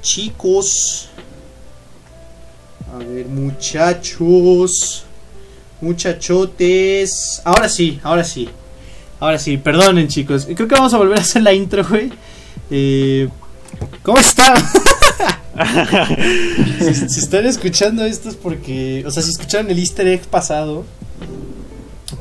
chicos. 0.00 1.08
A 2.94 2.98
ver, 2.98 3.26
muchachos. 3.26 5.04
Muchachotes. 5.80 7.40
Ahora 7.44 7.68
sí, 7.68 8.00
ahora 8.02 8.24
sí. 8.24 8.48
Ahora 9.18 9.38
sí, 9.38 9.56
perdonen 9.58 10.08
chicos. 10.08 10.46
Creo 10.46 10.68
que 10.68 10.74
vamos 10.74 10.94
a 10.94 10.98
volver 10.98 11.18
a 11.18 11.20
hacer 11.20 11.42
la 11.42 11.52
intro, 11.52 11.84
güey. 11.86 12.10
Eh, 12.70 13.28
¿Cómo 14.02 14.18
están? 14.18 14.56
si, 16.80 17.20
están 17.20 17.46
escuchando 17.46 18.04
esto 18.04 18.28
es 18.28 18.36
porque... 18.36 19.04
O 19.06 19.10
sea, 19.10 19.22
si 19.22 19.30
escucharon 19.30 19.70
el 19.70 19.78
easter 19.78 20.06
egg 20.08 20.22
pasado, 20.22 20.84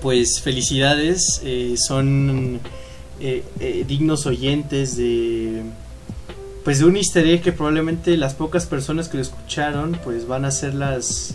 pues 0.02 0.42
felicidades. 0.42 1.42
eh, 1.44 1.76
son 1.78 2.60
eh, 3.20 3.44
eh, 3.60 3.86
dignos 3.88 4.26
oyentes 4.26 4.96
de... 4.98 5.64
Pues 6.70 6.78
de 6.78 6.86
un 6.86 6.98
easter 6.98 7.26
egg 7.26 7.42
que 7.42 7.52
probablemente 7.52 8.16
las 8.16 8.36
pocas 8.36 8.68
personas 8.68 9.10
que 9.10 9.18
lo 9.18 9.24
escucharon 9.24 9.98
pues 10.04 10.28
van 10.28 10.46
a 10.46 10.52
ser 10.52 10.76
las... 10.76 11.34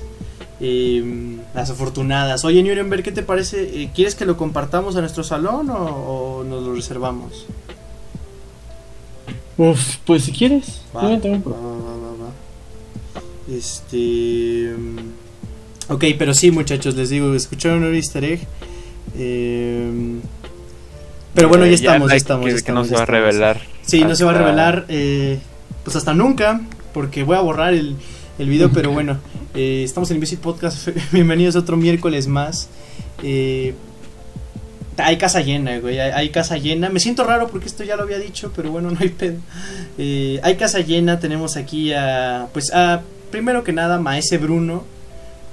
eh, 0.60 1.38
las 1.52 1.70
afortunadas. 1.70 2.44
Oye, 2.44 2.62
Nuremberg, 2.62 3.02
¿qué 3.02 3.10
te 3.10 3.24
parece? 3.24 3.82
Eh, 3.82 3.90
¿Quieres 3.92 4.14
que 4.14 4.26
lo 4.26 4.36
compartamos 4.36 4.94
a 4.94 5.00
nuestro 5.00 5.24
salón 5.24 5.70
o, 5.70 5.74
o 6.38 6.44
nos 6.44 6.62
lo 6.62 6.72
reservamos? 6.76 7.46
Uf, 9.58 9.96
pues 10.06 10.22
si 10.22 10.30
quieres. 10.30 10.82
Va, 10.94 11.02
va, 11.02 11.08
va, 11.08 11.18
va, 11.18 12.12
va. 12.22 13.52
Este. 13.52 14.72
mm, 14.78 15.92
Ok, 15.92 16.04
pero 16.16 16.32
sí, 16.32 16.52
muchachos, 16.52 16.94
les 16.94 17.10
digo, 17.10 17.34
escucharon 17.34 17.82
un 17.82 17.92
easter 17.96 18.22
egg. 18.22 18.46
Eh, 19.18 20.20
pero 21.34 21.48
bueno, 21.48 21.64
ya 21.66 21.72
Eh, 21.72 21.74
estamos, 21.74 22.10
ya 22.10 22.16
estamos. 22.16 22.62
Que, 22.62 22.72
no 22.72 22.84
se 22.84 22.94
va 22.94 23.02
a 23.02 23.06
revelar. 23.06 23.60
Sí, 23.82 24.02
no 24.02 24.14
se 24.14 24.24
va 24.24 24.30
a 24.30 24.34
revelar, 24.34 24.86
eh, 24.88 25.38
pues 25.82 25.96
hasta 25.96 26.14
nunca, 26.14 26.60
porque 26.92 27.22
voy 27.22 27.36
a 27.36 27.40
borrar 27.40 27.74
el, 27.74 27.96
el 28.38 28.48
video, 28.48 28.70
pero 28.70 28.90
bueno, 28.92 29.18
eh, 29.54 29.82
estamos 29.84 30.10
en 30.10 30.16
Imbécil 30.16 30.38
Podcast, 30.38 30.88
bienvenidos 31.12 31.56
a 31.56 31.60
otro 31.60 31.76
miércoles 31.76 32.26
más. 32.26 32.68
Eh, 33.22 33.74
hay 34.96 35.16
casa 35.18 35.40
llena, 35.40 35.78
güey, 35.78 35.98
hay, 35.98 36.10
hay 36.10 36.28
casa 36.30 36.56
llena. 36.56 36.88
Me 36.88 37.00
siento 37.00 37.24
raro 37.24 37.48
porque 37.48 37.66
esto 37.66 37.84
ya 37.84 37.96
lo 37.96 38.02
había 38.02 38.18
dicho, 38.18 38.52
pero 38.54 38.70
bueno, 38.70 38.90
no 38.92 38.98
hay 39.00 39.08
pedo. 39.08 39.36
Eh, 39.98 40.40
hay 40.42 40.56
casa 40.56 40.80
llena, 40.80 41.18
tenemos 41.20 41.56
aquí 41.56 41.92
a, 41.92 42.48
pues 42.52 42.72
a, 42.72 43.02
primero 43.30 43.64
que 43.64 43.72
nada, 43.72 43.98
Maese 43.98 44.38
Bruno, 44.38 44.84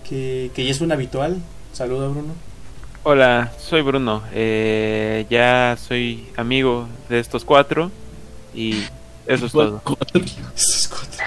que, 0.08 0.52
que 0.54 0.66
ya 0.66 0.72
es 0.72 0.82
un 0.82 0.92
habitual. 0.92 1.38
Saluda, 1.74 2.08
Bruno. 2.08 2.34
Hola, 3.04 3.52
soy 3.60 3.82
Bruno. 3.82 4.22
Eh, 4.34 5.26
ya 5.30 5.78
soy 5.88 6.28
amigo 6.38 6.88
de 7.10 7.20
estos 7.20 7.44
cuatro. 7.44 7.92
Y 8.54 8.76
eso 9.26 9.46
es 9.48 9.52
todo. 9.52 9.82
Cuatro. 9.84 10.22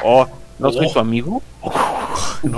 Oh, 0.05 0.27
¿no 0.58 0.72
soy 0.72 0.86
Oh. 0.86 0.92
su 0.92 0.98
amigo? 1.00 1.42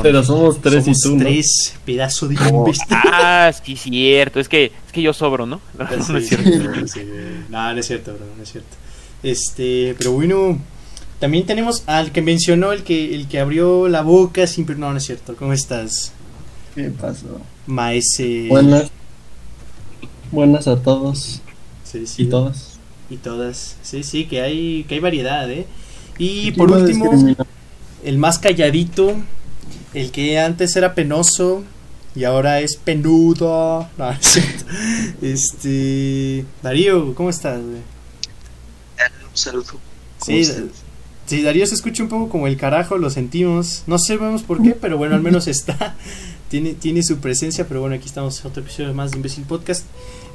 Pero 0.03 0.23
somos 0.23 0.61
tres 0.61 0.85
Somos 0.85 0.99
y 0.99 1.03
tú, 1.03 1.17
¿no? 1.17 1.25
tres, 1.25 1.75
pedazo 1.85 2.29
de 2.29 2.37
Oh, 2.53 2.59
imbécil. 2.59 2.85
ah, 2.91 3.51
sí, 3.65 3.77
cierto. 3.77 4.41
Es 4.41 4.49
que, 4.49 4.67
es 4.87 4.93
que 4.93 5.01
yo 5.01 5.13
sobro, 5.13 5.47
¿no? 5.47 5.61
No, 5.79 5.85
no 6.09 6.19
es 6.19 6.29
cierto. 6.29 6.51
sí, 6.51 6.89
sí, 6.89 7.01
No, 7.49 7.73
no 7.73 7.79
es 7.81 7.87
cierto, 7.87 8.13
bro, 8.15 8.27
no 8.37 8.43
es 8.43 8.51
cierto. 8.53 8.77
Este, 9.23 9.95
pero 9.97 10.13
bueno, 10.13 10.59
también 11.21 11.47
tenemos 11.47 11.85
al 11.87 12.13
que 12.13 12.21
mencionó, 12.21 12.73
el 12.73 12.83
que, 12.83 13.15
el 13.15 13.29
que 13.29 13.41
abrió 13.41 13.89
la 13.89 14.03
boca 14.03 14.47
sin... 14.47 14.67
No, 14.79 14.91
no 14.91 14.99
es 14.99 15.05
cierto. 15.05 15.37
¿Cómo 15.37 15.53
estás, 15.55 16.13
¿Qué 16.75 16.91
pasó? 16.91 17.41
Maese? 17.67 18.47
Buenas. 18.49 18.91
Buenas 20.33 20.67
a 20.69 20.77
todos 20.83 21.41
Sí, 21.85 22.07
sí. 22.07 22.23
y 22.23 22.27
todas. 22.27 22.79
Y 23.09 23.17
todas. 23.19 23.77
Sí, 23.83 24.03
sí, 24.03 24.27
que 24.27 24.43
hay, 24.43 24.85
que 24.89 24.95
hay 24.97 25.01
variedad, 25.01 25.49
¿eh? 25.51 25.67
Y 26.19 26.43
¿Quién 26.53 26.55
por 26.57 26.73
último, 26.73 27.11
el 28.05 28.19
más 28.19 28.39
calladito, 28.39 29.15
el 29.95 30.11
que 30.11 30.39
antes 30.41 30.75
era 30.77 30.95
penoso 30.95 31.63
y 32.15 32.25
ahora 32.25 32.61
es 32.61 32.77
penudo. 32.77 33.89
No, 33.99 34.11
es 34.11 34.19
cierto. 34.27 34.65
Este, 35.23 36.45
Darío, 36.63 37.15
¿cómo 37.15 37.31
estás, 37.31 37.61
güey? 37.61 37.77
Un 37.77 39.37
saludo. 39.37 39.65
Sí, 40.23 40.41
estás? 40.41 40.65
sí, 41.27 41.43
Darío 41.43 41.67
se 41.67 41.75
escucha 41.75 42.03
un 42.03 42.09
poco 42.09 42.29
como 42.29 42.47
el 42.47 42.57
carajo, 42.57 42.99
lo 42.99 43.11
sentimos. 43.11 43.85
No 43.87 43.99
sabemos 43.99 44.43
por 44.43 44.63
qué, 44.63 44.71
pero 44.81 44.99
bueno, 44.99 45.15
al 45.15 45.23
menos 45.23 45.47
está. 45.47 45.95
Tiene, 46.49 46.75
tiene 46.75 47.03
su 47.03 47.19
presencia, 47.19 47.67
pero 47.67 47.81
bueno, 47.81 47.97
aquí 47.97 48.07
estamos 48.07 48.41
en 48.41 48.47
otro 48.51 48.63
episodio 48.63 48.95
más 48.95 49.11
de 49.11 49.17
Imbécil 49.17 49.45
Podcast. 49.45 49.85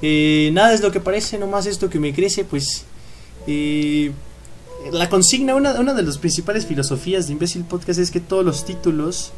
Eh, 0.01 0.49
nada 0.53 0.73
es 0.73 0.81
lo 0.81 0.91
que 0.91 0.99
parece, 0.99 1.37
nomás 1.37 1.65
esto 1.65 1.89
que 1.89 1.99
me 1.99 2.13
crece, 2.13 2.43
pues. 2.43 2.85
eh, 3.47 4.11
la 4.91 5.09
consigna, 5.09 5.53
una, 5.55 5.79
una 5.79 5.93
de 5.93 6.01
las 6.03 6.17
principales 6.17 6.65
filosofías 6.65 7.27
de 7.27 7.33
Imbécil 7.33 7.63
Podcast 7.63 7.99
es 7.99 8.09
que 8.11 8.19
todos 8.19 8.43
los 8.43 8.65
títulos, 8.65 9.31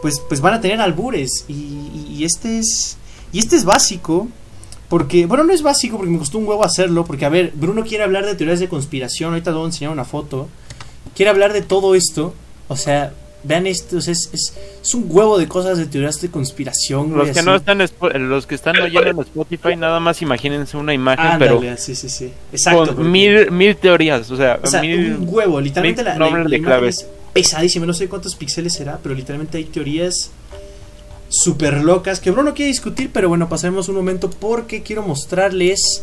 pues, 0.00 0.18
pues 0.28 0.40
van 0.40 0.54
a 0.54 0.60
tener 0.62 0.80
albures. 0.80 1.44
Y, 1.46 1.52
y- 1.52 2.06
y 2.18 2.24
este 2.24 2.58
es. 2.58 2.96
Y 3.32 3.38
este 3.38 3.56
es 3.56 3.64
básico. 3.64 4.28
Porque, 4.88 5.26
bueno, 5.26 5.44
no 5.44 5.52
es 5.52 5.60
básico 5.60 5.98
porque 5.98 6.10
me 6.10 6.18
costó 6.18 6.38
un 6.38 6.46
huevo 6.48 6.64
hacerlo. 6.64 7.04
Porque, 7.04 7.26
a 7.26 7.28
ver, 7.28 7.52
Bruno 7.54 7.84
quiere 7.84 8.02
hablar 8.04 8.24
de 8.24 8.34
teorías 8.34 8.60
de 8.60 8.68
conspiración. 8.68 9.34
Ahorita 9.34 9.50
te 9.50 9.54
voy 9.56 9.64
a 9.64 9.66
enseñar 9.66 9.92
una 9.92 10.06
foto. 10.06 10.48
Quiere 11.14 11.28
hablar 11.30 11.52
de 11.52 11.60
todo 11.60 11.94
esto. 11.94 12.32
O 12.68 12.76
sea, 12.76 13.12
vean 13.44 13.66
esto. 13.66 13.98
es, 13.98 14.08
es, 14.08 14.30
es 14.32 14.94
un 14.94 15.06
huevo 15.08 15.38
de 15.38 15.46
cosas 15.48 15.78
de 15.78 15.86
teorías 15.86 16.20
de 16.20 16.30
conspiración. 16.30 17.06
güey, 17.10 17.18
Los 17.18 17.30
que 17.34 17.40
así. 17.40 17.46
no 17.46 17.54
están, 17.54 17.80
espo- 17.80 18.12
los 18.18 18.46
que 18.46 18.54
están 18.54 18.76
oyendo 18.80 19.10
en 19.10 19.18
Spotify, 19.20 19.76
nada 19.76 20.00
más 20.00 20.20
imagínense 20.22 20.76
una 20.76 20.92
imagen, 20.94 21.26
Ándale, 21.26 21.56
pero 21.60 21.76
sí, 21.76 21.94
sí, 21.94 22.08
sí. 22.08 22.32
Exacto. 22.52 22.78
con 22.86 22.96
porque- 22.96 23.10
mil, 23.10 23.50
mil 23.50 23.76
teorías. 23.76 24.30
O 24.30 24.36
sea, 24.36 24.58
O 24.62 24.66
sea, 24.66 24.80
mil. 24.80 25.14
un 25.16 25.26
huevo, 25.28 25.60
literalmente 25.60 26.02
la, 26.02 26.18
la, 26.18 26.30
la 26.30 26.44
de 26.48 26.56
imagen 26.56 26.84
es 26.86 27.06
pesadísima, 27.32 27.86
no 27.86 27.94
sé 27.94 28.08
cuántos 28.08 28.34
píxeles 28.34 28.72
será, 28.74 28.98
pero 29.02 29.14
literalmente 29.14 29.58
hay 29.58 29.64
teorías 29.64 30.30
súper 31.28 31.82
locas 31.82 32.20
que 32.20 32.30
Bruno 32.30 32.54
quiere 32.54 32.68
discutir, 32.70 33.10
pero 33.12 33.28
bueno, 33.28 33.48
pasaremos 33.48 33.88
un 33.88 33.96
momento 33.96 34.30
porque 34.30 34.82
quiero 34.82 35.02
mostrarles 35.02 36.02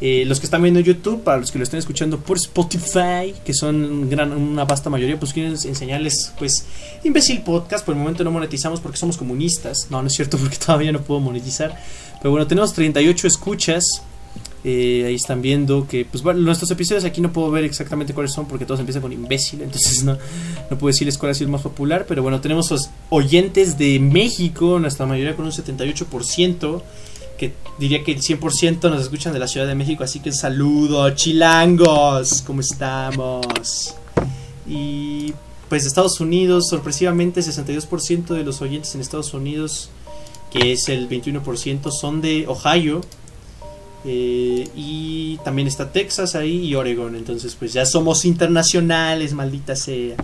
eh, 0.00 0.24
los 0.26 0.40
que 0.40 0.46
están 0.46 0.62
viendo 0.62 0.80
YouTube, 0.80 1.22
para 1.22 1.38
los 1.38 1.52
que 1.52 1.58
lo 1.58 1.64
estén 1.64 1.78
escuchando 1.78 2.18
por 2.18 2.36
Spotify, 2.36 3.34
que 3.44 3.54
son 3.54 4.10
gran, 4.10 4.32
una 4.32 4.64
vasta 4.64 4.90
mayoría, 4.90 5.18
pues 5.18 5.32
quieren 5.32 5.52
enseñarles, 5.52 6.32
pues, 6.38 6.66
imbécil 7.04 7.42
podcast, 7.42 7.84
por 7.84 7.94
el 7.94 8.00
momento 8.00 8.24
no 8.24 8.32
monetizamos 8.32 8.80
porque 8.80 8.98
somos 8.98 9.16
comunistas, 9.16 9.86
no, 9.90 10.00
no 10.02 10.08
es 10.08 10.14
cierto 10.14 10.38
porque 10.42 10.56
todavía 10.56 10.90
no 10.90 11.02
puedo 11.02 11.20
monetizar, 11.20 11.78
pero 12.20 12.32
bueno, 12.32 12.46
tenemos 12.46 12.72
38 12.72 13.26
escuchas, 13.28 14.02
eh, 14.64 15.04
ahí 15.06 15.14
están 15.16 15.42
viendo 15.42 15.88
que 15.88 16.04
pues 16.04 16.22
bueno, 16.22 16.38
nuestros 16.40 16.70
episodios 16.70 17.04
aquí 17.04 17.20
no 17.20 17.32
puedo 17.32 17.50
ver 17.50 17.64
exactamente 17.64 18.14
cuáles 18.14 18.32
son 18.32 18.46
porque 18.46 18.64
todos 18.64 18.78
empiezan 18.78 19.02
con 19.02 19.12
imbécil, 19.12 19.60
entonces 19.62 20.04
no, 20.04 20.18
no 20.70 20.78
puedo 20.78 20.92
decirles 20.92 21.18
cuál 21.18 21.30
ha 21.32 21.34
sido 21.34 21.46
el 21.46 21.52
más 21.52 21.62
popular, 21.62 22.06
pero 22.08 22.22
bueno, 22.22 22.40
tenemos 22.40 22.70
los 22.70 22.90
oyentes 23.10 23.78
de 23.78 23.98
México, 24.00 24.78
nuestra 24.78 25.06
mayoría 25.06 25.36
con 25.36 25.44
un 25.44 25.52
78%, 25.52 26.82
que 27.42 27.52
diría 27.76 28.04
que 28.04 28.12
el 28.12 28.20
100% 28.20 28.88
nos 28.88 29.02
escuchan 29.02 29.32
de 29.32 29.40
la 29.40 29.48
Ciudad 29.48 29.66
de 29.66 29.74
México, 29.74 30.04
así 30.04 30.20
que 30.20 30.28
un 30.28 30.34
saludo, 30.36 31.10
chilangos, 31.10 32.40
¿cómo 32.46 32.60
estamos? 32.60 33.96
Y 34.64 35.32
pues 35.68 35.82
de 35.82 35.88
Estados 35.88 36.20
Unidos, 36.20 36.68
sorpresivamente 36.68 37.40
62% 37.40 38.26
de 38.26 38.44
los 38.44 38.62
oyentes 38.62 38.94
en 38.94 39.00
Estados 39.00 39.34
Unidos, 39.34 39.90
que 40.52 40.70
es 40.70 40.88
el 40.88 41.08
21%, 41.08 41.90
son 41.90 42.20
de 42.20 42.46
Ohio. 42.46 43.00
Eh, 44.04 44.68
y 44.76 45.38
también 45.38 45.66
está 45.66 45.90
Texas 45.90 46.36
ahí 46.36 46.58
y 46.68 46.76
Oregon. 46.76 47.16
Entonces, 47.16 47.56
pues 47.56 47.72
ya 47.72 47.84
somos 47.86 48.24
internacionales, 48.24 49.32
maldita 49.32 49.74
sea. 49.74 50.14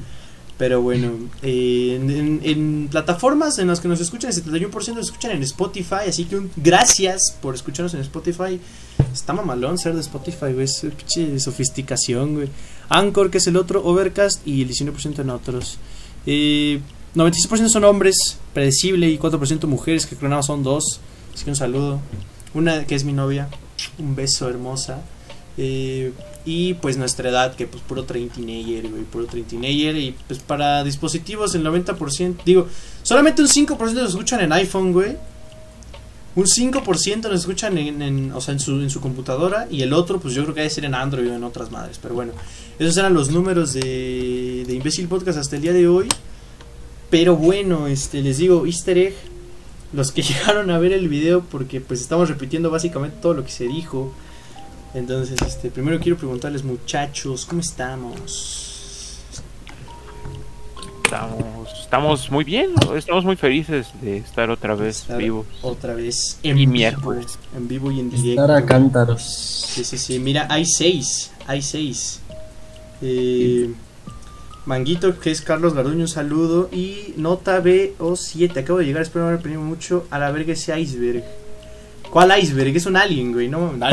Pero 0.58 0.82
bueno, 0.82 1.12
eh, 1.42 1.94
en, 2.42 2.88
plataformas 2.90 3.60
en 3.60 3.68
las 3.68 3.78
que 3.78 3.86
nos 3.86 4.00
escuchan, 4.00 4.32
el 4.32 4.36
71% 4.44 4.94
nos 4.94 5.06
escuchan 5.06 5.30
en 5.30 5.42
Spotify. 5.44 6.08
Así 6.08 6.24
que 6.24 6.36
un 6.36 6.50
gracias 6.56 7.36
por 7.40 7.54
escucharnos 7.54 7.94
en 7.94 8.00
Spotify. 8.00 8.60
Está 9.12 9.32
mamalón 9.32 9.78
ser 9.78 9.94
de 9.94 10.00
Spotify, 10.00 10.52
güey. 10.52 10.64
Es 10.64 10.84
pinche 10.96 11.38
sofisticación, 11.38 12.34
güey. 12.34 12.48
Anchor, 12.88 13.30
que 13.30 13.38
es 13.38 13.46
el 13.46 13.56
otro, 13.56 13.84
Overcast 13.84 14.44
y 14.46 14.62
el 14.62 14.68
19% 14.68 15.20
en 15.20 15.30
otros. 15.30 15.78
Eh, 16.26 16.80
96% 17.14 17.68
son 17.68 17.84
hombres, 17.84 18.38
predecible, 18.52 19.08
y 19.08 19.16
4% 19.16 19.64
mujeres, 19.66 20.06
que 20.06 20.16
creo 20.16 20.28
nada 20.28 20.42
son 20.42 20.64
dos. 20.64 21.00
Así 21.32 21.44
que 21.44 21.50
un 21.50 21.56
saludo. 21.56 22.00
Una 22.52 22.84
que 22.84 22.96
es 22.96 23.04
mi 23.04 23.12
novia, 23.12 23.48
un 23.98 24.16
beso 24.16 24.48
hermosa. 24.48 25.02
Eh, 25.58 26.12
y 26.44 26.74
pues 26.74 26.96
nuestra 26.96 27.28
edad, 27.28 27.54
que 27.56 27.66
pues 27.66 27.82
puro 27.82 28.04
30 28.04 28.36
teenager, 28.36 28.88
güey, 28.88 29.02
puro 29.02 29.26
30 29.26 29.50
teenager. 29.50 29.96
Y 29.96 30.14
pues 30.26 30.38
para 30.38 30.82
dispositivos 30.84 31.54
el 31.54 31.64
90%, 31.66 32.36
digo, 32.44 32.68
solamente 33.02 33.42
un 33.42 33.48
5% 33.48 33.92
nos 33.92 34.10
escuchan 34.10 34.40
en 34.40 34.52
iPhone, 34.52 34.92
güey. 34.92 35.16
Un 36.36 36.44
5% 36.46 37.22
nos 37.22 37.40
escuchan 37.40 37.76
en, 37.78 38.00
en- 38.00 38.32
o 38.32 38.40
sea, 38.40 38.54
en, 38.54 38.60
su, 38.60 38.80
en 38.80 38.90
su 38.90 39.00
computadora 39.00 39.66
y 39.70 39.82
el 39.82 39.92
otro 39.92 40.20
pues 40.20 40.34
yo 40.34 40.42
creo 40.44 40.54
que 40.54 40.60
debe 40.60 40.70
ser 40.70 40.84
en 40.84 40.94
Android 40.94 41.28
o 41.28 41.34
en 41.34 41.42
otras 41.42 41.70
madres. 41.72 41.98
Pero 42.00 42.14
bueno, 42.14 42.32
esos 42.78 42.96
eran 42.96 43.12
los 43.12 43.30
números 43.30 43.72
de, 43.72 44.64
de 44.66 44.74
Imbécil 44.74 45.08
Podcast 45.08 45.38
hasta 45.38 45.56
el 45.56 45.62
día 45.62 45.72
de 45.72 45.88
hoy. 45.88 46.06
Pero 47.10 47.34
bueno, 47.36 47.88
este 47.88 48.22
les 48.22 48.38
digo, 48.38 48.66
easter 48.66 48.96
egg, 48.98 49.14
los 49.92 50.12
que 50.12 50.22
llegaron 50.28 50.70
a 50.70 50.78
ver 50.78 50.92
el 50.92 51.08
video 51.08 51.42
porque 51.42 51.80
pues 51.80 52.00
estamos 52.00 52.28
repitiendo 52.28 52.70
básicamente 52.70 53.16
todo 53.20 53.34
lo 53.34 53.44
que 53.44 53.50
se 53.50 53.64
dijo. 53.66 54.12
Entonces, 54.94 55.40
este, 55.42 55.70
primero 55.70 55.98
quiero 56.00 56.16
preguntarles 56.16 56.64
muchachos, 56.64 57.44
¿cómo 57.46 57.60
estamos? 57.60 58.64
estamos, 61.04 61.72
estamos 61.80 62.30
muy 62.30 62.44
bien, 62.44 62.72
estamos 62.94 63.24
muy 63.24 63.34
felices 63.36 63.86
de 64.02 64.18
estar 64.18 64.50
otra 64.50 64.74
vez 64.74 65.00
Estar 65.00 65.16
vivos. 65.16 65.46
Otra 65.62 65.94
vez 65.94 66.38
Y 66.42 66.50
en 66.50 66.56
vivo. 66.56 66.72
miércoles. 66.72 67.38
En 67.56 67.66
vivo 67.66 67.90
y 67.90 68.00
en 68.00 68.10
directo. 68.10 68.42
Estar 68.42 68.50
a 68.50 68.66
cántaros. 68.66 69.22
Sí, 69.22 69.84
sí, 69.84 69.96
sí. 69.96 70.18
Mira, 70.18 70.46
hay 70.50 70.66
seis. 70.66 71.30
Hay 71.46 71.62
seis. 71.62 72.20
Eh, 73.00 73.72
Manguito, 74.66 75.18
que 75.18 75.30
es 75.30 75.40
Carlos 75.40 75.72
Garduño, 75.72 76.02
un 76.02 76.08
saludo. 76.08 76.68
Y 76.70 77.14
nota 77.16 77.62
BO7. 77.62 78.58
Acabo 78.58 78.80
de 78.80 78.84
llegar, 78.84 79.00
espero 79.00 79.24
no 79.24 79.28
haber 79.30 79.40
perdido 79.40 79.62
mucho. 79.62 80.06
A 80.10 80.18
la 80.18 80.30
verga 80.30 80.52
ese 80.52 80.78
iceberg. 80.78 81.24
¿Cuál 82.10 82.38
iceberg? 82.40 82.76
Es 82.76 82.86
un 82.86 82.96
alien, 82.96 83.32
güey. 83.32 83.48
No, 83.48 83.72
no, 83.76 83.88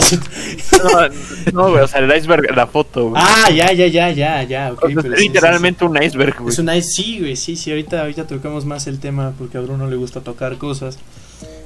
No, 1.54 1.70
güey, 1.72 1.84
o 1.84 1.88
sea, 1.88 2.00
el 2.02 2.18
iceberg, 2.18 2.56
la 2.56 2.68
foto, 2.68 3.10
güey. 3.10 3.22
Ah, 3.24 3.50
ya, 3.50 3.72
ya, 3.74 3.88
ya, 3.88 4.12
ya, 4.12 4.44
ya. 4.44 4.74
pero 4.80 5.02
es 5.02 5.06
sí, 5.06 5.12
sí, 5.18 5.28
literalmente 5.28 5.86
un 5.86 6.02
iceberg, 6.02 6.38
güey. 6.40 6.50
Es 6.54 6.60
un 6.60 6.70
ice, 6.74 6.90
sí, 6.90 7.20
güey. 7.20 7.36
Sí, 7.36 7.56
sí. 7.56 7.72
Ahorita, 7.72 8.02
ahorita 8.02 8.26
tocamos 8.28 8.66
más 8.66 8.88
el 8.88 9.00
tema 9.00 9.34
porque 9.38 9.58
a 9.58 9.62
Bruno 9.62 9.90
le 9.90 9.96
gusta 9.96 10.22
tocar 10.22 10.58
cosas. 10.58 10.98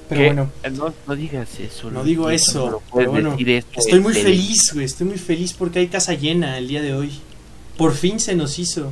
Pero 0.10 0.22
¿Qué? 0.22 0.26
bueno. 0.28 0.52
Eh, 0.64 0.72
No, 0.72 0.94
no 1.08 1.16
digas 1.16 1.60
eso. 1.60 1.92
No 1.92 2.04
digo 2.04 2.30
eso, 2.32 2.82
pero 2.94 3.12
bueno, 3.12 3.36
esto 3.38 3.80
Estoy 3.80 4.00
muy 4.00 4.14
tele. 4.14 4.26
feliz, 4.26 4.72
güey. 4.74 4.86
Estoy 4.86 5.08
muy 5.08 5.18
feliz 5.20 5.54
porque 5.54 5.80
hay 5.80 5.88
casa 5.88 6.14
llena 6.16 6.58
el 6.58 6.68
día 6.68 6.82
de 6.82 6.94
hoy. 6.96 7.12
Por 7.78 7.94
fin 7.94 8.20
se 8.20 8.36
nos 8.36 8.58
hizo. 8.58 8.92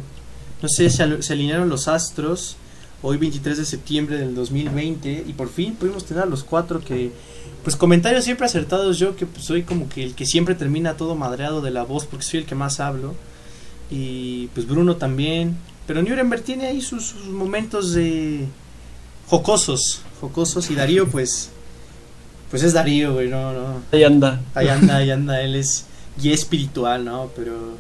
No 0.62 0.70
sé, 0.70 0.90
se 0.90 1.34
alinearon 1.34 1.70
los 1.70 1.88
astros. 1.88 2.58
Hoy 3.02 3.18
23 3.18 3.58
de 3.58 3.66
septiembre 3.66 4.18
del 4.18 4.36
2020. 4.36 5.26
Y 5.28 5.34
por 5.34 5.50
fin 5.50 5.76
pudimos 5.76 6.06
tener 6.06 6.24
a 6.24 6.28
los 6.28 6.44
cuatro 6.44 6.80
que... 6.80 7.12
Pues 7.64 7.76
comentarios 7.76 8.24
siempre 8.24 8.46
acertados. 8.46 8.98
Yo 8.98 9.16
que 9.16 9.26
pues, 9.26 9.46
soy 9.46 9.64
como 9.64 9.90
que 9.90 10.04
el 10.04 10.16
que 10.16 10.26
siempre 10.26 10.56
termina 10.56 10.98
todo 10.98 11.16
madreado 11.16 11.62
de 11.62 11.72
la 11.72 11.84
voz 11.84 12.06
porque 12.06 12.26
soy 12.26 12.40
el 12.42 12.46
que 12.46 12.56
más 12.56 12.80
hablo. 12.80 13.16
Y 13.90 14.48
pues 14.48 14.68
Bruno 14.68 14.96
también. 14.96 15.58
Pero 15.86 16.02
Nuremberg 16.02 16.44
tiene 16.44 16.68
ahí 16.68 16.82
sus, 16.82 17.06
sus 17.08 17.26
momentos 17.26 17.94
de... 17.94 18.46
Jocosos. 19.28 20.02
Jocosos. 20.22 20.70
Y 20.72 20.76
Darío 20.76 21.08
pues... 21.08 21.52
Pues 22.50 22.64
es 22.64 22.74
Darío, 22.74 23.14
güey. 23.14 23.30
No, 23.30 23.54
no. 23.54 23.82
Ahí 23.92 24.04
anda. 24.04 24.42
Ahí 24.56 24.70
anda, 24.70 24.98
ahí 24.98 25.12
anda, 25.12 25.42
él 25.42 25.56
es 25.56 25.86
guía 26.18 26.34
espiritual, 26.34 27.06
¿no? 27.06 27.30
Pero, 27.36 27.76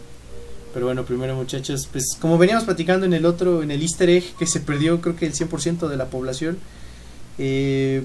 pero 0.73 0.87
bueno, 0.87 1.03
primero 1.03 1.35
muchachos, 1.35 1.87
pues 1.91 2.17
como 2.19 2.37
veníamos 2.37 2.65
platicando 2.65 3.05
en 3.05 3.13
el 3.13 3.25
otro, 3.25 3.63
en 3.63 3.71
el 3.71 3.81
easter 3.81 4.09
egg, 4.09 4.35
que 4.37 4.45
se 4.45 4.59
perdió 4.59 5.01
creo 5.01 5.15
que 5.15 5.25
el 5.25 5.33
100% 5.33 5.87
de 5.87 5.97
la 5.97 6.05
población, 6.05 6.57
eh, 7.37 8.03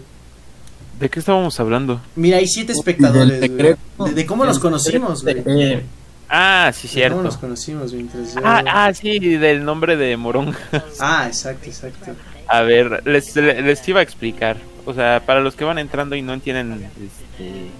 ¿De 1.00 1.08
qué 1.08 1.18
estábamos 1.18 1.58
hablando? 1.58 2.00
mira, 2.14 2.36
hay 2.36 2.46
siete 2.46 2.72
espectadores. 2.72 3.40
De, 3.40 3.76
de 4.14 4.26
cómo 4.26 4.44
los 4.44 4.58
conocimos, 4.58 5.22
güey. 5.24 5.80
Ah, 6.28 6.70
sí, 6.74 6.88
cierto. 6.88 7.16
cómo 7.16 7.24
los 7.24 7.36
conocimos 7.36 7.92
mientras 7.92 8.34
yo... 8.34 8.40
Ah, 8.42 8.62
ah, 8.66 8.94
sí, 8.94 9.18
del 9.18 9.64
nombre 9.64 9.96
de 9.96 10.16
Morón. 10.16 10.54
Ah, 11.00 11.24
exacto, 11.26 11.66
exacto. 11.66 12.12
A 12.46 12.62
ver, 12.62 13.02
les, 13.06 13.36
les 13.36 13.88
iba 13.88 14.00
a 14.00 14.02
explicar. 14.02 14.56
O 14.86 14.94
sea, 14.94 15.22
para 15.26 15.40
los 15.40 15.54
que 15.54 15.64
van 15.64 15.78
entrando 15.78 16.16
y 16.16 16.22
no 16.22 16.32
entienden 16.32 16.84
este, 16.84 17.70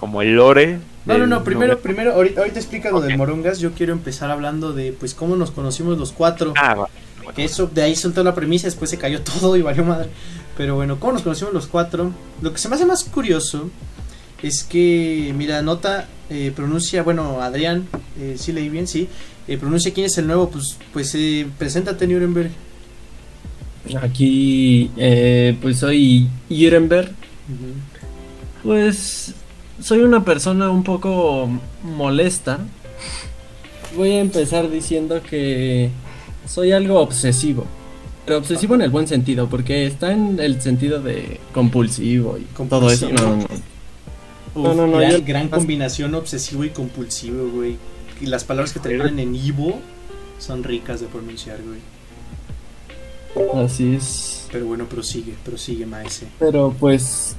como 0.00 0.22
el 0.22 0.34
lore. 0.34 0.78
No, 1.04 1.18
no, 1.18 1.26
no, 1.26 1.44
primero, 1.44 1.74
nombre. 1.74 1.82
primero, 1.82 2.14
ahorita, 2.14 2.40
ahorita 2.40 2.58
explica 2.58 2.90
lo 2.90 2.96
Ok. 2.98 3.04
del 3.04 3.18
Morongas, 3.18 3.58
yo 3.58 3.72
quiero 3.72 3.92
empezar 3.92 4.30
hablando 4.30 4.72
de, 4.72 4.92
pues, 4.92 5.12
cómo 5.12 5.36
nos 5.36 5.50
conocimos 5.50 5.98
los 5.98 6.10
cuatro. 6.12 6.54
Ah. 6.56 6.86
Que 7.36 7.44
eso, 7.44 7.66
de 7.72 7.82
ahí 7.82 7.94
soltó 7.94 8.24
la 8.24 8.34
premisa, 8.34 8.66
después 8.66 8.88
se 8.88 8.96
cayó 8.96 9.20
todo 9.40 9.58
y 9.58 9.62
valió 9.62 9.84
madre. 9.84 10.08
Pero 10.56 10.74
bueno, 10.74 10.98
¿cómo 10.98 11.12
nos 11.12 11.22
conocimos 11.22 11.52
los 11.52 11.66
cuatro? 11.66 12.12
Lo 12.40 12.50
que 12.50 12.58
se 12.58 12.70
me 12.70 12.76
hace 12.76 12.86
más 12.86 13.04
curioso 13.04 13.70
es 14.42 14.64
que, 14.64 15.34
mira, 15.36 15.60
nota, 15.60 16.08
eh, 16.30 16.50
pronuncia, 16.56 17.02
bueno, 17.02 17.42
Adrián, 17.42 17.86
eh, 18.18 18.36
sí 18.38 18.52
leí 18.52 18.70
bien, 18.70 18.86
sí, 18.86 19.06
eh, 19.48 19.58
pronuncia 19.58 19.92
quién 19.92 20.06
es 20.06 20.16
el 20.16 20.26
nuevo, 20.26 20.48
pues, 20.48 20.78
pues 20.94 21.14
eh, 21.14 21.46
preséntate 21.58 22.06
Nuremberg. 22.06 22.50
Aquí, 24.02 24.90
eh, 24.96 25.56
pues 25.60 25.78
soy 25.78 26.28
Irenberg. 26.48 27.10
Pues 28.62 29.34
soy 29.80 30.00
una 30.00 30.24
persona 30.24 30.70
un 30.70 30.82
poco 30.84 31.48
molesta. 31.82 32.58
Voy 33.96 34.12
a 34.12 34.20
empezar 34.20 34.70
diciendo 34.70 35.20
que 35.22 35.90
soy 36.46 36.72
algo 36.72 37.00
obsesivo. 37.00 37.64
Pero 38.26 38.38
obsesivo 38.38 38.74
en 38.76 38.82
el 38.82 38.90
buen 38.90 39.08
sentido, 39.08 39.48
porque 39.48 39.86
está 39.86 40.12
en 40.12 40.38
el 40.38 40.60
sentido 40.60 41.00
de 41.02 41.40
compulsivo 41.52 42.38
y 42.38 42.42
todo 42.68 42.90
eso. 42.90 43.08
Compulsivo. 43.08 43.30
No, 43.30 43.36
no, 43.36 43.42
no. 43.42 43.44
Uf, 44.54 44.62
No, 44.62 44.74
no, 44.74 44.86
no, 44.86 44.96
gran, 44.98 45.12
yo- 45.12 45.22
gran 45.24 45.48
combinación 45.48 46.14
obsesivo 46.14 46.64
y 46.64 46.70
compulsivo, 46.70 47.48
güey. 47.50 47.76
Y 48.20 48.26
las 48.26 48.44
palabras 48.44 48.72
que 48.72 48.80
terminan 48.80 49.18
en 49.18 49.34
Ivo 49.34 49.80
son 50.38 50.62
ricas 50.62 51.00
de 51.00 51.06
pronunciar, 51.06 51.58
güey. 51.62 51.80
Así 53.64 53.94
es. 53.94 54.46
Pero 54.52 54.66
bueno, 54.66 54.86
prosigue, 54.86 55.34
prosigue, 55.44 55.86
maese. 55.86 56.26
Pero 56.38 56.74
pues 56.78 57.36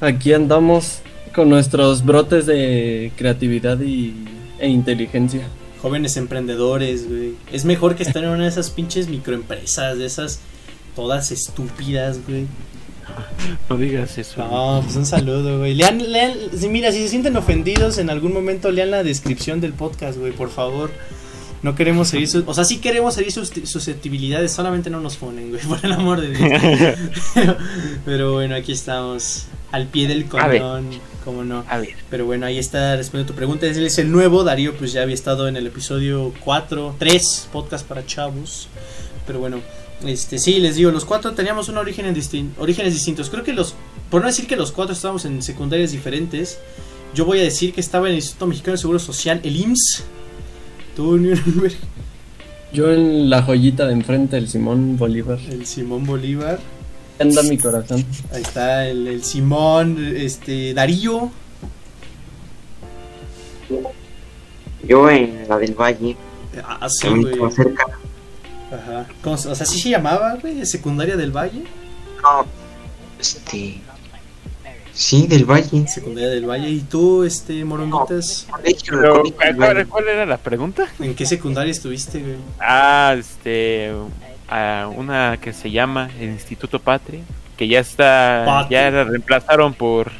aquí 0.00 0.32
andamos 0.32 1.00
con 1.34 1.48
nuestros 1.48 2.04
brotes 2.04 2.46
de 2.46 3.12
creatividad 3.16 3.80
y, 3.80 4.14
e 4.58 4.68
inteligencia. 4.68 5.46
Jóvenes 5.82 6.16
emprendedores, 6.16 7.08
güey. 7.08 7.34
Es 7.52 7.64
mejor 7.64 7.94
que 7.96 8.02
estar 8.04 8.22
en 8.24 8.30
una 8.30 8.44
de 8.44 8.48
esas 8.48 8.70
pinches 8.70 9.08
microempresas, 9.08 9.98
de 9.98 10.06
esas 10.06 10.40
todas 10.96 11.30
estúpidas, 11.30 12.20
güey. 12.26 12.46
No 13.68 13.76
digas 13.76 14.16
eso. 14.16 14.38
No, 14.38 14.80
pues 14.82 14.96
un 14.96 15.04
saludo, 15.06 15.58
güey. 15.58 15.74
Lean, 15.74 16.10
lean, 16.10 16.32
si- 16.56 16.68
mira, 16.68 16.90
si 16.90 16.98
se 17.00 17.08
sienten 17.08 17.36
ofendidos 17.36 17.98
en 17.98 18.08
algún 18.10 18.32
momento, 18.32 18.70
lean 18.70 18.90
la 18.90 19.02
descripción 19.04 19.60
del 19.60 19.72
podcast, 19.74 20.18
güey, 20.18 20.32
por 20.32 20.50
favor. 20.50 20.90
No 21.62 21.74
queremos 21.74 22.08
seguir 22.08 22.28
sus, 22.28 22.44
o 22.46 22.52
sea, 22.54 22.64
sí 22.64 22.78
queremos 22.78 23.14
seguir 23.14 23.32
sus 23.32 23.50
susceptibilidades, 23.64 24.52
solamente 24.52 24.90
no 24.90 25.00
nos 25.00 25.16
ponen, 25.16 25.50
güey, 25.50 25.62
por 25.68 25.84
el 25.84 25.92
amor 25.92 26.20
de 26.22 26.30
Dios. 26.30 26.50
pero, 27.34 27.56
pero 28.04 28.32
bueno, 28.32 28.54
aquí 28.54 28.72
estamos, 28.72 29.44
al 29.74 29.86
pie 29.86 30.06
del 30.08 30.26
cañón, 30.28 30.88
como 31.24 31.44
no. 31.44 31.64
A 31.68 31.78
ver, 31.78 31.90
Pero 32.10 32.26
bueno, 32.26 32.46
ahí 32.46 32.58
está 32.58 32.96
respondiendo 32.96 33.32
tu 33.32 33.36
pregunta. 33.36 33.66
Él 33.66 33.84
es 33.84 33.98
el 33.98 34.10
nuevo. 34.12 34.44
Darío, 34.44 34.74
pues 34.76 34.92
ya 34.92 35.02
había 35.02 35.14
estado 35.14 35.48
en 35.48 35.56
el 35.56 35.66
episodio 35.66 36.32
4, 36.44 36.96
3, 36.98 37.48
podcast 37.52 37.86
para 37.86 38.04
chavos. 38.06 38.68
Pero 39.26 39.38
bueno, 39.38 39.58
este 40.06 40.38
sí, 40.38 40.58
les 40.60 40.76
digo, 40.76 40.90
los 40.90 41.04
cuatro 41.04 41.32
teníamos 41.32 41.68
un 41.68 41.78
origen 41.78 42.04
en 42.06 42.14
distin- 42.14 42.50
orígenes 42.58 42.92
distintos. 42.92 43.30
Creo 43.30 43.42
que 43.42 43.52
los, 43.54 43.74
por 44.10 44.20
no 44.20 44.26
decir 44.26 44.46
que 44.46 44.56
los 44.56 44.70
cuatro 44.70 44.92
estábamos 44.94 45.24
en 45.24 45.42
secundarias 45.42 45.92
diferentes, 45.92 46.58
yo 47.14 47.24
voy 47.24 47.38
a 47.38 47.42
decir 47.42 47.72
que 47.72 47.80
estaba 47.80 48.06
en 48.06 48.12
el 48.12 48.18
Instituto 48.18 48.46
Mexicano 48.46 48.72
de 48.72 48.78
Seguro 48.78 48.98
Social, 48.98 49.40
el 49.44 49.56
IMSS. 49.56 50.04
Tú, 50.94 51.16
Nuremberg, 51.16 51.74
Yo 52.72 52.92
en 52.92 53.30
la 53.30 53.42
joyita 53.42 53.86
de 53.86 53.94
enfrente, 53.94 54.36
el 54.36 54.48
Simón 54.48 54.96
Bolívar. 54.98 55.38
el 55.50 55.64
Simón 55.64 56.04
Bolívar. 56.04 56.58
Anda 57.18 57.42
mi 57.44 57.56
corazón. 57.58 58.04
Ahí 58.32 58.42
está 58.42 58.86
el, 58.88 59.06
el 59.06 59.24
Simón, 59.24 59.96
este, 60.16 60.74
Darío. 60.74 61.30
Yo 64.86 65.08
en 65.10 65.48
la 65.48 65.58
del 65.58 65.74
Valle, 65.74 66.16
Ah, 66.62 66.88
sí, 66.88 67.08
güey. 67.08 67.50
cerca. 67.52 67.84
Ajá. 68.70 69.06
¿Cómo 69.22 69.36
se- 69.36 69.48
o 69.48 69.54
sea, 69.54 69.66
sí 69.66 69.80
se 69.80 69.88
llamaba, 69.90 70.34
güey, 70.40 70.64
secundaria 70.66 71.16
del 71.16 71.32
Valle. 71.32 71.64
No, 72.22 72.46
este. 73.20 73.80
Sí, 74.92 75.26
del 75.26 75.44
Valle. 75.44 75.88
Secundaria 75.88 76.28
del 76.30 76.46
Valle. 76.48 76.68
¿Y 76.68 76.80
tú, 76.80 77.24
este, 77.24 77.64
Moronguitas? 77.64 78.46
Colegio, 78.50 78.94
pero, 79.00 79.22
¿cuál, 79.56 79.86
cuál 79.88 80.08
era 80.08 80.26
la 80.26 80.36
pregunta? 80.38 80.86
¿En 81.00 81.14
qué 81.16 81.26
secundaria 81.26 81.70
estuviste, 81.72 82.20
güey? 82.20 82.36
Ah, 82.60 83.16
este, 83.18 83.90
a 84.48 84.88
una 84.94 85.38
que 85.40 85.52
se 85.52 85.70
llama 85.70 86.10
el 86.20 86.30
Instituto 86.30 86.78
Patria, 86.78 87.20
que 87.56 87.68
ya 87.68 87.80
está, 87.80 88.42
Patria. 88.46 88.82
ya 88.84 88.90
la 88.90 89.04
reemplazaron 89.04 89.74
por, 89.74 90.10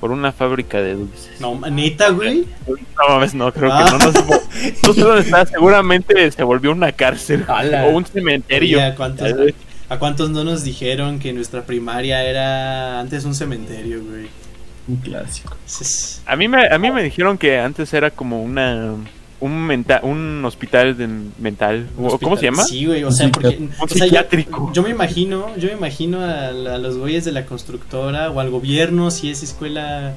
por 0.00 0.10
una 0.10 0.32
fábrica 0.32 0.80
de 0.80 0.94
dulces. 0.94 1.40
No, 1.40 1.58
neta, 1.70 2.10
güey. 2.10 2.46
No 2.66 3.08
mames, 3.08 3.34
no, 3.34 3.52
creo 3.52 3.72
Ah. 3.72 3.84
que 3.84 3.90
no. 3.90 3.98
No, 3.98 4.12
sé, 4.12 4.74
no 4.86 4.92
sé 4.92 5.00
dónde 5.00 5.20
está, 5.22 5.46
seguramente 5.46 6.30
se 6.30 6.42
volvió 6.42 6.72
una 6.72 6.92
cárcel 6.92 7.44
Ala. 7.48 7.86
o 7.86 7.90
un 7.90 8.04
cementerio. 8.06 8.78
Oye, 8.78 8.86
¿a, 8.86 8.94
cuántos, 8.94 9.32
¿A 9.88 9.98
cuántos 9.98 10.30
no 10.30 10.44
nos 10.44 10.62
dijeron 10.64 11.18
que 11.18 11.32
nuestra 11.32 11.62
primaria 11.62 12.22
era 12.24 13.00
antes 13.00 13.24
un 13.24 13.34
cementerio, 13.34 14.02
güey? 14.02 14.26
Un 14.86 14.96
clásico. 14.96 15.56
A 16.26 16.36
mí 16.36 16.46
me, 16.46 16.66
a 16.68 16.78
mí 16.78 16.90
me 16.90 17.02
dijeron 17.02 17.38
que 17.38 17.58
antes 17.58 17.92
era 17.94 18.10
como 18.10 18.42
una 18.42 18.94
un 19.40 19.66
menta, 19.66 20.00
un 20.02 20.42
hospital 20.44 20.96
de 20.96 21.06
mental, 21.38 21.88
o- 21.98 22.18
¿cómo 22.18 22.36
se 22.36 22.44
llama? 22.44 22.64
Sí, 22.64 22.86
güey, 22.86 23.04
o 23.04 23.12
sea, 23.12 23.30
porque... 23.30 23.56
Un 23.58 23.70
o 23.78 23.86
sea, 23.88 23.98
yo- 23.98 24.04
psiquiátrico. 24.06 24.70
Yo, 24.72 24.82
me 24.82 24.90
imagino, 24.90 25.54
yo 25.56 25.68
me 25.68 25.74
imagino 25.74 26.20
a, 26.22 26.50
los 26.52 26.96
güeyes 26.96 27.24
de 27.24 27.32
la 27.32 27.44
constructora 27.44 28.30
o 28.30 28.40
al 28.40 28.50
gobierno, 28.50 29.10
si 29.10 29.30
es 29.30 29.42
escuela, 29.42 30.14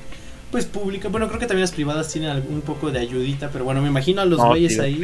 pues, 0.51 0.65
pública. 0.65 1.09
Bueno, 1.09 1.27
creo 1.27 1.39
que 1.39 1.45
también 1.47 1.61
las 1.63 1.71
privadas 1.71 2.07
tienen 2.11 2.29
algún- 2.29 2.55
un 2.55 2.61
poco 2.61 2.89
de 2.91 2.99
ayudita, 2.99 3.49
pero 3.51 3.65
bueno, 3.65 3.81
me 3.81 3.89
imagino 3.89 4.21
a 4.21 4.25
los 4.25 4.37
No, 4.39 4.47
güeyes 4.49 4.79
ahí. 4.79 5.03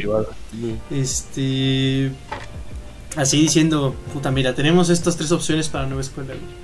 Este. 0.90 2.10
Así 3.16 3.40
diciendo, 3.40 3.94
puta, 4.12 4.30
mira, 4.30 4.54
tenemos 4.54 4.88
estas 4.90 5.16
tres 5.16 5.30
opciones 5.32 5.68
para 5.68 5.86
nueva 5.86 6.00
escuela, 6.00 6.30
güey. 6.34 6.54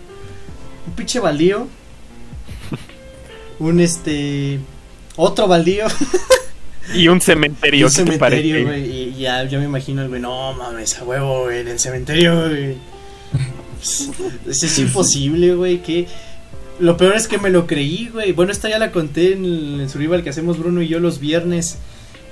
Un 0.86 0.92
pinche 0.94 1.20
baldío. 1.20 1.68
Un 3.60 3.80
este. 3.80 4.58
Otro 5.16 5.46
baldío. 5.46 5.84
Y 6.94 7.08
un 7.08 7.20
cementerio, 7.20 7.86
un 7.86 7.92
¿qué 7.92 8.02
te 8.04 8.12
cementerio, 8.12 8.66
güey. 8.66 8.90
Y 8.90 9.14
ya, 9.18 9.44
yo 9.44 9.58
me 9.58 9.64
imagino 9.64 10.02
el 10.02 10.08
güey, 10.08 10.20
no 10.20 10.52
mames, 10.54 10.98
a 10.98 11.04
huevo, 11.04 11.44
güey, 11.44 11.60
en 11.60 11.68
el 11.68 11.78
cementerio, 11.78 12.48
güey. 12.48 12.76
Es, 14.46 14.62
es 14.62 14.78
imposible, 14.78 15.54
güey, 15.54 15.82
que. 15.82 16.06
Lo 16.78 16.96
peor 16.96 17.14
es 17.14 17.28
que 17.28 17.36
me 17.36 17.50
lo 17.50 17.66
creí, 17.66 18.08
güey. 18.10 18.32
Bueno, 18.32 18.52
esta 18.52 18.68
ya 18.68 18.78
la 18.78 18.90
conté 18.90 19.34
en 19.34 19.44
el, 19.44 19.80
en 19.82 19.88
Survival 19.90 20.22
que 20.22 20.30
hacemos 20.30 20.58
Bruno 20.58 20.80
y 20.80 20.88
yo 20.88 20.98
los 20.98 21.20
viernes. 21.20 21.78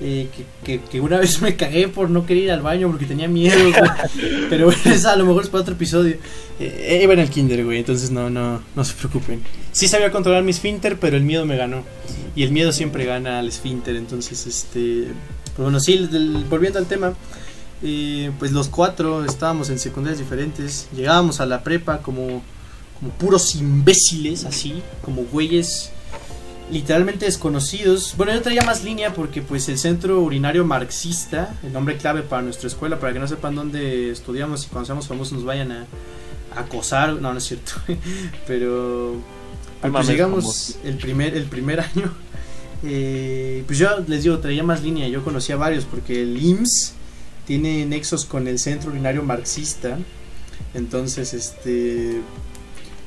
Eh, 0.00 0.28
que, 0.34 0.44
que, 0.78 0.84
que 0.88 1.00
una 1.00 1.18
vez 1.18 1.42
me 1.42 1.56
cagué 1.56 1.88
por 1.88 2.08
no 2.08 2.24
querer 2.24 2.44
ir 2.44 2.50
al 2.52 2.62
baño 2.62 2.88
porque 2.88 3.04
tenía 3.04 3.26
miedo, 3.26 3.58
güey. 3.58 3.74
Pero 4.50 4.66
bueno, 4.66 4.80
esa 4.84 5.12
a 5.12 5.16
lo 5.16 5.26
mejor 5.26 5.42
es 5.44 5.48
para 5.48 5.62
otro 5.62 5.74
episodio. 5.74 6.16
Eh, 6.60 7.00
iba 7.02 7.12
en 7.14 7.18
el 7.18 7.30
kinder, 7.30 7.64
güey, 7.64 7.78
entonces 7.78 8.10
no, 8.10 8.30
no, 8.30 8.62
no 8.76 8.84
se 8.84 8.94
preocupen. 8.94 9.42
Sí 9.72 9.88
sabía 9.88 10.12
controlar 10.12 10.42
mi 10.44 10.50
esfínter, 10.50 10.98
pero 10.98 11.16
el 11.16 11.22
miedo 11.22 11.44
me 11.46 11.56
ganó. 11.56 11.82
Y 12.36 12.44
el 12.44 12.52
miedo 12.52 12.72
siempre 12.72 13.04
gana 13.04 13.40
al 13.40 13.48
esfínter, 13.48 13.96
entonces, 13.96 14.46
este... 14.46 15.08
Pues 15.56 15.64
bueno, 15.64 15.80
sí, 15.80 16.08
volviendo 16.48 16.78
al 16.78 16.86
tema, 16.86 17.14
eh, 17.82 18.30
pues 18.38 18.52
los 18.52 18.68
cuatro 18.68 19.24
estábamos 19.24 19.70
en 19.70 19.80
secundarias 19.80 20.20
diferentes, 20.20 20.88
llegábamos 20.94 21.40
a 21.40 21.46
la 21.46 21.64
prepa 21.64 21.98
como, 21.98 22.42
como 22.98 23.12
puros 23.18 23.56
imbéciles, 23.56 24.44
así, 24.44 24.82
como 25.02 25.22
güeyes 25.24 25.90
literalmente 26.70 27.24
desconocidos. 27.26 28.14
Bueno, 28.16 28.32
yo 28.34 28.42
traía 28.42 28.62
más 28.62 28.84
línea 28.84 29.14
porque 29.14 29.42
pues 29.42 29.68
el 29.68 29.78
centro 29.78 30.20
urinario 30.20 30.64
marxista, 30.64 31.54
el 31.62 31.72
nombre 31.72 31.96
clave 31.96 32.22
para 32.22 32.42
nuestra 32.42 32.68
escuela, 32.68 32.98
para 32.98 33.12
que 33.12 33.18
no 33.18 33.28
sepan 33.28 33.54
dónde 33.54 34.10
estudiamos 34.10 34.64
y 34.64 34.68
cuando 34.68 34.86
seamos 34.86 35.08
famosos 35.08 35.34
nos 35.34 35.44
vayan 35.44 35.72
a, 35.72 35.86
a 36.54 36.60
acosar, 36.60 37.14
no, 37.14 37.32
no 37.32 37.38
es 37.38 37.44
cierto, 37.44 37.72
pero 38.46 39.16
pues 39.80 40.06
llegamos 40.08 40.44
famoso. 40.44 40.78
el 40.84 40.96
primer, 40.96 41.36
el 41.36 41.44
primer 41.44 41.80
año. 41.94 42.12
eh, 42.82 43.62
pues 43.66 43.78
yo 43.78 43.88
les 44.06 44.24
digo, 44.24 44.38
traía 44.38 44.62
más 44.62 44.82
línea, 44.82 45.08
yo 45.08 45.24
conocía 45.24 45.56
varios 45.56 45.84
porque 45.84 46.22
el 46.22 46.36
IMSS 46.42 46.92
tiene 47.46 47.86
nexos 47.86 48.24
con 48.26 48.46
el 48.46 48.58
centro 48.58 48.90
urinario 48.90 49.22
marxista. 49.22 49.98
Entonces, 50.74 51.32
este. 51.32 52.20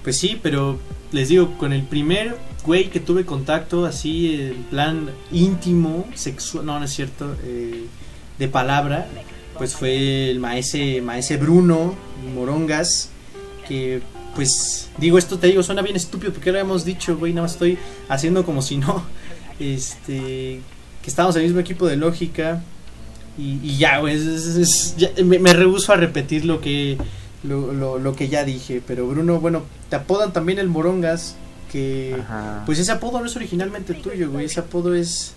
Pues 0.04 0.18
sí, 0.18 0.40
pero 0.42 0.80
les 1.12 1.30
digo, 1.30 1.58
con 1.60 1.74
el 1.74 1.84
primer 1.84 2.36
güey 2.66 2.90
que 2.90 3.00
tuve 3.00 3.26
contacto 3.26 3.86
así, 3.86 4.36
en 4.36 4.64
plan 4.64 5.10
íntimo, 5.32 6.08
sexual, 6.16 6.66
no, 6.66 6.80
no 6.80 6.86
es 6.86 6.92
cierto, 6.92 7.36
eh, 7.44 7.86
de 8.38 8.48
palabra, 8.48 9.08
pues 9.58 9.76
fue 9.76 10.30
el 10.32 10.40
maese, 10.40 11.02
maese 11.02 11.38
Bruno 11.38 11.96
Morongas, 12.34 13.10
que 13.68 14.02
pues 14.36 14.90
digo 14.98 15.18
esto 15.18 15.38
te 15.38 15.48
digo, 15.48 15.62
suena 15.62 15.82
bien 15.82 15.96
estúpido 15.96 16.32
porque 16.34 16.52
lo 16.52 16.60
hemos 16.60 16.86
dicho, 16.86 17.18
güey, 17.18 17.34
nada 17.34 17.44
más 17.44 17.54
estoy 17.54 17.78
haciendo 18.10 18.46
como 18.46 18.62
si 18.62 18.78
no, 18.78 19.04
este, 19.60 20.62
que 21.02 21.10
estábamos 21.10 21.36
en 21.36 21.42
el 21.42 21.48
mismo 21.48 21.60
equipo 21.60 21.88
de 21.88 21.98
lógica 21.98 22.64
y, 23.38 23.78
ya, 23.78 24.00
güey, 24.00 24.20
me, 25.24 25.54
rehuso 25.54 25.94
a 25.94 25.96
repetir 25.96 26.46
lo 26.46 26.62
que, 26.62 26.98
lo, 27.44 27.98
lo 27.98 28.16
que 28.16 28.28
ya 28.28 28.44
dije, 28.44 28.84
pero 28.86 29.08
Bruno, 29.08 29.40
bueno, 29.40 29.64
te 29.90 29.96
apodan 29.96 30.34
también 30.34 30.60
el 30.60 30.68
Morongas, 30.68 31.38
que... 31.72 32.18
Ajá. 32.20 32.64
Pues 32.66 32.80
ese 32.80 32.92
apodo 32.92 33.20
no 33.20 33.26
es 33.26 33.36
originalmente 33.36 33.94
tuyo, 33.94 34.30
güey. 34.32 34.46
Ese 34.46 34.60
apodo 34.60 34.94
es. 34.94 35.34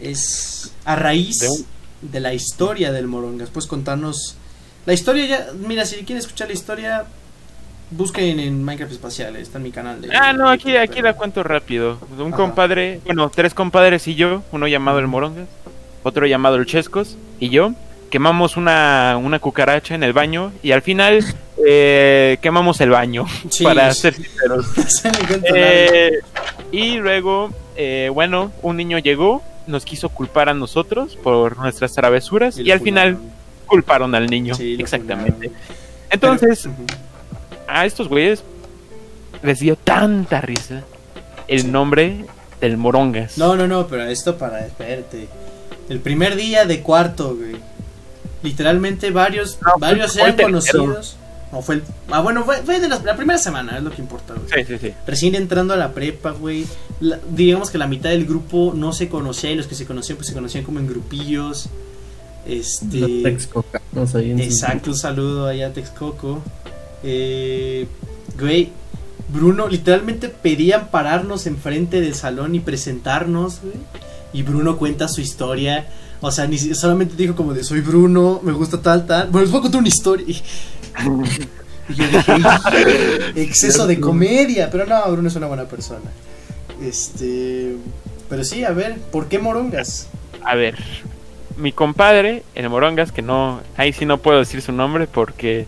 Es 0.00 0.72
a 0.84 0.96
raíz 0.96 1.38
De 1.40 1.48
un- 1.48 1.66
de 2.02 2.20
la 2.20 2.34
historia 2.34 2.92
del 2.92 3.06
Morongas. 3.06 3.50
Puedes 3.50 3.66
contarnos. 3.68 4.36
La 4.84 4.92
historia 4.92 5.26
ya. 5.26 5.46
Mira, 5.66 5.84
si 5.86 5.96
quieren 5.96 6.18
escuchar 6.18 6.48
la 6.48 6.54
historia, 6.54 7.04
busquen 7.90 8.38
en 8.38 8.62
Minecraft 8.62 8.92
Espacial. 8.92 9.36
Está 9.36 9.58
en 9.58 9.64
mi 9.64 9.70
canal. 9.70 10.00
De, 10.02 10.14
Ah, 10.14 10.32
no, 10.32 10.48
aquí, 10.50 10.76
aquí 10.76 11.00
la 11.00 11.14
cuento 11.14 11.42
rápido. 11.42 11.98
Un 12.18 12.28
Ajá. 12.28 12.36
compadre, 12.36 13.00
bueno, 13.06 13.30
tres 13.34 13.54
compadres 13.54 14.06
y 14.08 14.14
yo, 14.14 14.42
uno 14.52 14.68
llamado 14.68 14.98
el 14.98 15.06
Morongas, 15.06 15.48
otro 16.02 16.26
llamado 16.26 16.56
el 16.56 16.66
Chescos 16.66 17.16
y 17.40 17.48
yo, 17.48 17.72
quemamos 18.10 18.56
una, 18.56 19.18
una 19.20 19.38
cucaracha 19.38 19.94
en 19.94 20.02
el 20.02 20.12
baño 20.12 20.52
y 20.62 20.72
al 20.72 20.82
final 20.82 21.24
eh, 21.64 22.38
quemamos 22.40 22.80
el 22.80 22.90
baño, 22.90 23.26
Sí, 23.50 23.64
para 23.64 23.92
ser 23.94 24.14
sinceros. 24.14 24.66
Eh, 25.54 26.18
y 26.72 26.96
luego, 26.96 27.50
eh, 27.76 28.10
bueno, 28.12 28.52
un 28.62 28.76
niño 28.76 28.98
llegó, 28.98 29.42
nos 29.66 29.84
quiso 29.84 30.08
culpar 30.08 30.48
a 30.48 30.54
nosotros 30.54 31.16
por 31.16 31.56
nuestras 31.58 31.92
travesuras 31.92 32.58
y, 32.58 32.70
al 32.70 32.80
final 32.80 33.18
culparon 33.66 34.14
al 34.14 34.26
niño. 34.26 34.54
Sí, 34.54 34.76
exactamente. 34.78 35.50
Entonces, 36.10 36.62
Pero- 36.62 36.98
a 37.66 37.84
estos 37.84 38.08
güeyes 38.08 38.44
les 39.42 39.58
dio 39.60 39.76
tanta 39.76 40.40
risa 40.40 40.84
el 41.48 41.70
nombre 41.72 42.24
del 42.60 42.76
Morongas. 42.76 43.38
No, 43.38 43.56
no, 43.56 43.66
no, 43.66 43.86
pero 43.86 44.04
esto 44.04 44.36
para. 44.38 44.64
Espérate. 44.66 45.28
El 45.88 46.00
primer 46.00 46.36
día 46.36 46.64
de 46.64 46.80
cuarto, 46.80 47.36
güey. 47.36 47.56
Literalmente 48.42 49.10
varios, 49.10 49.58
No, 49.62 49.74
varios 49.78 50.16
eran 50.16 50.36
conocidos. 50.36 51.16
No, 51.52 51.62
fue 51.62 51.76
el- 51.76 51.82
ah, 52.10 52.20
bueno, 52.20 52.44
fue, 52.44 52.56
fue 52.62 52.80
de 52.80 52.88
la 52.88 53.16
primera 53.16 53.38
semana, 53.38 53.76
es 53.78 53.82
lo 53.82 53.90
que 53.90 54.02
importa, 54.02 54.34
güey. 54.34 54.64
Sí, 54.66 54.72
sí, 54.74 54.78
sí. 54.88 54.92
Recién 55.06 55.34
entrando 55.34 55.74
a 55.74 55.76
la 55.76 55.92
prepa, 55.92 56.32
güey. 56.32 56.66
la- 57.00 57.18
digamos 57.30 57.70
que 57.70 57.78
la 57.78 57.86
mitad 57.86 58.10
del 58.10 58.24
grupo 58.26 58.72
no 58.74 58.92
se 58.92 59.08
conocía 59.08 59.50
y 59.52 59.54
los 59.56 59.66
que 59.66 59.74
se 59.74 59.84
conocían, 59.86 60.16
pues 60.16 60.28
se 60.28 60.34
conocían 60.34 60.64
como 60.64 60.80
en 60.80 60.86
grupillos. 60.88 61.68
Este. 62.46 62.98
Los 63.00 63.22
texcocanos 63.22 64.14
ahí 64.14 64.30
en 64.30 64.40
Exacto, 64.40 64.90
un 64.90 64.96
saludo 64.96 65.46
allá 65.46 65.68
a 65.68 65.72
Texcoco. 65.72 66.42
Eh, 67.02 67.86
güey, 68.38 68.70
Bruno, 69.28 69.68
literalmente 69.68 70.28
pedían 70.28 70.88
pararnos 70.90 71.46
enfrente 71.46 72.00
del 72.00 72.14
salón 72.14 72.54
y 72.54 72.60
presentarnos, 72.60 73.60
güey. 73.62 73.74
Y 74.32 74.42
Bruno 74.42 74.76
cuenta 74.78 75.08
su 75.08 75.20
historia. 75.20 75.88
O 76.20 76.30
sea, 76.30 76.46
ni 76.46 76.56
solamente 76.58 77.14
dijo 77.16 77.34
como 77.36 77.52
de 77.52 77.62
soy 77.64 77.80
Bruno, 77.80 78.40
me 78.42 78.52
gusta 78.52 78.80
tal, 78.80 79.06
tal. 79.06 79.28
Bueno, 79.28 79.42
les 79.44 79.50
voy 79.50 79.58
a 79.58 79.62
contar 79.62 79.80
una 79.80 79.88
historia. 79.88 80.24
Y, 81.04 81.92
y 81.92 81.96
yo 81.96 82.06
dije, 82.08 82.32
"Ay, 82.44 83.32
exceso 83.36 83.86
de 83.86 84.00
comedia. 84.00 84.70
Pero 84.70 84.86
no, 84.86 85.10
Bruno 85.10 85.28
es 85.28 85.36
una 85.36 85.46
buena 85.46 85.64
persona. 85.64 86.10
Este. 86.82 87.76
Pero 88.28 88.44
sí, 88.44 88.64
a 88.64 88.70
ver, 88.70 88.98
¿por 89.12 89.28
qué 89.28 89.38
morongas? 89.38 90.08
A 90.42 90.54
ver, 90.54 90.76
mi 91.56 91.72
compadre, 91.72 92.42
el 92.54 92.68
Morongas, 92.68 93.12
que 93.12 93.22
no, 93.22 93.60
ahí 93.76 93.92
sí 93.92 94.04
no 94.04 94.18
puedo 94.18 94.38
decir 94.38 94.60
su 94.62 94.72
nombre 94.72 95.06
porque 95.06 95.66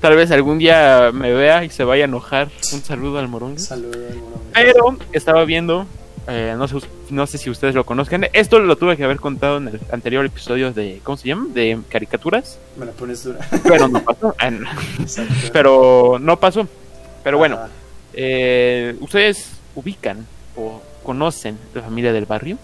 tal 0.00 0.16
vez 0.16 0.30
algún 0.30 0.58
día 0.58 1.10
me 1.12 1.32
vea 1.32 1.64
y 1.64 1.70
se 1.70 1.84
vaya 1.84 2.04
a 2.04 2.08
enojar. 2.08 2.48
Un 2.72 2.82
saludo 2.82 3.18
al 3.18 3.28
Morongas. 3.28 3.66
Saludos, 3.66 3.96
morongas. 3.96 4.52
Pero 4.54 4.96
estaba 5.12 5.44
viendo, 5.44 5.86
eh, 6.30 6.54
no, 6.56 6.66
sé, 6.68 6.76
no 7.10 7.26
sé 7.26 7.38
si 7.38 7.50
ustedes 7.50 7.74
lo 7.74 7.84
conozcan, 7.84 8.26
esto 8.32 8.58
lo 8.60 8.76
tuve 8.76 8.96
que 8.96 9.04
haber 9.04 9.18
contado 9.18 9.56
en 9.58 9.68
el 9.68 9.80
anterior 9.92 10.24
episodio 10.24 10.72
de, 10.72 11.00
¿cómo 11.04 11.16
se 11.16 11.28
llama? 11.28 11.48
De 11.52 11.78
caricaturas, 11.88 12.58
Me 12.76 12.86
la 12.86 12.92
pones 12.92 13.22
dura. 13.24 13.40
pero 13.64 13.88
no 13.88 14.00
pasó. 14.02 14.34
Pero 15.52 16.18
no 16.20 16.38
pasó. 16.38 16.68
Pero 17.24 17.36
bueno, 17.38 17.58
Ah, 17.60 17.68
eh, 18.14 18.96
¿ustedes 19.00 19.50
ubican 19.74 20.26
o 20.56 20.80
conocen 21.02 21.58
la 21.74 21.82
familia 21.82 22.12
del 22.12 22.26
barrio? 22.26 22.58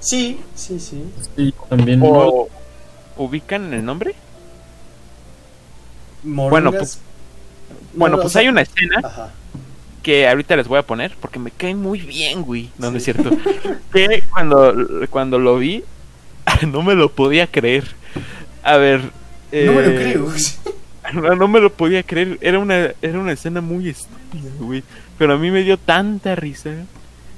Sí, 0.00 0.40
sí, 0.54 0.78
sí. 0.78 1.04
Sí, 1.36 1.54
también. 1.68 2.00
no, 2.00 2.06
¿O 2.06 2.48
ubican 3.16 3.72
el 3.72 3.84
nombre? 3.84 4.14
Morongas. 6.22 6.50
Bueno, 6.50 6.70
pues- 6.78 6.98
Bueno, 7.94 8.16
No, 8.16 8.22
pues 8.22 8.26
o 8.26 8.32
sea- 8.32 8.42
hay 8.42 8.48
una 8.48 8.60
escena 8.60 9.00
Ajá. 9.02 9.30
Que 10.06 10.28
ahorita 10.28 10.54
les 10.54 10.68
voy 10.68 10.78
a 10.78 10.86
poner 10.86 11.16
porque 11.20 11.40
me 11.40 11.50
cae 11.50 11.74
muy 11.74 11.98
bien, 11.98 12.42
güey. 12.42 12.70
No, 12.78 12.92
no 12.92 12.98
es 12.98 13.02
cierto. 13.02 13.28
que 13.92 14.22
cuando, 14.30 14.72
cuando 15.10 15.40
lo 15.40 15.58
vi, 15.58 15.82
no 16.68 16.82
me 16.82 16.94
lo 16.94 17.10
podía 17.10 17.48
creer. 17.48 17.88
A 18.62 18.76
ver. 18.76 19.00
No 19.00 19.72
me 19.72 19.82
lo 19.82 19.90
eh, 19.90 20.12
creo. 20.12 20.32
No, 21.12 21.34
no 21.34 21.48
me 21.48 21.58
lo 21.58 21.72
podía 21.72 22.04
creer. 22.04 22.38
Era 22.40 22.60
una, 22.60 22.92
era 23.02 23.18
una 23.18 23.32
escena 23.32 23.60
muy 23.60 23.88
estúpida, 23.88 24.48
güey. 24.60 24.84
Pero 25.18 25.34
a 25.34 25.38
mí 25.38 25.50
me 25.50 25.64
dio 25.64 25.76
tanta 25.76 26.36
risa. 26.36 26.70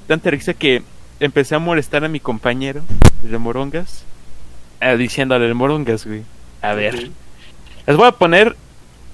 Tanta 0.07 0.29
risa 0.29 0.53
que 0.53 0.83
empecé 1.21 1.55
a 1.55 1.59
molestar 1.59 2.05
a 2.05 2.09
mi 2.09 2.21
compañero, 2.21 2.83
el 3.25 3.31
de 3.31 3.39
Morongas. 3.39 4.05
eh, 4.83 4.95
diciéndole 4.99 5.47
el 5.47 5.55
Morongas, 5.55 6.05
güey. 6.05 6.23
A 6.61 6.75
ver. 6.75 7.11
Les 7.87 7.97
voy 7.97 8.09
a 8.09 8.13
poner. 8.13 8.57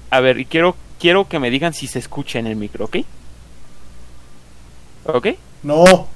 A 0.09 0.19
ver, 0.19 0.39
y 0.41 0.45
quiero, 0.45 0.75
quiero 0.99 1.29
que 1.29 1.39
me 1.39 1.49
digan 1.49 1.73
si 1.73 1.87
se 1.87 1.99
escucha 1.99 2.39
en 2.39 2.47
el 2.47 2.57
micro, 2.57 2.85
¿ok? 2.85 2.97
¿Ok? 5.05 5.27
No, 5.63 6.07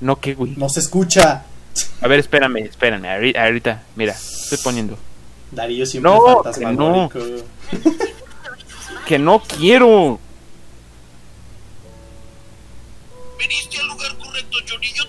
No, 0.00 0.20
¿qué, 0.20 0.34
güey? 0.34 0.54
no 0.56 0.68
se 0.68 0.80
escucha. 0.80 1.44
A 2.00 2.08
ver, 2.08 2.18
espérame, 2.20 2.58
espérame. 2.58 3.04
ahori- 3.04 3.36
Ahorita, 3.36 3.82
mira, 3.96 4.12
estoy 4.12 4.58
poniendo. 4.58 4.96
Darío 5.50 5.86
siempre 5.86 6.10
No, 6.12 6.42
fantasmagórico. 6.42 7.18
Que 9.06 9.18
no 9.18 9.40
quiero. 9.40 10.18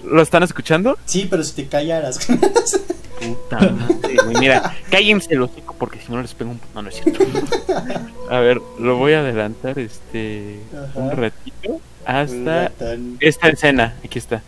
¿Lo 0.03 0.21
están 0.21 0.43
escuchando? 0.43 0.97
Sí, 1.05 1.27
pero 1.29 1.43
si 1.43 1.53
te 1.53 1.67
callaras. 1.67 2.19
Puta 3.19 3.59
madre, 3.59 4.15
güey. 4.23 4.37
Mira, 4.39 4.75
cállense 4.89 5.35
los 5.35 5.51
hocico 5.51 5.75
porque 5.77 5.99
si 5.99 6.11
no 6.11 6.21
les 6.21 6.33
pego 6.33 6.51
un... 6.51 6.61
No, 6.73 6.81
no 6.81 6.89
es 6.89 6.95
cierto. 7.01 7.23
A 8.29 8.39
ver, 8.39 8.61
lo 8.79 8.95
voy 8.97 9.13
a 9.13 9.19
adelantar 9.19 9.77
este... 9.77 10.59
Ajá. 10.73 10.99
Un 10.99 11.11
ratito 11.11 11.78
hasta 12.09 12.71
esta 13.19 13.49
escena. 13.49 13.95
Aquí 14.03 14.17
está. 14.17 14.41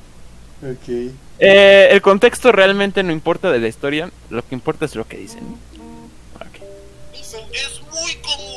Ok. 0.63 1.13
Eh, 1.39 1.89
el 1.91 2.01
contexto 2.01 2.51
realmente 2.51 3.03
no 3.03 3.12
importa 3.12 3.51
de 3.51 3.60
la 3.60 3.68
historia, 3.68 4.12
lo 4.30 4.46
que 4.48 4.56
importa 4.56 4.86
es 4.86 4.96
lo 4.96 5.08
que 5.08 5.18
dicen. 5.18 5.44
Ok. 6.36 7.13
Dice, 7.13 7.38
es 7.51 7.82
muy 7.91 8.15
común, 8.15 8.50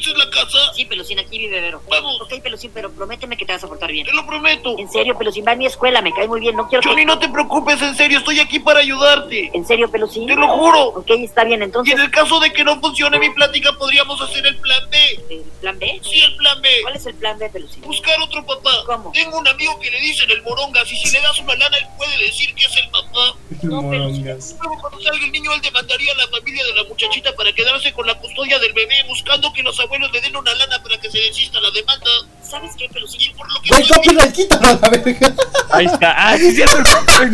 ¿Esta 0.00 0.12
es 0.12 0.16
la 0.18 0.30
casa? 0.30 0.58
Sí, 0.74 0.86
Pelusín, 0.86 1.18
aquí 1.18 1.38
vive 1.38 1.60
Vero. 1.60 1.82
Vamos. 1.90 2.20
Ok, 2.22 2.40
Pelusín, 2.42 2.70
pero 2.72 2.90
prométeme 2.90 3.36
que 3.36 3.44
te 3.44 3.52
vas 3.52 3.62
a 3.62 3.68
portar 3.68 3.92
bien. 3.92 4.06
Te 4.06 4.12
lo 4.12 4.26
prometo. 4.26 4.74
En 4.78 4.90
serio, 4.90 5.16
Pelusín, 5.18 5.44
va 5.46 5.52
a 5.52 5.56
mi 5.56 5.66
escuela, 5.66 6.00
me 6.00 6.12
cae 6.12 6.26
muy 6.26 6.40
bien, 6.40 6.56
no 6.56 6.66
quiero 6.68 6.82
Johnny, 6.82 7.02
que... 7.02 7.06
no 7.06 7.18
te 7.18 7.28
preocupes, 7.28 7.80
en 7.82 7.94
serio, 7.94 8.18
estoy 8.18 8.40
aquí 8.40 8.58
para 8.60 8.80
ayudarte. 8.80 9.50
¿En 9.52 9.66
serio, 9.66 9.90
Pelusín? 9.90 10.26
Te 10.26 10.36
lo 10.36 10.48
juro. 10.48 10.80
Ok, 10.88 11.10
está 11.10 11.44
bien, 11.44 11.60
Y 11.60 11.64
entonces... 11.64 11.94
en 11.94 12.00
el 12.00 12.10
caso 12.10 12.40
de 12.40 12.50
que 12.52 12.64
no 12.64 12.80
funcione 12.80 13.18
mi 13.18 13.28
plática, 13.30 13.72
podríamos 13.74 14.20
hacer 14.22 14.46
el 14.46 14.56
plan 14.56 14.88
B. 14.90 15.20
¿El 15.30 15.42
plan 15.60 15.78
B? 15.78 16.00
Sí, 16.02 16.20
el 16.22 16.34
plan 16.36 16.62
B. 16.62 16.68
¿Cuál 16.82 16.96
es 16.96 17.06
el 17.06 17.14
plan 17.16 17.38
B, 17.38 17.50
Pelusín? 17.50 17.82
Buscar 17.82 18.18
otro 18.22 18.44
papá. 18.46 18.70
¿Cómo? 18.86 19.12
Tengo 19.12 19.38
un 19.38 19.48
amigo 19.48 19.78
que 19.80 19.90
le 19.90 20.00
dicen 20.00 20.30
el 20.30 20.42
morongas 20.42 20.90
y 20.90 20.96
si 20.96 21.10
le 21.12 21.20
das 21.20 21.38
una 21.40 21.54
lana, 21.56 21.76
él 21.76 21.86
puede 21.98 22.16
decir 22.18 22.54
que 22.54 22.64
es 22.64 22.76
el 22.76 22.88
papá. 22.90 23.34
No, 23.62 23.82
pero- 23.90 24.04
Morongas. 24.08 24.56
Luego 24.58 24.80
cuando 24.80 25.00
salga 25.02 25.22
el 25.24 25.32
niño, 25.32 25.52
él 25.52 25.60
demandaría 25.60 26.12
a 26.12 26.16
la 26.16 26.26
familia 26.28 26.64
de 26.64 26.74
la 26.74 26.84
muchachita 26.84 27.34
para 27.34 27.52
quedarse 27.52 27.92
con 27.92 28.06
la 28.06 28.14
custodia 28.14 28.58
del 28.58 28.72
bebé, 28.72 28.94
buscando 29.06 29.52
que 29.52 29.62
los 29.62 29.78
abuelos 29.90 30.12
le 30.12 30.20
den 30.20 30.36
una 30.36 30.54
lana 30.54 30.82
para 30.82 30.98
que 31.00 31.10
se 31.10 31.18
desista 31.18 31.60
la 31.60 31.70
demanda. 31.70 32.06
¿Sabes 32.42 32.72
qué, 32.76 32.88
Pelusín? 32.92 33.20
Y 33.20 33.34
por 33.34 33.46
lo 33.52 33.60
que 33.60 33.68
Güey, 33.70 33.88
copyright, 33.88 34.32
quítalo 34.32 34.66
a 34.68 34.72
la 34.74 34.88
verga. 34.90 35.34
Ahí 35.70 35.86
está. 35.86 36.14
Ah, 36.16 36.36
sí, 36.36 36.52
sí, 36.52 36.62
es 36.62 36.74
el- 36.74 37.32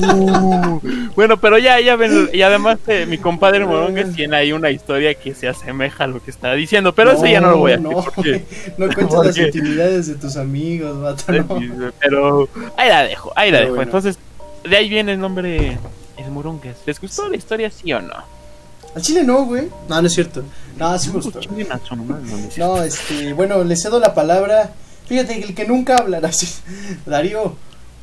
No. 0.00 0.80
Bueno, 1.14 1.36
pero 1.38 1.58
ya, 1.58 1.80
ya 1.80 1.96
ven, 1.96 2.30
y 2.32 2.42
además 2.42 2.78
eh, 2.86 3.06
mi 3.06 3.18
compadre 3.18 3.64
Morongas 3.66 4.14
tiene 4.14 4.36
ahí 4.36 4.52
una 4.52 4.70
historia 4.70 5.14
que 5.14 5.34
se 5.34 5.48
asemeja 5.48 6.04
a 6.04 6.06
lo 6.06 6.22
que 6.22 6.30
está 6.30 6.52
diciendo, 6.54 6.94
pero 6.94 7.12
eso 7.12 7.26
ya 7.26 7.40
no 7.40 7.50
lo 7.50 7.58
voy 7.58 7.72
a 7.72 7.76
decir 7.76 7.90
No, 7.90 8.02
porque 8.02 8.44
no 8.78 8.86
cuentes 8.94 9.06
porque- 9.14 9.26
las 9.28 9.36
intimidades 9.38 10.06
de 10.06 10.14
tus 10.14 10.36
amigos, 10.36 11.00
vato. 11.00 11.32
No. 11.32 11.92
pero 12.00 12.48
ahí 12.76 12.88
la 12.88 13.02
dejo, 13.04 13.32
ahí 13.36 13.50
la 13.50 13.58
Pero 13.58 13.64
dejo. 13.66 13.76
bueno. 13.76 13.88
Entonces, 13.90 14.18
de 14.64 14.76
ahí 14.76 14.88
viene 14.88 15.12
el 15.12 15.20
nombre 15.20 15.76
el 16.16 16.30
Morongas. 16.30 16.76
¿Les 16.86 17.00
gustó 17.00 17.28
la 17.28 17.36
historia 17.36 17.70
sí 17.70 17.92
o 17.92 18.00
no? 18.00 18.39
Al 18.94 19.02
chile 19.02 19.22
no, 19.22 19.44
güey. 19.46 19.68
No, 19.88 20.00
no 20.00 20.06
es 20.06 20.12
cierto. 20.14 20.42
No, 20.78 20.98
sí 20.98 21.08
me 21.10 21.14
gustó. 21.16 21.40
Chinguen 21.40 21.70
a 21.72 21.78
su 21.78 21.94
madre, 21.96 22.24
no, 22.58 22.82
este, 22.82 23.32
bueno, 23.34 23.62
le 23.64 23.76
cedo 23.76 24.00
la 24.00 24.14
palabra. 24.14 24.72
Fíjate, 25.06 25.42
el 25.42 25.54
que 25.54 25.66
nunca 25.66 25.96
hablará 25.96 26.28
así. 26.30 26.48
Darío, 27.06 27.54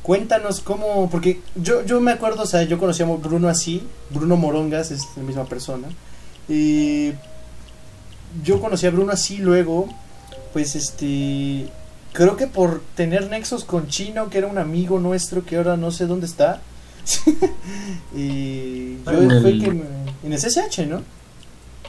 cuéntanos 0.02 0.60
cómo, 0.60 1.08
porque 1.10 1.40
yo, 1.56 1.84
yo 1.84 2.00
me 2.00 2.12
acuerdo, 2.12 2.42
o 2.42 2.46
sea, 2.46 2.62
yo 2.62 2.78
conocía 2.78 3.06
a 3.06 3.10
Bruno 3.16 3.48
así, 3.48 3.82
Bruno 4.10 4.36
Morongas 4.36 4.90
es 4.90 5.02
la 5.16 5.22
misma 5.22 5.44
persona. 5.44 5.88
Y 6.48 7.12
yo 8.44 8.60
conocí 8.60 8.86
a 8.86 8.90
Bruno 8.90 9.12
así 9.12 9.38
luego, 9.38 9.88
pues 10.52 10.74
este, 10.76 11.66
creo 12.12 12.36
que 12.36 12.46
por 12.46 12.82
tener 12.94 13.28
nexos 13.28 13.64
con 13.64 13.88
Chino, 13.88 14.30
que 14.30 14.38
era 14.38 14.46
un 14.46 14.56
amigo 14.58 14.98
nuestro 15.00 15.44
que 15.44 15.56
ahora 15.56 15.76
no 15.76 15.90
sé 15.90 16.06
dónde 16.06 16.26
está. 16.26 16.60
y 18.16 18.96
yo 19.04 19.12
En 19.12 19.40
fue 19.42 19.50
el- 19.50 19.62
que 19.62 19.70
me, 19.70 19.84
en 20.22 20.32
CSH, 20.32 20.86
¿no? 20.86 21.02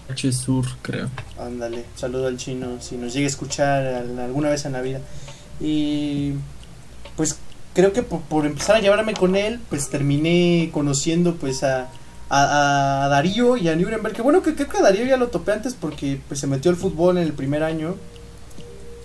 H 0.10 0.32
Sur, 0.32 0.66
creo. 0.82 1.10
Ándale, 1.40 1.86
saludo 1.96 2.28
al 2.28 2.38
chino 2.38 2.78
si 2.82 2.96
nos 2.98 3.14
llega 3.14 3.26
a 3.26 3.30
escuchar 3.30 3.86
al- 3.86 4.20
alguna 4.20 4.50
vez 4.50 4.66
en 4.66 4.74
la 4.74 4.82
vida. 4.82 5.02
Y 5.60 6.34
pues 7.16 7.38
creo 7.74 7.94
que 7.94 8.02
por, 8.04 8.22
por 8.22 8.46
empezar 8.46 8.78
a 8.78 8.80
llevarme 8.80 9.14
con 9.14 9.36
él, 9.36 9.60
pues 9.70 9.90
terminé 9.90 10.70
conociendo 10.74 11.36
pues 11.36 11.64
a, 11.64 11.90
a, 12.30 13.04
a 13.06 13.08
Darío 13.10 13.56
y 13.58 13.68
a 13.70 13.76
Nuremberg. 13.76 14.16
Que 14.16 14.22
bueno, 14.24 14.42
que 14.42 14.56
creo 14.56 14.68
que 14.70 14.78
a 14.78 14.82
Darío 14.82 15.06
ya 15.06 15.18
lo 15.18 15.28
topé 15.28 15.52
antes 15.52 15.76
porque 15.76 16.20
pues 16.28 16.40
se 16.40 16.48
metió 16.48 16.72
al 16.72 16.78
fútbol 16.78 17.18
en 17.18 17.24
el 17.24 17.34
primer 17.34 17.64
año. 17.64 17.96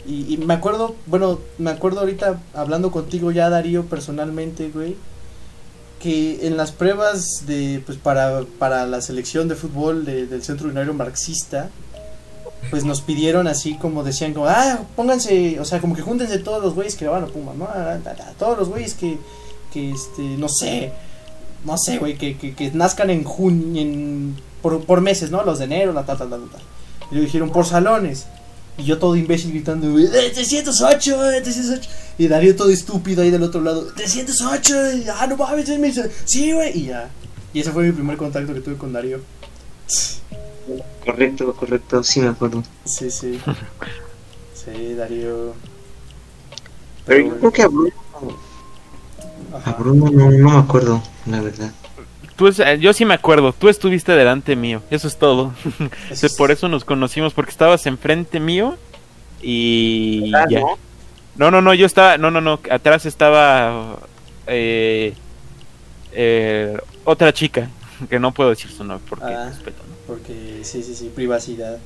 Y, 0.07 0.33
y 0.35 0.37
me 0.39 0.55
acuerdo, 0.55 0.97
bueno, 1.07 1.41
me 1.59 1.71
acuerdo 1.71 2.01
ahorita 2.01 2.41
hablando 2.55 2.91
contigo 2.91 3.31
ya 3.31 3.49
Darío 3.51 3.85
personalmente, 3.87 4.71
güey. 4.71 4.97
Que 6.05 6.47
en 6.47 6.59
las 6.59 6.71
pruebas 6.71 7.47
de 7.47 7.83
pues 7.87 7.97
para, 7.97 8.43
para 8.59 8.85
la 8.87 9.01
selección 9.01 9.49
de 9.49 9.55
fútbol 9.55 10.05
de- 10.05 10.27
del 10.27 10.43
Centro 10.45 10.67
Urinario 10.67 10.93
Marxista, 10.93 11.71
pues 12.69 12.85
nos 12.85 13.01
pidieron 13.01 13.47
así 13.49 13.79
como 13.79 14.05
decían 14.05 14.35
como, 14.35 14.47
ah, 14.47 14.81
pónganse, 14.97 15.59
o 15.61 15.65
sea, 15.65 15.81
como 15.81 15.95
que 15.97 16.03
júntense 16.03 16.39
todos 16.39 16.63
los 16.63 16.75
güeyes 16.75 16.95
que 16.97 17.09
van 17.09 17.25
a 17.25 17.27
Puma, 17.29 17.53
¿no? 17.57 17.65
Ah, 17.65 17.99
ah, 18.05 18.15
ah, 18.21 18.33
Todos 18.39 18.59
los 18.59 18.69
güeyes 18.69 18.93
que, 18.93 19.19
que 19.73 19.93
este, 19.93 20.21
no 20.37 20.51
sé, 20.51 20.93
no 21.65 21.79
sé, 21.79 21.97
güey, 21.97 22.19
que, 22.19 22.37
que, 22.37 22.55
que 22.55 22.71
nazcan 22.73 23.09
en 23.09 23.25
junio, 23.25 23.81
en, 23.81 24.37
por, 24.61 24.85
por 24.85 25.01
meses, 25.01 25.31
¿no? 25.31 25.43
Los 25.43 25.59
de 25.59 25.65
enero, 25.65 25.95
la 25.95 26.05
tal, 26.05 26.19
tal, 26.19 26.29
tal, 26.29 26.49
tal. 26.51 26.61
Y 27.11 27.15
le 27.15 27.21
dijeron, 27.23 27.49
por 27.51 27.65
salones. 27.65 28.27
Y 28.77 28.85
yo 28.85 28.99
todo 28.99 29.15
imbécil 29.15 29.53
gritando, 29.53 29.91
güey, 29.91 30.07
"Eh, 30.07 30.31
308, 30.35 31.31
eh, 31.33 31.41
308. 31.41 31.89
Y 32.19 32.29
Darío 32.29 32.57
todo 32.57 32.71
estúpido 32.71 33.23
ahí 33.23 33.31
del 33.31 33.43
otro 33.43 33.61
lado, 33.61 33.87
308, 33.95 34.93
y, 34.97 35.07
ah, 35.09 35.27
no 35.29 35.37
mames, 35.37 35.69
me 35.79 35.89
dice, 35.89 36.11
sí, 36.25 36.53
güey, 36.53 36.79
y 36.79 36.87
ya. 36.87 37.09
Y 37.53 37.61
ese 37.61 37.71
fue 37.71 37.85
mi 37.85 37.93
primer 37.93 38.17
contacto 38.17 38.53
que 38.53 38.61
tuve 38.61 38.77
con 38.77 38.93
Darío. 38.93 39.21
Correcto, 41.05 41.55
correcto, 41.55 42.03
sí 42.03 42.21
me 42.21 42.29
acuerdo. 42.29 42.63
Sí, 42.85 43.11
sí. 43.11 43.39
Sí, 44.55 44.95
Darío. 44.95 45.53
Pero 47.05 47.21
yo 47.21 47.25
bueno. 47.27 47.39
creo 47.39 47.53
que 47.53 47.63
a 47.63 47.69
Bruno, 47.69 47.93
a. 49.63 49.73
Bruno 49.73 50.11
no, 50.11 50.31
no 50.31 50.51
me 50.51 50.59
acuerdo, 50.59 51.03
la 51.27 51.43
verdad. 51.43 51.71
Tú 52.37 52.49
es- 52.49 52.59
eh, 52.59 52.79
yo 52.81 52.93
sí 52.93 53.05
me 53.05 53.15
acuerdo, 53.15 53.53
tú 53.53 53.69
estuviste 53.69 54.13
delante 54.13 54.57
mío, 54.57 54.83
eso 54.91 55.07
es 55.09 55.17
todo. 55.19 55.53
Eso 56.11 56.27
es- 56.27 56.35
Por 56.37 56.51
eso 56.51 56.69
nos 56.69 56.85
conocimos, 56.85 57.33
porque 57.33 57.51
estabas 57.53 57.87
enfrente 57.87 58.41
mío 58.41 58.77
y 59.43 60.31
ya. 60.31 60.61
¿no? 60.61 60.79
No, 61.37 61.51
no, 61.51 61.61
no, 61.61 61.75
yo 61.75 61.87
estaba, 61.87 62.17
no, 62.19 62.31
no, 62.31 62.41
no, 62.41 62.61
atrás 62.71 63.07
estaba 63.07 63.99
eh, 64.47 65.15
eh, 66.13 66.77
otra 67.05 67.33
chica, 67.33 67.69
que 68.11 68.19
no 68.19 68.33
puedo 68.33 68.51
decir 68.51 68.71
su 68.71 68.85
nombre 68.85 69.05
porque 69.09 69.25
Ah. 69.27 69.49
respeto, 69.51 69.83
¿no? 69.89 69.95
Porque 70.07 70.61
sí, 70.63 70.83
sí, 70.83 70.95
sí, 70.95 71.11
privacidad. 71.15 71.79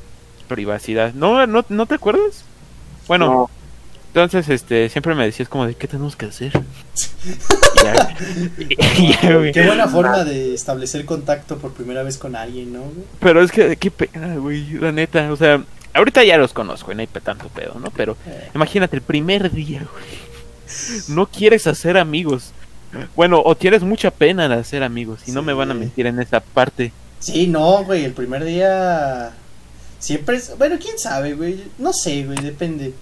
privacidad. 0.48 1.12
No, 1.14 1.46
no, 1.46 1.64
¿no 1.68 1.86
te 1.86 1.94
acuerdas? 1.94 2.44
Bueno, 3.06 3.26
No. 3.26 3.50
Entonces, 4.22 4.48
este, 4.48 4.88
siempre 4.88 5.14
me 5.14 5.24
decías 5.24 5.48
como 5.48 5.66
de 5.66 5.74
qué 5.74 5.86
tenemos 5.88 6.16
que 6.16 6.26
hacer. 6.26 6.52
Y 7.24 7.82
ya, 7.84 8.16
y 8.98 9.12
ya, 9.12 9.36
güey. 9.36 9.52
Qué 9.52 9.66
buena 9.66 9.88
forma 9.88 10.24
de 10.24 10.54
establecer 10.54 11.04
contacto 11.04 11.58
por 11.58 11.72
primera 11.72 12.02
vez 12.02 12.18
con 12.18 12.36
alguien, 12.36 12.72
¿no? 12.72 12.80
güey? 12.80 13.06
Pero 13.20 13.42
es 13.42 13.50
que 13.52 13.76
qué 13.76 13.90
pena, 13.90 14.36
güey, 14.36 14.64
la 14.74 14.92
neta, 14.92 15.32
o 15.32 15.36
sea, 15.36 15.62
ahorita 15.94 16.24
ya 16.24 16.36
los 16.38 16.52
conozco 16.52 16.92
y 16.92 16.94
no 16.94 17.00
hay 17.00 17.06
pe- 17.06 17.20
tanto 17.20 17.48
pedo, 17.48 17.76
¿no? 17.80 17.90
Pero 17.90 18.16
Eh, 18.26 18.50
imagínate 18.54 18.96
el 18.96 19.02
primer 19.02 19.50
día, 19.50 19.86
güey. 19.92 20.04
No 21.08 21.26
quieres 21.26 21.66
hacer 21.66 21.96
amigos. 21.96 22.52
Bueno, 23.16 23.42
o 23.44 23.54
tienes 23.54 23.82
mucha 23.82 24.10
pena 24.10 24.48
de 24.48 24.54
hacer 24.54 24.82
amigos 24.82 25.20
y 25.26 25.32
no 25.32 25.42
me 25.42 25.52
van 25.52 25.70
a 25.70 25.74
mentir 25.74 26.06
en 26.06 26.20
esa 26.20 26.40
parte. 26.40 26.92
Sí, 27.20 27.46
no, 27.46 27.84
güey, 27.84 28.04
el 28.04 28.12
primer 28.12 28.44
día 28.44 29.32
siempre 29.98 30.36
es, 30.36 30.56
bueno, 30.56 30.76
quién 30.80 30.98
sabe, 30.98 31.34
güey, 31.34 31.64
no 31.78 31.92
sé, 31.92 32.24
güey, 32.24 32.38
depende. 32.38 32.94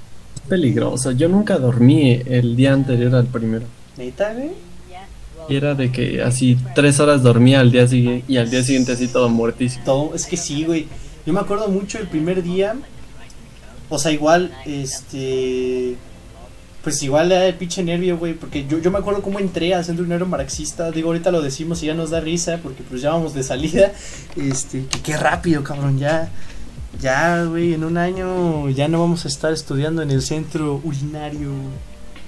Peligroso. 0.49 1.13
Yo 1.13 1.29
nunca 1.29 1.59
dormí 1.59 2.21
el 2.27 2.57
día 2.57 2.73
anterior 2.73 3.15
al 3.15 3.27
primero. 3.27 3.67
Neta, 3.97 4.33
güey. 4.33 4.51
Y 5.49 5.57
era 5.57 5.75
de 5.75 5.93
que 5.93 6.23
así 6.23 6.59
tres 6.75 6.99
horas 6.99 7.23
dormía 7.23 7.61
al 7.61 7.71
día 7.71 7.87
siguiente 7.87 8.25
y 8.27 8.37
al 8.37 8.51
día 8.51 8.63
siguiente 8.63 8.93
así 8.93 9.07
todo 9.09 9.29
muertísimo. 9.29 9.85
Todo, 9.85 10.15
es 10.15 10.27
que 10.27 10.37
sí, 10.37 10.65
güey. 10.65 10.87
Yo 11.25 11.33
me 11.33 11.41
acuerdo 11.41 11.69
mucho 11.69 11.99
el 11.99 12.09
primer 12.09 12.43
día. 12.43 12.77
O 13.89 13.99
sea, 13.99 14.13
igual, 14.13 14.53
este. 14.65 15.97
Pues 16.83 17.03
igual 17.03 17.33
era 17.33 17.47
el 17.47 17.55
pinche 17.55 17.83
nervio, 17.83 18.19
güey. 18.19 18.35
Porque 18.35 18.67
yo, 18.67 18.79
yo 18.79 18.91
me 18.91 18.99
acuerdo 18.99 19.23
cómo 19.23 19.39
entré 19.39 19.75
al 19.75 19.85
centro 19.85 20.05
dinero 20.05 20.27
marxista. 20.27 20.91
Digo, 20.91 21.09
ahorita 21.09 21.31
lo 21.31 21.43
decimos 21.43 21.83
y 21.83 21.87
ya 21.87 21.95
nos 21.95 22.11
da 22.11 22.21
risa. 22.21 22.59
Porque 22.63 22.83
pues 22.89 23.03
ya 23.03 23.11
vamos 23.11 23.35
de 23.35 23.43
salida. 23.43 23.93
Este, 24.37 24.85
que 24.87 25.01
qué 25.01 25.17
rápido, 25.17 25.63
cabrón. 25.63 25.99
Ya, 25.99 26.31
ya, 27.01 27.45
güey. 27.45 27.75
En 27.75 27.85
un 27.85 27.99
año 27.99 28.69
ya 28.71 28.89
no 28.89 29.01
vamos 29.01 29.25
a 29.25 29.29
estar 29.29 29.53
estudiando 29.53 30.03
en 30.03 30.11
el 30.11 30.23
centro 30.23 30.81
urinario. 30.85 31.51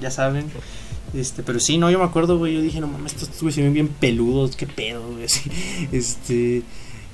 Ya 0.01 0.11
saben. 0.11 0.47
Este, 1.15 1.43
pero 1.43 1.59
sí, 1.59 1.79
no, 1.79 1.91
yo 1.91 1.99
me 1.99 2.05
acuerdo, 2.05 2.39
güey. 2.39 2.55
Yo 2.55 2.61
dije, 2.61 2.81
no 2.81 2.87
mames, 2.87 3.15
estos 3.15 3.41
güeyes 3.41 3.55
se 3.55 3.63
ven 3.63 3.73
bien 3.73 3.89
peludos. 3.89 4.57
Qué 4.57 4.67
pedo, 4.67 5.03
güey. 5.13 5.27
Este. 5.93 6.63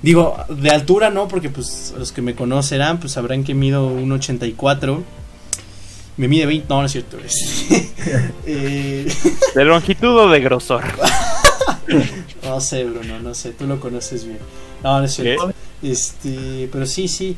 Digo, 0.01 0.37
de 0.49 0.69
altura 0.69 1.09
no, 1.09 1.27
porque 1.27 1.49
pues 1.49 1.93
los 1.97 2.11
que 2.11 2.21
me 2.21 2.35
conocerán, 2.35 2.99
pues 2.99 3.13
sabrán 3.13 3.43
que 3.43 3.53
mido 3.53 3.89
1.84. 3.89 5.01
Me 6.17 6.27
mide 6.27 6.45
20, 6.45 6.67
no, 6.69 6.79
no 6.81 6.85
es 6.85 6.91
cierto. 6.91 7.17
eh, 8.45 9.11
¿De 9.55 9.65
longitud 9.65 10.15
o 10.15 10.29
de 10.29 10.39
grosor? 10.41 10.83
no 12.43 12.61
sé, 12.61 12.83
Bruno, 12.83 13.19
no 13.19 13.33
sé, 13.33 13.51
tú 13.51 13.65
lo 13.65 13.79
conoces 13.79 14.25
bien. 14.25 14.39
No, 14.83 14.99
no 14.99 15.05
es 15.05 15.13
cierto. 15.13 15.53
Este, 15.83 16.69
pero 16.71 16.85
sí, 16.85 17.07
sí. 17.07 17.35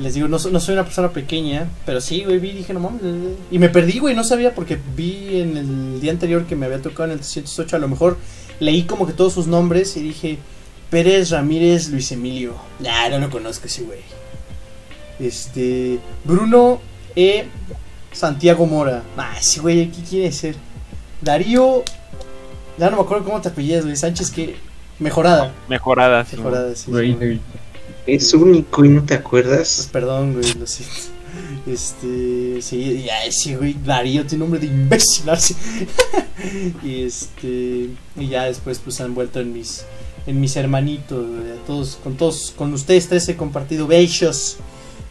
Les 0.00 0.14
digo, 0.14 0.28
no, 0.28 0.38
no 0.38 0.60
soy 0.60 0.74
una 0.74 0.84
persona 0.84 1.10
pequeña, 1.10 1.68
pero 1.86 2.00
sí, 2.00 2.22
güey, 2.24 2.38
vi, 2.38 2.52
dije, 2.52 2.72
no 2.74 2.80
mames. 2.80 3.00
eh, 3.02 3.34
Y 3.50 3.58
me 3.58 3.68
perdí, 3.68 3.98
güey, 3.98 4.14
no 4.14 4.22
sabía 4.24 4.54
porque 4.54 4.78
vi 4.96 5.40
en 5.40 5.56
el 5.56 6.00
día 6.00 6.12
anterior 6.12 6.44
que 6.46 6.54
me 6.56 6.66
había 6.66 6.80
tocado 6.82 7.04
en 7.06 7.12
el 7.12 7.18
308, 7.18 7.76
a 7.76 7.78
lo 7.78 7.88
mejor 7.88 8.16
leí 8.60 8.84
como 8.84 9.06
que 9.06 9.12
todos 9.14 9.32
sus 9.32 9.46
nombres 9.46 9.96
y 9.96 10.02
dije, 10.02 10.38
Pérez 10.90 11.30
Ramírez 11.30 11.88
Luis 11.88 12.12
Emilio. 12.12 12.54
Nah, 12.78 13.08
no 13.08 13.18
lo 13.18 13.30
conozco 13.30 13.66
ese 13.66 13.82
güey. 13.82 14.00
Este, 15.18 15.98
Bruno, 16.24 16.80
E. 17.16 17.46
Santiago 18.12 18.66
Mora. 18.66 19.02
Ah, 19.16 19.34
ese 19.38 19.60
güey, 19.60 19.90
¿qué 19.90 20.02
quiere 20.02 20.32
ser? 20.32 20.56
Darío. 21.20 21.84
Ya 22.78 22.90
no 22.90 22.96
me 22.96 23.02
acuerdo 23.02 23.24
cómo 23.24 23.40
te 23.40 23.48
apellidas, 23.48 23.84
güey. 23.84 23.96
Sánchez, 23.96 24.30
que. 24.30 24.56
Mejorada. 24.98 25.52
Mejorada, 25.68 26.24
sí. 26.24 26.36
Mejorada, 26.36 26.74
sí. 26.74 26.84
sí. 26.86 26.92
Rainer. 26.92 27.38
Es 28.14 28.34
único 28.34 28.84
y 28.84 28.88
no 28.88 29.02
te 29.02 29.16
Pues 29.16 29.20
acuerdas. 29.20 29.88
perdón, 29.92 30.32
güey, 30.34 30.52
lo 30.54 30.66
siento. 30.66 30.94
Este, 31.66 32.60
sí, 32.62 33.04
ya 33.06 33.24
ese 33.24 33.56
güey, 33.56 33.74
Darío 33.84 34.26
tiene 34.26 34.42
nombre 34.44 34.60
de 34.60 34.66
imbécil. 34.66 35.28
así. 35.30 35.54
y 36.82 37.02
este, 37.02 37.90
y 38.16 38.28
ya 38.28 38.44
después 38.44 38.78
pues 38.80 39.00
han 39.00 39.14
vuelto 39.14 39.40
en 39.40 39.52
mis, 39.52 39.84
en 40.26 40.40
mis 40.40 40.56
hermanitos, 40.56 41.26
güey, 41.26 41.52
a 41.52 41.64
todos, 41.66 41.98
con 42.02 42.16
todos, 42.16 42.52
con 42.56 42.72
ustedes 42.72 43.08
tres 43.08 43.28
he 43.28 43.36
compartido 43.36 43.86
bellos, 43.86 44.56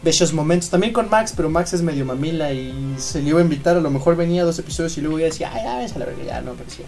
bellos 0.02 0.32
momentos. 0.32 0.68
También 0.70 0.92
con 0.92 1.08
Max, 1.08 1.32
pero 1.36 1.48
Max 1.48 1.72
es 1.72 1.82
medio 1.82 2.04
mamila 2.04 2.52
y 2.52 2.94
se 2.98 3.22
le 3.22 3.30
iba 3.30 3.38
a 3.40 3.42
invitar, 3.42 3.76
a 3.76 3.80
lo 3.80 3.90
mejor 3.90 4.16
venía 4.16 4.44
dos 4.44 4.58
episodios 4.58 4.96
y 4.98 5.00
luego 5.00 5.18
ya 5.20 5.26
decía, 5.26 5.50
ay, 5.54 5.62
ya, 5.64 5.78
ves 5.78 5.92
a 5.94 5.98
la 6.00 6.06
verga, 6.06 6.24
ya 6.24 6.40
no 6.42 6.50
aparecía. 6.52 6.86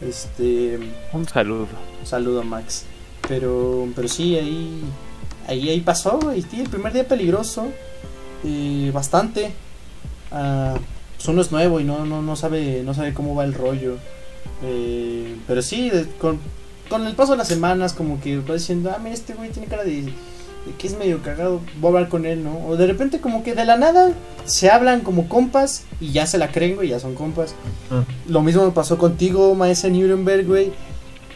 Este, 0.00 0.78
Un 1.12 1.26
saludo. 1.28 1.66
un 2.00 2.06
saludo 2.06 2.40
a 2.40 2.44
Max. 2.44 2.84
Pero, 3.28 3.88
pero 3.94 4.08
sí, 4.08 4.36
ahí, 4.36 4.80
ahí, 5.46 5.68
ahí 5.68 5.80
pasó. 5.80 6.18
Sí, 6.50 6.60
el 6.60 6.68
primer 6.68 6.92
día 6.92 7.06
peligroso, 7.06 7.68
eh, 8.44 8.90
bastante. 8.92 9.52
Ah, 10.32 10.74
pues 11.16 11.28
uno 11.28 11.42
es 11.42 11.52
nuevo 11.52 11.80
y 11.80 11.84
no, 11.84 12.06
no, 12.06 12.22
no 12.22 12.36
sabe, 12.36 12.82
no 12.84 12.94
sabe 12.94 13.12
cómo 13.12 13.34
va 13.34 13.44
el 13.44 13.54
rollo. 13.54 13.96
Eh, 14.62 15.36
pero 15.46 15.62
sí, 15.62 15.90
con, 16.20 16.38
con 16.88 17.06
el 17.06 17.14
paso 17.14 17.32
de 17.32 17.38
las 17.38 17.48
semanas, 17.48 17.92
como 17.92 18.20
que 18.20 18.38
va 18.38 18.54
diciendo, 18.54 18.90
ah, 18.94 18.98
mira, 18.98 19.14
este 19.14 19.34
güey 19.34 19.50
tiene 19.50 19.68
cara 19.68 19.84
de, 19.84 20.02
de 20.02 20.12
que 20.78 20.86
es 20.86 20.96
medio 20.96 21.22
cagado, 21.22 21.60
voy 21.80 21.92
a 21.92 21.96
hablar 21.96 22.08
con 22.08 22.26
él, 22.26 22.44
¿no? 22.44 22.66
O 22.66 22.76
de 22.76 22.86
repente, 22.86 23.20
como 23.20 23.42
que 23.42 23.54
de 23.54 23.64
la 23.64 23.76
nada 23.76 24.12
se 24.44 24.70
hablan 24.70 25.00
como 25.00 25.28
compas 25.28 25.84
y 26.00 26.12
ya 26.12 26.26
se 26.26 26.38
la 26.38 26.52
creen, 26.52 26.76
güey, 26.76 26.88
ya 26.88 27.00
son 27.00 27.14
compas. 27.14 27.54
Ah. 27.90 28.04
Lo 28.28 28.42
mismo 28.42 28.64
me 28.64 28.72
pasó 28.72 28.98
contigo, 28.98 29.54
maestra 29.54 29.90
Nuremberg, 29.90 30.46
güey. 30.46 30.72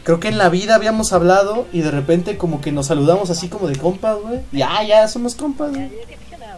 Creo 0.04 0.20
que 0.20 0.28
en 0.28 0.38
la 0.38 0.50
vida 0.50 0.74
habíamos 0.74 1.12
hablado 1.12 1.66
y 1.72 1.80
de 1.80 1.90
repente 1.90 2.36
como 2.36 2.60
que 2.60 2.70
nos 2.72 2.86
saludamos 2.86 3.30
así 3.30 3.48
como 3.48 3.66
de 3.68 3.76
compas, 3.76 4.16
güey. 4.22 4.40
Ya, 4.52 4.82
ya 4.84 5.08
somos 5.08 5.34
compas, 5.34 5.70
güey. 5.70 5.90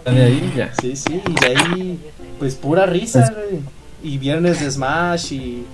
De 0.04 0.22
ahí 0.22 0.52
ya. 0.56 0.72
Sí, 0.80 0.94
sí, 0.96 1.22
y 1.26 1.40
de 1.40 1.46
ahí 1.56 1.98
pues 2.38 2.54
pura 2.56 2.86
risa, 2.86 3.32
güey. 3.32 3.60
Y 4.02 4.18
viernes 4.18 4.60
de 4.60 4.70
Smash 4.70 5.32
y, 5.32 5.64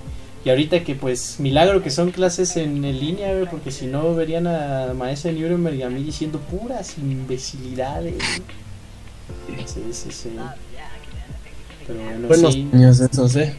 y 0.45 0.49
ahorita 0.49 0.83
que 0.83 0.95
pues 0.95 1.39
milagro 1.39 1.81
que 1.83 1.89
son 1.89 2.11
clases 2.11 2.55
en, 2.57 2.85
en 2.85 2.99
línea, 2.99 3.33
güey, 3.33 3.47
porque 3.49 3.71
si 3.71 3.87
no 3.87 4.13
verían 4.15 4.47
a 4.47 4.93
maestra 4.93 5.31
Nuremberg 5.31 5.75
y 5.75 5.83
a 5.83 5.89
mí 5.89 6.03
diciendo 6.03 6.39
puras 6.39 6.95
imbecilidades. 6.97 8.15
güey. 8.15 9.67
Sí, 9.67 9.81
sí, 9.91 10.11
sí. 10.11 10.29
Pero 11.87 11.99
bueno, 12.03 12.27
Buenos 12.27 12.53
sí. 12.53 12.69
años 12.71 12.99
esos, 12.99 13.35
eh. 13.35 13.55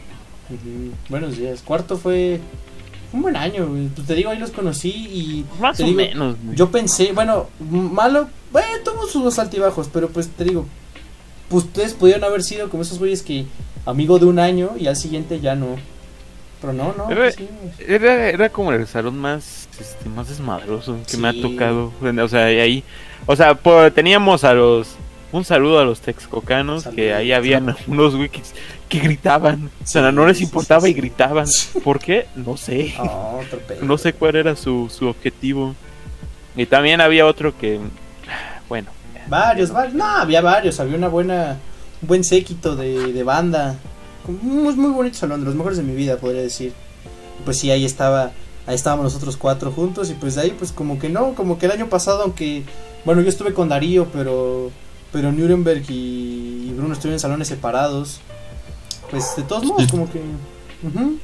Buenos 1.09 1.37
días. 1.37 1.61
Cuarto 1.61 1.97
fue 1.97 2.39
un 3.15 3.21
buen 3.23 3.35
año, 3.35 3.67
güey. 3.67 3.87
Pues 3.87 4.05
te 4.07 4.13
digo, 4.15 4.29
ahí 4.29 4.37
los 4.39 4.51
conocí 4.51 4.89
y 4.89 5.45
Más 5.59 5.77
Te 5.77 5.83
o 5.83 5.85
digo, 5.87 5.97
menos. 5.97 6.35
güey. 6.43 6.55
yo 6.55 6.69
pensé, 6.69 7.11
bueno, 7.13 7.47
malo, 7.59 8.27
bueno, 8.51 8.67
tuvo 8.83 9.07
sus 9.07 9.39
altibajos, 9.39 9.89
pero 9.91 10.09
pues 10.09 10.27
te 10.29 10.43
digo, 10.43 10.65
pues 11.49 11.65
ustedes 11.65 11.93
pudieron 11.93 12.23
haber 12.23 12.43
sido 12.43 12.69
como 12.69 12.83
esos 12.83 12.99
güeyes 12.99 13.21
que 13.23 13.45
amigo 13.85 14.17
de 14.19 14.25
un 14.25 14.39
año 14.39 14.71
y 14.79 14.87
al 14.87 14.95
siguiente 14.95 15.39
ya 15.39 15.55
no. 15.55 15.75
Pero 16.61 16.73
no, 16.73 16.93
no. 16.97 17.09
Era- 17.11 17.21
pues 17.21 17.35
sí. 17.35 17.47
Era, 17.87 18.29
era 18.29 18.49
como 18.49 18.71
el 18.71 18.87
salón 18.87 19.17
más, 19.17 19.67
este, 19.79 20.09
más 20.09 20.29
desmadroso 20.29 20.97
que 21.09 21.17
me 21.17 21.27
ha 21.27 21.33
tocado. 21.41 21.91
O 22.01 22.27
sea, 22.27 22.51
y 22.51 22.59
ahí, 22.59 22.83
o 23.25 23.35
sea, 23.35 23.55
por- 23.55 23.91
teníamos 23.91 24.43
a 24.43 24.53
los, 24.53 24.95
un 25.31 25.43
saludo 25.43 25.79
a 25.79 25.83
los 25.83 25.99
texcocanos, 25.99 26.83
Saludo. 26.83 26.95
que 26.95 27.13
ahí 27.13 27.31
habían 27.33 27.75
unos 27.87 28.15
güey 28.15 28.31
que, 28.89 28.99
gritaban. 28.99 29.69
O 29.83 29.87
sea, 29.87 30.11
no 30.11 30.25
les 30.25 30.41
importaba 30.41 30.81
sí, 30.81 30.89
y 30.89 30.93
gritaban. 30.93 31.47
¿Por 31.83 31.99
qué? 31.99 32.27
No 32.35 32.57
sé. 32.57 32.93
Pedo. 33.67 33.85
No 33.85 33.97
sé 33.97 34.13
cuál 34.13 34.35
era 34.35 34.55
su, 34.55 34.89
su 34.89 35.07
objetivo. 35.07 35.75
Y 36.55 36.65
también 36.65 37.01
había 37.01 37.25
otro 37.25 37.57
que, 37.57 37.79
bueno. 38.69 38.89
Varios, 39.27 39.71
varios. 39.71 39.95
No, 39.95 40.05
había 40.05 40.41
varios. 40.41 40.79
Había 40.79 40.97
una 40.97 41.07
buena, 41.07 41.57
un 42.01 42.07
buen 42.07 42.23
séquito 42.23 42.75
de, 42.75 43.11
de 43.11 43.23
banda. 43.23 43.75
Muy, 44.27 44.73
muy 44.75 44.91
bonito 44.91 45.17
salón, 45.17 45.41
de 45.41 45.45
los 45.45 45.55
mejores 45.55 45.77
de 45.77 45.83
mi 45.83 45.93
vida, 45.93 46.17
podría 46.17 46.41
decir. 46.41 46.73
Pues 47.43 47.57
sí, 47.57 47.69
ahí 47.69 47.85
estaba, 47.85 48.31
ahí 48.65 48.75
estábamos 48.75 49.03
nosotros 49.03 49.37
cuatro 49.37 49.71
juntos 49.71 50.09
y 50.09 50.13
pues 50.13 50.35
de 50.35 50.41
ahí 50.41 50.55
pues 50.57 50.71
como 50.71 50.97
que 50.97 51.09
no, 51.09 51.33
como 51.35 51.59
que 51.59 51.67
el 51.67 51.73
año 51.73 51.89
pasado, 51.89 52.23
aunque, 52.23 52.63
bueno, 53.03 53.21
yo 53.21 53.29
estuve 53.29 53.53
con 53.53 53.69
Darío, 53.69 54.07
pero, 54.11 54.71
pero 55.11 55.31
Nuremberg 55.31 55.83
y, 55.89 56.69
y 56.69 56.73
Bruno 56.75 56.93
estuvieron 56.93 57.15
en 57.15 57.19
salones 57.19 57.47
separados. 57.47 58.21
Pues 59.15 59.33
de 59.37 59.43
todos 59.43 59.63
modos, 59.63 59.89
como 59.89 60.11
que 60.11 60.19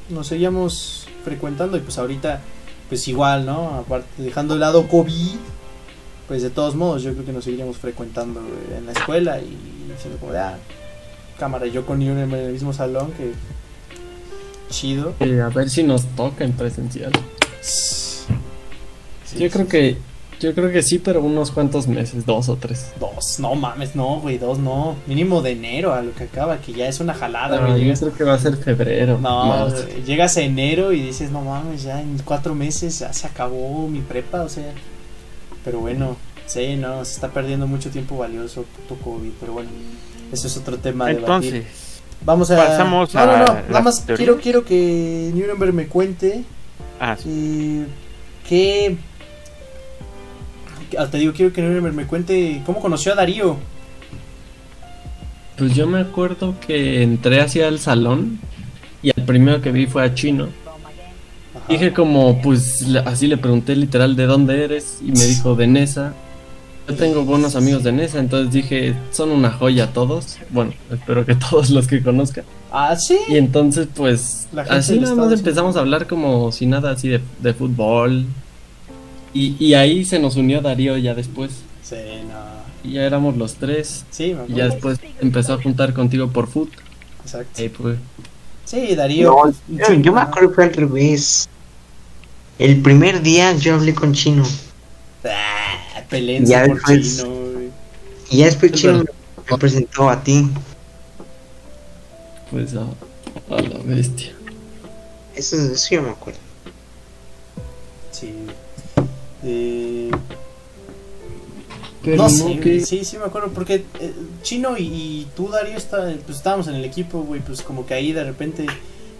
nos 0.08 0.26
seguíamos 0.26 1.06
frecuentando 1.24 1.76
y 1.76 1.80
pues 1.80 1.98
ahorita, 1.98 2.40
pues 2.88 3.06
igual, 3.06 3.44
¿no? 3.44 3.74
Aparte, 3.74 4.22
dejando 4.22 4.54
de 4.54 4.60
lado 4.60 4.88
COVID, 4.88 5.36
pues 6.26 6.40
de 6.40 6.48
todos 6.48 6.74
modos 6.74 7.02
yo 7.02 7.12
creo 7.12 7.26
que 7.26 7.34
nos 7.34 7.44
seguiríamos 7.44 7.76
frecuentando 7.76 8.40
en 8.74 8.86
la 8.86 8.92
escuela 8.92 9.40
y 9.40 9.58
diciendo 9.92 10.18
como 10.18 10.32
ah, 10.32 10.56
cámara, 11.38 11.66
yo 11.66 11.84
con 11.84 11.98
Nuremberg 11.98 12.40
en 12.40 12.46
el 12.46 12.52
mismo 12.54 12.72
salón, 12.72 13.12
que 13.12 13.34
chido. 14.70 15.12
A 15.20 15.48
ver 15.50 15.68
si 15.68 15.82
nos 15.82 16.06
toca 16.16 16.44
en 16.44 16.52
presencial. 16.54 17.12
Sí, 17.60 18.24
Yo 19.38 19.50
creo 19.50 19.68
que, 19.68 19.98
yo 20.42 20.54
creo 20.54 20.70
que 20.70 20.82
sí, 20.82 20.98
pero 20.98 21.22
unos 21.22 21.50
cuantos 21.50 21.86
meses, 21.86 22.26
dos 22.26 22.48
o 22.48 22.56
tres. 22.56 22.92
Dos, 23.00 23.38
no 23.38 23.54
mames, 23.54 23.94
no, 23.94 24.20
güey, 24.20 24.38
dos 24.38 24.58
no. 24.58 24.96
Mínimo 25.06 25.40
de 25.42 25.52
enero 25.52 25.94
a 25.94 26.02
lo 26.02 26.12
que 26.14 26.24
acaba, 26.24 26.58
que 26.58 26.72
ya 26.72 26.88
es 26.88 27.00
una 27.00 27.14
jalada, 27.14 27.56
No, 27.60 27.68
güey. 27.68 27.72
yo 27.80 27.84
llegas- 27.86 28.00
creo 28.00 28.14
que 28.14 28.24
va 28.24 28.34
a 28.34 28.38
ser 28.38 28.56
febrero. 28.56 29.18
No, 29.20 29.46
marzo. 29.46 29.86
llegas 30.06 30.36
a 30.36 30.42
enero 30.42 30.92
y 30.92 31.00
dices, 31.00 31.30
no 31.30 31.40
mames, 31.42 31.82
ya 31.84 32.00
en 32.00 32.18
cuatro 32.24 32.54
meses 32.54 32.98
ya 32.98 33.12
se 33.12 33.26
acabó 33.26 33.88
mi 33.88 34.00
prepa, 34.00 34.42
o 34.42 34.48
sea. 34.48 34.72
Pero 35.64 35.78
bueno, 35.80 36.16
sí, 36.46 36.76
no, 36.76 37.04
se 37.04 37.14
está 37.14 37.28
perdiendo 37.28 37.66
mucho 37.66 37.90
tiempo 37.90 38.16
valioso, 38.18 38.64
puto 38.88 39.00
COVID, 39.02 39.30
pero 39.40 39.52
bueno, 39.52 39.70
eso 40.32 40.46
es 40.48 40.56
otro 40.56 40.76
tema. 40.78 41.06
a 41.06 41.08
debatir. 41.08 41.54
Entonces, 41.54 41.64
vamos 42.24 42.50
a. 42.50 42.56
pasamos 42.56 43.14
no, 43.14 43.26
no, 43.26 43.32
a 43.32 43.38
no, 43.38 43.54
nada 43.68 43.80
más 43.80 44.00
quiero, 44.00 44.38
quiero 44.38 44.64
que 44.64 45.30
Nuremberg 45.34 45.72
me 45.72 45.86
cuente 45.86 46.42
ah, 47.00 47.16
sí. 47.22 47.84
que. 48.48 48.96
Te 51.10 51.18
digo, 51.18 51.32
quiero 51.32 51.52
que 51.52 51.62
Nuremberg 51.62 51.94
me 51.94 52.06
cuente 52.06 52.62
cómo 52.66 52.80
conoció 52.80 53.12
a 53.12 53.16
Darío. 53.16 53.56
Pues 55.56 55.74
yo 55.74 55.86
me 55.86 56.00
acuerdo 56.00 56.54
que 56.66 57.02
entré 57.02 57.40
hacia 57.40 57.68
el 57.68 57.78
salón 57.78 58.40
y 59.02 59.10
el 59.10 59.24
primero 59.24 59.60
que 59.60 59.72
vi 59.72 59.86
fue 59.86 60.04
a 60.04 60.14
Chino. 60.14 60.48
Ajá. 61.54 61.64
Dije 61.68 61.92
como, 61.92 62.40
pues 62.42 62.86
así 63.04 63.26
le 63.26 63.36
pregunté 63.36 63.76
literal 63.76 64.16
de 64.16 64.26
dónde 64.26 64.64
eres 64.64 64.98
y 65.00 65.12
me 65.12 65.24
dijo 65.24 65.54
de 65.54 65.66
Nesa. 65.66 66.14
Yo 66.88 66.94
tengo 66.96 67.24
buenos 67.24 67.54
amigos 67.54 67.84
de 67.84 67.92
Nesa, 67.92 68.18
entonces 68.18 68.52
dije, 68.52 68.94
son 69.12 69.30
una 69.30 69.50
joya 69.50 69.92
todos. 69.92 70.38
Bueno, 70.50 70.72
espero 70.90 71.24
que 71.24 71.34
todos 71.50 71.70
los 71.70 71.86
que 71.86 72.02
conozcan. 72.02 72.44
Ah, 72.70 72.96
sí. 72.96 73.18
Y 73.28 73.36
entonces 73.36 73.88
pues 73.94 74.48
así 74.68 74.98
nada 74.98 75.14
más 75.14 75.32
empezamos 75.32 75.76
a 75.76 75.80
hablar 75.80 76.06
como 76.06 76.50
si 76.50 76.66
nada 76.66 76.90
así 76.92 77.08
de, 77.08 77.20
de 77.40 77.54
fútbol. 77.54 78.26
Y, 79.34 79.56
y 79.64 79.74
ahí 79.74 80.04
se 80.04 80.18
nos 80.18 80.36
unió 80.36 80.60
Darío 80.60 80.96
ya 80.98 81.14
después. 81.14 81.52
Sí, 81.82 81.96
no. 82.28 82.62
Y 82.84 82.94
ya 82.94 83.02
éramos 83.02 83.36
los 83.36 83.54
tres. 83.54 84.04
Sí, 84.10 84.34
me 84.34 84.52
Y 84.52 84.58
ya 84.58 84.68
después 84.68 84.98
empezó 85.20 85.54
a 85.54 85.62
juntar 85.62 85.94
contigo 85.94 86.30
por 86.30 86.48
foot. 86.48 86.70
Exacto. 87.24 87.60
Ahí 87.62 87.68
pues. 87.68 87.98
Sí, 88.64 88.94
Darío. 88.94 89.30
No, 89.30 89.42
pues, 89.42 90.02
yo, 90.02 90.12
me 90.12 90.20
acuerdo 90.20 90.48
que 90.50 90.54
fue 90.54 90.64
al 90.64 90.74
revés. 90.74 91.48
El 92.58 92.80
primer 92.82 93.22
día 93.22 93.54
yo 93.56 93.74
hablé 93.74 93.94
con 93.94 94.12
Chino. 94.12 94.44
Ah, 95.24 96.02
Ya 96.42 96.64
por 96.66 96.74
después- 96.74 97.18
chino. 97.18 97.32
Y 98.30 98.36
ya 98.38 98.46
después 98.46 98.72
Es 98.72 98.80
Chino 98.80 99.04
me 99.50 99.58
presentó 99.58 100.08
a 100.08 100.22
ti. 100.22 100.48
Pues 102.50 102.74
a, 102.74 102.82
a 103.54 103.60
la 103.62 103.78
bestia. 103.84 104.32
Eso, 105.34 105.56
eso 105.56 105.88
yo 105.90 106.02
me 106.02 106.10
acuerdo. 106.10 106.38
Sí. 108.10 108.32
Eh, 109.44 110.10
Pero 112.04 112.16
no 112.16 112.22
no, 112.24 112.28
sé, 112.28 112.58
que- 112.60 112.80
sí, 112.80 113.04
sí 113.04 113.16
me 113.18 113.24
acuerdo, 113.24 113.48
porque 113.54 113.84
eh, 114.00 114.12
Chino 114.42 114.76
y, 114.76 114.82
y 114.84 115.28
tú, 115.36 115.48
Darío, 115.48 115.76
está, 115.76 116.12
pues 116.26 116.38
estábamos 116.38 116.66
en 116.68 116.74
el 116.74 116.84
equipo, 116.84 117.20
güey, 117.22 117.40
pues 117.40 117.62
como 117.62 117.86
que 117.86 117.94
ahí 117.94 118.12
de 118.12 118.24
repente 118.24 118.66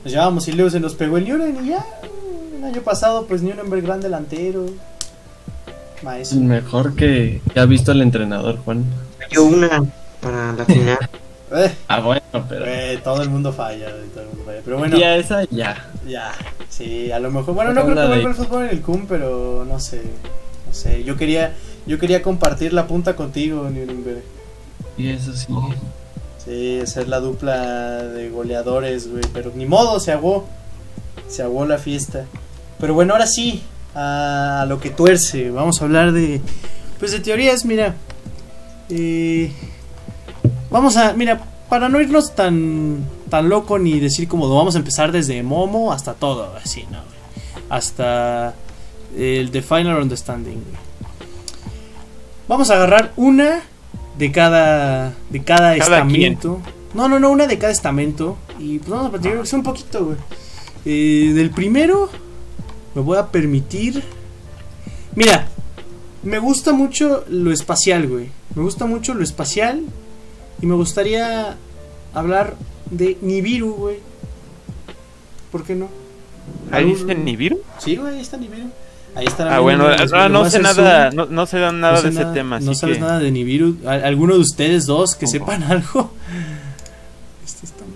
nos 0.05 0.13
llevábamos 0.13 0.49
y 0.49 0.53
luego 0.53 0.71
se 0.71 0.81
nos 0.81 0.95
pegó 0.95 1.17
el 1.19 1.29
Nuremberg 1.29 1.65
y 1.65 1.69
ya, 1.71 1.87
el 2.59 2.65
año 2.65 2.83
pasado, 2.83 3.27
pues 3.27 3.43
Nuremberg 3.43 3.83
gran 3.83 4.01
delantero, 4.01 4.67
el 4.67 6.05
maestro. 6.05 6.41
mejor 6.41 6.95
que, 6.97 7.41
que 7.53 7.61
ha 7.61 7.67
visto 7.67 7.93
el 7.93 8.03
entrenador, 8.03 8.59
Juan. 8.65 8.85
Yo 9.31 9.45
una 9.45 9.85
para 10.21 10.53
la 10.53 10.65
final. 10.65 10.99
Eh, 11.55 11.73
Ah, 11.89 12.01
bueno, 12.01 12.23
pero. 12.49 12.65
güey, 12.65 12.97
todo 13.03 13.23
el 13.23 13.29
mundo 13.31 13.53
falla, 13.53 13.89
todo 14.13 14.23
el 14.23 14.29
mundo 14.29 14.45
falla, 14.47 14.61
pero 14.65 14.79
bueno, 14.79 14.97
Ya 14.99 15.17
esa 15.17 15.45
ya. 15.51 15.91
ya, 16.07 16.33
sí, 16.69 17.11
a 17.13 17.19
lo 17.19 17.31
mejor, 17.31 17.55
bueno, 17.55 17.73
no 17.73 17.83
creo 17.85 17.95
que 17.97 18.07
vuelva 18.07 18.31
el 18.31 18.35
fútbol 18.37 18.65
en 18.65 18.71
el 18.71 18.81
CUM, 18.81 19.07
pero 19.07 19.65
no 19.69 19.79
sé, 19.81 20.03
no 20.67 20.73
sé, 20.75 21.05
yo 21.05 21.17
quería, 21.17 21.55
yo 21.87 21.99
quería 21.99 22.23
compartir 22.23 22.73
la 22.73 22.87
punta 22.87 23.15
contigo, 23.17 23.69
Nuremberg. 23.71 24.23
Y 24.97 25.09
eso 25.09 25.33
sí. 25.35 25.47
Sí, 26.45 26.81
ser 26.87 27.09
la 27.09 27.21
dupla 27.21 28.03
de 28.03 28.29
goleadores, 28.29 29.09
güey. 29.11 29.23
Pero 29.33 29.53
ni 29.55 29.65
modo, 29.65 30.01
se 30.01 30.13
aguó. 30.13 30.47
Se 31.29 31.43
aguó 31.43 31.65
la 31.67 31.79
fiesta. 31.79 32.25
Pero 32.81 32.95
bueno, 32.95 33.13
ahora 33.15 33.27
sí, 33.27 33.63
a 33.95 34.65
lo 34.69 34.81
que 34.81 34.91
tuerce. 34.91 35.51
Vamos 35.51 35.81
a 35.81 35.85
hablar 35.85 36.13
de. 36.13 36.41
Pues 36.99 37.13
de 37.13 37.21
teorías, 37.21 37.65
mira. 37.65 37.95
Eh, 38.91 39.53
vamos 40.73 40.97
a. 40.97 41.13
Mira, 41.13 41.41
para 41.69 41.89
no 41.89 42.01
irnos 42.01 42.35
tan. 42.35 43.05
Tan 43.31 43.49
loco 43.49 43.79
ni 43.79 43.99
decir 43.99 44.29
como 44.29 44.55
vamos 44.55 44.75
a 44.75 44.79
empezar 44.79 45.11
desde 45.13 45.43
Momo 45.43 45.93
hasta 45.93 46.15
todo, 46.15 46.55
así, 46.63 46.83
¿no? 46.91 46.99
güey? 46.99 47.65
Hasta 47.71 48.55
el 49.17 49.51
The 49.51 49.63
Final 49.63 50.03
Understanding. 50.03 50.59
Vamos 52.49 52.71
a 52.71 52.75
agarrar 52.75 53.13
una 53.17 53.63
de 54.19 54.33
cada. 54.33 55.15
De 55.31 55.43
cada, 55.43 55.77
Cada 55.79 56.07
quien. 56.07 56.33
estamento. 56.35 56.61
No, 56.95 57.09
no, 57.09 57.19
no, 57.19 57.31
una 57.31 57.47
de 57.47 57.57
cada 57.59 57.73
estamento. 57.73 58.37
Y 58.59 58.79
pues 58.79 58.91
vamos 58.91 59.15
a 59.15 59.47
sea 59.47 59.59
un 59.59 59.65
poquito, 59.65 60.05
güey. 60.05 60.19
Eh, 60.85 61.33
del 61.35 61.51
primero, 61.51 62.11
me 62.95 63.01
voy 63.01 63.17
a 63.17 63.29
permitir. 63.29 64.03
Mira, 65.15 65.49
me 66.23 66.39
gusta 66.39 66.73
mucho 66.73 67.25
lo 67.29 67.53
espacial, 67.53 68.09
güey. 68.09 68.31
Me 68.55 68.63
gusta 68.63 68.85
mucho 68.87 69.15
lo 69.15 69.23
espacial. 69.23 69.83
Y 70.63 70.67
me 70.67 70.75
gustaría 70.77 71.57
hablar 72.15 72.55
de 72.91 73.19
Nibiru, 73.21 73.75
güey. 73.75 73.99
¿Por 75.51 75.65
qué 75.65 75.75
no? 75.75 75.89
Ahí 76.71 76.87
dice 76.87 77.15
Nibiru. 77.15 77.61
Sí, 77.79 77.97
güey, 77.97 78.15
ahí 78.15 78.21
está 78.23 78.37
Nibiru. 78.37 78.69
Ahí 79.15 79.27
está 79.27 79.55
Ah, 79.55 79.59
bueno, 79.61 79.91
les- 79.91 80.11
no, 80.11 80.29
no 80.31 80.49
sé 80.49 80.59
nada, 80.61 81.11
no, 81.11 81.27
no 81.27 81.45
sé 81.47 81.59
nada 81.59 81.99
sé 81.99 82.11
de 82.11 82.21
ese 82.21 82.25
tema, 82.33 82.59
No 82.61 82.71
así 82.71 82.81
sabes 82.81 82.97
que... 82.97 83.03
nada 83.03 83.19
de 83.19 83.31
Nibiru. 83.31 83.77
¿Al- 83.87 84.05
¿Alguno 84.05 84.35
de 84.35 84.41
ustedes 84.41 84.87
dos 84.87 85.15
que 85.17 85.27
sepan 85.27 85.63
algo? 85.71 86.11
Este 87.45 87.67
está 87.67 87.81
mal. 87.85 87.93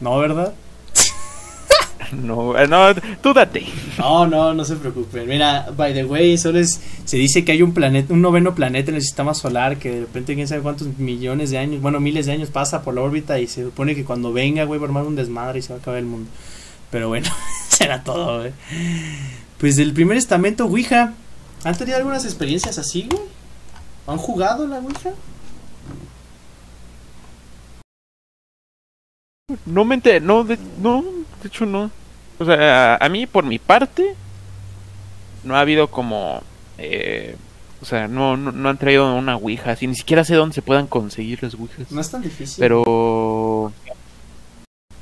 No, 0.00 0.18
¿verdad? 0.18 0.52
No, 2.12 2.52
no, 2.66 2.94
tú 3.22 3.32
date. 3.34 3.66
No, 3.98 4.26
no, 4.26 4.54
no 4.54 4.64
se 4.64 4.76
preocupen. 4.76 5.28
Mira, 5.28 5.68
by 5.76 5.92
the 5.94 6.04
way, 6.04 6.36
solo 6.38 6.58
es, 6.58 6.80
se 7.04 7.16
dice 7.16 7.44
que 7.44 7.52
hay 7.52 7.62
un 7.62 7.72
planeta, 7.74 8.12
un 8.12 8.20
noveno 8.22 8.54
planeta 8.54 8.90
en 8.90 8.96
el 8.96 9.02
sistema 9.02 9.34
solar 9.34 9.78
que 9.78 9.90
de 9.90 10.00
repente 10.00 10.34
quién 10.34 10.46
sabe 10.48 10.62
cuántos 10.62 10.88
millones 10.98 11.50
de 11.50 11.58
años, 11.58 11.80
bueno, 11.82 11.98
miles 12.00 12.26
de 12.26 12.32
años 12.32 12.50
pasa 12.50 12.82
por 12.82 12.94
la 12.94 13.02
órbita 13.02 13.38
y 13.40 13.46
se 13.46 13.64
supone 13.64 13.94
que 13.94 14.04
cuando 14.04 14.32
venga, 14.32 14.64
güey, 14.64 14.78
va 14.78 14.86
a 14.86 14.88
armar 14.88 15.04
un 15.04 15.16
desmadre 15.16 15.58
y 15.58 15.62
se 15.62 15.70
va 15.72 15.78
a 15.78 15.82
acabar 15.82 15.98
el 15.98 16.06
mundo. 16.06 16.30
Pero 16.90 17.08
bueno, 17.08 17.28
será 17.68 18.02
todo, 18.04 18.40
güey. 18.40 18.52
Pues 19.58 19.76
del 19.76 19.92
primer 19.92 20.16
estamento, 20.16 20.66
Ouija. 20.66 21.14
¿Han 21.64 21.76
tenido 21.76 21.96
algunas 21.96 22.24
experiencias 22.24 22.78
así, 22.78 23.08
güey? 23.10 23.22
¿Han 24.06 24.18
jugado 24.18 24.66
la 24.66 24.78
Ouija? 24.78 25.10
No 29.64 29.84
me 29.84 29.94
enter- 29.96 30.20
no, 30.22 30.42
de, 30.44 30.58
no, 30.80 31.04
de 31.46 31.54
hecho 31.54 31.66
no. 31.66 31.90
O 32.38 32.44
sea, 32.44 32.96
a, 32.96 33.04
a 33.04 33.08
mí 33.08 33.26
por 33.26 33.44
mi 33.44 33.58
parte 33.58 34.14
no 35.44 35.56
ha 35.56 35.60
habido 35.60 35.88
como, 35.88 36.42
eh, 36.76 37.36
o 37.80 37.84
sea, 37.84 38.08
no, 38.08 38.36
no, 38.36 38.52
no 38.52 38.68
han 38.68 38.78
traído 38.78 39.14
una 39.14 39.36
ouija, 39.36 39.70
así 39.70 39.86
ni 39.86 39.94
siquiera 39.94 40.24
sé 40.24 40.34
dónde 40.34 40.54
se 40.54 40.62
puedan 40.62 40.86
conseguir 40.86 41.42
las 41.42 41.54
ouijas. 41.54 41.90
No 41.90 42.00
es 42.00 42.10
tan 42.10 42.22
difícil. 42.22 42.56
Pero 42.58 43.72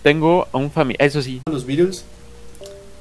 tengo 0.03 0.49
a 0.53 0.59
un 0.59 0.71
familiar, 0.71 1.07
eso 1.07 1.23
sí, 1.23 1.41
los 1.51 1.67
Beatles, 1.67 2.05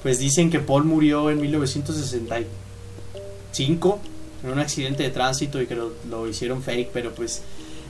pues 0.02 0.20
dicen 0.20 0.50
que 0.50 0.60
Paul 0.60 0.86
murió 0.86 1.30
en 1.30 1.42
1965 1.42 4.00
en 4.44 4.50
un 4.50 4.60
accidente 4.60 5.04
de 5.04 5.10
tránsito 5.10 5.62
y 5.62 5.68
que 5.68 5.76
lo, 5.76 5.94
lo 6.10 6.28
hicieron 6.28 6.64
fake, 6.64 6.90
pero 6.92 7.14
pues 7.14 7.44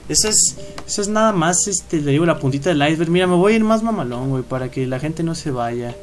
eso 0.08 0.28
es 0.28 0.56
eso 0.86 1.00
es 1.00 1.08
nada 1.08 1.32
más, 1.32 1.66
este, 1.66 2.00
le 2.00 2.12
digo 2.12 2.26
la 2.26 2.38
puntita 2.38 2.68
del 2.70 2.86
iceberg. 2.88 3.10
Mira, 3.10 3.26
me 3.26 3.36
voy 3.36 3.54
a 3.54 3.56
ir 3.56 3.64
más 3.64 3.82
mamalón, 3.82 4.30
güey, 4.30 4.42
para 4.42 4.70
que 4.70 4.86
la 4.86 5.00
gente 5.00 5.22
no 5.22 5.34
se 5.34 5.50
vaya. 5.50 5.94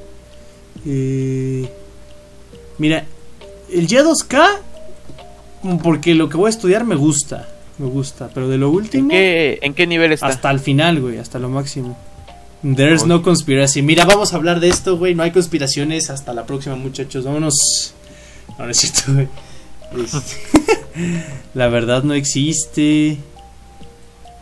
Eh, 0.86 1.70
mira, 2.78 3.06
el 3.72 3.88
Y2K, 3.88 5.80
porque 5.84 6.16
lo 6.16 6.30
que 6.30 6.38
voy 6.38 6.48
a 6.48 6.50
estudiar 6.50 6.84
me 6.84 6.96
gusta, 6.96 7.48
me 7.78 7.88
gusta, 7.88 8.30
pero 8.34 8.48
de 8.48 8.58
lo 8.58 8.70
¿en 8.70 8.76
último... 8.76 9.10
qué, 9.10 9.60
en 9.62 9.74
qué 9.74 9.86
nivel 9.86 10.14
está? 10.14 10.28
Hasta 10.28 10.50
el 10.50 10.60
final, 10.60 11.00
güey, 11.00 11.20
hasta 11.20 11.38
lo 11.38 11.50
máximo. 11.50 11.96
There's 12.64 13.06
no 13.06 13.24
conspiracy. 13.24 13.82
Mira, 13.82 14.06
vamos 14.06 14.34
a 14.34 14.36
hablar 14.36 14.60
de 14.60 14.70
esto, 14.70 14.96
güey. 14.96 15.16
No 15.16 15.24
hay 15.24 15.32
conspiraciones. 15.32 16.12
Hasta 16.12 16.32
la 16.32 16.46
próxima, 16.46 16.76
muchachos. 16.76 17.26
Vámonos. 17.26 17.96
No, 18.60 18.66
no 18.66 18.70
es 18.70 18.78
cierto, 18.78 19.14
güey. 19.14 19.28
La 21.56 21.70
verdad 21.70 22.04
no 22.04 22.14
existe. 22.14 23.18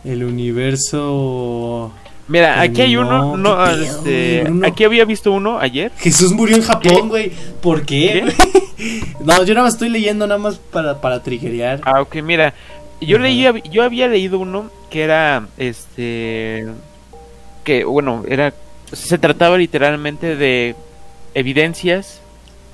El 0.04 0.24
universo. 0.24 1.92
Mira, 2.28 2.60
aquí 2.60 2.82
hay 2.82 2.96
uno, 2.96 3.36
No, 3.36 3.66
este, 3.68 4.44
aquí 4.64 4.84
había 4.84 5.04
visto 5.04 5.32
uno 5.32 5.58
ayer. 5.58 5.90
Jesús 5.98 6.32
murió 6.32 6.56
en 6.56 6.62
Japón, 6.62 7.08
güey. 7.08 7.32
¿Por 7.60 7.84
qué? 7.84 8.24
No, 9.22 9.44
yo 9.44 9.52
nada 9.52 9.64
más 9.64 9.74
estoy 9.74 9.90
leyendo 9.90 10.26
nada 10.26 10.38
más 10.40 10.56
para, 10.56 11.02
para 11.02 11.22
triggerear. 11.22 11.82
Ah, 11.84 12.00
ok, 12.00 12.16
mira, 12.22 12.54
yo 12.98 13.18
leía, 13.18 13.52
yo 13.70 13.82
había 13.82 14.08
leído 14.08 14.38
uno 14.38 14.70
que 14.88 15.02
era, 15.02 15.48
este, 15.58 16.66
que, 17.62 17.84
bueno, 17.84 18.24
era, 18.26 18.54
se 18.90 19.18
trataba 19.18 19.58
literalmente 19.58 20.34
de 20.34 20.74
evidencias 21.34 22.22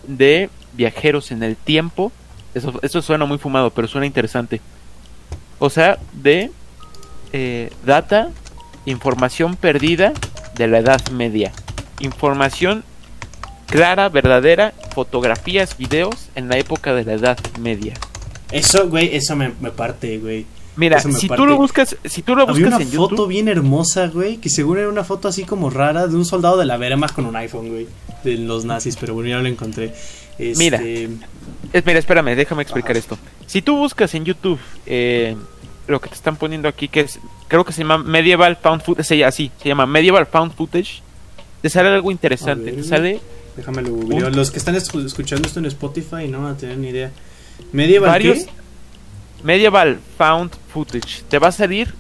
de 0.06 0.48
viajeros 0.74 1.32
en 1.32 1.42
el 1.42 1.56
tiempo. 1.56 2.12
Eso, 2.54 2.78
eso 2.82 3.02
suena 3.02 3.24
muy 3.24 3.38
fumado, 3.38 3.70
pero 3.70 3.88
suena 3.88 4.06
interesante. 4.06 4.60
O 5.58 5.70
sea, 5.70 5.98
de 6.12 6.52
eh, 7.32 7.70
data, 7.84 8.30
información 8.84 9.56
perdida 9.56 10.12
de 10.56 10.66
la 10.68 10.78
Edad 10.78 11.08
Media. 11.10 11.52
Información 12.00 12.84
clara, 13.66 14.08
verdadera, 14.08 14.72
fotografías, 14.94 15.76
videos 15.76 16.28
en 16.34 16.48
la 16.48 16.58
época 16.58 16.94
de 16.94 17.04
la 17.04 17.14
Edad 17.14 17.38
Media. 17.60 17.94
Eso, 18.52 18.88
güey, 18.88 19.14
eso 19.14 19.34
me, 19.36 19.52
me 19.60 19.70
parte, 19.70 20.18
güey. 20.18 20.46
Mira, 20.76 21.00
si 21.00 21.26
parte. 21.26 21.42
tú 21.42 21.46
lo 21.46 21.56
buscas, 21.56 21.96
si 22.04 22.22
tú 22.22 22.36
lo 22.36 22.42
Había 22.42 22.54
buscas 22.54 22.74
una 22.74 22.82
en 22.82 22.90
foto 22.90 23.10
YouTube, 23.10 23.28
bien 23.28 23.48
hermosa, 23.48 24.08
güey, 24.08 24.36
que 24.36 24.50
seguro 24.50 24.80
era 24.80 24.90
una 24.90 25.04
foto 25.04 25.26
así 25.26 25.44
como 25.44 25.70
rara 25.70 26.06
de 26.06 26.14
un 26.14 26.26
soldado 26.26 26.58
de 26.58 26.66
la 26.66 26.78
Wehrmacht 26.78 27.14
con 27.14 27.24
un 27.24 27.34
iPhone, 27.34 27.70
güey, 27.70 27.86
de 28.24 28.36
los 28.36 28.66
nazis, 28.66 28.96
pero 28.96 29.14
bueno, 29.14 29.30
ya 29.30 29.38
lo 29.38 29.48
encontré. 29.48 29.94
Este, 30.38 30.58
Mira. 30.58 30.82
es, 31.72 31.86
mira, 31.86 31.98
espérame, 31.98 32.36
déjame 32.36 32.62
explicar 32.62 32.90
Ajá. 32.90 32.98
esto. 32.98 33.18
Si 33.46 33.62
tú 33.62 33.76
buscas 33.78 34.14
en 34.14 34.26
YouTube 34.26 34.58
eh, 34.84 35.34
lo 35.88 36.00
que 36.00 36.08
te 36.08 36.14
están 36.16 36.36
poniendo 36.36 36.68
aquí, 36.68 36.88
que 36.88 37.00
es, 37.00 37.18
creo 37.48 37.64
que 37.64 37.72
se 37.72 37.82
llama 37.82 37.98
Medieval 37.98 38.56
Found 38.56 38.82
Footage, 38.82 39.24
así, 39.24 39.50
se 39.62 39.68
llama 39.68 39.86
Medieval 39.86 40.26
Found 40.26 40.54
Footage, 40.54 41.00
te 41.62 41.70
sale 41.70 41.88
algo 41.90 42.10
interesante, 42.10 42.64
ver, 42.72 42.76
te 42.76 42.82
sale 42.84 43.20
Déjame 43.56 43.82
lo 43.82 43.90
googleo. 43.90 44.28
Los 44.30 44.50
que 44.50 44.58
están 44.58 44.74
escu- 44.74 45.04
escuchando 45.06 45.46
esto 45.48 45.60
en 45.60 45.66
Spotify 45.66 46.28
no 46.28 46.42
van 46.42 46.52
a 46.54 46.56
tener 46.58 46.76
ni 46.76 46.88
idea. 46.88 47.10
Medieval 47.72 48.10
varios 48.10 48.38
qué? 48.44 48.50
Medieval 49.42 49.98
Found 50.18 50.50
Footage, 50.72 51.22
te 51.28 51.38
va 51.38 51.48
a 51.48 51.52
salir 51.52 51.94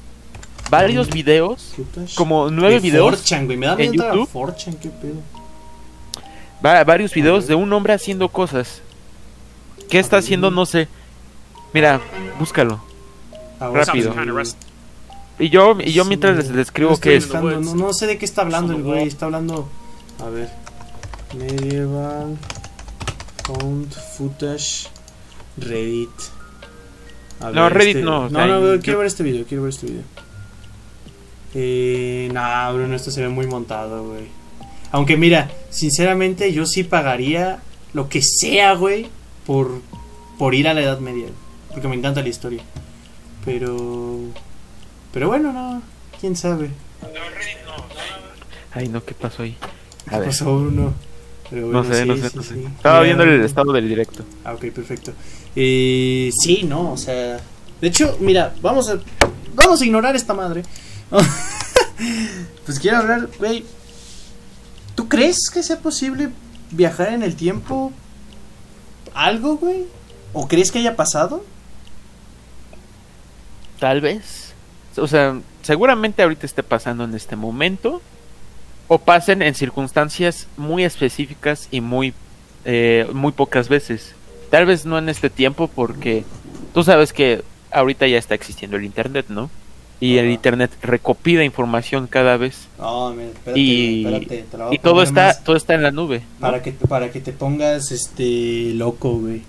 varios 0.68 1.08
Mm. 1.08 1.12
videos, 1.12 1.72
Footage. 1.76 2.14
como 2.14 2.50
nueve 2.50 2.74
De 2.74 2.80
videos, 2.80 3.22
4chan, 3.22 3.46
güey, 3.46 3.56
me 3.56 3.66
da 3.66 3.76
en 3.78 3.92
YouTube. 3.92 4.28
4chan, 4.32 4.74
qué 4.78 4.90
pedo. 4.90 5.14
va- 6.64 6.82
varios 6.84 7.12
videos 7.14 7.46
de 7.46 7.54
un 7.54 7.72
hombre 7.72 7.92
haciendo 7.92 8.28
cosas. 8.28 8.82
¿Qué 9.88 9.98
está 9.98 10.16
haciendo? 10.16 10.50
No 10.50 10.66
sé. 10.66 10.88
Mira, 11.72 12.00
búscalo. 12.38 12.82
Rápido. 13.60 14.14
Y 15.38 15.50
yo, 15.50 15.76
y 15.80 15.92
yo 15.92 16.04
sí, 16.04 16.08
mientras 16.08 16.36
les, 16.36 16.48
lo 16.48 16.56
les 16.56 16.66
escribo 16.68 16.92
estoy 16.92 17.10
qué 17.12 17.16
es. 17.18 17.28
No, 17.32 17.74
no 17.74 17.92
sé 17.92 18.06
de 18.06 18.16
qué 18.18 18.24
está 18.24 18.42
hablando 18.42 18.72
el 18.74 18.82
güey, 18.82 19.06
está 19.06 19.26
hablando... 19.26 19.68
A 20.24 20.30
ver. 20.30 20.48
Medieval 21.36 22.36
Found 23.44 23.92
Footage 24.16 24.88
Reddit. 25.58 26.08
A 27.40 27.50
No, 27.50 27.68
Reddit 27.68 27.98
no, 27.98 28.20
o 28.26 28.28
No, 28.30 28.46
no, 28.46 28.74
yo- 28.76 28.80
quiero 28.80 28.98
ver 29.00 29.08
este 29.08 29.22
video, 29.22 29.44
quiero 29.46 29.64
ver 29.64 29.70
este 29.70 29.86
video. 29.86 30.02
Eh, 31.54 32.28
nah, 32.32 32.70
Bruno, 32.72 32.94
esto 32.94 33.10
se 33.10 33.20
ve 33.22 33.28
muy 33.28 33.46
montado, 33.46 34.08
güey. 34.08 34.24
Aunque 34.92 35.16
mira, 35.16 35.50
sinceramente 35.70 36.52
yo 36.52 36.64
sí 36.66 36.84
pagaría 36.84 37.58
lo 37.92 38.08
que 38.08 38.22
sea, 38.22 38.74
güey, 38.74 39.08
por, 39.46 39.80
por 40.38 40.54
ir 40.54 40.68
a 40.68 40.74
la 40.74 40.80
Edad 40.82 41.00
Media. 41.00 41.28
Porque 41.72 41.88
me 41.88 41.96
encanta 41.96 42.22
la 42.22 42.28
historia. 42.28 42.62
Pero... 43.46 44.18
Pero 45.14 45.28
bueno, 45.28 45.52
no, 45.52 45.80
quién 46.20 46.36
sabe. 46.36 46.68
Ay, 48.74 48.88
no, 48.88 49.02
¿qué 49.02 49.14
pasó 49.14 49.44
ahí? 49.44 49.56
A 50.08 50.10
¿Qué 50.10 50.16
ver. 50.18 50.28
pasó? 50.28 50.70
Pero 51.48 51.68
No 51.68 51.84
sé, 51.84 52.02
sí, 52.02 52.08
no 52.08 52.16
sé, 52.16 52.28
sí, 52.28 52.36
no 52.36 52.42
sé. 52.42 52.54
sí. 52.54 52.64
Estaba 52.76 53.00
viendo 53.00 53.22
el 53.22 53.42
estado 53.42 53.72
del 53.72 53.88
directo. 53.88 54.24
Ah, 54.44 54.52
ok, 54.52 54.66
perfecto. 54.72 55.12
Eh, 55.54 56.30
sí, 56.38 56.64
no, 56.64 56.92
o 56.92 56.96
sea. 56.98 57.40
De 57.80 57.88
hecho, 57.88 58.18
mira, 58.20 58.54
vamos 58.60 58.90
a. 58.90 58.98
Vamos 59.54 59.80
a 59.80 59.84
ignorar 59.86 60.14
esta 60.16 60.34
madre. 60.34 60.62
pues 62.66 62.78
quiero 62.78 62.98
hablar, 62.98 63.30
güey. 63.38 63.64
¿Tú 64.94 65.08
crees 65.08 65.48
que 65.50 65.62
sea 65.62 65.78
posible 65.78 66.30
viajar 66.72 67.12
en 67.12 67.22
el 67.22 67.36
tiempo? 67.36 67.92
¿Algo, 69.14 69.56
güey? 69.56 69.86
¿O 70.34 70.48
crees 70.48 70.72
que 70.72 70.80
haya 70.80 70.96
pasado? 70.96 71.44
Tal 73.78 74.00
vez. 74.00 74.54
o 74.96 75.06
sea, 75.06 75.38
seguramente 75.62 76.22
ahorita 76.22 76.46
esté 76.46 76.62
pasando 76.62 77.04
en 77.04 77.14
este 77.14 77.36
momento 77.36 78.00
o 78.88 78.98
pasen 78.98 79.42
en 79.42 79.54
circunstancias 79.54 80.46
muy 80.56 80.84
específicas 80.84 81.68
y 81.70 81.80
muy 81.80 82.14
eh, 82.64 83.06
muy 83.12 83.32
pocas 83.32 83.68
veces. 83.68 84.14
Tal 84.50 84.66
vez 84.66 84.86
no 84.86 84.98
en 84.98 85.08
este 85.08 85.30
tiempo 85.30 85.68
porque 85.68 86.24
tú 86.74 86.82
sabes 86.82 87.12
que 87.12 87.42
ahorita 87.70 88.08
ya 88.08 88.18
está 88.18 88.34
existiendo 88.34 88.76
el 88.76 88.84
internet, 88.84 89.26
¿no? 89.28 89.50
Y 90.00 90.18
el 90.18 90.30
internet 90.30 90.70
recopila 90.82 91.42
información 91.42 92.06
cada 92.06 92.36
vez 92.36 92.68
No, 92.78 93.12
espérate, 93.12 93.58
y, 93.58 94.04
espérate, 94.04 94.44
te 94.50 94.58
la 94.58 94.64
voy 94.64 94.72
a 94.72 94.74
y 94.74 94.78
todo 94.78 95.02
está 95.02 95.42
todo 95.42 95.56
está 95.56 95.74
en 95.74 95.82
la 95.82 95.90
nube. 95.92 96.22
¿no? 96.34 96.40
para 96.40 96.62
que 96.62 96.72
para 96.72 97.10
que 97.10 97.20
te 97.20 97.32
pongas 97.32 97.92
este 97.92 98.72
loco, 98.74 99.14
güey. 99.14 99.42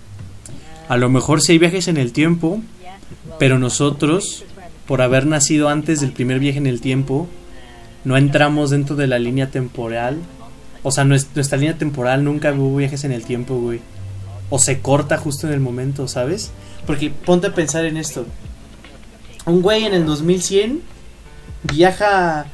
A 0.88 0.96
lo 0.96 1.10
mejor 1.10 1.42
sí 1.42 1.52
hay 1.52 1.58
viajes 1.58 1.88
en 1.88 1.96
el 1.96 2.12
tiempo, 2.12 2.60
pero 3.38 3.58
nosotros 3.58 4.44
por 4.86 5.02
haber 5.02 5.26
nacido 5.26 5.68
antes 5.68 6.00
del 6.00 6.12
primer 6.12 6.38
viaje 6.38 6.58
en 6.58 6.66
el 6.66 6.80
tiempo 6.80 7.28
no 8.04 8.16
entramos 8.16 8.70
dentro 8.70 8.96
de 8.96 9.06
la 9.06 9.18
línea 9.18 9.50
temporal. 9.50 10.16
O 10.82 10.90
sea, 10.90 11.04
nues- 11.04 11.26
nuestra 11.34 11.58
línea 11.58 11.76
temporal 11.76 12.24
nunca 12.24 12.52
hubo 12.52 12.76
viajes 12.76 13.04
en 13.04 13.12
el 13.12 13.24
tiempo, 13.24 13.56
güey. 13.58 13.80
O 14.50 14.58
se 14.58 14.80
corta 14.80 15.18
justo 15.18 15.46
en 15.46 15.52
el 15.52 15.60
momento, 15.60 16.08
¿sabes? 16.08 16.50
Porque 16.86 17.10
ponte 17.10 17.48
a 17.48 17.54
pensar 17.54 17.84
en 17.84 17.96
esto. 17.98 18.24
Un 19.44 19.60
güey 19.60 19.84
en 19.84 19.94
el 19.94 20.06
2100 20.06 20.80
viaja 21.72 22.46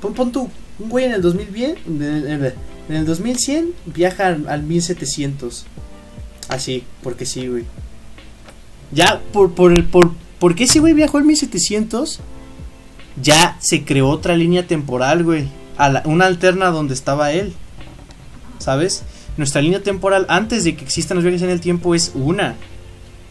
Pon, 0.00 0.14
pon 0.14 0.30
tú, 0.32 0.48
un 0.78 0.88
güey 0.88 1.06
en 1.06 1.12
el 1.12 1.22
2010, 1.22 1.76
en 1.86 2.52
el 2.96 3.04
2100 3.04 3.72
viaja 3.86 4.28
al 4.28 4.62
1700. 4.62 5.66
Así, 6.48 6.84
porque 7.02 7.26
sí, 7.26 7.48
güey. 7.48 7.64
Ya, 8.92 9.20
por, 9.32 9.52
por, 9.52 9.84
por, 9.86 10.12
porque 10.38 10.64
ese 10.64 10.80
güey 10.80 10.94
viajó 10.94 11.18
al 11.18 11.24
1700, 11.24 12.20
ya 13.22 13.56
se 13.60 13.84
creó 13.84 14.08
otra 14.08 14.36
línea 14.36 14.66
temporal, 14.66 15.24
güey. 15.24 15.48
A 15.76 16.02
una 16.06 16.26
alterna 16.26 16.70
donde 16.70 16.94
estaba 16.94 17.32
él. 17.32 17.52
¿Sabes? 18.58 19.04
Nuestra 19.36 19.62
línea 19.62 19.82
temporal 19.82 20.26
antes 20.28 20.64
de 20.64 20.74
que 20.74 20.84
existan 20.84 21.16
los 21.16 21.24
viajes 21.24 21.42
en 21.42 21.50
el 21.50 21.60
tiempo 21.60 21.94
es 21.94 22.12
una. 22.14 22.56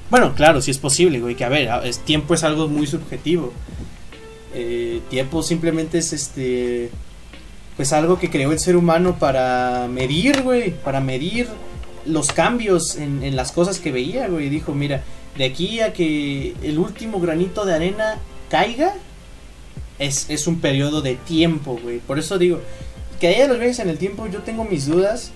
Bueno, 0.09 0.33
claro, 0.35 0.61
si 0.61 0.71
es 0.71 0.77
posible, 0.77 1.19
güey, 1.19 1.35
que 1.35 1.43
a 1.43 1.49
ver, 1.49 1.69
es, 1.83 1.99
tiempo 1.99 2.33
es 2.33 2.43
algo 2.43 2.69
muy 2.69 2.87
subjetivo. 2.87 3.51
Eh, 4.53 5.01
tiempo 5.09 5.43
simplemente 5.43 5.97
es 5.97 6.13
este 6.13 6.89
pues 7.75 7.93
algo 7.93 8.17
que 8.17 8.31
creó 8.31 8.51
el 8.51 8.59
ser 8.59 8.75
humano 8.75 9.19
para 9.19 9.87
medir, 9.87 10.41
güey, 10.41 10.71
para 10.71 10.99
medir 10.99 11.47
los 12.05 12.31
cambios 12.31 12.95
en, 12.95 13.21
en 13.21 13.35
las 13.35 13.51
cosas 13.51 13.79
que 13.79 13.91
veía, 13.91 14.27
güey. 14.29 14.49
Dijo, 14.49 14.73
mira, 14.73 15.03
de 15.37 15.45
aquí 15.45 15.79
a 15.81 15.93
que 15.93 16.55
el 16.63 16.79
último 16.79 17.19
granito 17.19 17.65
de 17.65 17.75
arena 17.75 18.17
caiga, 18.49 18.93
es, 19.99 20.29
es 20.29 20.47
un 20.47 20.59
periodo 20.59 21.01
de 21.01 21.15
tiempo, 21.15 21.79
güey. 21.81 21.99
Por 21.99 22.19
eso 22.19 22.37
digo, 22.37 22.61
que 23.19 23.27
haya 23.27 23.47
los 23.47 23.57
viajes 23.57 23.79
en 23.79 23.89
el 23.89 23.97
tiempo, 23.97 24.27
yo 24.27 24.41
tengo 24.41 24.63
mis 24.63 24.87
dudas, 24.87 25.31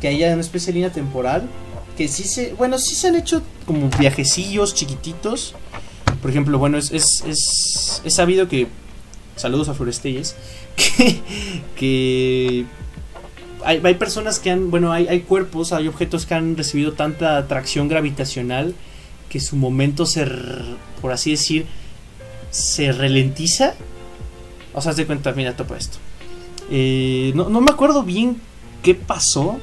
que 0.00 0.08
haya 0.08 0.32
una 0.32 0.40
especie 0.40 0.68
de 0.68 0.74
línea 0.74 0.92
temporal, 0.92 1.48
que 1.96 2.08
sí 2.08 2.24
se, 2.24 2.54
bueno, 2.54 2.78
sí 2.78 2.94
se 2.94 3.08
han 3.08 3.16
hecho 3.16 3.42
como 3.66 3.88
viajecillos 3.98 4.74
chiquititos. 4.74 5.54
Por 6.20 6.30
ejemplo, 6.30 6.58
bueno, 6.58 6.78
es, 6.78 6.90
es, 6.92 7.22
es, 7.26 8.02
es 8.04 8.14
sabido 8.14 8.48
que, 8.48 8.68
saludos 9.36 9.68
a 9.68 9.74
Florestelles, 9.74 10.36
que, 10.76 11.20
que 11.76 12.64
hay, 13.64 13.80
hay 13.82 13.94
personas 13.94 14.38
que 14.38 14.50
han, 14.50 14.70
bueno, 14.70 14.92
hay, 14.92 15.08
hay 15.08 15.20
cuerpos, 15.20 15.72
hay 15.72 15.88
objetos 15.88 16.26
que 16.26 16.34
han 16.34 16.56
recibido 16.56 16.92
tanta 16.92 17.36
atracción 17.36 17.88
gravitacional 17.88 18.74
que 19.32 19.40
su 19.40 19.56
momento 19.56 20.04
se, 20.04 20.26
por 21.00 21.10
así 21.10 21.30
decir, 21.30 21.64
se 22.50 22.92
ralentiza. 22.92 23.72
O 24.74 24.82
sea, 24.82 24.92
de 24.92 25.06
cuenta, 25.06 25.32
mira, 25.32 25.56
topa 25.56 25.78
esto. 25.78 25.96
Eh, 26.70 27.32
no, 27.34 27.48
no 27.48 27.62
me 27.62 27.70
acuerdo 27.70 28.02
bien 28.02 28.36
qué 28.82 28.94
pasó, 28.94 29.58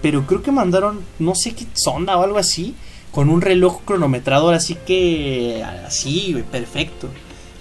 pero 0.00 0.26
creo 0.26 0.42
que 0.42 0.50
mandaron, 0.52 1.00
no 1.18 1.34
sé 1.34 1.54
qué 1.54 1.66
sonda 1.74 2.16
o 2.16 2.22
algo 2.22 2.38
así, 2.38 2.74
con 3.10 3.28
un 3.28 3.42
reloj 3.42 3.82
cronometrado, 3.84 4.48
así 4.50 4.74
que, 4.86 5.62
así, 5.86 6.42
perfecto. 6.50 7.08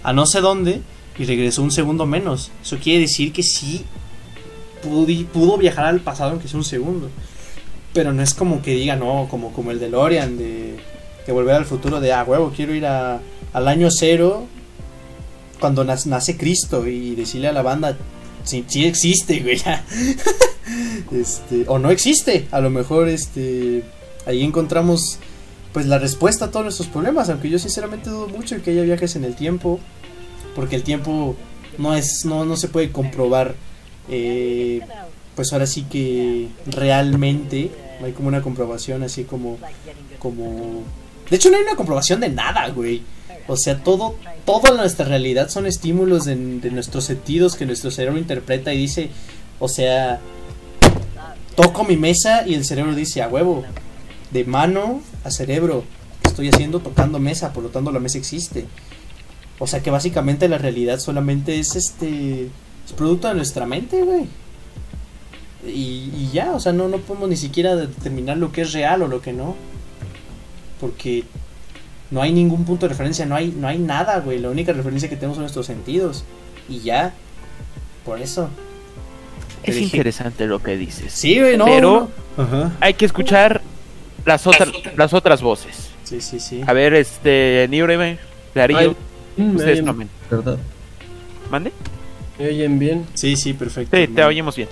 A 0.02 0.14
no 0.14 0.26
sé 0.26 0.40
dónde, 0.40 0.82
y 1.20 1.26
regresó 1.26 1.62
un 1.62 1.72
segundo 1.72 2.06
menos. 2.06 2.52
Eso 2.64 2.78
quiere 2.82 3.02
decir 3.02 3.34
que 3.34 3.44
sí 3.44 3.84
pudi- 4.82 5.26
pudo 5.26 5.58
viajar 5.58 5.86
al 5.86 6.00
pasado 6.00 6.32
aunque 6.32 6.48
sea 6.48 6.58
un 6.58 6.64
segundo. 6.66 7.10
Pero 7.94 8.14
no 8.14 8.24
es 8.24 8.34
como 8.34 8.62
que 8.62 8.72
diga, 8.76 8.96
no, 8.96 9.28
como, 9.30 9.52
como 9.52 9.72
el 9.72 9.80
de 9.80 9.90
Lorian, 9.90 10.38
de, 10.38 10.78
de 11.26 11.32
volver 11.34 11.56
al 11.56 11.66
futuro, 11.66 12.00
de, 12.00 12.12
ah, 12.14 12.24
huevo, 12.24 12.52
quiero 12.56 12.74
ir 12.76 12.86
a, 12.86 13.20
al 13.54 13.68
año 13.68 13.90
cero 13.92 14.46
cuando 15.60 15.84
nas- 15.86 16.06
nace 16.06 16.36
Cristo 16.38 16.88
y 16.88 17.16
decirle 17.16 17.48
a 17.48 17.54
la 17.54 17.62
banda, 17.62 17.98
sí 18.44 18.66
existe, 18.86 19.40
güey. 19.40 19.58
ya". 19.58 19.86
este, 21.12 21.66
o 21.68 21.80
no 21.80 21.92
existe. 21.92 22.48
A 22.52 22.60
lo 22.60 22.70
mejor 22.70 23.08
este, 23.10 23.84
ahí 24.26 24.44
encontramos 24.44 25.18
pues 25.72 25.86
la 25.88 25.98
respuesta 25.98 26.46
a 26.46 26.52
todos 26.52 26.66
nuestros 26.66 26.88
problemas, 26.88 27.30
aunque 27.30 27.50
yo 27.50 27.58
sinceramente 27.58 28.10
dudo 28.10 28.28
mucho 28.28 28.62
que 28.62 28.72
haya 28.72 28.84
viajes 28.84 29.16
en 29.16 29.24
el 29.24 29.36
tiempo, 29.36 29.80
porque 30.56 30.76
el 30.76 30.84
tiempo 30.84 31.36
no 31.80 31.96
es 31.96 32.26
no 32.26 32.46
no 32.46 32.56
se 32.58 32.68
puede 32.68 32.92
comprobar 32.92 33.56
eh, 34.10 34.82
pues 35.36 35.52
ahora 35.52 35.66
sí 35.66 35.82
que 35.90 36.50
realmente 36.68 37.72
no 38.00 38.06
hay 38.06 38.12
como 38.12 38.28
una 38.28 38.44
comprobación 38.44 39.02
así 39.02 39.24
como 39.24 39.58
como 40.20 40.84
de 41.30 41.36
hecho 41.36 41.50
no 41.50 41.58
hay 41.58 41.64
una 41.64 41.76
comprobación 41.76 42.20
de 42.20 42.30
nada 42.30 42.70
güey 42.70 43.02
o 43.48 43.58
sea 43.58 43.84
todo 43.84 44.16
toda 44.46 44.72
nuestra 44.72 45.06
realidad 45.06 45.50
son 45.50 45.66
estímulos 45.66 46.26
de, 46.26 46.36
nuestros 46.36 47.06
sentidos 47.06 47.56
que 47.56 47.66
nuestro 47.66 47.92
cerebro 47.92 48.20
interpreta 48.20 48.74
y 48.74 48.78
dice 48.78 49.10
o 49.60 49.68
sea 49.68 50.20
toco 51.56 51.84
mi 51.84 51.98
mesa 51.98 52.48
y 52.48 52.56
el 52.56 52.66
cerebro 52.66 52.96
dice 52.96 53.22
a 53.22 53.28
huevo 53.28 53.64
de 54.32 54.44
mano 54.44 55.02
a 55.24 55.32
cerebro 55.32 55.84
¿qué 56.22 56.30
estoy 56.30 56.50
haciendo 56.50 56.80
tocando 56.80 57.20
mesa 57.20 57.54
por 57.54 57.64
lo 57.64 57.70
tanto 57.70 57.92
la 57.92 58.00
mesa 58.00 58.18
existe 58.18 58.66
o 59.60 59.68
sea 59.68 59.82
que 59.82 59.92
básicamente 59.92 60.50
la 60.50 60.58
realidad 60.58 61.00
solamente 61.00 61.60
es 61.60 61.76
este. 61.76 62.50
Es 62.86 62.92
producto 62.98 63.30
de 63.30 63.36
nuestra 63.36 63.66
mente, 63.66 64.04
güey. 64.04 64.26
Y, 65.66 66.12
y 66.14 66.30
ya, 66.34 66.52
o 66.52 66.60
sea, 66.60 66.74
no, 66.74 66.90
no 66.90 66.98
podemos 66.98 67.30
ni 67.30 67.38
siquiera 67.38 67.76
determinar 67.78 68.36
lo 68.38 68.52
que 68.52 68.64
es 68.64 68.74
real 68.74 69.04
o 69.04 69.08
lo 69.08 69.22
que 69.22 69.32
no. 69.32 69.56
Porque 70.84 71.24
no 72.12 72.22
hay 72.22 72.34
ningún 72.34 72.66
punto 72.66 72.86
de 72.86 72.90
referencia, 72.90 73.26
no 73.26 73.36
hay, 73.36 73.56
no 73.58 73.70
hay 73.70 73.78
nada, 73.80 74.20
güey. 74.20 74.38
La 74.38 74.50
única 74.50 74.74
referencia 74.74 75.08
que 75.10 75.16
tenemos 75.16 75.38
son 75.38 75.44
nuestros 75.44 75.66
sentidos. 75.66 76.26
Y 76.68 76.80
ya. 76.82 77.14
Por 78.04 78.20
eso. 78.20 78.50
Es 79.64 79.76
dije- 79.76 79.86
interesante 79.96 80.46
lo 80.46 80.62
que 80.62 80.76
dices. 80.76 81.14
Sí, 81.14 81.40
güey, 81.40 81.56
no. 81.58 81.64
Pero- 81.64 82.10
no. 82.38 82.44
Ajá. 82.44 82.74
Hay 82.82 82.96
que 82.96 83.06
escuchar 83.06 83.62
las 84.26 84.46
otras 84.46 84.70
las 84.98 85.14
otras 85.14 85.42
voces. 85.42 85.92
Sí, 86.04 86.20
sí, 86.20 86.42
sí. 86.42 86.62
A 86.68 86.74
ver, 86.74 86.94
este 86.96 87.66
Niurebe, 87.70 88.20
Darío, 88.54 88.94
me 89.38 89.52
ustedes 89.56 89.72
oyen, 89.80 89.86
tomen. 89.86 90.10
¿verdad? 90.30 90.58
¿Mande? 91.50 91.72
¿Me 92.38 92.48
oyen 92.50 92.78
bien? 92.78 93.06
Sí, 93.14 93.38
sí, 93.38 93.54
perfecto. 93.54 93.96
Sí, 93.96 94.08
te 94.08 94.22
oímos 94.26 94.58
bien. 94.58 94.68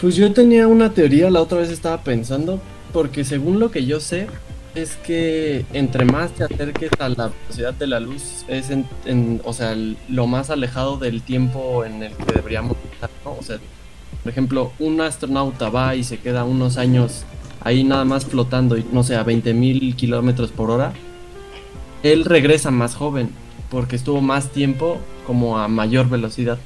Pues 0.00 0.14
yo 0.14 0.32
tenía 0.32 0.68
una 0.68 0.90
teoría, 0.94 1.28
la 1.30 1.42
otra 1.42 1.58
vez 1.58 1.70
estaba 1.70 2.04
pensando, 2.04 2.60
porque 2.92 3.24
según 3.24 3.58
lo 3.58 3.70
que 3.72 3.84
yo 3.86 3.98
sé, 4.00 4.28
es 4.74 4.96
que 4.96 5.64
entre 5.72 6.04
más 6.04 6.30
te 6.32 6.44
acerques 6.44 6.90
a 6.98 7.08
la 7.08 7.28
velocidad 7.42 7.74
de 7.74 7.86
la 7.86 8.00
luz, 8.00 8.44
es 8.48 8.70
en, 8.70 8.86
en- 9.04 9.40
o 9.44 9.52
sea, 9.52 9.76
lo 10.08 10.26
más 10.26 10.50
alejado 10.50 10.96
del 10.96 11.22
tiempo 11.22 11.84
en 11.84 12.02
el 12.02 12.12
que 12.12 12.32
deberíamos 12.34 12.76
estar, 12.92 13.10
¿no? 13.24 13.32
O 13.32 13.42
sea, 13.42 13.58
por 14.22 14.30
ejemplo, 14.30 14.72
un 14.78 15.00
astronauta 15.00 15.70
va 15.70 15.96
y 15.96 16.04
se 16.04 16.18
queda 16.18 16.44
unos 16.44 16.76
años 16.76 17.24
ahí 17.62 17.84
nada 17.84 18.04
más 18.04 18.24
flotando, 18.26 18.76
y, 18.78 18.84
no 18.92 19.02
sé, 19.02 19.16
a 19.16 19.22
20 19.22 19.52
mil 19.54 19.94
kilómetros 19.96 20.50
por 20.50 20.70
hora, 20.70 20.92
él 22.02 22.24
regresa 22.24 22.70
más 22.70 22.94
joven, 22.94 23.30
porque 23.70 23.96
estuvo 23.96 24.20
más 24.20 24.50
tiempo 24.50 24.98
como 25.26 25.58
a 25.58 25.68
mayor 25.68 26.08
velocidad. 26.08 26.58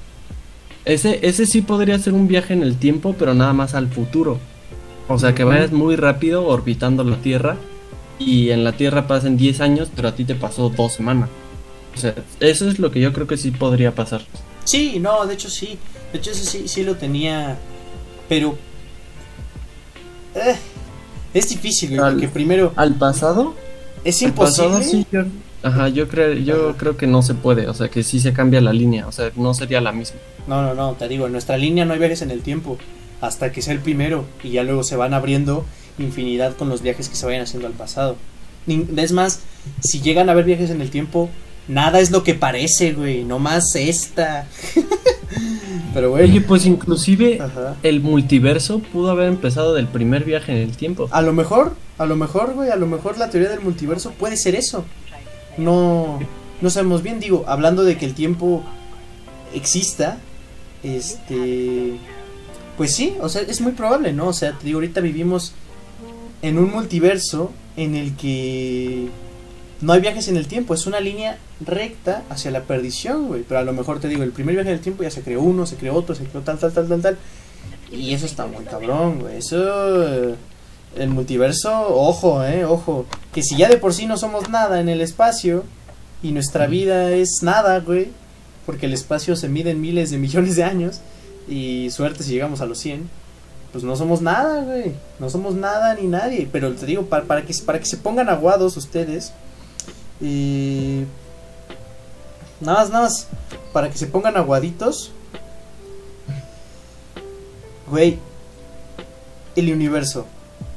Ese, 0.85 1.27
ese 1.27 1.47
sí 1.47 1.63
podría 1.63 1.99
ser 1.99 2.13
un 2.13 2.29
viaje 2.29 2.53
en 2.53 2.63
el 2.63 2.77
tiempo, 2.77 3.15
pero 3.19 3.35
nada 3.35 3.53
más 3.55 3.75
al 3.75 3.89
futuro. 3.89 4.39
O 5.09 5.19
sea, 5.19 5.35
que 5.35 5.45
vayas 5.45 5.73
muy 5.73 5.97
rápido 5.97 6.47
orbitando 6.47 7.05
la 7.05 7.17
Tierra 7.17 7.57
y 8.19 8.51
en 8.51 8.65
la 8.65 8.73
Tierra 8.73 9.07
pasen 9.07 9.37
10 9.37 9.61
años, 9.61 9.89
pero 9.95 10.09
a 10.09 10.15
ti 10.15 10.25
te 10.25 10.35
pasó 10.35 10.69
dos 10.71 10.93
semanas. 10.95 11.29
O 11.95 11.99
sea, 11.99 12.15
eso 12.41 12.69
es 12.69 12.79
lo 12.79 12.91
que 12.91 13.01
yo 13.01 13.13
creo 13.13 13.27
que 13.27 13.37
sí 13.37 13.51
podría 13.51 13.95
pasar. 13.95 14.23
Sí, 14.65 14.99
no, 15.01 15.27
de 15.27 15.35
hecho 15.35 15.49
sí. 15.51 15.79
De 16.13 16.19
hecho 16.19 16.31
ese 16.33 16.45
sí, 16.45 16.69
sí 16.69 16.83
lo 16.83 16.97
tenía. 16.97 17.57
Pero... 18.29 18.57
eh, 20.35 20.57
es 21.33 21.49
difícil, 21.49 21.91
güey, 21.91 22.01
Al- 22.01 22.13
porque 22.15 22.29
primero 22.29 22.73
¿Al 22.77 22.95
pasado? 22.95 23.55
es 24.05 24.21
Al 24.23 24.29
imposible. 24.29 24.69
pasado 24.69 24.83
sí, 24.91 25.07
yo... 25.11 25.23
Ajá, 25.63 25.89
yo 25.89 26.09
creo, 26.09 26.35
yo 26.35 26.71
Ajá. 26.71 26.79
creo 26.79 26.97
que 26.99 27.07
no 27.07 27.23
se 27.23 27.33
puede, 27.35 27.69
o 27.69 27.75
sea, 27.75 27.89
que 27.89 28.03
sí 28.03 28.21
se 28.21 28.35
cambia 28.35 28.61
la 28.61 28.73
línea, 28.75 29.07
o 29.09 29.13
sea, 29.13 29.31
no 29.35 29.55
sería 29.55 29.81
la 29.81 29.93
misma. 29.93 30.19
No, 30.47 30.61
no, 30.63 30.75
no, 30.75 30.93
te 30.93 31.09
digo, 31.09 31.25
en 31.27 31.33
nuestra 31.33 31.57
línea 31.57 31.87
no 31.87 31.95
hay 31.95 31.99
viajes 31.99 32.21
en 32.23 32.31
el 32.31 32.43
tiempo. 32.43 32.77
Hasta 33.23 33.51
que 33.51 33.63
sea 33.63 33.73
el 33.73 33.81
primero. 33.81 34.27
Y 34.43 34.51
ya 34.51 34.63
luego 34.63 34.83
se 34.83 34.97
van 34.97 35.15
abriendo 35.15 35.65
infinidad 35.99 36.57
con 36.57 36.69
los 36.69 36.83
viajes 36.83 37.09
que 37.09 37.17
se 37.17 37.27
vayan 37.27 37.43
haciendo 37.43 37.67
al 37.67 37.75
pasado. 37.75 38.17
Es 38.97 39.13
más, 39.13 39.41
si 39.81 40.01
llegan 40.01 40.29
a 40.29 40.33
haber 40.33 40.45
viajes 40.45 40.71
en 40.71 40.81
el 40.81 40.91
tiempo, 40.91 41.29
Nada 41.67 42.01
es 42.01 42.11
lo 42.11 42.23
que 42.23 42.35
parece, 42.35 42.93
güey. 42.93 43.25
Nomás 43.25 43.75
esta. 43.75 44.47
Pero, 45.95 46.13
Oye, 46.13 46.27
güey. 46.27 46.41
pues 46.41 46.67
inclusive 46.67 47.41
Ajá. 47.41 47.77
el 47.83 48.01
multiverso 48.01 48.81
pudo 48.81 49.11
haber 49.11 49.29
empezado 49.29 49.75
del 49.75 49.87
primer 49.87 50.25
viaje 50.25 50.53
en 50.53 50.59
el 50.59 50.77
tiempo. 50.77 51.09
A 51.11 51.23
lo 51.23 51.33
mejor, 51.33 51.75
a 51.99 52.05
lo 52.05 52.17
mejor, 52.17 52.53
güey, 52.55 52.71
a 52.71 52.77
lo 52.77 52.87
mejor 52.87 53.17
la 53.17 53.31
teoría 53.31 53.49
del 53.49 53.61
multiverso 53.61 54.11
puede 54.11 54.37
ser 54.37 54.55
eso. 54.55 54.85
No, 55.57 56.19
no 56.61 56.71
sabemos 56.71 57.03
bien, 57.03 57.21
digo, 57.21 57.45
hablando 57.47 57.85
de 57.85 57.97
que 57.97 58.05
el 58.07 58.15
tiempo 58.15 58.63
exista, 59.55 60.19
este, 60.83 61.93
pues 62.77 62.95
sí, 62.95 63.15
o 63.21 63.29
sea, 63.29 63.43
es 63.43 63.61
muy 63.61 63.73
probable, 63.73 64.13
¿no? 64.13 64.29
O 64.29 64.33
sea, 64.33 64.53
te 64.59 64.67
digo, 64.67 64.79
ahorita 64.79 65.01
vivimos 65.01 65.55
en 66.45 66.59
un 66.59 66.71
multiverso 66.71 67.53
en 67.75 67.95
el 67.95 68.17
que 68.17 69.09
no 69.81 69.95
hay 69.95 70.01
viajes 70.03 70.29
en 70.29 70.37
el 70.37 70.47
tiempo, 70.47 70.75
es 70.75 70.87
una 70.87 71.01
línea 71.01 71.39
recta 71.65 72.23
hacia 72.29 72.51
la 72.51 72.65
perdición, 72.65 73.29
güey. 73.29 73.45
Pero 73.49 73.61
a 73.61 73.65
lo 73.65 73.73
mejor 73.73 73.99
te 73.99 74.09
digo, 74.09 74.23
el 74.23 74.31
primer 74.31 74.55
viaje 74.55 74.69
en 74.69 74.77
el 74.77 74.83
tiempo 74.83 75.03
ya 75.03 75.11
se 75.11 75.23
creó 75.23 75.41
uno, 75.41 75.65
se 75.65 75.77
creó 75.77 75.95
otro, 75.95 76.15
se 76.15 76.25
creó 76.25 76.43
tal, 76.43 76.59
tal, 76.59 76.71
tal, 76.71 76.87
tal, 76.87 77.01
tal. 77.01 77.19
Y 77.91 78.13
eso 78.13 78.27
está 78.27 78.47
muy 78.47 78.63
cabrón, 78.67 79.21
güey. 79.21 79.39
Eso, 79.39 80.37
el 80.97 81.09
multiverso, 81.09 81.73
ojo, 81.97 82.45
eh, 82.45 82.67
ojo. 82.67 83.07
Que 83.33 83.43
si 83.43 83.57
ya 83.57 83.71
de 83.71 83.79
por 83.79 83.95
sí 83.95 84.05
no 84.05 84.19
somos 84.19 84.51
nada 84.51 84.81
en 84.81 84.91
el 84.91 85.01
espacio 85.01 85.65
y 86.23 86.33
nuestra 86.33 86.67
vida 86.67 87.11
es 87.13 87.39
nada, 87.41 87.81
güey. 87.81 88.09
Porque 88.67 88.85
el 88.85 88.93
espacio 88.93 89.35
se 89.35 89.49
mide 89.49 89.71
en 89.71 89.81
miles 89.81 90.11
de 90.11 90.19
millones 90.19 90.57
de 90.57 90.65
años. 90.65 91.01
Y 91.49 91.89
suerte 91.91 92.23
si 92.23 92.33
llegamos 92.33 92.61
a 92.61 92.67
los 92.67 92.79
100. 92.81 93.24
Pues 93.75 93.83
no 93.83 93.97
somos 93.97 94.23
nada, 94.23 94.63
güey. 94.63 94.93
No 95.19 95.29
somos 95.29 95.57
nada 95.57 95.95
ni 95.95 96.07
nadie. 96.07 96.49
Pero 96.51 96.73
te 96.75 96.87
digo, 96.87 97.07
para, 97.07 97.25
para, 97.25 97.43
que, 97.45 97.53
para 97.67 97.81
que 97.81 97.87
se 97.87 97.97
pongan 97.97 98.29
aguados 98.29 98.77
ustedes. 98.77 99.33
eh, 100.23 101.05
nada 102.61 102.79
más, 102.79 102.91
nada 102.91 103.03
más. 103.03 103.27
Para 103.73 103.91
que 103.91 103.99
se 103.99 104.07
pongan 104.07 104.37
aguaditos. 104.37 105.11
Güey. 107.91 108.19
El 109.57 109.73
universo. 109.73 110.25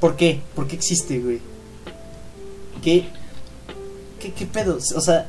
¿Por 0.00 0.16
qué? 0.16 0.40
¿Por 0.56 0.66
qué 0.66 0.74
existe, 0.74 1.20
güey? 1.20 1.40
¿Qué? 2.82 3.08
¿Qué, 4.18 4.32
qué 4.32 4.44
pedo? 4.46 4.76
O 4.96 5.00
sea, 5.00 5.28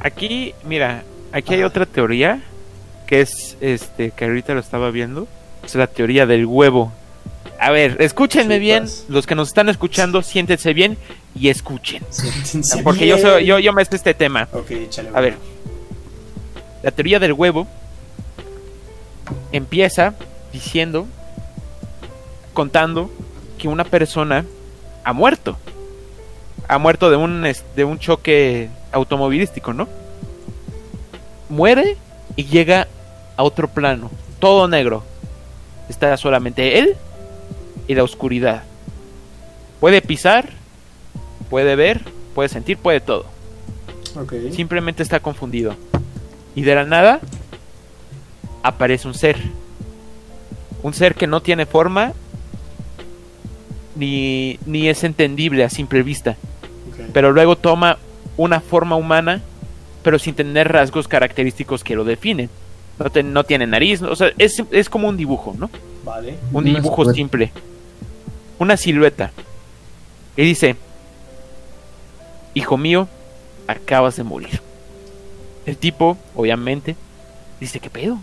Aquí, 0.00 0.54
mira, 0.64 1.02
aquí 1.32 1.54
hay 1.54 1.62
otra 1.64 1.86
teoría 1.86 2.42
que 3.06 3.20
es 3.20 3.56
este 3.60 4.10
que 4.12 4.24
ahorita 4.24 4.54
lo 4.54 4.60
estaba 4.60 4.90
viendo, 4.90 5.28
es 5.64 5.74
la 5.74 5.86
teoría 5.86 6.26
del 6.26 6.46
huevo. 6.46 6.92
A 7.58 7.70
ver, 7.70 7.96
escúchenme 8.00 8.58
bien, 8.58 8.86
los 9.08 9.26
que 9.26 9.34
nos 9.34 9.48
están 9.48 9.68
escuchando, 9.68 10.22
siéntense 10.22 10.74
bien 10.74 10.98
y 11.34 11.48
escuchen, 11.48 12.02
siéntense 12.10 12.82
porque 12.82 13.06
yo 13.06 13.18
soy, 13.18 13.46
yo 13.46 13.58
yo 13.58 13.72
me 13.72 13.84
sé 13.84 13.96
este 13.96 14.14
tema. 14.14 14.48
Échale. 14.68 15.10
A 15.14 15.20
ver, 15.20 15.36
la 16.82 16.90
teoría 16.90 17.20
del 17.20 17.32
huevo 17.32 17.68
empieza 19.52 20.14
diciendo, 20.52 21.06
contando 22.52 23.10
que 23.58 23.68
una 23.68 23.84
persona 23.84 24.44
ha 25.04 25.12
muerto. 25.12 25.56
Ha 26.68 26.78
muerto 26.78 27.10
de 27.10 27.16
un, 27.16 27.46
de 27.76 27.84
un 27.84 27.98
choque 27.98 28.68
automovilístico, 28.92 29.72
¿no? 29.72 29.88
Muere 31.48 31.96
y 32.36 32.44
llega 32.44 32.88
a 33.36 33.42
otro 33.42 33.68
plano, 33.68 34.10
todo 34.38 34.68
negro. 34.68 35.04
Está 35.88 36.16
solamente 36.16 36.78
él 36.78 36.96
y 37.88 37.94
la 37.94 38.04
oscuridad. 38.04 38.62
Puede 39.80 40.00
pisar, 40.00 40.50
puede 41.50 41.76
ver, 41.76 42.00
puede 42.34 42.48
sentir, 42.48 42.78
puede 42.78 43.00
todo 43.00 43.32
simplemente 44.52 45.02
está 45.02 45.20
confundido. 45.20 45.74
Y 46.54 46.62
de 46.62 46.74
la 46.74 46.84
nada 46.84 47.20
aparece 48.62 49.08
un 49.08 49.14
ser. 49.14 49.36
Un 50.82 50.94
ser 50.94 51.14
que 51.14 51.26
no 51.26 51.40
tiene 51.40 51.66
forma 51.66 52.12
ni, 53.94 54.58
ni 54.66 54.88
es 54.88 55.04
entendible 55.04 55.64
a 55.64 55.70
simple 55.70 56.02
vista. 56.02 56.36
Pero 57.12 57.32
luego 57.32 57.56
toma 57.56 57.98
una 58.36 58.60
forma 58.60 58.96
humana, 58.96 59.40
pero 60.02 60.18
sin 60.18 60.34
tener 60.34 60.70
rasgos 60.70 61.08
característicos 61.08 61.84
que 61.84 61.96
lo 61.96 62.04
definen. 62.04 62.50
No, 63.02 63.10
te- 63.10 63.22
no 63.22 63.44
tiene 63.44 63.66
nariz, 63.66 64.02
o 64.02 64.14
sea, 64.16 64.30
es, 64.38 64.62
es 64.70 64.88
como 64.88 65.08
un 65.08 65.16
dibujo, 65.16 65.54
¿no? 65.58 65.70
Vale. 66.04 66.36
Un 66.52 66.64
dibujo 66.64 67.02
simple. 67.14 67.52
Una 68.58 68.76
silueta. 68.76 69.30
Y 70.36 70.42
dice, 70.42 70.76
hijo 72.54 72.76
mío, 72.76 73.08
acabas 73.66 74.16
de 74.16 74.22
morir. 74.22 74.60
El 75.66 75.76
tipo, 75.76 76.16
obviamente, 76.34 76.96
dice, 77.60 77.80
¿qué 77.80 77.90
pedo? 77.90 78.18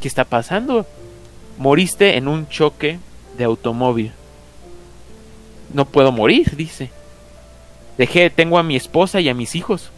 ¿Qué 0.00 0.08
está 0.08 0.24
pasando? 0.24 0.86
Moriste 1.58 2.16
en 2.16 2.28
un 2.28 2.48
choque 2.48 2.98
de 3.38 3.44
automóvil. 3.44 4.12
No 5.72 5.84
puedo 5.84 6.12
morir, 6.12 6.54
dice. 6.56 6.90
Dejé, 7.98 8.30
tengo 8.30 8.58
a 8.58 8.62
mi 8.62 8.76
esposa 8.76 9.20
y 9.20 9.28
a 9.28 9.34
mis 9.34 9.54
hijos. 9.54 9.90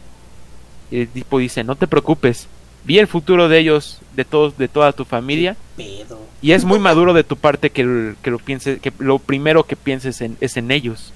Y 0.91 1.01
el 1.03 1.09
tipo 1.09 1.39
dice, 1.39 1.65
no 1.65 1.75
te 1.77 1.87
preocupes. 1.87 2.47
Vi 2.89 2.99
el 2.99 3.07
futuro 3.07 3.51
de 3.51 3.59
ellos, 3.59 3.99
de 4.17 4.25
todos, 4.25 4.57
de 4.57 4.67
toda 4.67 4.93
tu 4.93 5.05
familia. 5.05 5.59
Pedo. 5.77 6.19
Y 6.41 6.53
es 6.53 6.65
muy 6.65 6.79
maduro 6.79 7.13
de 7.13 7.23
tu 7.23 7.37
parte 7.37 7.69
que, 7.69 7.85
lo 7.85 8.39
pienses, 8.39 8.81
que 8.81 8.91
lo 8.99 9.19
primero 9.19 9.65
que 9.65 9.77
pienses 9.77 10.23
en, 10.23 10.39
es 10.41 10.57
en 10.57 10.71
ellos. 10.71 11.13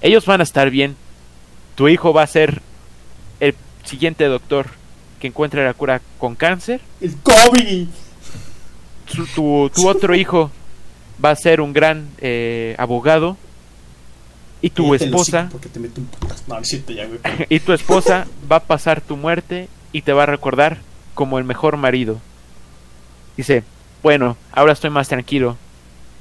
Ellos 0.00 0.24
van 0.24 0.40
a 0.40 0.44
estar 0.44 0.70
bien. 0.70 0.96
Tu 1.74 1.88
hijo 1.88 2.14
va 2.14 2.22
a 2.22 2.26
ser 2.26 2.62
el 3.38 3.54
siguiente 3.84 4.24
doctor 4.24 4.68
que 5.20 5.26
encuentre 5.26 5.62
la 5.62 5.74
cura 5.74 6.00
con 6.16 6.34
cáncer. 6.34 6.80
El 7.02 7.16
COVID. 7.16 7.86
Tu, 9.14 9.26
tu- 9.26 9.68
tu 9.68 9.88
otro 9.90 10.14
hijo 10.14 10.50
va 11.22 11.32
a 11.32 11.36
ser 11.36 11.60
un 11.60 11.74
gran 11.74 12.08
eh, 12.16 12.74
abogado. 12.78 13.36
Y 14.62 14.70
tu 14.70 14.94
esposa 14.94 15.50
Porque 15.52 15.68
te 15.68 15.80
meto 15.80 16.00
un 16.00 16.06
putazo. 16.06 16.44
No, 16.48 16.62
ya, 16.62 17.04
güey. 17.04 17.20
y 17.50 17.60
tu 17.60 17.74
esposa 17.74 18.26
va 18.50 18.56
a 18.56 18.60
pasar 18.64 19.02
tu 19.02 19.18
muerte 19.18 19.68
y 19.92 20.02
te 20.02 20.12
va 20.12 20.24
a 20.24 20.26
recordar 20.26 20.78
como 21.14 21.38
el 21.38 21.44
mejor 21.44 21.76
marido. 21.76 22.20
Dice, 23.36 23.64
bueno, 24.02 24.36
ahora 24.52 24.72
estoy 24.72 24.90
más 24.90 25.08
tranquilo. 25.08 25.56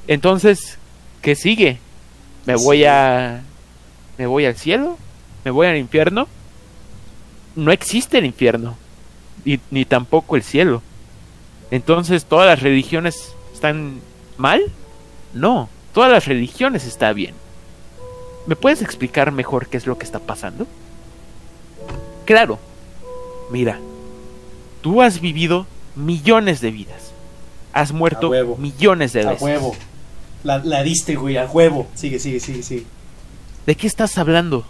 Entonces, 0.08 0.78
¿qué 1.22 1.36
sigue? 1.36 1.80
¿Me 2.46 2.56
voy 2.56 2.86
a... 2.86 3.42
¿Me 4.18 4.26
voy 4.26 4.46
al 4.46 4.56
cielo? 4.56 4.98
¿Me 5.44 5.52
voy 5.52 5.68
al 5.68 5.78
infierno? 5.78 6.28
No 7.56 7.72
existe 7.72 8.18
el 8.18 8.26
infierno, 8.26 8.78
y, 9.46 9.60
ni 9.72 9.86
tampoco 9.86 10.36
el 10.36 10.44
cielo. 10.44 10.82
Entonces, 11.72 12.26
¿todas 12.26 12.48
las 12.48 12.62
religiones 12.62 13.34
están 13.54 14.00
mal? 14.38 14.62
No, 15.34 15.70
todas 15.94 16.12
las 16.12 16.26
religiones 16.26 16.86
están 16.86 17.16
bien. 17.16 17.36
¿Me 18.46 18.56
puedes 18.56 18.82
explicar 18.82 19.32
mejor 19.32 19.68
qué 19.68 19.78
es 19.78 19.86
lo 19.88 19.98
que 19.98 20.06
está 20.06 20.20
pasando? 20.20 20.68
Claro. 22.26 22.60
Mira, 23.50 23.80
tú 24.82 25.02
has 25.02 25.22
vivido 25.22 25.66
millones 25.96 26.62
de 26.62 26.72
vidas. 26.72 27.12
Has 27.74 27.92
muerto 27.92 28.32
A 28.34 28.60
millones 28.60 29.14
de 29.14 29.22
A 29.22 29.30
veces. 29.32 29.42
huevo. 29.42 29.76
La, 30.44 30.60
la 30.60 30.84
diste, 30.84 31.16
güey, 31.16 31.38
a 31.38 31.46
huevo. 31.46 31.88
Sigue, 31.96 32.20
sigue, 32.20 32.40
sigue, 32.40 32.64
sigue. 32.64 32.84
¿De 33.66 33.76
qué 33.76 33.88
estás 33.88 34.18
hablando? 34.18 34.66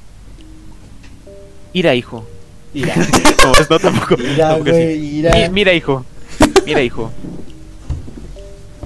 Ira, 1.74 1.96
hijo. 1.96 2.26
Mira, 2.74 2.96
No, 3.44 3.54
no 3.70 3.80
tampoco. 3.80 4.16
güey. 4.18 5.00
Mi- 5.00 5.50
mira, 5.52 5.74
hijo. 5.74 6.06
Mira, 6.66 6.82
hijo. 6.82 7.12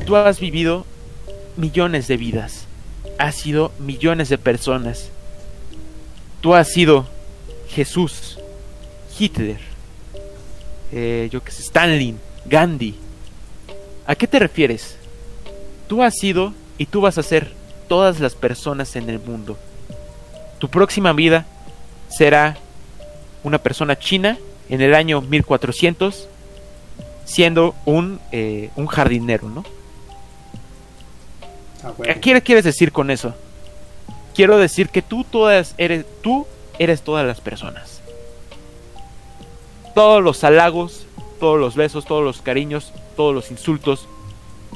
Tú 0.06 0.16
has 0.16 0.40
vivido 0.40 0.86
millones 1.58 2.08
de 2.08 2.18
vidas. 2.18 2.66
Has 3.18 3.36
sido 3.36 3.72
millones 3.80 4.30
de 4.30 4.38
personas. 4.38 5.10
Tú 6.42 6.54
has 6.56 6.70
sido 6.70 7.08
Jesús, 7.70 8.40
Hitler, 9.18 9.60
eh, 10.92 11.30
yo 11.32 11.44
que 11.44 11.52
sé, 11.52 11.62
Stalin, 11.62 12.20
Gandhi. 12.46 12.96
¿A 14.08 14.16
qué 14.16 14.28
te 14.28 14.40
refieres? 14.40 14.98
Tú 15.88 16.04
has 16.04 16.16
sido 16.16 16.54
y 16.78 16.86
tú 16.86 17.02
vas 17.02 17.18
a 17.18 17.24
ser 17.24 17.52
todas 17.88 18.20
las 18.20 18.36
personas 18.36 18.96
en 18.96 19.10
el 19.10 19.20
mundo. 19.20 19.58
Tu 20.60 20.70
próxima 20.70 21.14
vida 21.14 21.46
será 22.10 22.58
una 23.44 23.58
persona 23.58 23.98
china 23.98 24.38
en 24.70 24.82
el 24.82 24.96
año 24.96 25.22
1400 25.22 26.28
siendo 27.26 27.76
un, 27.86 28.20
eh, 28.32 28.70
un 28.76 28.88
jardinero, 28.88 29.50
¿no? 29.50 29.66
A 31.84 31.94
¿Qué 31.94 32.02
huevo. 32.02 32.22
qué 32.22 32.42
quieres 32.42 32.64
decir 32.64 32.92
con 32.92 33.12
eso? 33.12 33.34
Quiero 34.34 34.58
decir 34.58 34.90
que 34.90 35.02
tú 35.02 35.24
todas 35.24 35.76
eres 35.78 36.06
tú 36.22 36.48
eres 36.80 37.02
todas 37.02 37.26
las 37.28 37.42
personas. 37.42 37.91
Todos 39.94 40.24
los 40.24 40.44
halagos, 40.44 41.06
todos 41.40 41.60
los 41.60 41.76
besos, 41.76 42.06
todos 42.06 42.24
los 42.24 42.42
cariños, 42.42 42.94
todos 43.16 43.34
los 43.34 43.52
insultos 43.52 44.08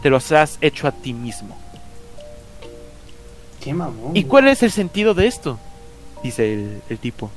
te 0.02 0.10
los 0.10 0.32
has 0.32 0.58
hecho 0.62 0.88
a 0.88 0.92
ti 0.92 1.14
mismo. 1.14 1.58
Qué 3.64 3.74
mamón. 3.74 4.16
¿Y 4.16 4.26
cuál 4.26 4.48
es 4.48 4.62
el 4.64 4.72
sentido 4.72 5.14
de 5.14 5.28
esto? 5.28 5.58
Dice 6.22 6.54
el, 6.54 6.82
el 6.90 6.98
tipo. 7.00 7.32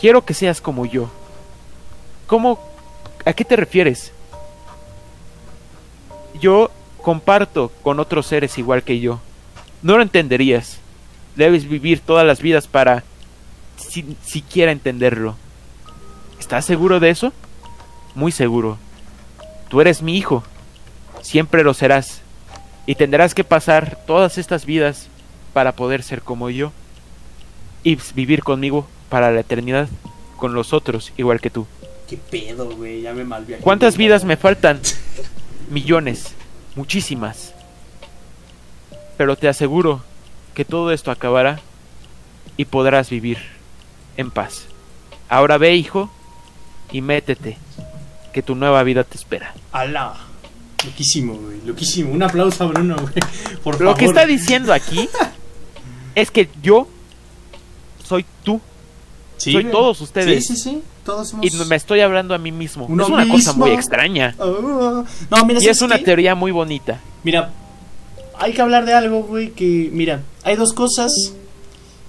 Quiero 0.00 0.24
que 0.24 0.34
seas 0.34 0.60
como 0.60 0.86
yo. 0.86 1.08
¿Cómo? 2.26 2.58
¿A 3.24 3.32
qué 3.32 3.44
te 3.44 3.56
refieres? 3.56 4.12
Yo 6.40 6.70
comparto 7.02 7.70
con 7.82 8.00
otros 8.00 8.26
seres 8.26 8.56
igual 8.58 8.82
que 8.82 9.00
yo. 9.00 9.20
No 9.82 9.96
lo 9.96 10.02
entenderías. 10.02 10.78
Debes 11.36 11.68
vivir 11.68 12.00
todas 12.00 12.26
las 12.26 12.40
vidas 12.40 12.66
para 12.66 13.04
si- 13.76 14.16
siquiera 14.24 14.72
entenderlo. 14.72 15.36
¿Estás 16.52 16.66
seguro 16.66 17.00
de 17.00 17.08
eso? 17.08 17.32
Muy 18.14 18.30
seguro. 18.30 18.76
Tú 19.70 19.80
eres 19.80 20.02
mi 20.02 20.18
hijo. 20.18 20.44
Siempre 21.22 21.64
lo 21.64 21.72
serás. 21.72 22.20
Y 22.84 22.94
tendrás 22.94 23.34
que 23.34 23.42
pasar 23.42 23.96
todas 24.06 24.36
estas 24.36 24.66
vidas 24.66 25.08
para 25.54 25.72
poder 25.72 26.02
ser 26.02 26.20
como 26.20 26.50
yo. 26.50 26.70
Y 27.84 27.96
vivir 28.14 28.42
conmigo 28.42 28.86
para 29.08 29.30
la 29.30 29.40
eternidad. 29.40 29.88
Con 30.36 30.52
los 30.52 30.74
otros 30.74 31.14
igual 31.16 31.40
que 31.40 31.48
tú. 31.48 31.66
Qué 32.06 32.18
pedo, 32.18 32.68
güey, 32.76 33.00
ya 33.00 33.14
me 33.14 33.24
malviajé. 33.24 33.62
¿Cuántas 33.62 33.96
vidas 33.96 34.26
me 34.26 34.36
faltan? 34.36 34.78
Millones. 35.70 36.34
Muchísimas. 36.76 37.54
Pero 39.16 39.36
te 39.36 39.48
aseguro 39.48 40.04
que 40.52 40.66
todo 40.66 40.92
esto 40.92 41.10
acabará 41.10 41.60
y 42.58 42.66
podrás 42.66 43.08
vivir 43.08 43.38
en 44.18 44.30
paz. 44.30 44.66
Ahora 45.30 45.56
ve, 45.56 45.76
hijo, 45.76 46.10
y 46.92 47.00
métete, 47.00 47.56
que 48.32 48.42
tu 48.42 48.54
nueva 48.54 48.82
vida 48.82 49.04
te 49.04 49.16
espera. 49.16 49.54
¡Hala! 49.72 50.14
Loquísimo, 50.84 51.34
güey, 51.34 51.60
loquísimo. 51.64 52.12
Un 52.12 52.22
aplauso 52.22 52.64
a 52.64 52.66
Bruno, 52.68 52.96
güey. 53.00 53.14
Por 53.62 53.74
Lo 53.74 53.78
favor. 53.90 53.96
que 53.98 54.04
está 54.06 54.26
diciendo 54.26 54.72
aquí 54.72 55.08
es 56.14 56.30
que 56.30 56.48
yo 56.62 56.88
soy 58.04 58.24
tú 58.42 58.60
Sí, 59.36 59.52
soy 59.52 59.62
güey. 59.62 59.72
todos 59.72 60.00
ustedes. 60.00 60.46
Sí, 60.46 60.56
sí, 60.56 60.62
sí. 60.62 60.82
Todos 61.04 61.30
somos. 61.30 61.44
y 61.46 61.50
me 61.66 61.74
estoy 61.76 61.98
hablando 62.00 62.32
a 62.34 62.38
mí 62.38 62.52
mismo. 62.52 62.86
Uno 62.86 63.02
es 63.04 63.08
una 63.08 63.28
cosa 63.28 63.52
muy 63.54 63.70
extraña. 63.72 64.36
Ah, 64.38 65.04
no, 65.30 65.44
mira, 65.44 65.58
Y 65.58 65.62
¿sabes 65.62 65.76
es 65.78 65.82
una 65.82 65.98
qué? 65.98 66.04
teoría 66.04 66.34
muy 66.36 66.52
bonita. 66.52 67.00
Mira, 67.24 67.50
hay 68.38 68.52
que 68.52 68.62
hablar 68.62 68.84
de 68.84 68.94
algo, 68.94 69.22
güey, 69.24 69.50
que, 69.50 69.88
mira, 69.92 70.20
hay 70.44 70.54
dos 70.54 70.72
cosas 70.72 71.12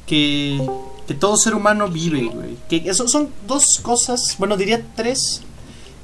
que, 0.05 0.59
que 1.07 1.13
todo 1.13 1.37
ser 1.37 1.55
humano 1.55 1.87
vive, 1.87 2.23
güey. 2.25 2.57
Que 2.69 2.89
eso 2.89 3.07
son 3.07 3.29
dos 3.47 3.79
cosas, 3.81 4.35
bueno, 4.39 4.57
diría 4.57 4.85
tres 4.95 5.41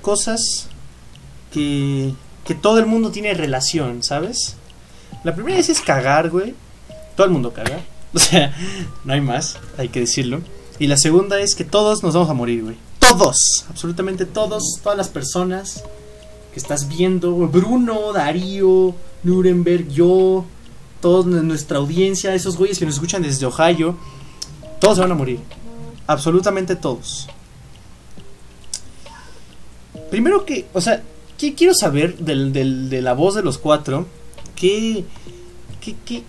cosas 0.01 0.67
que, 1.51 2.13
que 2.43 2.55
todo 2.55 2.79
el 2.79 2.85
mundo 2.85 3.11
tiene 3.11 3.33
relación, 3.33 4.03
¿sabes? 4.03 4.55
La 5.23 5.35
primera 5.35 5.57
es, 5.57 5.69
es 5.69 5.81
cagar, 5.81 6.29
güey. 6.29 6.53
Todo 7.15 7.27
el 7.27 7.33
mundo 7.33 7.53
caga. 7.53 7.81
O 8.11 8.17
sea, 8.17 8.55
no 9.05 9.13
hay 9.13 9.21
más, 9.21 9.59
hay 9.77 9.89
que 9.89 9.99
decirlo. 9.99 10.41
Y 10.79 10.87
la 10.87 10.97
segunda 10.97 11.39
es 11.39 11.53
que 11.53 11.63
todos 11.63 12.01
nos 12.01 12.15
vamos 12.15 12.29
a 12.31 12.33
morir, 12.33 12.63
güey. 12.63 12.75
Todos, 12.97 13.65
absolutamente 13.69 14.25
todos, 14.25 14.79
todas 14.81 14.97
las 14.97 15.09
personas 15.09 15.83
que 16.51 16.59
estás 16.59 16.87
viendo, 16.87 17.35
Bruno, 17.47 18.11
Darío, 18.11 18.95
Nuremberg, 19.21 19.89
yo, 19.89 20.45
toda 21.01 21.41
nuestra 21.43 21.77
audiencia, 21.77 22.33
esos 22.33 22.57
güeyes 22.57 22.79
que 22.79 22.85
nos 22.85 22.95
escuchan 22.95 23.21
desde 23.21 23.45
Ohio, 23.45 23.95
todos 24.79 24.95
se 24.95 25.01
van 25.01 25.11
a 25.11 25.15
morir. 25.15 25.39
Absolutamente 26.07 26.75
todos. 26.75 27.27
Primero 30.09 30.45
que, 30.45 30.65
o 30.73 30.81
sea, 30.81 31.03
¿qué 31.37 31.53
quiero 31.53 31.73
saber 31.73 32.17
del, 32.17 32.51
del- 32.53 32.89
de 32.89 33.01
la 33.01 33.13
voz 33.13 33.35
de 33.35 33.43
los 33.43 33.57
cuatro? 33.57 34.07
¿Qué, 34.55 35.05
qué, 35.81 35.95
qué, 36.05 36.23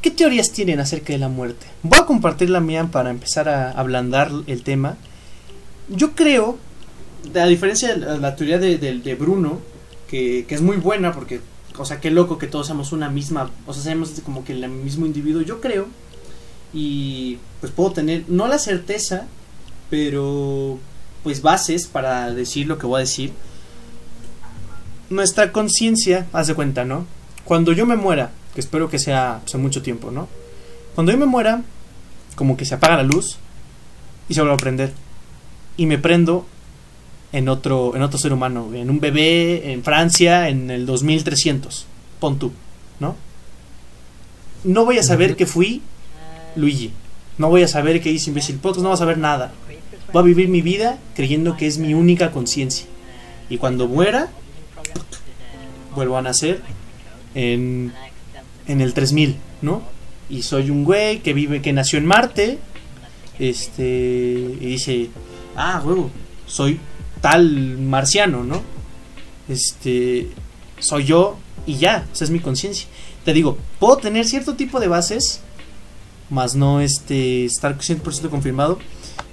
qué, 0.00 0.10
teorías 0.10 0.52
tienen 0.52 0.80
acerca 0.80 1.12
de 1.12 1.18
la 1.18 1.28
muerte? 1.28 1.66
Voy 1.82 1.98
a 1.98 2.06
compartir 2.06 2.50
la 2.50 2.60
mía 2.60 2.88
para 2.90 3.10
empezar 3.10 3.48
a 3.48 3.70
ablandar 3.72 4.30
el 4.46 4.62
tema. 4.62 4.96
Yo 5.88 6.12
creo, 6.12 6.58
a 7.34 7.46
diferencia 7.46 7.94
de 7.94 7.98
la, 7.98 8.16
la 8.16 8.36
teoría 8.36 8.58
de, 8.58 8.78
de- 8.78 8.98
de 8.98 9.14
Bruno, 9.14 9.58
que, 10.08 10.44
que 10.48 10.54
es 10.54 10.62
muy 10.62 10.76
buena 10.76 11.12
porque, 11.12 11.40
o 11.78 11.84
sea, 11.84 12.00
qué 12.00 12.10
loco 12.10 12.38
que 12.38 12.46
todos 12.46 12.66
seamos 12.66 12.92
una 12.92 13.10
misma, 13.10 13.50
o 13.66 13.74
sea, 13.74 13.82
seamos 13.82 14.10
como 14.24 14.44
que 14.44 14.52
el 14.52 14.66
mismo 14.68 15.06
individuo, 15.06 15.42
yo 15.42 15.60
creo, 15.60 15.86
y 16.72 17.38
pues 17.60 17.72
puedo 17.72 17.92
tener, 17.92 18.24
no 18.28 18.46
la 18.48 18.58
certeza, 18.58 19.26
pero 19.88 20.78
pues 21.22 21.42
bases 21.42 21.86
para 21.86 22.32
decir 22.32 22.66
lo 22.66 22.78
que 22.78 22.86
voy 22.86 22.98
a 22.98 23.00
decir. 23.00 23.32
Nuestra 25.10 25.52
conciencia, 25.52 26.26
haz 26.32 26.46
de 26.46 26.54
cuenta, 26.54 26.84
¿no? 26.84 27.06
Cuando 27.44 27.72
yo 27.72 27.84
me 27.84 27.96
muera, 27.96 28.30
que 28.54 28.60
espero 28.60 28.88
que 28.88 28.98
sea 28.98 29.40
pues, 29.42 29.54
mucho 29.56 29.82
tiempo, 29.82 30.10
¿no? 30.10 30.28
Cuando 30.94 31.12
yo 31.12 31.18
me 31.18 31.26
muera, 31.26 31.62
como 32.36 32.56
que 32.56 32.64
se 32.64 32.74
apaga 32.74 32.96
la 32.96 33.02
luz 33.02 33.38
y 34.28 34.34
se 34.34 34.40
vuelve 34.40 34.54
a 34.54 34.58
prender. 34.58 34.92
Y 35.76 35.86
me 35.86 35.98
prendo 35.98 36.46
en 37.32 37.48
otro, 37.48 37.96
en 37.96 38.02
otro 38.02 38.18
ser 38.18 38.32
humano, 38.32 38.70
en 38.72 38.90
un 38.90 39.00
bebé 39.00 39.72
en 39.72 39.82
Francia 39.82 40.48
en 40.48 40.70
el 40.70 40.86
2300. 40.86 41.86
Pon 42.18 42.38
tú, 42.38 42.52
¿no? 42.98 43.16
No 44.62 44.84
voy 44.84 44.98
a 44.98 45.02
saber 45.02 45.36
que 45.36 45.46
fui 45.46 45.82
Luigi. 46.56 46.92
No 47.38 47.48
voy 47.48 47.62
a 47.62 47.68
saber 47.68 48.00
que 48.00 48.10
hice 48.10 48.30
Imbécil 48.30 48.56
Podcast, 48.56 48.82
no 48.82 48.88
voy 48.88 48.94
a 48.94 48.98
saber 48.98 49.18
nada. 49.18 49.52
Voy 50.12 50.20
a 50.20 50.24
vivir 50.24 50.48
mi 50.48 50.60
vida 50.60 50.98
creyendo 51.14 51.56
que 51.56 51.66
es 51.66 51.78
mi 51.78 51.94
única 51.94 52.32
conciencia. 52.32 52.86
Y 53.48 53.58
cuando 53.58 53.88
muera, 53.88 54.28
vuelvo 55.94 56.16
a 56.16 56.22
nacer 56.22 56.60
en, 57.34 57.92
en 58.66 58.80
el 58.80 58.94
3000, 58.94 59.36
¿no? 59.62 59.82
Y 60.28 60.42
soy 60.42 60.70
un 60.70 60.84
güey 60.84 61.20
que 61.20 61.32
vive, 61.32 61.62
que 61.62 61.72
nació 61.72 61.98
en 61.98 62.06
Marte, 62.06 62.58
este, 63.38 63.82
y 63.82 64.66
dice, 64.66 65.10
ah, 65.56 65.82
huevo, 65.84 66.10
soy 66.46 66.78
tal 67.20 67.78
marciano, 67.78 68.44
¿no? 68.44 68.62
Este, 69.48 70.28
soy 70.78 71.04
yo 71.04 71.36
y 71.66 71.76
ya, 71.76 72.06
esa 72.12 72.24
es 72.24 72.30
mi 72.30 72.40
conciencia. 72.40 72.86
Te 73.24 73.32
digo, 73.32 73.58
puedo 73.78 73.96
tener 73.96 74.26
cierto 74.26 74.54
tipo 74.54 74.78
de 74.78 74.88
bases, 74.88 75.40
más 76.30 76.54
no 76.54 76.80
este, 76.80 77.44
estar 77.44 77.76
100% 77.76 78.30
confirmado. 78.30 78.78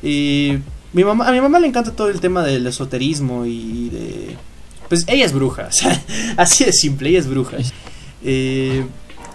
Eh, 0.04 0.60
mi 0.94 1.04
mamá, 1.04 1.28
a 1.28 1.32
mi 1.32 1.42
mamá 1.42 1.60
le 1.60 1.68
encanta 1.68 1.92
todo 1.92 2.10
el 2.10 2.20
tema 2.20 2.44
del 2.44 2.66
esoterismo 2.68 3.46
y 3.46 3.90
de... 3.90 4.36
Pues 4.90 5.06
ella 5.08 5.26
es 5.26 5.34
bruja, 5.34 5.68
o 5.70 5.72
sea, 5.72 6.04
así 6.38 6.64
de 6.64 6.74
simple, 6.74 7.10
ella 7.10 7.20
es 7.20 7.28
bruja. 7.28 7.58
Eh, 8.24 8.86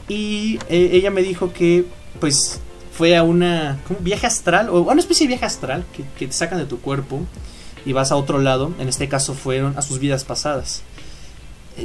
y 0.08 0.58
eh, 0.68 0.90
ella 0.92 1.10
me 1.10 1.22
dijo 1.22 1.52
que 1.52 1.84
pues 2.20 2.60
fue 2.92 3.16
a 3.16 3.22
una 3.22 3.80
¿cómo? 3.86 4.00
viaje 4.00 4.26
astral, 4.26 4.68
o 4.68 4.82
una 4.82 5.00
especie 5.00 5.26
de 5.26 5.28
viaje 5.28 5.46
astral 5.46 5.84
que, 5.96 6.04
que 6.18 6.26
te 6.26 6.32
sacan 6.32 6.58
de 6.58 6.66
tu 6.66 6.80
cuerpo 6.80 7.20
y 7.84 7.92
vas 7.92 8.12
a 8.12 8.16
otro 8.16 8.38
lado. 8.38 8.72
En 8.78 8.88
este 8.88 9.08
caso 9.08 9.34
fueron 9.34 9.76
a 9.78 9.82
sus 9.82 9.98
vidas 9.98 10.24
pasadas. 10.24 10.82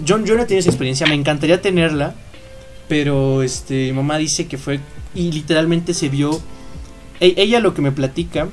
Yo, 0.04 0.24
yo 0.24 0.36
no 0.36 0.44
he 0.44 0.46
tenido 0.46 0.60
esa 0.60 0.70
experiencia, 0.70 1.08
me 1.08 1.16
encantaría 1.16 1.62
tenerla, 1.62 2.14
pero 2.88 3.42
este, 3.42 3.88
mi 3.88 3.94
mamá 3.94 4.18
dice 4.18 4.48
que 4.48 4.58
fue 4.58 4.80
y 5.18 5.32
literalmente 5.32 5.94
se 5.94 6.10
vio. 6.10 6.40
e- 7.20 7.34
ella 7.38 7.60
lo 7.60 7.74
que 7.74 7.82
me 7.82 7.92
platica 7.92 8.48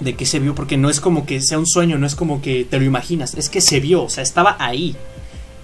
de 0.00 0.14
que 0.14 0.26
se 0.26 0.38
vio, 0.38 0.54
porque 0.54 0.76
no 0.76 0.88
es 0.88 1.00
como 1.00 1.26
que 1.26 1.40
sea 1.40 1.58
un 1.58 1.66
sueño, 1.66 1.98
no 1.98 2.06
es 2.06 2.14
como 2.14 2.40
que 2.40 2.64
te 2.64 2.78
lo 2.78 2.84
imaginas, 2.84 3.34
es 3.34 3.48
que 3.48 3.60
se 3.60 3.80
vio, 3.80 4.04
o 4.04 4.08
sea, 4.08 4.22
estaba 4.22 4.56
ahí. 4.58 4.96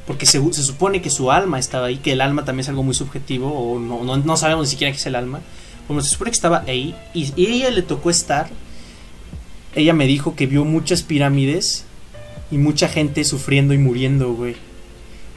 Porque 0.06 0.26
se, 0.26 0.40
se 0.52 0.62
supone 0.64 1.00
que 1.00 1.10
su 1.10 1.30
alma 1.30 1.58
estaba 1.58 1.86
ahí, 1.86 1.98
que 1.98 2.12
el 2.12 2.20
alma 2.20 2.44
también 2.44 2.62
es 2.62 2.68
algo 2.68 2.82
muy 2.82 2.94
subjetivo, 2.94 3.52
o 3.52 3.78
no, 3.78 4.02
no, 4.02 4.16
no 4.16 4.36
sabemos 4.36 4.66
ni 4.66 4.70
siquiera 4.72 4.92
qué 4.92 4.98
es 4.98 5.06
el 5.06 5.14
alma. 5.14 5.40
Bueno, 5.86 6.02
se 6.02 6.10
supone 6.10 6.30
que 6.32 6.36
estaba 6.36 6.64
ahí, 6.66 6.94
y, 7.14 7.32
y 7.36 7.46
ella 7.46 7.70
le 7.70 7.82
tocó 7.82 8.10
estar. 8.10 8.50
Ella 9.76 9.92
me 9.92 10.06
dijo 10.06 10.34
que 10.34 10.46
vio 10.46 10.64
muchas 10.64 11.02
pirámides 11.02 11.84
y 12.50 12.58
mucha 12.58 12.88
gente 12.88 13.22
sufriendo 13.22 13.72
y 13.72 13.78
muriendo, 13.78 14.32
güey. 14.32 14.56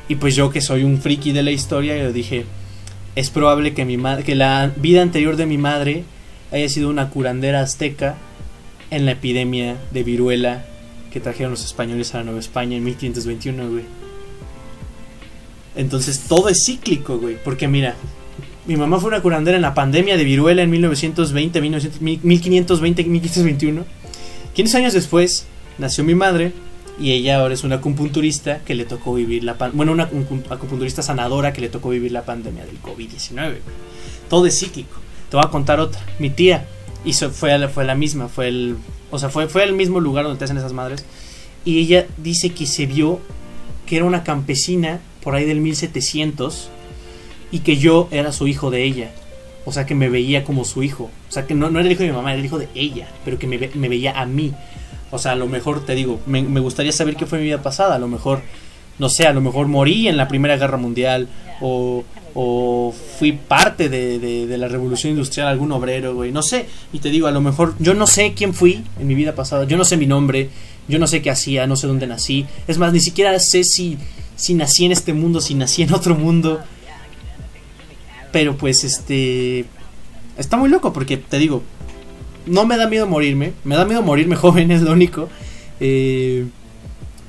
Y 0.10 0.16
pues 0.16 0.36
yo 0.36 0.50
que 0.50 0.62
soy 0.62 0.84
un 0.84 1.00
friki 1.00 1.34
de 1.34 1.44
la 1.44 1.52
historia, 1.52 1.96
yo 1.98 2.12
dije, 2.12 2.46
es 3.16 3.30
probable 3.30 3.74
que 3.74 3.86
mi 3.86 3.98
que 4.24 4.36
la 4.36 4.72
vida 4.76 5.02
anterior 5.02 5.36
de 5.36 5.46
mi 5.46 5.58
madre 5.58 6.04
haya 6.52 6.70
sido 6.70 6.90
una 6.90 7.10
curandera 7.10 7.62
azteca 7.62 8.16
en 8.92 9.06
la 9.06 9.12
epidemia 9.12 9.78
de 9.92 10.04
viruela 10.04 10.66
que 11.12 11.20
trajeron 11.20 11.52
los 11.52 11.64
españoles 11.64 12.14
a 12.14 12.20
la 12.20 12.24
Nueva 12.26 12.40
España 12.40 12.78
en 12.78 12.84
1521, 12.84 13.70
güey. 13.70 13.84
Entonces 15.76 16.26
todo 16.28 16.50
es 16.50 16.64
cíclico, 16.66 17.18
güey. 17.18 17.38
Porque 17.44 17.68
mira, 17.68 17.96
mi 18.66 18.76
mamá 18.76 19.00
fue 19.00 19.10
una 19.10 19.22
curandera 19.22 19.56
en 19.56 19.62
la 19.62 19.74
pandemia 19.74 20.18
de 20.18 20.24
viruela 20.24 20.64
en 20.64 20.70
1920, 20.70 21.62
1900, 21.62 22.02
1520, 22.24 23.04
1521. 23.04 23.86
15 24.54 24.78
años 24.78 24.94
después 24.94 25.46
nació 25.78 26.04
mi 26.04 26.16
madre 26.16 26.52
y 27.00 27.12
ella 27.14 27.40
ahora 27.40 27.54
es 27.54 27.64
una 27.64 27.76
acupunturista 27.76 28.60
que 28.60 28.76
le 28.76 28.86
tocó 28.86 29.14
vivir 29.16 29.44
la 29.44 29.58
pan- 29.58 29.72
bueno, 29.74 29.92
una 29.92 30.04
acupunturista 30.50 31.02
sanadora 31.02 31.52
que 31.54 31.62
le 31.62 31.70
tocó 31.70 31.90
vivir 31.90 32.12
la 32.12 32.24
pandemia 32.24 32.66
del 32.66 32.80
COVID-19. 32.82 33.34
güey. 33.36 33.60
Todo 34.30 34.46
es 34.46 34.60
cíclico. 34.60 34.98
Te 35.30 35.38
voy 35.38 35.46
a 35.46 35.50
contar 35.50 35.80
otra. 35.80 36.02
Mi 36.20 36.30
tía 36.30 36.66
hizo 37.06 37.30
fue 37.32 37.58
la, 37.58 37.68
fue 37.70 37.84
la 37.86 37.96
misma, 37.96 38.28
fue 38.30 38.48
el 38.48 38.76
o 39.12 39.20
sea, 39.20 39.30
fue 39.30 39.48
fue 39.48 39.64
al 39.64 39.74
mismo 39.74 40.00
lugar 40.00 40.24
donde 40.26 40.40
te 40.40 40.46
hacen 40.46 40.58
esas 40.58 40.74
madres 40.74 41.06
y 41.66 41.80
ella 41.80 42.08
dice 42.18 42.50
que 42.52 42.66
se 42.66 42.86
vio 42.86 43.20
que 43.86 43.98
era 43.98 44.06
una 44.06 44.24
campesina 44.24 45.00
por 45.24 45.36
ahí 45.36 45.46
del 45.46 45.60
1700 45.62 46.70
y 47.52 47.60
que 47.60 47.78
yo 47.78 48.08
era 48.12 48.32
su 48.32 48.48
hijo 48.48 48.72
de 48.72 48.84
ella. 48.84 49.12
O 49.66 49.72
sea, 49.72 49.86
que 49.86 49.96
me 49.96 50.10
veía 50.10 50.44
como 50.44 50.66
su 50.66 50.84
hijo. 50.84 51.10
O 51.30 51.32
sea, 51.32 51.48
que 51.48 51.54
no, 51.56 51.70
no 51.70 51.80
era 51.80 51.86
el 51.88 51.94
hijo 51.94 52.04
de 52.04 52.10
mi 52.10 52.16
mamá, 52.16 52.32
era 52.32 52.40
el 52.40 52.46
hijo 52.46 52.60
de 52.60 52.68
ella, 52.76 53.08
pero 53.24 53.40
que 53.40 53.48
me 53.48 53.88
veía 53.90 54.20
a 54.20 54.26
mí. 54.26 54.54
O 55.14 55.20
sea, 55.20 55.34
a 55.34 55.36
lo 55.36 55.48
mejor, 55.48 55.86
te 55.86 55.94
digo, 55.94 56.20
me, 56.26 56.42
gustaría 56.60 56.92
saber 56.92 57.16
qué 57.16 57.28
fue 57.28 57.38
mi 57.38 57.46
vida 57.46 57.62
pasada. 57.62 57.96
A 57.96 58.00
lo 58.00 58.08
mejor, 58.08 58.42
no 58.98 59.10
sé, 59.10 59.28
a 59.28 59.34
lo 59.34 59.42
mejor 59.42 59.68
morí 59.68 60.08
en 60.08 60.18
la 60.18 60.28
Primera 60.28 60.58
Guerra 60.58 60.78
Mundial 60.78 61.28
o, 61.62 62.04
o 62.34 62.94
fui 63.20 63.32
parte 63.34 63.90
de, 63.90 64.18
de- 64.18 64.48
de 64.48 64.58
la 64.58 64.68
Revolución 64.68 65.12
Industrial, 65.12 65.48
algún 65.48 65.72
obrero, 65.72 66.16
güey. 66.16 66.32
No 66.32 66.42
sé. 66.42 66.66
Y 66.92 66.98
te 67.00 67.10
digo, 67.10 67.28
a 67.28 67.32
lo 67.32 67.42
mejor, 67.42 67.76
yo 67.78 67.94
no 67.94 68.08
sé 68.08 68.34
quién 68.36 68.56
fui 68.56 68.84
en 69.00 69.06
mi 69.08 69.14
vida 69.14 69.36
pasada. 69.36 69.66
Yo 69.66 69.78
no 69.78 69.86
sé 69.86 69.98
mi 69.98 70.08
nombre. 70.08 70.50
Yo 70.88 70.98
no 71.00 71.06
sé 71.08 71.22
qué 71.22 71.30
hacía, 71.30 71.68
no 71.68 71.76
sé 71.76 71.86
dónde 71.88 72.08
nací. 72.08 72.46
Es 72.68 72.80
más, 72.80 72.92
ni 72.92 73.00
siquiera 73.00 73.40
sé 73.40 73.64
si, 73.64 73.98
si 74.36 74.56
nací 74.56 74.84
en 74.86 74.92
este 74.92 75.14
mundo, 75.14 75.40
si 75.42 75.54
nací 75.54 75.84
en 75.84 75.94
otro 75.94 76.16
mundo. 76.16 76.60
Pero 78.32 78.58
pues 78.58 78.84
este... 78.84 79.66
Está 80.38 80.58
muy 80.58 80.68
loco 80.70 80.92
porque 80.92 81.18
te 81.18 81.38
digo, 81.38 81.62
no 82.46 82.66
me 82.66 82.78
da 82.78 82.88
miedo 82.88 83.08
morirme. 83.08 83.54
Me 83.64 83.76
da 83.76 83.86
miedo 83.86 84.02
morirme 84.02 84.36
joven, 84.38 84.72
es 84.72 84.82
lo 84.82 84.92
único. 84.94 85.30
Eh, 85.80 86.46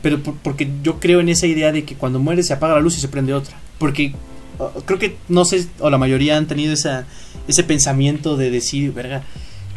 pero 0.02 0.22
por- 0.22 0.36
porque 0.36 0.68
yo 0.82 1.00
creo 1.00 1.20
en 1.20 1.28
esa 1.28 1.46
idea 1.46 1.72
de 1.72 1.84
que 1.84 1.94
cuando 1.94 2.18
mueres 2.18 2.46
se 2.46 2.52
apaga 2.52 2.74
la 2.74 2.80
luz 2.80 2.96
y 2.98 3.00
se 3.00 3.08
prende 3.08 3.32
otra. 3.34 3.56
Porque 3.78 4.12
uh, 4.58 4.80
creo 4.82 4.98
que 4.98 5.16
no 5.28 5.44
sé, 5.44 5.66
o 5.80 5.90
la 5.90 5.98
mayoría 5.98 6.36
han 6.36 6.46
tenido 6.46 6.72
esa, 6.72 7.06
ese 7.48 7.64
pensamiento 7.64 8.36
de 8.36 8.50
decir, 8.50 8.92
verga, 8.92 9.22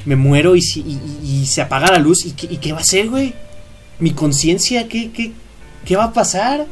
me 0.05 0.15
muero 0.15 0.55
y, 0.55 0.61
si- 0.61 0.99
y, 1.23 1.45
se 1.45 1.61
apaga 1.61 1.91
la 1.91 1.99
luz. 1.99 2.25
¿Y 2.25 2.31
qué, 2.31 2.73
va 2.73 2.79
a 2.79 2.83
ser, 2.83 3.09
güey? 3.09 3.33
Mi 3.99 4.11
conciencia, 4.11 4.87
¿qué, 4.87 5.11
qué, 5.11 5.31
¿qué 5.85 5.95
va 5.95 6.05
a 6.05 6.13
pasar? 6.13 6.65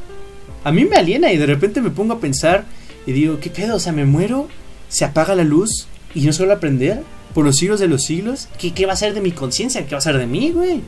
A 0.63 0.72
mí 0.72 0.84
me 0.86 0.95
aliena 0.97 1.32
y 1.32 1.38
de 1.38 1.45
repente 1.45 1.82
me 1.82 1.89
pongo 1.91 2.13
a 2.13 2.20
pensar 2.20 2.66
y 3.07 3.11
digo, 3.13 3.39
¿qué 3.39 3.49
pedo? 3.49 3.76
O 3.76 3.80
sea, 3.80 3.93
me 3.93 4.05
muero, 4.05 4.47
se 4.89 5.05
apaga 5.05 5.34
la 5.36 5.43
luz 5.43 5.88
y 6.13 6.22
no 6.22 6.34
se 6.34 6.39
vuelve 6.39 6.53
a 6.55 6.59
prender 6.59 7.03
por 7.36 7.43
los 7.43 7.57
siglos 7.57 7.81
de 7.81 7.89
los 7.89 8.03
siglos. 8.03 8.47
¿Qué, 8.57 8.86
va 8.86 8.93
a 8.93 8.95
ser 8.95 9.13
de 9.13 9.19
mi 9.19 9.33
conciencia? 9.33 9.86
¿Qué 9.86 9.91
va 9.93 9.97
a 9.97 10.01
ser 10.01 10.17
de 10.17 10.25
mí, 10.25 10.51
güey? 10.51 10.81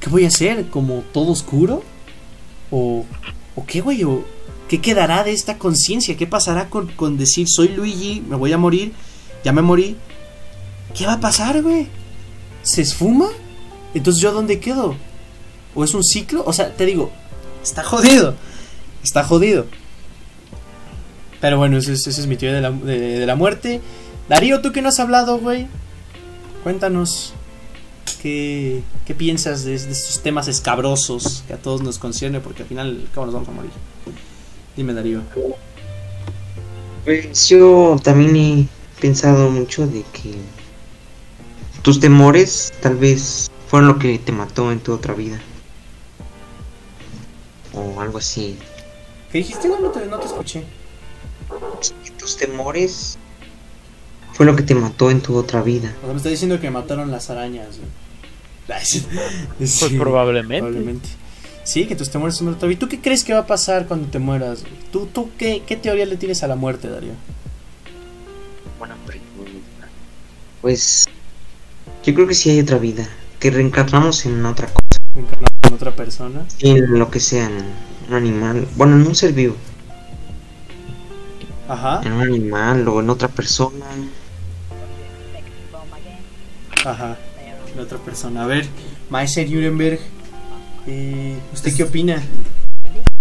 ¿Qué 0.00 0.10
voy 0.10 0.24
a 0.24 0.28
hacer? 0.28 0.68
¿Como 0.70 1.04
todo 1.12 1.30
oscuro? 1.30 1.84
¿O, 2.72 3.06
qué, 3.68 3.80
güey? 3.80 4.02
¿O 4.02 4.24
qué 4.68 4.80
quedará 4.80 5.22
de 5.22 5.30
esta 5.30 5.56
conciencia? 5.56 6.16
¿Qué 6.16 6.26
pasará 6.26 6.68
con, 6.68 7.16
decir, 7.16 7.46
soy 7.48 7.68
Luigi, 7.68 8.24
me 8.28 8.34
voy 8.34 8.52
a 8.52 8.58
morir, 8.58 8.92
ya 9.44 9.52
me 9.52 9.62
morí? 9.62 9.96
¿Qué 10.96 11.06
va 11.06 11.12
a 11.12 11.20
pasar, 11.20 11.62
güey? 11.62 11.86
¿Se 12.64 12.82
esfuma? 12.82 13.28
Entonces, 13.94 14.20
¿yo 14.20 14.32
dónde 14.32 14.58
quedo? 14.58 14.96
¿O 15.76 15.84
es 15.84 15.94
un 15.94 16.02
ciclo? 16.02 16.42
O 16.44 16.52
sea, 16.52 16.74
te 16.74 16.86
digo, 16.86 17.12
está 17.62 17.84
jodido. 17.84 18.34
Está 19.04 19.22
jodido. 19.22 19.66
Pero 21.40 21.56
bueno, 21.56 21.78
ese 21.78 21.92
es, 21.92 22.26
mi 22.26 22.36
teoría 22.36 22.68
de 22.68 23.26
la 23.26 23.34
muerte. 23.36 23.80
Darío, 24.30 24.60
tú 24.60 24.70
que 24.70 24.80
no 24.80 24.90
has 24.90 25.00
hablado, 25.00 25.38
güey. 25.38 25.66
Cuéntanos. 26.62 27.34
¿Qué, 28.22 28.80
qué 29.04 29.12
piensas 29.12 29.64
de, 29.64 29.72
de 29.72 29.90
estos 29.90 30.22
temas 30.22 30.46
escabrosos 30.46 31.42
que 31.48 31.54
a 31.54 31.56
todos 31.56 31.82
nos 31.82 31.98
concierne? 31.98 32.38
Porque 32.38 32.62
al 32.62 32.68
final, 32.68 33.08
¿cómo 33.12 33.26
nos 33.26 33.34
vamos 33.34 33.48
a 33.48 33.52
morir? 33.52 33.72
Dime, 34.76 34.94
Darío. 34.94 35.22
Pues 37.04 37.48
yo 37.48 37.96
también 38.04 38.36
he 38.36 39.00
pensado 39.00 39.50
mucho 39.50 39.88
de 39.88 40.04
que 40.12 40.36
tus 41.82 41.98
temores 41.98 42.72
tal 42.80 42.98
vez 42.98 43.50
fueron 43.66 43.88
lo 43.88 43.98
que 43.98 44.16
te 44.20 44.30
mató 44.30 44.70
en 44.70 44.78
tu 44.78 44.92
otra 44.92 45.12
vida. 45.12 45.40
O 47.74 48.00
algo 48.00 48.18
así. 48.18 48.56
¿Qué 49.32 49.38
dijiste? 49.38 49.68
No 49.68 49.90
te, 49.90 50.06
no 50.06 50.20
te 50.20 50.26
escuché. 50.26 50.62
Tus 52.16 52.36
temores 52.36 53.18
fue 54.40 54.46
lo 54.46 54.56
que 54.56 54.62
te 54.62 54.74
mató 54.74 55.10
en 55.10 55.20
tu 55.20 55.36
otra 55.36 55.60
vida. 55.60 55.92
O 55.98 56.04
sea, 56.06 56.12
me 56.12 56.16
está 56.16 56.30
diciendo 56.30 56.58
que 56.58 56.68
me 56.68 56.78
mataron 56.78 57.10
las 57.10 57.28
arañas, 57.28 57.76
güey. 57.76 58.80
Sí. 58.82 59.06
Pues 59.58 59.70
Sí, 59.70 59.98
probablemente. 59.98 60.60
probablemente. 60.62 61.08
Sí, 61.62 61.84
que 61.86 61.94
tus 61.94 62.08
temores 62.08 62.36
son 62.36 62.48
otra 62.48 62.66
vida. 62.66 62.78
¿Tú 62.78 62.88
qué 62.88 62.98
crees 63.02 63.22
que 63.22 63.34
va 63.34 63.40
a 63.40 63.46
pasar 63.46 63.86
cuando 63.86 64.08
te 64.08 64.18
mueras? 64.18 64.62
güey? 64.62 64.72
¿Tú, 64.90 65.04
tú 65.12 65.28
qué, 65.36 65.62
qué 65.66 65.76
teoría 65.76 66.06
le 66.06 66.16
tienes 66.16 66.42
a 66.42 66.46
la 66.48 66.56
muerte, 66.56 66.88
Darío? 66.88 67.12
Buena 68.78 68.96
pregunta. 69.04 69.28
Pues 70.62 71.06
yo 72.02 72.14
creo 72.14 72.26
que 72.26 72.32
sí 72.32 72.48
hay 72.48 72.60
otra 72.60 72.78
vida. 72.78 73.06
Que 73.40 73.50
reencarnamos 73.50 74.24
en 74.24 74.46
otra 74.46 74.68
cosa. 74.68 74.80
¿Reencarnado 75.12 75.48
en 75.68 75.74
otra 75.74 75.94
persona? 75.94 76.46
En 76.60 76.98
lo 76.98 77.10
que 77.10 77.20
sea, 77.20 77.44
en 77.44 77.62
un 78.08 78.14
animal. 78.14 78.66
Bueno, 78.76 78.96
en 78.96 79.06
un 79.06 79.14
ser 79.14 79.34
vivo. 79.34 79.54
Ajá, 81.68 82.00
En 82.06 82.12
un 82.14 82.22
animal 82.22 82.88
o 82.88 83.00
en 83.00 83.10
otra 83.10 83.28
persona. 83.28 83.84
Ajá. 86.84 87.16
En 87.72 87.80
otra 87.80 87.98
persona. 87.98 88.44
A 88.44 88.46
ver, 88.46 88.66
Maese 89.10 89.46
Nuremberg, 89.46 90.00
eh, 90.86 91.36
¿usted 91.52 91.74
qué 91.76 91.84
opina? 91.84 92.22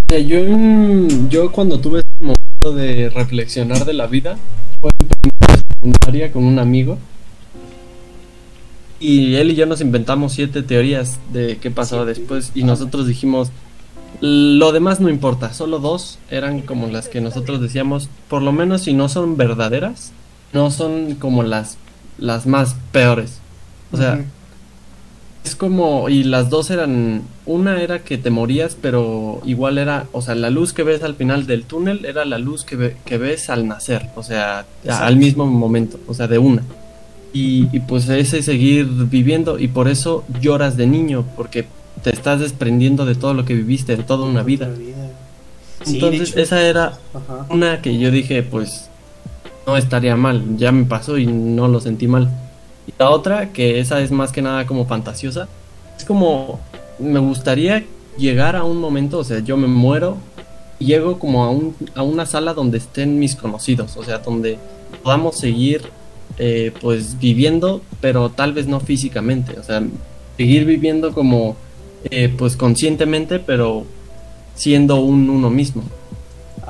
Sea, 0.10 0.20
yo, 0.20 0.40
mm, 0.44 1.30
yo 1.30 1.52
cuando 1.52 1.80
tuve 1.80 2.00
ese 2.00 2.24
momento 2.24 2.74
de 2.76 3.10
reflexionar 3.10 3.86
de 3.86 3.94
la 3.94 4.08
vida, 4.08 4.38
fue 4.82 4.90
en 5.00 5.08
primera 5.08 5.64
secundaria 5.70 6.32
con 6.32 6.46
un 6.46 6.60
amigo. 6.60 6.98
Y 9.00 9.36
él 9.36 9.52
y 9.52 9.56
yo 9.56 9.66
nos 9.66 9.82
inventamos 9.82 10.34
siete 10.34 10.62
teorías 10.62 11.20
de 11.32 11.58
qué 11.58 11.72
pasaba 11.72 12.06
después. 12.06 12.52
Y 12.54 12.64
nosotros 12.64 13.08
dijimos, 13.08 13.52
lo 14.20 14.72
demás 14.72 15.00
no 15.00 15.10
importa, 15.10 15.54
solo 15.54 15.80
dos 15.80 16.20
eran 16.30 16.62
como 16.62 16.88
las 16.88 17.08
que 17.08 17.22
nosotros 17.22 17.62
decíamos, 17.62 18.10
por 18.28 18.42
lo 18.42 18.52
menos 18.52 18.82
si 18.82 18.94
no 18.94 19.08
son 19.08 19.38
verdaderas, 19.38 20.12
no 20.52 20.72
son 20.72 21.16
como 21.16 21.44
las, 21.44 21.78
las 22.18 22.46
más 22.46 22.76
peores. 22.92 23.40
O 23.92 23.98
sea, 23.98 24.24
es 25.44 25.56
como, 25.56 26.10
y 26.10 26.24
las 26.24 26.50
dos 26.50 26.70
eran, 26.70 27.24
una 27.46 27.82
era 27.82 28.00
que 28.00 28.18
te 28.18 28.30
morías, 28.30 28.78
pero 28.80 29.42
igual 29.46 29.78
era, 29.78 30.06
o 30.12 30.22
sea, 30.22 30.36
la 30.36 30.50
luz 30.50 30.74
que 30.74 30.84
ves 30.84 31.02
al 31.02 31.16
final 31.16 31.48
del 31.48 31.64
túnel 31.64 32.06
era 32.06 32.26
la 32.26 32.38
luz 32.38 32.64
que, 32.66 32.76
ve- 32.76 32.98
que 33.06 33.18
ves 33.18 33.50
al 33.50 33.68
nacer, 33.68 34.10
o 34.16 34.22
sea, 34.24 34.66
Exacto. 34.84 35.06
al 35.06 35.16
mismo 35.16 35.46
momento, 35.48 36.00
o 36.08 36.14
sea, 36.14 36.28
de 36.28 36.38
una. 36.38 36.62
Y, 37.34 37.68
y 37.76 37.80
pues 37.80 38.10
ese 38.10 38.42
seguir 38.44 38.86
viviendo, 38.86 39.60
y 39.60 39.68
por 39.70 39.88
eso 39.88 40.24
lloras 40.42 40.78
de 40.78 40.88
niño, 40.88 41.26
porque 41.36 41.66
te 42.04 42.12
estás 42.12 42.40
desprendiendo 42.42 43.06
de 43.06 43.16
todo 43.16 43.34
lo 43.34 43.46
que 43.46 43.54
viviste, 43.56 43.96
de 43.96 44.04
toda 44.04 44.26
una 44.28 44.44
vida. 44.44 44.70
Sí, 45.84 45.96
Entonces, 45.96 46.36
esa 46.36 46.62
era 46.62 46.98
Ajá. 47.14 47.46
una 47.50 47.82
que 47.82 47.98
yo 47.98 48.12
dije, 48.12 48.44
pues 48.44 48.90
no 49.66 49.78
estaría 49.78 50.16
mal, 50.16 50.58
ya 50.58 50.72
me 50.72 50.84
pasó 50.86 51.18
y 51.18 51.26
no 51.28 51.68
lo 51.68 51.80
sentí 51.80 52.08
mal. 52.08 52.30
Y 52.90 52.94
la 52.98 53.12
otra, 53.12 53.54
que 53.54 53.80
esa 53.80 54.02
es 54.02 54.10
más 54.10 54.32
que 54.32 54.42
nada 54.42 54.66
como 54.66 54.86
fantasiosa, 54.88 55.48
es 55.96 56.06
como 56.06 56.60
me 56.98 57.20
gustaría 57.20 57.86
llegar 58.18 58.56
a 58.56 58.64
un 58.64 58.78
momento, 58.78 59.20
o 59.20 59.24
sea, 59.24 59.40
yo 59.40 59.58
me 59.58 59.68
muero 59.68 60.18
y 60.80 60.88
llego 60.88 61.20
como 61.20 61.44
a, 61.44 61.52
un, 61.52 61.76
a 61.94 62.02
una 62.02 62.26
sala 62.26 62.56
donde 62.56 62.80
estén 62.80 63.20
mis 63.20 63.36
conocidos, 63.36 63.96
o 63.96 64.04
sea, 64.04 64.18
donde 64.18 64.58
podamos 65.04 65.38
seguir 65.38 65.84
eh, 66.40 66.72
pues 66.82 67.20
viviendo, 67.20 67.82
pero 68.02 68.30
tal 68.30 68.54
vez 68.54 68.66
no 68.66 68.80
físicamente, 68.80 69.60
o 69.60 69.64
sea, 69.64 69.84
seguir 70.36 70.66
viviendo 70.66 71.14
como 71.14 71.56
eh, 72.06 72.34
pues 72.36 72.56
conscientemente, 72.56 73.40
pero 73.40 73.86
siendo 74.56 74.96
un 74.96 75.30
uno 75.30 75.52
mismo. 75.52 75.84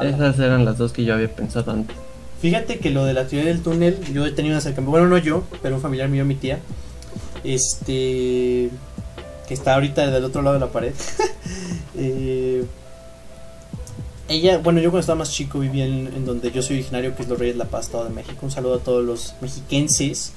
Esas 0.01 0.37
eran 0.39 0.65
las 0.65 0.77
dos 0.77 0.91
que 0.91 1.05
yo 1.05 1.13
había 1.13 1.33
pensado 1.33 1.71
antes. 1.71 1.95
Fíjate 2.41 2.79
que 2.79 2.89
lo 2.89 3.03
de 3.05 3.13
la 3.13 3.27
teoría 3.27 3.49
del 3.51 3.61
túnel, 3.61 3.99
yo 4.13 4.25
he 4.25 4.31
tenido 4.31 4.53
un 4.53 4.59
acercamiento, 4.59 4.91
bueno, 4.91 5.07
no 5.07 5.17
yo, 5.17 5.43
pero 5.61 5.75
un 5.75 5.81
familiar 5.81 6.07
mío, 6.09 6.23
mi 6.25 6.35
tía, 6.35 6.59
este, 7.43 8.69
que 9.47 9.53
está 9.53 9.73
ahorita 9.75 10.09
del 10.09 10.23
otro 10.23 10.41
lado 10.41 10.53
de 10.55 10.59
la 10.59 10.71
pared. 10.71 10.93
Eh, 12.01 12.63
ella, 14.29 14.59
bueno, 14.59 14.79
yo 14.79 14.89
cuando 14.91 15.01
estaba 15.01 15.17
más 15.19 15.31
chico 15.33 15.59
vivía 15.59 15.85
en, 15.85 16.23
donde 16.23 16.51
yo 16.51 16.61
soy 16.61 16.77
originario, 16.77 17.15
que 17.15 17.23
es 17.23 17.27
Los 17.29 17.37
Reyes 17.39 17.57
la 17.57 17.65
Paz, 17.65 17.87
Estado 17.87 18.03
de 18.05 18.11
México. 18.11 18.37
Un 18.43 18.51
saludo 18.51 18.75
a 18.75 18.79
todos 18.79 19.03
los 19.03 19.33
mexiquenses. 19.41 20.31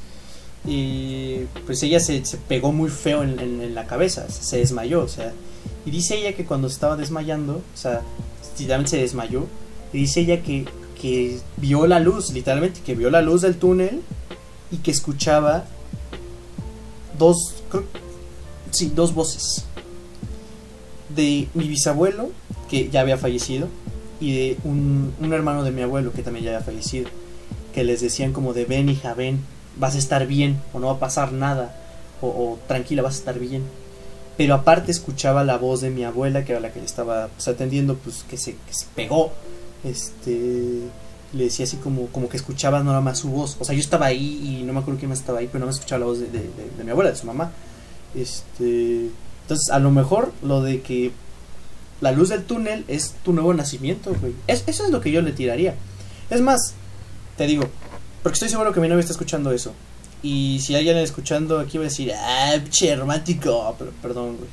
Y 0.67 1.41
pues 1.67 1.83
ella 1.83 2.01
se, 2.01 2.25
se 2.25 2.37
pegó 2.39 2.73
muy 2.73 2.89
feo 2.91 3.23
en, 3.23 3.39
en- 3.39 3.61
en 3.61 3.75
la 3.75 3.87
cabeza, 3.87 4.29
se, 4.31 4.43
se 4.43 4.57
desmayó, 4.59 5.03
o 5.05 5.09
sea. 5.09 5.33
Y 5.85 5.91
dice 5.91 6.17
ella 6.17 6.33
que 6.35 6.45
cuando 6.47 6.67
estaba 6.69 6.97
desmayando, 6.97 7.57
o 7.57 7.77
sea, 7.77 8.01
literalmente 8.59 8.91
se 8.93 8.99
desmayó. 9.03 9.47
Y 9.93 9.99
dice 9.99 10.21
ella 10.21 10.43
que, 10.43 10.65
que 11.03 11.41
vio 11.59 11.87
la 11.89 11.99
luz, 11.99 12.31
literalmente, 12.33 12.81
que 12.81 12.95
vio 12.95 13.11
la 13.11 13.21
luz 13.21 13.43
del 13.43 13.57
túnel 13.57 14.01
y 14.71 14.77
que 14.79 14.93
escuchaba 14.93 15.65
dos, 17.19 17.57
creo- 17.71 17.85
sí, 18.71 18.93
dos 18.95 19.13
voces. 19.13 19.65
De 21.09 21.49
mi 21.55 21.69
bisabuelo, 21.69 22.31
que 22.71 22.89
ya 22.89 23.01
había 23.03 23.19
fallecido, 23.19 23.69
y 24.21 24.33
de 24.33 24.57
un, 24.65 25.13
un 25.21 25.33
hermano 25.33 25.65
de 25.65 25.73
mi 25.73 25.83
abuelo, 25.83 26.13
que 26.13 26.23
también 26.23 26.45
ya 26.45 26.53
había 26.53 26.65
fallecido, 26.65 27.09
que 27.75 27.85
les 27.85 28.01
decían 28.01 28.33
como 28.33 28.55
de 28.55 28.65
ven 28.65 28.89
hija, 28.89 29.13
ven, 29.15 29.41
vas 29.77 29.97
a 29.97 29.99
estar 29.99 30.27
bien, 30.27 30.61
o 30.73 30.79
no 30.79 30.87
va 30.87 30.93
a 30.95 30.99
pasar 31.01 31.33
nada, 31.33 31.75
o, 32.23 32.57
tranquila, 32.69 33.03
vas 33.03 33.17
a 33.17 33.19
estar 33.19 33.39
bien. 33.41 33.65
Pero 34.37 34.55
aparte 34.55 34.93
escuchaba 34.93 35.43
la 35.45 35.59
voz 35.59 35.81
de 35.81 35.91
mi 35.91 36.05
abuela, 36.05 36.45
que 36.45 36.53
era 36.53 36.61
la 36.61 36.73
que 36.73 36.79
le 36.79 36.87
estaba 36.87 37.29
pues, 37.29 37.49
atendiendo, 37.49 37.97
pues 37.97 38.25
que 38.31 38.37
se, 38.37 38.53
que 38.53 38.73
se 38.73 38.87
pegó. 38.95 39.33
Este. 39.85 40.81
Le 41.33 41.45
decía 41.45 41.65
así 41.65 41.79
como, 41.79 42.09
como 42.09 42.29
que 42.29 42.37
escuchaba 42.37 42.83
nada 42.83 43.01
más 43.01 43.19
su 43.21 43.29
voz. 43.31 43.57
O 43.59 43.65
sea, 43.65 43.75
yo 43.75 43.81
estaba 43.81 44.07
ahí 44.07 44.59
y 44.61 44.65
no 44.65 44.73
me 44.75 44.81
acuerdo 44.81 44.99
quién 44.99 45.09
más 45.09 45.21
estaba 45.21 45.39
ahí, 45.39 45.47
pero 45.51 45.61
no 45.61 45.67
me 45.67 45.73
escuchaba 45.73 46.01
la 46.01 46.05
voz 46.07 46.19
de, 46.21 46.27
de- 46.27 46.85
mi 46.85 46.91
abuela, 46.91 47.11
de 47.11 47.17
su 47.17 47.27
mamá. 47.27 47.51
Este, 48.15 49.09
entonces, 49.43 49.71
a 49.71 49.79
lo 49.79 49.91
mejor 49.91 50.33
lo 50.43 50.63
de 50.63 50.83
que 50.83 51.11
la 52.03 52.13
luz 52.13 52.29
del 52.29 52.45
túnel 52.45 52.85
es 52.89 53.15
tu 53.25 53.33
nuevo 53.33 53.55
nacimiento, 53.55 54.15
güey. 54.21 54.35
Es- 54.47 54.65
eso 54.67 54.85
es 54.85 54.91
lo 54.91 55.01
que 55.01 55.11
yo 55.11 55.23
le 55.23 55.33
tiraría. 55.33 55.75
Es 56.29 56.43
más, 56.43 56.75
te 57.39 57.47
digo, 57.47 57.65
porque 58.23 58.35
estoy 58.35 58.49
seguro 58.51 58.73
que 58.75 58.81
mi 58.81 58.89
novia 58.89 59.01
está 59.01 59.13
escuchando 59.13 59.53
eso. 59.53 59.73
Y 60.23 60.61
si 60.63 60.75
alguien 60.75 60.99
escuchando 60.99 61.59
aquí 61.59 61.79
va 61.79 61.85
a 61.85 61.89
decir, 61.89 62.13
ah, 62.15 62.57
che, 62.71 62.95
romántico. 62.95 63.75
Perdón, 64.03 64.37
güey. 64.37 64.51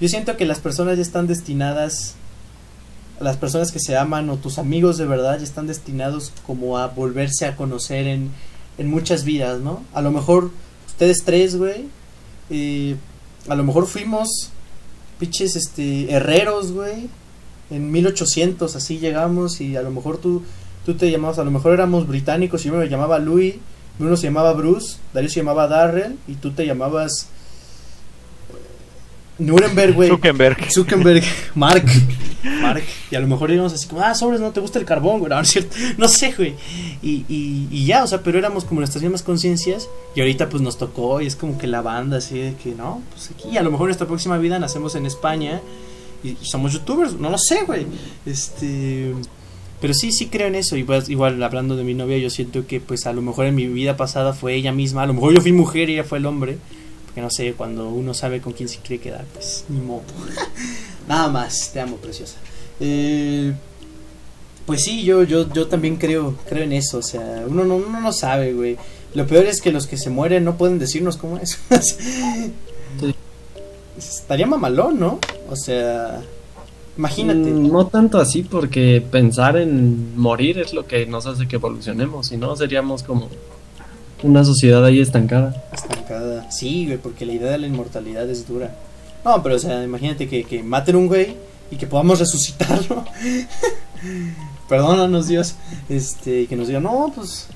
Yo 0.00 0.08
siento 0.08 0.36
que 0.36 0.46
las 0.46 0.60
personas 0.60 0.96
ya 0.96 1.02
están 1.02 1.26
destinadas, 1.26 2.14
las 3.20 3.36
personas 3.36 3.70
que 3.70 3.78
se 3.80 3.96
aman 3.96 4.30
o 4.30 4.36
tus 4.36 4.58
amigos 4.58 4.96
de 4.98 5.06
verdad 5.06 5.38
ya 5.38 5.44
están 5.44 5.66
destinados 5.66 6.32
como 6.46 6.78
a 6.78 6.88
volverse 6.88 7.46
a 7.46 7.54
conocer 7.54 8.06
en, 8.06 8.30
en 8.78 8.90
muchas 8.90 9.24
vidas, 9.24 9.60
¿no? 9.60 9.84
A 9.92 10.02
lo 10.02 10.10
mejor 10.10 10.50
ustedes 10.86 11.22
tres, 11.24 11.56
güey, 11.56 11.86
eh, 12.48 12.96
a 13.48 13.54
lo 13.54 13.64
mejor 13.64 13.86
fuimos 13.86 14.50
pinches, 15.18 15.54
este, 15.54 16.10
herreros, 16.12 16.72
güey, 16.72 17.08
en 17.70 17.92
1800, 17.92 18.74
así 18.74 18.98
llegamos 18.98 19.60
y 19.60 19.76
a 19.76 19.82
lo 19.82 19.90
mejor 19.90 20.18
tú, 20.18 20.42
tú 20.86 20.94
te 20.94 21.10
llamabas, 21.10 21.38
a 21.38 21.44
lo 21.44 21.50
mejor 21.50 21.74
éramos 21.74 22.08
británicos 22.08 22.64
y 22.64 22.68
yo 22.68 22.74
me 22.74 22.88
llamaba 22.88 23.18
Louis, 23.18 23.56
Bruno 23.98 24.16
se 24.16 24.28
llamaba 24.28 24.54
Bruce, 24.54 24.96
Darío 25.12 25.28
se 25.28 25.40
llamaba 25.40 25.68
Darrell 25.68 26.16
y 26.26 26.34
tú 26.34 26.52
te 26.52 26.64
llamabas 26.64 27.28
Nuremberg, 29.40 29.94
güey. 29.94 30.08
Zuckerberg. 30.08 30.70
Zuckerberg, 30.70 31.24
Mark, 31.54 31.84
Mark, 32.62 32.82
y 33.10 33.14
a 33.14 33.20
lo 33.20 33.26
mejor 33.26 33.50
íbamos 33.50 33.72
así 33.72 33.88
como, 33.88 34.02
ah, 34.02 34.14
sobres, 34.14 34.40
no 34.40 34.50
te 34.50 34.60
gusta 34.60 34.78
el 34.78 34.84
carbón, 34.84 35.20
güey, 35.20 35.30
no, 35.30 35.44
cierto, 35.44 35.76
no 35.98 36.08
sé, 36.08 36.32
güey, 36.32 36.54
y, 37.02 37.24
y, 37.28 37.68
y 37.70 37.86
ya, 37.86 38.04
o 38.04 38.06
sea, 38.06 38.22
pero 38.22 38.38
éramos 38.38 38.64
como 38.64 38.80
nuestras 38.80 39.02
mismas 39.02 39.22
conciencias, 39.22 39.88
y 40.14 40.20
ahorita 40.20 40.48
pues 40.48 40.62
nos 40.62 40.78
tocó, 40.78 41.20
y 41.20 41.26
es 41.26 41.36
como 41.36 41.58
que 41.58 41.66
la 41.66 41.82
banda, 41.82 42.18
así 42.18 42.38
de 42.38 42.54
que, 42.54 42.74
no, 42.74 43.02
pues 43.10 43.30
aquí, 43.30 43.56
a 43.56 43.62
lo 43.62 43.70
mejor 43.70 43.86
en 43.86 43.88
nuestra 43.88 44.06
próxima 44.06 44.38
vida 44.38 44.58
nacemos 44.58 44.94
en 44.94 45.06
España, 45.06 45.60
y, 46.22 46.30
y 46.30 46.44
somos 46.44 46.72
youtubers, 46.72 47.14
no 47.14 47.30
lo 47.30 47.38
sé, 47.38 47.62
güey, 47.64 47.86
este, 48.26 49.14
pero 49.80 49.94
sí, 49.94 50.12
sí 50.12 50.26
creo 50.26 50.48
en 50.48 50.54
eso, 50.54 50.76
y 50.76 50.84
pues, 50.84 51.08
igual 51.08 51.42
hablando 51.42 51.76
de 51.76 51.84
mi 51.84 51.94
novia, 51.94 52.18
yo 52.18 52.30
siento 52.30 52.66
que 52.66 52.80
pues 52.80 53.06
a 53.06 53.12
lo 53.12 53.22
mejor 53.22 53.46
en 53.46 53.54
mi 53.54 53.66
vida 53.66 53.96
pasada 53.96 54.32
fue 54.34 54.54
ella 54.54 54.72
misma, 54.72 55.02
a 55.02 55.06
lo 55.06 55.14
mejor 55.14 55.34
yo 55.34 55.40
fui 55.40 55.52
mujer 55.52 55.88
y 55.88 55.94
ella 55.94 56.04
fue 56.04 56.18
el 56.18 56.26
hombre, 56.26 56.58
porque 57.10 57.22
no 57.22 57.30
sé, 57.30 57.54
cuando 57.54 57.88
uno 57.88 58.14
sabe 58.14 58.40
con 58.40 58.52
quién 58.52 58.68
se 58.68 58.78
quiere 58.78 59.02
quedar, 59.02 59.24
pues 59.34 59.64
ni 59.68 59.80
modo. 59.80 60.02
Nada 61.08 61.28
más, 61.28 61.72
te 61.72 61.80
amo, 61.80 61.96
preciosa. 61.96 62.36
Eh, 62.78 63.52
pues 64.64 64.84
sí, 64.84 65.02
yo, 65.02 65.24
yo, 65.24 65.52
yo 65.52 65.66
también 65.66 65.96
creo, 65.96 66.36
creo 66.48 66.62
en 66.62 66.72
eso, 66.72 66.98
o 66.98 67.02
sea, 67.02 67.42
uno 67.48 67.64
no, 67.64 67.74
uno 67.74 68.00
no 68.00 68.12
sabe, 68.12 68.52
güey. 68.52 68.76
Lo 69.14 69.26
peor 69.26 69.46
es 69.46 69.60
que 69.60 69.72
los 69.72 69.88
que 69.88 69.96
se 69.96 70.08
mueren 70.08 70.44
no 70.44 70.56
pueden 70.56 70.78
decirnos 70.78 71.16
cómo 71.16 71.36
es. 71.38 71.58
Estaría 73.98 74.46
mamalón, 74.46 75.00
¿no? 75.00 75.18
O 75.50 75.56
sea, 75.56 76.22
imagínate. 76.96 77.50
Mm, 77.50 77.72
No 77.72 77.88
tanto 77.88 78.18
así, 78.20 78.44
porque 78.44 79.02
pensar 79.10 79.56
en 79.56 80.16
morir 80.16 80.60
es 80.60 80.72
lo 80.72 80.86
que 80.86 81.06
nos 81.06 81.26
hace 81.26 81.48
que 81.48 81.56
evolucionemos, 81.56 82.28
si 82.28 82.36
no 82.36 82.54
seríamos 82.54 83.02
como 83.02 83.28
una 84.22 84.44
sociedad 84.44 84.84
ahí 84.84 85.00
estancada. 85.00 85.62
estancada. 85.72 86.50
Sí, 86.50 86.86
güey, 86.86 86.98
porque 86.98 87.26
la 87.26 87.32
idea 87.32 87.50
de 87.52 87.58
la 87.58 87.66
inmortalidad 87.66 88.28
es 88.28 88.46
dura. 88.46 88.74
No, 89.24 89.42
pero 89.42 89.56
o 89.56 89.58
sea, 89.58 89.82
imagínate 89.84 90.28
que, 90.28 90.44
que 90.44 90.62
maten 90.62 90.96
un 90.96 91.06
güey 91.08 91.34
y 91.70 91.76
que 91.76 91.86
podamos 91.86 92.18
resucitarlo. 92.18 93.04
Perdónanos, 94.68 95.28
Dios. 95.28 95.54
Este, 95.88 96.42
y 96.42 96.46
que 96.46 96.56
nos 96.56 96.68
digan, 96.68 96.82
no, 96.84 97.12
pues. 97.14 97.46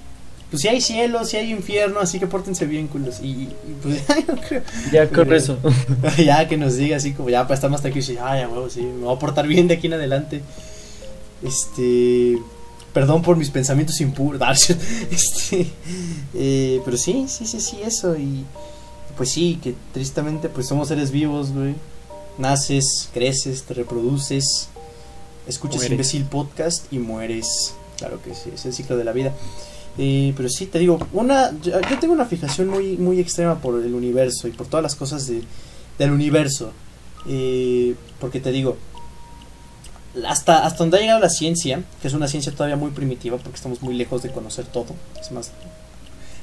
Pues 0.50 0.62
si 0.62 0.68
hay 0.68 0.80
cielo, 0.80 1.24
si 1.24 1.36
hay 1.36 1.50
infierno, 1.50 1.98
así 2.00 2.20
que 2.20 2.26
pórtense 2.28 2.66
bien, 2.66 2.86
culos. 2.86 3.18
Y, 3.20 3.26
y, 3.26 3.56
pues 3.82 4.06
ya, 4.08 4.18
yo 4.20 4.34
creo. 4.48 4.62
Ya 4.92 5.08
con 5.08 5.24
Pero- 5.24 5.36
eso. 5.36 5.58
ya 6.24 6.46
que 6.48 6.56
nos 6.56 6.76
diga 6.76 6.96
así 6.96 7.12
como 7.12 7.30
ya 7.30 7.42
para 7.44 7.54
estar 7.54 7.70
más 7.70 7.80
tranquilos 7.80 8.08
y 8.10 8.18
ay, 8.22 8.42
a 8.42 8.48
huevo, 8.48 8.68
sí, 8.70 8.82
me 8.82 9.04
voy 9.04 9.16
a 9.16 9.18
portar 9.18 9.46
bien 9.48 9.66
de 9.68 9.74
aquí 9.74 9.86
en 9.88 9.94
adelante. 9.94 10.42
Este, 11.42 12.38
perdón 12.94 13.20
por 13.20 13.36
mis 13.36 13.50
pensamientos 13.50 14.00
impuros. 14.00 14.40
Este, 15.10 15.66
eh, 16.32 16.80
pero 16.84 16.96
sí, 16.96 17.26
sí, 17.28 17.44
sí, 17.44 17.60
sí, 17.60 17.78
eso 17.84 18.16
y 18.16 18.44
pues 19.16 19.30
sí, 19.30 19.58
que 19.62 19.74
tristemente 19.92 20.48
pues 20.48 20.66
somos 20.66 20.88
seres 20.88 21.10
vivos, 21.10 21.52
güey. 21.52 21.74
Naces, 22.38 23.10
creces, 23.12 23.62
te 23.62 23.74
reproduces, 23.74 24.68
escuchas 25.46 25.76
Mueres. 25.76 25.92
imbécil 25.92 26.24
podcast 26.24 26.92
y 26.92 26.98
mueres. 26.98 27.74
Claro 27.98 28.20
que 28.22 28.34
sí, 28.34 28.50
es 28.54 28.64
el 28.64 28.72
ciclo 28.72 28.96
de 28.96 29.04
la 29.04 29.12
vida. 29.12 29.32
Eh, 29.98 30.32
pero 30.36 30.48
sí, 30.48 30.66
te 30.66 30.80
digo, 30.80 30.98
una, 31.12 31.52
yo, 31.60 31.80
yo 31.80 31.98
tengo 32.00 32.14
una 32.14 32.24
fijación 32.24 32.68
muy, 32.68 32.96
muy 32.96 33.20
extrema 33.20 33.60
por 33.60 33.80
el 33.80 33.94
universo 33.94 34.48
y 34.48 34.52
por 34.52 34.66
todas 34.66 34.82
las 34.82 34.96
cosas 34.96 35.28
de, 35.28 35.42
del 35.98 36.10
universo. 36.10 36.72
Eh, 37.28 37.94
porque 38.18 38.40
te 38.40 38.50
digo, 38.50 38.76
hasta, 40.26 40.64
hasta 40.64 40.78
donde 40.78 40.98
ha 40.98 41.00
llegado 41.00 41.20
la 41.20 41.28
ciencia, 41.30 41.82
que 42.00 42.08
es 42.08 42.14
una 42.14 42.28
ciencia 42.28 42.52
todavía 42.52 42.76
muy 42.76 42.90
primitiva 42.92 43.36
porque 43.38 43.56
estamos 43.56 43.82
muy 43.82 43.94
lejos 43.94 44.22
de 44.22 44.30
conocer 44.30 44.64
todo, 44.66 44.94
es 45.20 45.32
más, 45.32 45.50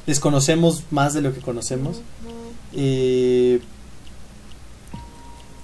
desconocemos 0.06 0.84
más 0.92 1.14
de 1.14 1.22
lo 1.22 1.34
que 1.34 1.40
conocemos. 1.42 2.02
Eh, 2.74 3.62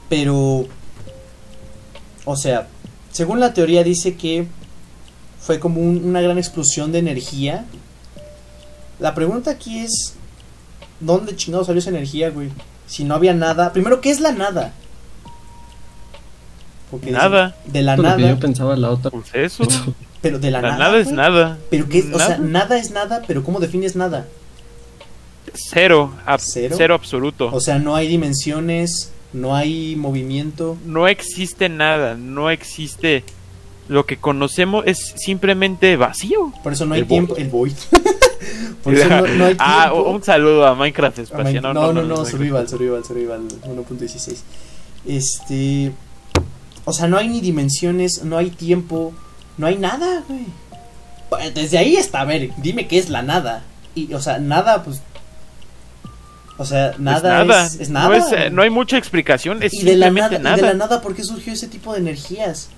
pero, 0.09 0.67
o 2.25 2.35
sea, 2.37 2.67
según 3.11 3.39
la 3.39 3.53
teoría 3.53 3.83
dice 3.83 4.15
que 4.15 4.47
fue 5.41 5.59
como 5.59 5.81
un- 5.81 6.03
una 6.05 6.21
gran 6.21 6.37
explosión 6.37 6.91
de 6.91 6.99
energía. 6.99 7.65
La 8.99 9.13
pregunta 9.15 9.51
aquí 9.51 9.79
es, 9.79 10.13
¿dónde 10.99 11.35
chingados 11.35 11.67
salió 11.67 11.79
esa 11.79 11.89
energía, 11.89 12.29
güey? 12.29 12.49
Si 12.87 13.03
no 13.03 13.15
había 13.15 13.33
nada. 13.33 13.73
Primero, 13.73 14.01
¿qué 14.01 14.09
es 14.11 14.19
la 14.21 14.31
nada? 14.31 14.73
Porque 16.91 17.07
dicen, 17.07 17.19
Nada. 17.21 17.55
De 17.65 17.81
la 17.81 17.95
que 17.95 18.01
nada. 18.01 18.17
yo 18.29 18.39
pensaba 18.39 18.75
la 18.75 18.89
otra. 18.91 19.11
Pues 19.11 19.25
eso. 19.33 19.63
Pero 20.21 20.39
de 20.39 20.49
la, 20.51 20.61
La 20.61 20.69
nada. 20.71 20.79
nada 20.85 20.97
es 20.99 21.11
nada. 21.11 21.57
Pero 21.69 21.87
qué, 21.89 21.99
o 22.13 22.17
sea, 22.19 22.37
Nada. 22.37 22.77
es 22.79 22.91
nada, 22.91 23.21
pero 23.27 23.43
¿cómo 23.43 23.59
defines 23.59 23.95
nada? 23.95 24.25
Cero. 25.53 26.11
ab- 26.25 26.39
¿Cero? 26.41 26.75
¿Cero? 26.77 26.95
absoluto. 26.95 27.49
O 27.51 27.59
sea, 27.59 27.79
no 27.79 27.95
hay 27.95 28.07
dimensiones, 28.07 29.11
no 29.33 29.55
hay 29.55 29.95
movimiento. 29.95 30.77
no 30.85 31.07
existe 31.07 31.69
nada. 31.69 32.15
No 32.15 32.49
existe. 32.49 33.23
Lo 33.87 34.05
que 34.05 34.17
conocemos 34.17 34.83
es 34.85 35.13
simplemente 35.17 35.95
vacío. 35.95 36.51
Por 36.63 36.73
eso 36.73 36.85
no 36.85 36.93
hay 36.95 37.01
El 37.01 37.07
tiempo. 37.07 37.35
El 37.37 37.47
void. 37.49 37.73
Por 38.83 38.93
eso 38.93 39.07
no, 39.09 39.21
no 39.21 39.45
hay 39.45 39.55
tiempo. 39.55 39.55
ah, 39.59 39.93
un 39.93 40.21
saludo 40.23 40.65
a 40.67 40.75
Minecraft 40.75 41.19
Ah, 41.19 41.21
Espacial. 41.21 41.63
no, 41.63 41.73
no, 41.73 41.93
no, 41.93 42.25
Survival, 42.25 42.67
Survival, 42.67 43.03
Survival 43.05 43.41
1.16. 43.65 44.37
Este. 45.05 45.91
O 46.89 46.93
sea, 46.93 47.07
no 47.09 47.17
hay 47.17 47.27
ni 47.27 47.41
dimensiones, 47.41 48.23
no 48.23 48.37
hay 48.37 48.49
tiempo, 48.49 49.11
no 49.57 49.67
hay 49.67 49.77
nada, 49.77 50.23
güey. 50.25 50.45
Bueno, 51.29 51.51
Desde 51.53 51.77
ahí 51.77 51.97
está, 51.97 52.21
a 52.21 52.25
ver, 52.25 52.51
dime 52.59 52.87
qué 52.87 52.97
es 52.97 53.09
la 53.09 53.23
nada. 53.23 53.63
Y, 53.93 54.13
o 54.13 54.21
sea, 54.21 54.37
nada, 54.39 54.83
pues. 54.83 55.01
O 56.57 56.63
sea, 56.63 56.95
nada, 56.97 57.43
nada. 57.43 57.65
es, 57.65 57.75
es 57.75 57.89
nada. 57.89 58.07
No, 58.07 58.13
es, 58.15 58.31
eh, 58.31 58.49
no 58.49 58.61
hay 58.61 58.69
mucha 58.69 58.97
explicación. 58.97 59.61
Es 59.61 59.73
y 59.73 59.83
de 59.83 59.97
la 59.97 60.09
nada, 60.11 60.39
nada. 60.39 60.57
y 60.57 60.61
de 60.61 60.67
la 60.67 60.73
nada, 60.75 61.01
¿por 61.01 61.13
qué 61.13 61.25
surgió 61.25 61.51
ese 61.51 61.67
tipo 61.67 61.91
de 61.91 61.99
energías? 61.99 62.69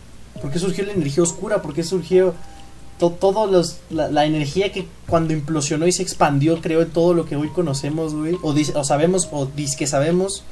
¿Por 0.41 0.51
qué 0.51 0.57
surgió 0.57 0.85
la 0.85 0.93
energía 0.93 1.21
oscura? 1.21 1.61
¿Por 1.61 1.75
qué 1.75 1.83
surgió 1.83 2.33
to- 2.97 3.47
los, 3.51 3.77
la, 3.91 4.09
la 4.09 4.25
energía 4.25 4.71
que 4.71 4.87
cuando 5.07 5.33
implosionó 5.33 5.85
y 5.85 5.91
se 5.91 6.01
expandió 6.01 6.59
creó 6.61 6.87
todo 6.87 7.13
lo 7.13 7.25
que 7.25 7.35
hoy 7.35 7.49
conocemos, 7.49 8.15
güey? 8.15 8.35
O, 8.41 8.55
o 8.73 8.83
sabemos, 8.83 9.29
o 9.31 9.45
dice 9.45 9.77
que 9.77 9.85
sabemos. 9.85 10.43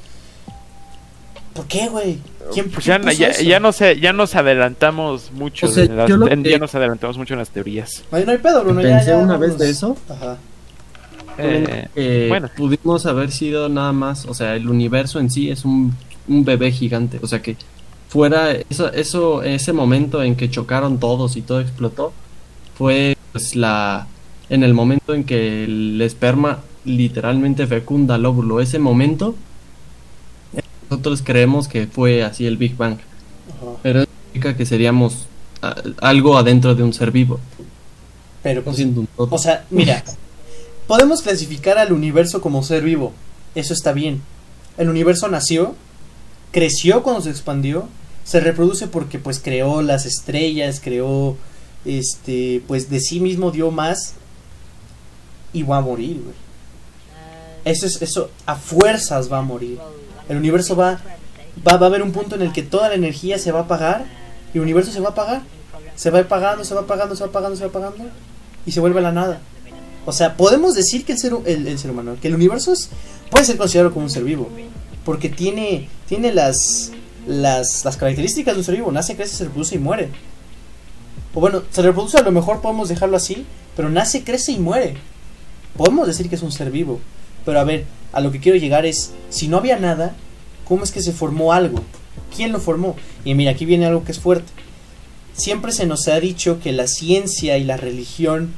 ¿Por 1.57 1.65
qué, 1.67 1.89
güey? 1.89 2.17
¿Quién, 2.53 2.69
Pues 2.71 2.85
ya, 2.85 3.01
ya, 3.11 3.31
ya 3.41 3.59
no 3.59 3.71
sé, 3.73 3.99
ya 3.99 4.13
nos 4.13 4.33
adelantamos 4.35 5.31
mucho. 5.33 5.65
O 5.65 5.69
sea, 5.69 5.83
en 5.83 5.97
las- 5.97 6.09
en- 6.09 6.43
que- 6.43 6.51
Ya 6.51 6.59
nos 6.59 6.73
adelantamos 6.75 7.17
mucho 7.17 7.33
en 7.33 7.39
las 7.39 7.49
teorías. 7.49 8.03
Ay, 8.11 8.23
no 8.25 8.31
hay 8.31 8.37
pedo, 8.37 8.63
Bruno, 8.63 8.81
ya, 8.81 8.89
Pensé 8.97 9.07
ya, 9.09 9.17
una 9.17 9.33
vámonos. 9.33 9.39
vez 9.41 9.57
de 9.57 9.69
eso. 9.69 9.97
Ajá. 10.07 10.37
Eh, 11.39 12.25
bueno. 12.29 12.49
pudimos 12.55 13.05
haber 13.05 13.31
sido 13.31 13.69
nada 13.69 13.91
más, 13.91 14.25
o 14.25 14.33
sea, 14.33 14.55
el 14.55 14.67
universo 14.69 15.19
en 15.19 15.29
sí 15.29 15.49
es 15.51 15.65
un, 15.65 15.93
un 16.27 16.43
bebé 16.45 16.71
gigante, 16.71 17.19
o 17.21 17.27
sea 17.27 17.41
que 17.41 17.55
fuera 18.09 18.51
eso, 18.69 18.91
eso, 18.91 19.43
ese 19.43 19.71
momento 19.73 20.23
en 20.23 20.35
que 20.35 20.49
chocaron 20.49 20.99
todos 20.99 21.37
y 21.37 21.41
todo 21.43 21.59
explotó, 21.59 22.11
fue 22.75 23.15
pues 23.33 23.55
la, 23.55 24.07
en 24.49 24.63
el 24.63 24.73
momento 24.73 25.13
en 25.13 25.25
que 25.25 25.63
el 25.65 26.01
esperma 26.01 26.59
literalmente 26.85 27.67
fecunda 27.67 28.15
al 28.15 28.25
óvulo, 28.25 28.59
ese 28.61 28.79
momento, 28.79 29.35
nosotros 30.89 31.21
creemos 31.23 31.67
que 31.67 31.87
fue 31.87 32.23
así 32.23 32.45
el 32.45 32.57
Big 32.57 32.75
Bang, 32.75 32.97
Ajá. 32.97 33.71
pero 33.83 34.01
eso 34.01 34.09
significa 34.25 34.55
que 34.55 34.65
seríamos 34.65 35.27
ah, 35.61 35.75
algo 36.01 36.37
adentro 36.37 36.75
de 36.75 36.83
un 36.83 36.93
ser 36.93 37.11
vivo, 37.11 37.39
Pero 38.43 38.61
no 38.61 38.65
pues, 38.65 38.77
siendo 38.77 39.01
un 39.01 39.07
todo. 39.07 39.29
O 39.31 39.37
sea, 39.37 39.65
mira, 39.69 40.03
podemos 40.87 41.21
clasificar 41.21 41.77
al 41.77 41.91
universo 41.91 42.41
como 42.41 42.63
ser 42.63 42.83
vivo. 42.83 43.13
Eso 43.55 43.73
está 43.73 43.91
bien. 43.91 44.21
El 44.77 44.89
universo 44.89 45.27
nació, 45.27 45.75
creció 46.51 47.03
cuando 47.03 47.21
se 47.21 47.29
expandió, 47.29 47.87
se 48.23 48.39
reproduce 48.39 48.87
porque 48.87 49.19
pues 49.19 49.39
creó 49.39 49.81
las 49.81 50.05
estrellas, 50.05 50.79
creó 50.83 51.37
este, 51.85 52.61
pues 52.67 52.89
de 52.89 52.99
sí 52.99 53.19
mismo 53.19 53.51
dio 53.51 53.71
más 53.71 54.13
y 55.53 55.63
va 55.63 55.77
a 55.77 55.81
morir, 55.81 56.21
güey. 56.23 56.35
Eso 57.65 57.85
es, 57.85 58.01
eso 58.01 58.29
a 58.45 58.55
fuerzas 58.55 59.31
va 59.31 59.39
a 59.39 59.41
morir. 59.41 59.79
El 60.29 60.37
universo 60.37 60.75
va, 60.75 60.99
va, 61.67 61.77
va 61.77 61.85
a 61.85 61.89
haber 61.89 62.01
un 62.01 62.11
punto 62.11 62.35
en 62.35 62.41
el 62.41 62.51
que 62.51 62.63
toda 62.63 62.89
la 62.89 62.95
energía 62.95 63.37
se 63.37 63.51
va 63.51 63.59
a 63.59 63.63
apagar 63.63 64.05
y 64.53 64.57
el 64.57 64.63
universo 64.63 64.91
se 64.91 64.99
va 64.99 65.09
a 65.09 65.11
apagar. 65.11 65.41
Se 65.95 66.11
va 66.11 66.19
apagando, 66.19 66.63
se 66.63 66.75
va 66.75 66.81
apagando, 66.81 67.15
se 67.15 67.23
va 67.23 67.29
apagando, 67.29 67.55
se 67.57 67.63
va 67.63 67.69
apagando 67.69 68.05
y 68.65 68.71
se 68.71 68.79
vuelve 68.79 68.99
a 68.99 69.03
la 69.03 69.11
nada. 69.11 69.39
O 70.05 70.11
sea, 70.11 70.37
podemos 70.37 70.75
decir 70.75 71.03
que 71.03 71.13
el 71.13 71.17
ser, 71.17 71.33
el 71.45 71.79
ser 71.79 71.91
humano, 71.91 72.17
que 72.21 72.27
el 72.27 72.35
universo 72.35 72.71
es, 72.71 72.89
puede 73.31 73.45
ser 73.45 73.57
considerado 73.57 73.93
como 73.93 74.05
un 74.05 74.09
ser 74.09 74.23
vivo. 74.23 74.49
Porque 75.03 75.29
tiene, 75.29 75.89
tiene 76.07 76.33
las, 76.33 76.91
las, 77.25 77.83
las 77.83 77.97
características 77.97 78.53
de 78.53 78.59
un 78.59 78.63
ser 78.63 78.75
vivo. 78.75 78.91
Nace, 78.91 79.15
crece, 79.15 79.35
se 79.35 79.45
reproduce 79.45 79.75
y 79.75 79.79
muere. 79.79 80.09
O 81.33 81.39
bueno, 81.39 81.63
se 81.71 81.81
reproduce 81.81 82.17
a 82.17 82.21
lo 82.21 82.31
mejor 82.31 82.61
podemos 82.61 82.89
dejarlo 82.89 83.17
así, 83.17 83.45
pero 83.75 83.89
nace, 83.89 84.23
crece 84.23 84.51
y 84.51 84.59
muere. 84.59 84.97
Podemos 85.75 86.07
decir 86.07 86.29
que 86.29 86.35
es 86.35 86.41
un 86.41 86.51
ser 86.51 86.71
vivo. 86.71 86.99
Pero 87.47 87.61
a 87.61 87.63
ver, 87.63 87.85
a 88.11 88.19
lo 88.19 88.29
que 88.33 88.41
quiero 88.41 88.57
llegar 88.57 88.85
es, 88.85 89.13
si 89.29 89.47
no 89.47 89.55
había 89.55 89.79
nada, 89.79 90.13
¿cómo 90.65 90.83
es 90.83 90.91
que 90.91 91.01
se 91.01 91.13
formó 91.13 91.53
algo? 91.53 91.79
¿Quién 92.35 92.51
lo 92.51 92.59
formó? 92.59 92.97
Y 93.23 93.35
mira, 93.35 93.51
aquí 93.51 93.63
viene 93.63 93.85
algo 93.85 94.03
que 94.03 94.11
es 94.11 94.19
fuerte. 94.19 94.51
Siempre 95.31 95.71
se 95.71 95.85
nos 95.85 96.09
ha 96.09 96.19
dicho 96.19 96.59
que 96.59 96.73
la 96.73 96.87
ciencia 96.87 97.57
y 97.57 97.63
la 97.63 97.77
religión 97.77 98.51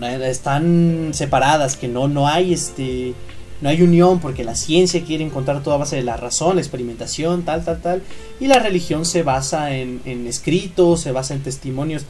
eh, 0.00 0.18
están 0.30 1.10
separadas, 1.12 1.76
que 1.76 1.88
no, 1.88 2.08
no 2.08 2.26
hay 2.26 2.54
este 2.54 3.12
no 3.60 3.68
hay 3.68 3.82
unión 3.82 4.18
porque 4.18 4.44
la 4.44 4.54
ciencia 4.54 5.04
quiere 5.04 5.22
encontrar 5.22 5.62
toda 5.62 5.76
base 5.76 5.96
de 5.96 6.02
la 6.02 6.16
razón, 6.16 6.56
la 6.56 6.62
experimentación, 6.62 7.42
tal, 7.42 7.66
tal, 7.66 7.82
tal, 7.82 8.02
y 8.40 8.46
la 8.46 8.60
religión 8.60 9.04
se 9.04 9.24
basa 9.24 9.76
en, 9.76 10.00
en 10.06 10.26
escritos, 10.26 11.02
se 11.02 11.12
basa 11.12 11.34
en 11.34 11.42
testimonios. 11.42 12.06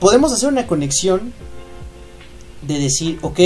Podemos 0.00 0.32
hacer 0.32 0.48
una 0.48 0.66
conexión 0.66 1.34
de 2.62 2.78
decir, 2.78 3.18
ok, 3.20 3.40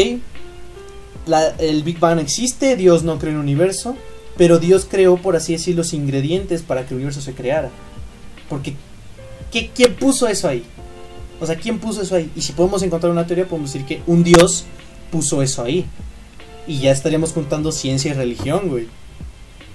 el 1.59 1.83
Big 1.83 1.99
Bang 1.99 2.19
existe, 2.19 2.77
Dios 2.77 3.03
no 3.03 3.19
creó 3.19 3.33
el 3.35 3.39
universo, 3.39 3.97
pero 4.37 4.59
Dios 4.59 4.87
creó, 4.91 5.17
por 5.17 5.37
así 5.37 5.53
decir, 5.53 5.77
los 5.77 5.93
ingredientes 5.93 6.63
para 6.63 6.83
que 6.87 6.89
el 6.95 6.97
universo 6.97 7.21
se 7.21 7.35
creara. 7.35 7.71
Porque, 8.49 8.75
¿qué- 9.53 9.71
¿quién 9.75 9.95
puso 9.95 10.27
eso 10.29 10.49
ahí? 10.49 10.63
O 11.41 11.47
sea, 11.47 11.57
¿quién 11.57 11.79
puso 11.79 12.03
eso 12.03 12.15
ahí? 12.17 12.31
Y 12.35 12.43
si 12.43 12.53
podemos 12.53 12.83
encontrar 12.83 13.13
una 13.13 13.27
teoría, 13.27 13.47
podemos 13.47 13.73
decir 13.73 13.87
que 13.87 14.01
un 14.07 14.25
Dios 14.25 14.65
puso 15.11 15.43
eso 15.43 15.63
ahí. 15.63 15.87
Y 16.67 16.81
ya 16.81 16.91
estaríamos 16.93 17.33
juntando 17.33 17.73
ciencia 17.73 18.11
y 18.11 18.15
religión, 18.15 18.69
güey. 18.69 18.87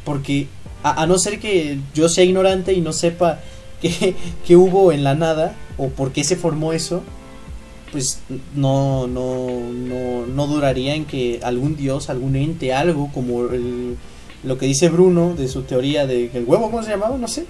Porque, 0.06 0.48
a, 0.84 1.02
a 1.04 1.08
no 1.08 1.18
ser 1.18 1.40
que 1.40 1.80
yo 1.94 2.10
sea 2.10 2.24
ignorante 2.24 2.74
y 2.74 2.82
no 2.82 2.94
sepa 2.94 3.40
qué, 3.82 4.16
qué 4.46 4.56
hubo 4.56 4.92
en 4.92 5.04
la 5.04 5.16
nada, 5.16 5.56
o 5.78 5.90
por 5.90 6.12
qué 6.12 6.24
se 6.24 6.36
formó 6.36 6.74
eso, 6.74 7.02
pues 7.94 8.20
no, 8.56 9.08
no, 9.08 9.48
no, 9.72 10.26
no 10.26 10.48
duraría 10.48 10.96
en 10.96 11.06
que 11.06 11.40
algún 11.44 11.78
dios, 11.78 12.10
algún 12.10 12.36
ente, 12.36 12.74
algo 12.74 13.10
como 13.14 13.44
el- 13.48 13.96
lo 14.44 14.58
que 14.58 14.66
dice 14.66 14.90
Bruno 14.90 15.36
de 15.38 15.48
su 15.48 15.62
teoría 15.62 16.06
de 16.06 16.30
el 16.34 16.44
huevo, 16.46 16.70
¿cómo 16.70 16.84
se 16.84 16.90
llamaba? 16.90 17.18
No 17.18 17.30
sé. 17.30 17.46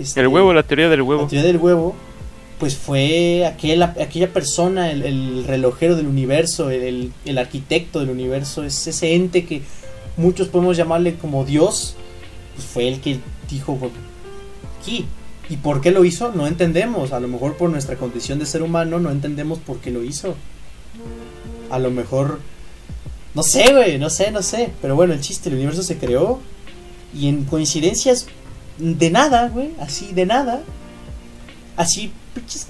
Este, 0.00 0.20
El 0.20 0.28
huevo, 0.28 0.54
la 0.54 0.62
teoría 0.62 0.88
del 0.88 1.02
huevo. 1.02 1.22
la 1.22 1.28
teoría 1.28 1.46
del 1.46 1.58
huevo, 1.60 1.94
pues 2.58 2.76
fue 2.76 3.44
aquel, 3.44 3.82
aquella 3.82 4.32
persona, 4.32 4.90
el, 4.90 5.02
el 5.02 5.44
relojero 5.44 5.94
del 5.96 6.06
universo, 6.06 6.70
el, 6.70 7.12
el 7.26 7.36
arquitecto 7.38 8.00
del 8.00 8.08
universo, 8.08 8.64
es 8.64 8.86
ese 8.86 9.14
ente 9.14 9.44
que 9.44 9.60
muchos 10.16 10.48
podemos 10.48 10.76
llamarle 10.78 11.16
como 11.16 11.44
Dios, 11.44 11.96
pues 12.54 12.66
fue 12.66 12.88
el 12.88 13.00
que 13.00 13.18
dijo, 13.50 13.74
"Bueno, 13.74 13.94
aquí. 14.80 15.04
¿Y 15.48 15.56
por 15.56 15.80
qué 15.80 15.90
lo 15.90 16.04
hizo? 16.04 16.32
No 16.32 16.46
entendemos. 16.46 17.12
A 17.12 17.20
lo 17.20 17.28
mejor 17.28 17.56
por 17.56 17.70
nuestra 17.70 17.96
condición 17.96 18.38
de 18.38 18.46
ser 18.46 18.62
humano 18.62 18.98
no 18.98 19.10
entendemos 19.10 19.58
por 19.58 19.78
qué 19.78 19.90
lo 19.90 20.02
hizo. 20.02 20.34
A 21.70 21.78
lo 21.78 21.90
mejor... 21.90 22.40
No 23.34 23.42
sé, 23.42 23.72
güey, 23.72 23.98
no 23.98 24.10
sé, 24.10 24.30
no 24.30 24.42
sé. 24.42 24.72
Pero 24.80 24.94
bueno, 24.94 25.14
el 25.14 25.20
chiste, 25.20 25.48
el 25.48 25.56
universo 25.56 25.82
se 25.82 25.98
creó 25.98 26.40
y 27.14 27.28
en 27.28 27.44
coincidencias 27.44 28.26
de 28.78 29.10
nada, 29.10 29.48
güey, 29.48 29.70
así 29.78 30.12
de 30.12 30.26
nada, 30.26 30.62
así, 31.76 32.12
pinches 32.34 32.66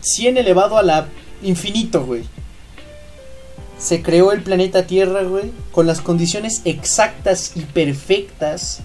100 0.00 0.38
elevado 0.38 0.78
a 0.78 0.82
la 0.82 1.08
infinito, 1.42 2.04
güey. 2.04 2.22
Se 3.78 4.02
creó 4.02 4.32
el 4.32 4.42
planeta 4.42 4.86
Tierra, 4.86 5.22
güey, 5.22 5.52
con 5.72 5.86
las 5.86 6.00
condiciones 6.00 6.62
exactas 6.64 7.52
y 7.54 7.60
perfectas 7.60 8.80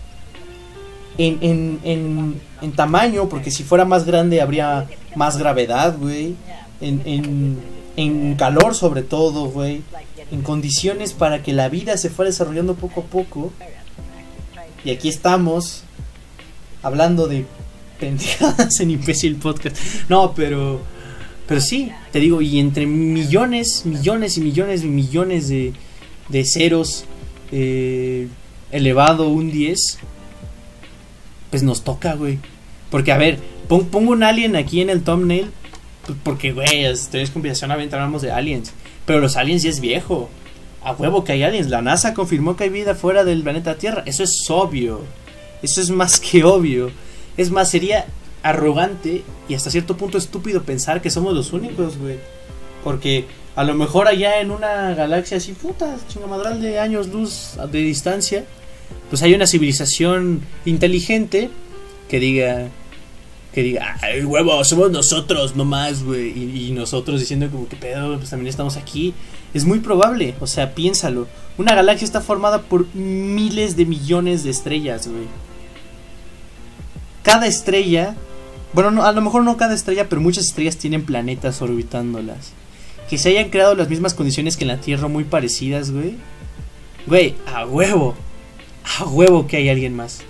en, 1.18 1.38
en, 1.42 1.80
en, 1.84 2.42
en 2.62 2.72
tamaño, 2.74 3.30
porque 3.30 3.52
si 3.52 3.64
fuera 3.64 3.86
más 3.86 4.06
grande 4.06 4.42
habría 4.42 4.88
más 5.16 5.38
gravedad, 5.38 5.98
güey. 5.98 6.36
En, 6.82 7.02
en, 7.06 7.60
en 7.96 8.36
calor 8.36 8.76
sobre 8.76 9.02
todo, 9.02 9.46
güey. 9.46 9.82
En 10.32 10.42
condiciones 10.42 11.14
para 11.14 11.44
que 11.44 11.54
la 11.54 11.70
vida 11.70 11.98
se 11.98 12.10
fuera 12.10 12.30
desarrollando 12.30 12.76
poco 12.76 13.02
a 13.02 13.04
poco. 13.04 13.54
Y 14.84 14.92
aquí 14.92 15.10
estamos, 15.10 15.84
hablando 16.84 17.28
de 17.28 17.46
pendejadas 18.00 18.80
en 18.80 18.92
imbécil 18.92 19.36
podcast. 19.38 19.78
No, 20.10 20.34
pero 20.34 20.82
pero 21.48 21.62
sí, 21.62 21.92
te 22.12 22.20
digo, 22.20 22.42
y 22.42 22.60
entre 22.60 22.88
millones, 22.88 23.86
millones 23.86 24.38
y 24.38 24.42
millones 24.42 24.84
y 24.84 24.88
millones 24.88 25.48
de, 25.48 25.74
de 26.30 26.44
ceros 26.44 27.06
eh, 27.52 28.28
elevado 28.72 29.30
un 29.30 29.52
10, 29.52 30.00
pues 31.50 31.64
nos 31.64 31.84
toca, 31.84 32.14
güey. 32.16 32.40
Porque, 32.90 33.12
a 33.12 33.18
ver, 33.18 33.40
pon- 33.68 33.86
pongo 33.88 34.12
un 34.12 34.24
alien 34.24 34.56
aquí 34.56 34.82
en 34.82 34.90
el 34.90 35.04
thumbnail, 35.04 35.52
pues 36.06 36.18
porque, 36.24 36.52
güey, 36.54 36.86
es 36.86 37.08
teorías 37.10 37.30
de 37.30 37.34
conspiración, 37.34 37.72
obviamente 37.72 37.96
hablamos 37.96 38.22
de 38.22 38.32
aliens. 38.32 38.74
Pero 39.06 39.20
los 39.20 39.38
aliens 39.38 39.64
ya 39.64 39.70
es 39.70 39.80
viejo. 39.80 40.30
A 40.84 40.92
huevo 40.94 41.24
que 41.24 41.32
hay 41.32 41.44
aliens. 41.44 41.70
La 41.70 41.82
NASA 41.82 42.14
confirmó 42.14 42.56
que 42.56 42.66
hay 42.66 42.70
vida 42.70 42.94
fuera 42.96 43.24
del 43.24 43.42
planeta 43.42 43.76
Tierra. 43.76 44.04
Eso 44.06 44.24
es 44.24 44.46
obvio. 44.50 45.02
Eso 45.64 45.82
es 45.82 45.90
más 45.90 46.20
que 46.20 46.44
obvio. 46.44 46.92
Es 47.38 47.50
más, 47.50 47.70
sería 47.72 48.06
arrogante 48.44 49.24
y 49.50 49.56
hasta 49.56 49.72
cierto 49.72 49.98
punto 49.98 50.18
estúpido 50.20 50.62
pensar 50.64 51.02
que 51.02 51.10
somos 51.10 51.34
los 51.34 51.54
únicos, 51.54 51.98
güey. 51.98 52.18
Porque 52.84 53.26
a 53.56 53.64
lo 53.64 53.74
mejor 53.74 54.08
allá 54.08 54.40
en 54.42 54.52
una 54.52 54.94
galaxia 54.94 55.38
así, 55.38 55.54
puta, 55.54 55.96
chingamadral 56.08 56.62
de 56.62 56.80
años 56.80 57.08
luz 57.08 57.58
de 57.72 57.80
distancia, 57.80 58.46
pues 59.10 59.22
hay 59.22 59.34
una 59.34 59.48
civilización 59.48 60.42
inteligente 60.66 61.50
que 62.10 62.20
diga, 62.20 62.70
que 63.54 63.62
diga, 63.62 63.98
ay, 64.02 64.24
huevo, 64.24 64.64
somos 64.64 64.92
nosotros, 64.92 65.56
no 65.56 65.66
más, 65.66 66.04
güey. 66.04 66.68
Y, 66.68 66.72
nosotros 66.72 67.20
diciendo 67.20 67.50
como 67.50 67.68
que 67.68 67.76
pedo, 67.76 68.18
pues 68.18 68.30
también 68.30 68.50
estamos 68.50 68.78
aquí. 68.78 69.14
Es 69.54 69.66
muy 69.66 69.80
probable, 69.80 70.36
o 70.40 70.48
sea, 70.48 70.76
piénsalo. 70.76 71.28
Una 71.58 71.74
galaxia 71.74 72.06
está 72.06 72.20
formada 72.20 72.64
por 72.64 72.94
miles 72.94 73.78
de 73.78 73.86
millones 73.86 74.44
de 74.44 74.50
estrellas, 74.50 75.08
güey. 75.08 75.28
Cada 77.24 77.48
estrella, 77.48 78.16
bueno, 78.74 78.92
no, 78.92 79.06
a 79.06 79.12
lo 79.14 79.22
mejor 79.22 79.44
no 79.44 79.58
cada 79.58 79.74
estrella, 79.74 80.10
pero 80.10 80.22
muchas 80.22 80.46
estrellas 80.46 80.78
tienen 80.78 81.06
planetas 81.06 81.62
orbitándolas. 81.62 82.52
Que 83.10 83.18
se 83.18 83.30
hayan 83.30 83.50
creado 83.50 83.76
las 83.76 83.90
mismas 83.90 84.14
condiciones 84.14 84.58
que 84.58 84.64
en 84.66 84.70
la 84.70 84.82
Tierra, 84.82 85.08
muy 85.08 85.24
parecidas, 85.24 85.92
güey. 85.92 86.16
Güey, 87.08 87.36
a 87.46 87.66
huevo. 87.66 88.16
A 89.00 89.06
huevo 89.06 89.48
que 89.48 89.58
hay 89.58 89.70
alguien 89.70 89.96
más. 89.96 90.22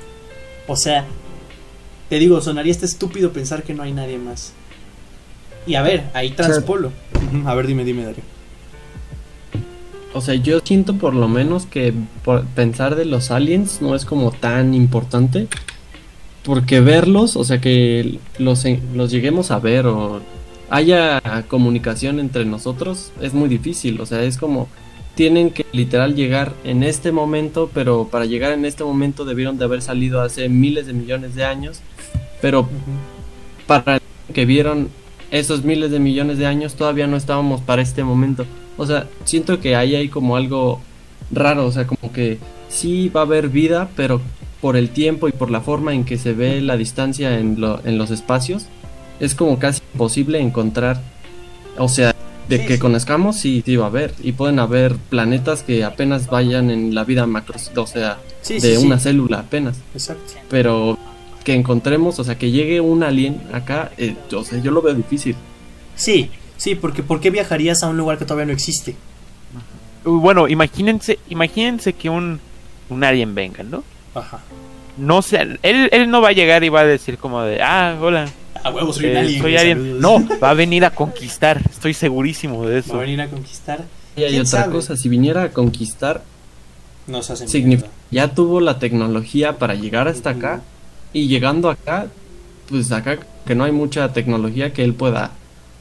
O 0.68 0.76
sea, 0.76 1.06
te 2.10 2.20
digo, 2.20 2.42
sonaría 2.42 2.72
este 2.72 2.86
estúpido 2.86 3.32
pensar 3.32 3.64
que 3.64 3.74
no 3.74 3.84
hay 3.84 3.92
nadie 3.92 4.18
más. 4.18 4.54
Y 5.68 5.76
a 5.76 5.82
ver, 5.82 6.10
ahí 6.14 6.32
transpolo. 6.32 6.92
A 7.46 7.56
ver, 7.56 7.68
dime, 7.68 7.84
dime, 7.84 8.04
Dario. 8.04 8.24
O 10.14 10.22
sea, 10.22 10.36
yo 10.36 10.60
siento 10.64 10.96
por 10.96 11.14
lo 11.14 11.28
menos 11.28 11.66
que 11.66 11.94
por 12.24 12.46
pensar 12.46 12.96
de 12.96 13.06
los 13.06 13.32
aliens 13.32 13.82
no 13.82 13.96
es 13.96 14.06
como 14.06 14.32
tan 14.32 14.74
importante. 14.74 15.48
Porque 16.44 16.80
verlos, 16.80 17.36
o 17.36 17.44
sea, 17.44 17.60
que 17.60 18.20
los, 18.38 18.64
los 18.94 19.12
lleguemos 19.12 19.50
a 19.50 19.60
ver 19.60 19.88
o 19.88 20.22
haya 20.70 21.22
comunicación 21.48 22.20
entre 22.20 22.46
nosotros 22.46 23.12
es 23.20 23.34
muy 23.34 23.50
difícil. 23.50 24.00
O 24.00 24.06
sea, 24.06 24.24
es 24.24 24.38
como 24.38 24.70
tienen 25.16 25.50
que 25.52 25.66
literal 25.72 26.16
llegar 26.16 26.54
en 26.64 26.84
este 26.84 27.12
momento, 27.12 27.70
pero 27.74 28.08
para 28.12 28.26
llegar 28.26 28.52
en 28.52 28.66
este 28.66 28.84
momento 28.84 29.26
debieron 29.26 29.58
de 29.58 29.66
haber 29.66 29.82
salido 29.82 30.22
hace 30.22 30.50
miles 30.50 30.86
de 30.88 30.94
millones 30.94 31.36
de 31.36 31.46
años. 31.46 31.80
Pero 32.42 32.68
para 33.66 34.00
que 34.34 34.46
vieron 34.46 34.90
esos 35.32 35.64
miles 35.64 35.92
de 35.92 36.00
millones 36.00 36.38
de 36.38 36.46
años 36.46 36.76
todavía 36.76 37.08
no 37.08 37.18
estábamos 37.18 37.62
para 37.62 37.82
este 37.82 38.04
momento. 38.04 38.46
O 38.78 38.86
sea, 38.86 39.08
siento 39.24 39.60
que 39.60 39.76
ahí 39.76 39.96
hay 39.96 40.10
como 40.10 40.36
algo 40.36 40.82
raro, 41.32 41.66
o 41.66 41.72
sea, 41.72 41.88
como 41.88 42.12
que 42.12 42.38
sí 42.70 43.10
va 43.10 43.22
a 43.22 43.24
haber 43.24 43.50
vida, 43.50 43.90
pero 43.96 44.22
por 44.62 44.78
el 44.78 44.90
tiempo 44.90 45.28
y 45.28 45.32
por 45.32 45.50
la 45.52 45.62
forma 45.62 45.94
en 45.94 46.06
que 46.06 46.18
se 46.18 46.34
ve 46.34 46.62
la 46.62 46.78
distancia 46.78 47.40
en, 47.40 47.60
lo- 47.60 47.80
en 47.86 47.98
los 47.98 48.12
espacios, 48.12 48.66
es 49.20 49.36
como 49.36 49.60
casi 49.60 49.82
imposible 49.94 50.40
encontrar, 50.40 51.02
o 51.78 51.88
sea, 51.88 52.15
de 52.50 52.58
Sí, 52.60 52.66
que 52.68 52.74
sí. 52.76 52.80
conozcamos, 52.80 53.38
sí, 53.38 53.64
sí 53.66 53.76
va 53.76 53.86
a 53.86 53.88
haber, 53.88 54.14
y 54.22 54.34
pueden 54.34 54.60
haber 54.60 54.96
planetas 54.96 55.64
que 55.64 55.84
apenas 55.84 56.28
vayan 56.28 56.70
en 56.70 56.94
la 56.96 57.04
vida 57.04 57.26
macro, 57.26 57.56
o 57.76 57.88
sea, 57.88 58.20
Sí, 58.42 58.56
de 58.56 58.60
sí, 58.62 58.76
sí. 58.78 58.86
una 58.86 59.00
célula 59.00 59.40
apenas, 59.40 59.78
Exacto. 59.94 60.34
pero 60.50 60.98
que 61.44 61.54
encontremos, 61.54 62.20
o 62.20 62.24
sea, 62.24 62.38
que 62.38 62.52
llegue 62.52 62.82
un 62.82 63.04
alien 63.04 63.42
acá, 63.54 63.92
eh, 63.98 64.16
o 64.34 64.44
sea, 64.44 64.60
yo 64.60 64.72
lo 64.72 64.82
veo 64.82 64.94
difícil. 64.96 65.36
Sí, 65.96 66.30
sí, 66.58 66.76
porque 66.76 67.04
¿por 67.04 67.20
qué 67.20 67.30
viajarías 67.32 67.84
a 67.84 67.88
un 67.88 67.98
lugar 67.98 68.18
que 68.18 68.26
todavía 68.26 68.46
no 68.46 68.54
existe? 68.54 68.96
Uh, 70.06 70.20
Bueno, 70.20 70.48
imagínense, 70.48 71.20
imagínense 71.30 71.94
que 71.94 72.10
un, 72.10 72.40
un 72.90 73.04
alien 73.04 73.34
venga, 73.36 73.64
¿no? 73.64 73.84
Ajá. 74.14 74.40
No 74.98 75.22
sé, 75.22 75.58
él, 75.62 75.90
él 75.92 76.10
no 76.10 76.22
va 76.22 76.30
a 76.30 76.34
llegar 76.34 76.64
y 76.64 76.70
va 76.70 76.82
a 76.82 76.86
decir 76.86 77.18
como 77.18 77.42
de, 77.42 77.62
ah, 77.62 77.98
hola, 78.02 78.28
A 78.66 78.72
huevo, 78.72 78.92
soy 78.92 79.06
un 79.06 79.12
eh, 79.12 79.20
alien. 79.20 79.42
soy 79.42 79.52
güey, 79.54 79.58
alien. 79.58 79.78
saludos. 79.78 80.02
No, 80.30 80.40
va 80.40 80.50
a 80.50 80.54
venir 80.56 80.86
a 80.86 80.90
conquistar, 80.92 81.62
estoy 81.70 81.94
segurísimo 81.94 82.66
de 82.66 82.72
Va 82.72 82.76
a 82.76 82.80
eso. 82.80 82.98
venir 82.98 83.22
a 83.22 83.28
conquistar. 83.28 83.84
Y 84.16 84.24
hay 84.24 84.30
¿Quién 84.32 84.42
otra 84.42 84.62
sabe? 84.62 84.74
cosa, 84.74 84.98
si 84.98 85.08
viniera 85.08 85.44
a 85.44 85.50
conquistar, 85.52 86.24
Nos 87.08 87.30
hacen 87.30 87.48
ya 88.12 88.28
tuvo 88.34 88.62
la 88.62 88.80
tecnología 88.80 89.58
para 89.60 89.76
llegar 89.76 90.08
hasta 90.08 90.32
acá, 90.32 90.62
y 91.14 91.28
llegando 91.28 91.70
acá, 91.70 92.08
pues 92.68 92.92
acá 92.92 93.20
que 93.46 93.54
no 93.56 93.64
hay 93.66 93.72
mucha 93.72 94.12
tecnología 94.14 94.74
que 94.74 94.84
él 94.84 94.94
pueda, 94.96 95.32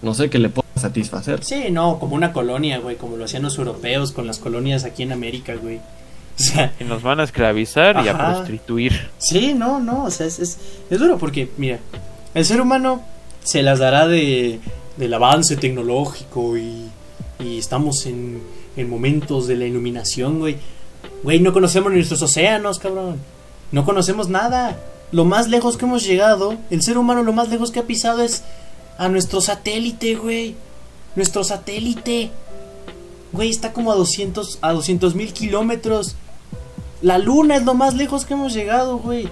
no 0.02 0.12
sé, 0.12 0.28
que 0.28 0.38
le 0.38 0.50
pueda 0.50 0.68
satisfacer. 0.76 1.42
Sí, 1.42 1.66
no, 1.70 1.98
como 1.98 2.14
una 2.14 2.32
colonia, 2.34 2.78
güey, 2.80 2.96
como 2.96 3.16
lo 3.16 3.24
hacían 3.24 3.42
los 3.44 3.56
europeos 3.56 4.12
con 4.12 4.26
las 4.26 4.38
colonias 4.38 4.84
aquí 4.84 5.02
en 5.04 5.12
América, 5.12 5.54
güey. 5.54 5.76
O 5.78 5.80
sea, 6.36 6.72
Y 6.80 6.84
nos 6.84 7.02
van 7.02 7.20
a 7.20 7.24
esclavizar 7.24 8.04
y 8.04 8.08
a 8.08 8.18
prostituir. 8.18 9.08
sí, 9.18 9.54
no, 9.54 9.80
no, 9.80 10.04
o 10.04 10.10
sea, 10.10 10.26
es, 10.26 10.38
es, 10.38 10.58
es 10.90 10.98
duro 10.98 11.16
porque, 11.16 11.48
mira, 11.56 11.78
el 12.34 12.44
ser 12.44 12.60
humano 12.60 13.02
se 13.42 13.62
las 13.62 13.78
dará 13.78 14.06
de, 14.08 14.60
del 14.96 15.14
avance 15.14 15.56
tecnológico 15.56 16.56
y, 16.56 16.88
y 17.38 17.58
estamos 17.58 18.06
en, 18.06 18.42
en 18.76 18.90
momentos 18.90 19.46
de 19.46 19.56
la 19.56 19.66
iluminación, 19.66 20.40
güey. 20.40 20.56
Güey, 21.22 21.40
no 21.40 21.52
conocemos 21.52 21.92
nuestros 21.92 22.22
océanos, 22.22 22.78
cabrón. 22.78 23.18
No 23.72 23.84
conocemos 23.84 24.28
nada. 24.28 24.78
Lo 25.12 25.24
más 25.24 25.48
lejos 25.48 25.76
que 25.76 25.84
hemos 25.84 26.04
llegado, 26.04 26.56
el 26.70 26.82
ser 26.82 26.98
humano 26.98 27.22
lo 27.22 27.32
más 27.32 27.48
lejos 27.48 27.70
que 27.70 27.80
ha 27.80 27.84
pisado 27.84 28.22
es 28.22 28.42
a 28.98 29.08
nuestro 29.08 29.40
satélite, 29.40 30.16
güey. 30.16 30.54
Nuestro 31.16 31.44
satélite. 31.44 32.30
Güey, 33.32 33.50
está 33.50 33.72
como 33.72 33.92
a 33.92 33.96
200 33.96 34.58
a 34.60 34.72
200 34.72 35.14
mil 35.14 35.32
kilómetros. 35.32 36.16
La 37.02 37.18
luna 37.18 37.56
es 37.56 37.64
lo 37.64 37.74
más 37.74 37.94
lejos 37.94 38.24
que 38.24 38.34
hemos 38.34 38.54
llegado, 38.54 38.98
güey. 38.98 39.28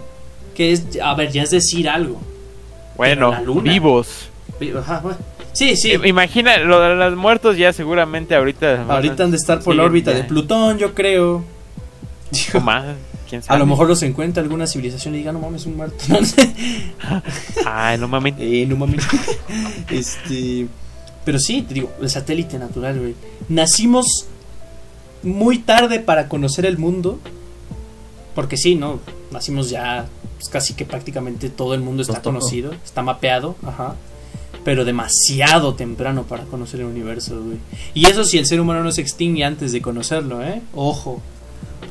Que 0.55 0.73
es, 0.73 0.85
a 1.03 1.15
ver, 1.15 1.33
ya 1.33 1.43
es 1.43 1.51
decir 1.51 1.89
algo. 1.89 2.21
Bueno, 2.97 3.33
vivos. 3.63 4.29
Ajá. 4.79 5.03
Sí, 5.53 5.77
sí. 5.77 5.93
Imagina, 6.05 6.57
lo 6.59 6.81
de 6.81 6.95
los 6.95 7.17
muertos 7.17 7.57
ya 7.57 7.73
seguramente 7.73 8.35
ahorita. 8.35 8.85
Ahorita 8.89 9.25
han 9.25 9.31
de 9.31 9.37
estar 9.37 9.61
por 9.61 9.75
Sí, 9.75 9.79
la 9.79 9.85
órbita 9.85 10.13
ya. 10.13 10.19
de 10.19 10.25
Plutón, 10.25 10.79
yo 10.79 10.95
creo. 10.95 11.45
O 12.55 12.61
más, 12.61 12.85
quién 13.29 13.43
sabe. 13.43 13.57
A 13.57 13.59
lo 13.59 13.67
mejor 13.67 13.89
los 13.89 14.03
encuentra 14.03 14.43
alguna 14.43 14.67
civilización 14.67 15.15
y 15.15 15.19
diga, 15.19 15.33
no 15.33 15.41
mames, 15.41 15.67
un 15.67 15.77
muerto. 15.77 15.97
No 16.09 16.25
sé. 16.25 16.55
Ay, 17.67 17.99
no 17.99 18.09
mames. 18.09 18.35
Eh, 18.39 18.65
no 18.67 18.77
mames. 18.77 19.05
este. 19.91 20.67
Pero 21.25 21.39
sí, 21.39 21.63
te 21.63 21.75
digo, 21.75 21.91
el 22.01 22.09
satélite 22.11 22.59
natural, 22.59 22.99
güey. 22.99 23.15
Nacimos 23.49 24.27
muy 25.23 25.59
tarde 25.59 26.01
para 26.01 26.29
conocer 26.29 26.67
el 26.67 26.79
mundo. 26.79 27.19
Porque 28.35 28.57
sí, 28.57 28.75
¿no? 28.77 28.99
Nacimos 29.33 29.71
ya. 29.71 30.07
pues, 30.37 30.49
casi 30.49 30.75
que 30.75 30.85
prácticamente 30.85 31.49
todo 31.51 31.75
el 31.75 31.81
mundo 31.81 32.03
está 32.03 32.23
conocido. 32.23 32.73
Está 32.85 33.03
mapeado, 33.03 33.57
ajá. 33.67 33.97
Pero 34.65 34.85
demasiado 34.85 35.75
temprano 35.75 36.25
para 36.25 36.45
conocer 36.45 36.81
el 36.81 36.87
universo, 36.87 37.43
güey. 37.43 37.59
Y 37.95 38.07
eso 38.07 38.25
si 38.25 38.39
el 38.39 38.47
ser 38.47 38.61
humano 38.61 38.85
no 38.85 38.93
se 38.93 39.01
extingue 39.01 39.45
antes 39.45 39.73
de 39.73 39.83
conocerlo, 39.83 40.43
¿eh? 40.43 40.63
Ojo. 40.75 41.21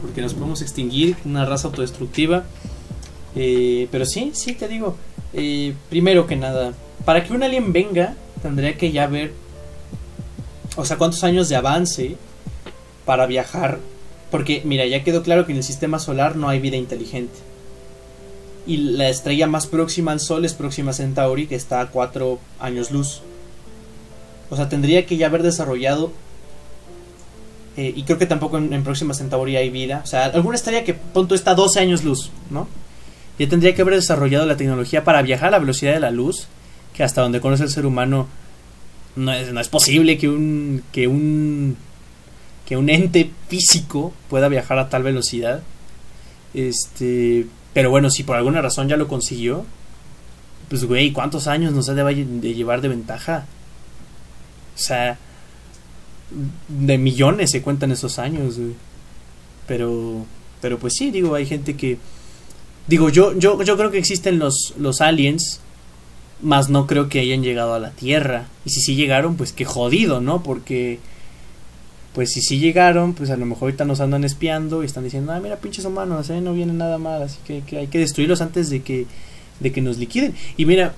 Porque 0.02 0.22
nos 0.22 0.34
podemos 0.34 0.62
extinguir, 0.62 1.18
una 1.26 1.46
raza 1.46 1.68
autodestructiva. 1.68 2.44
Eh, 3.36 3.88
pero 3.92 4.06
sí, 4.06 4.32
sí, 4.34 4.54
te 4.54 4.68
digo. 4.68 4.96
eh, 5.34 5.74
primero 5.90 6.28
que 6.28 6.36
nada, 6.36 6.74
para 7.06 7.24
que 7.24 7.34
un 7.34 7.44
alien 7.44 7.72
venga, 7.74 8.16
tendría 8.42 8.78
que 8.78 8.92
ya 8.92 9.08
ver. 9.08 9.34
O 10.78 10.86
sea, 10.86 10.98
cuántos 10.98 11.24
años 11.24 11.50
de 11.50 11.56
avance 11.58 12.16
para 13.06 13.26
viajar. 13.26 13.80
Porque, 14.32 14.62
mira, 14.66 14.86
ya 14.86 15.04
quedó 15.04 15.22
claro 15.24 15.46
que 15.46 15.52
en 15.52 15.58
el 15.58 15.64
sistema 15.64 16.00
solar 16.00 16.36
no 16.38 16.50
hay 16.50 16.60
vida 16.60 16.78
inteligente. 16.78 17.38
Y 18.66 18.78
la 18.78 19.10
estrella 19.10 19.46
más 19.48 19.68
próxima 19.68 20.12
al 20.12 20.20
Sol 20.20 20.46
es 20.46 20.54
Próxima 20.54 20.94
Centauri, 20.94 21.48
que 21.48 21.56
está 21.56 21.82
a 21.82 21.88
4 21.90 22.40
años 22.60 22.92
luz. 22.92 23.22
O 24.50 24.56
sea, 24.56 24.70
tendría 24.70 25.06
que 25.06 25.18
ya 25.18 25.28
haber 25.28 25.44
desarrollado. 25.44 26.12
eh, 27.78 27.94
y 27.96 28.04
creo 28.04 28.18
que 28.18 28.26
tampoco 28.26 28.58
en, 28.58 28.74
en 28.74 28.84
Próxima 28.84 29.14
Centauri 29.14 29.56
hay 29.58 29.70
vida. 29.70 30.02
O 30.04 30.08
sea, 30.08 30.26
alguna 30.26 30.56
estrella 30.56 30.84
que 30.84 30.94
punto 30.94 31.36
está 31.36 31.52
a 31.52 31.56
12 31.56 31.80
años 31.80 32.04
luz, 32.04 32.30
¿no? 32.50 32.68
Ya 33.40 33.48
tendría 33.50 33.74
que 33.74 33.82
haber 33.82 33.96
desarrollado 33.96 34.46
la 34.46 34.58
tecnología 34.58 35.04
para 35.04 35.22
viajar 35.22 35.48
a 35.50 35.52
la 35.52 35.60
velocidad 35.60 35.94
de 35.94 36.00
la 36.00 36.12
luz. 36.12 36.48
Que 36.94 37.04
hasta 37.04 37.22
donde 37.22 37.42
conoce 37.42 37.64
el 37.64 37.70
ser 37.70 37.86
humano. 37.86 38.28
No 39.16 39.32
es, 39.34 39.52
no 39.52 39.60
es 39.60 39.70
posible 39.70 40.18
que 40.18 40.30
un. 40.30 40.84
que 40.92 41.08
un. 41.08 41.78
Que 42.72 42.78
un 42.78 42.90
ente 42.90 43.30
físico 43.50 44.14
pueda 44.30 44.48
viajar 44.48 44.80
a 44.80 44.88
tal 44.88 45.04
velocidad. 45.04 45.62
Este. 46.54 47.46
Pero 47.74 47.90
bueno, 47.90 48.10
si 48.10 48.24
por 48.24 48.38
alguna 48.38 48.62
razón 48.62 48.88
ya 48.88 48.96
lo 48.96 49.10
consiguió. 49.10 49.66
Pues 50.70 50.86
güey, 50.86 51.12
¿cuántos 51.12 51.48
años 51.48 51.74
nos 51.74 51.90
ha 51.90 51.96
de, 51.96 52.54
llevar 52.54 52.80
de 52.80 52.88
ventaja? 52.88 53.46
O 54.74 54.78
sea. 54.78 55.20
De 56.70 56.98
millones 56.98 57.52
se 57.52 57.62
cuentan 57.62 57.92
esos 57.92 58.20
años. 58.20 58.56
Pero. 59.68 60.26
Pero 60.62 60.80
pues 60.80 60.94
sí, 60.94 61.12
digo, 61.12 61.36
hay 61.36 61.46
gente 61.46 61.76
que. 61.76 61.98
Digo, 62.88 63.10
yo, 63.10 63.38
yo, 63.38 63.62
yo 63.64 63.76
creo 63.76 63.92
que 63.92 63.98
existen 63.98 64.40
los, 64.40 64.76
los 64.78 65.02
aliens. 65.02 65.60
Más 66.42 66.70
no 66.70 66.88
creo 66.88 67.10
que 67.10 67.20
hayan 67.20 67.44
llegado 67.44 67.74
a 67.74 67.80
la 67.80 67.92
Tierra. 67.92 68.46
Y 68.64 68.70
si 68.70 68.80
sí 68.80 68.96
llegaron, 68.96 69.36
pues 69.36 69.52
qué 69.52 69.66
jodido, 69.66 70.22
¿no? 70.22 70.42
Porque. 70.42 71.02
Pues 72.14 72.32
si 72.32 72.42
sí 72.42 72.60
llegaron, 72.60 73.14
pues 73.14 73.30
a 73.30 73.38
lo 73.38 73.46
mejor 73.46 73.64
ahorita 73.64 73.86
nos 73.86 74.02
andan 74.02 74.24
espiando 74.24 74.84
y 74.84 74.86
están 74.86 75.06
diciendo, 75.06 75.32
ah, 75.32 75.40
mira, 75.40 75.58
pinches 75.58 75.86
humanos, 75.86 76.30
¿eh? 76.30 76.42
no 76.42 76.54
viene 76.54 76.74
nada 76.74 76.98
mal, 76.98 77.22
así 77.22 77.38
que, 77.46 77.62
que 77.62 77.78
hay 77.78 77.88
que 77.88 78.00
destruirlos 78.00 78.42
antes 78.42 78.70
de 78.70 78.82
que, 78.82 79.06
de 79.62 79.72
que 79.72 79.82
nos 79.82 79.98
liquiden. 79.98 80.36
Y 80.58 80.66
mira, 80.66 80.94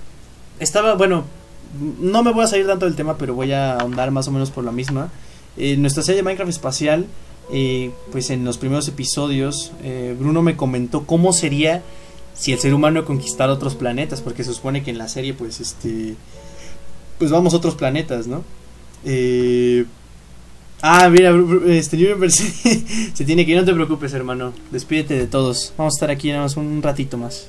estaba, 0.58 0.94
bueno, 0.94 1.24
no 2.00 2.22
me 2.22 2.32
voy 2.32 2.44
a 2.44 2.46
salir 2.48 2.66
tanto 2.66 2.86
del 2.86 2.96
tema, 2.96 3.16
pero 3.18 3.34
voy 3.34 3.52
a 3.52 3.76
ahondar 3.76 4.10
más 4.10 4.28
o 4.28 4.32
menos 4.32 4.50
por 4.50 4.64
la 4.64 4.72
misma. 4.72 5.10
En 5.56 5.82
nuestra 5.82 6.02
serie 6.02 6.16
de 6.16 6.22
Minecraft 6.22 6.50
espacial, 6.50 7.06
eh, 7.52 7.92
pues 8.10 8.30
en 8.30 8.44
los 8.44 8.58
primeros 8.58 8.88
episodios, 8.88 9.72
eh, 9.82 10.16
Bruno 10.18 10.42
me 10.42 10.56
comentó 10.56 11.06
cómo 11.06 11.32
sería 11.32 11.82
si 12.34 12.52
el 12.52 12.58
ser 12.58 12.74
humano 12.74 13.04
conquistara 13.04 13.52
otros 13.52 13.74
planetas, 13.74 14.20
porque 14.20 14.44
se 14.44 14.52
supone 14.52 14.82
que 14.82 14.90
en 14.90 14.98
la 14.98 15.08
serie, 15.08 15.34
pues, 15.34 15.60
este, 15.60 16.16
pues 17.18 17.30
vamos 17.30 17.54
a 17.54 17.58
otros 17.58 17.74
planetas, 17.74 18.26
¿no? 18.26 18.42
Eh, 19.04 19.84
ah, 20.84 21.08
mira, 21.08 21.34
este 21.68 21.96
Nuremberg 21.96 22.30
se, 22.30 22.84
se 23.14 23.24
tiene 23.24 23.44
que 23.44 23.52
ir, 23.52 23.58
no 23.58 23.64
te 23.64 23.72
preocupes, 23.72 24.12
hermano, 24.12 24.52
despídete 24.70 25.14
de 25.14 25.26
todos, 25.26 25.72
vamos 25.76 25.94
a 25.94 25.96
estar 25.96 26.10
aquí 26.10 26.28
nada 26.28 26.42
más 26.42 26.56
un 26.56 26.82
ratito 26.82 27.16
más. 27.16 27.48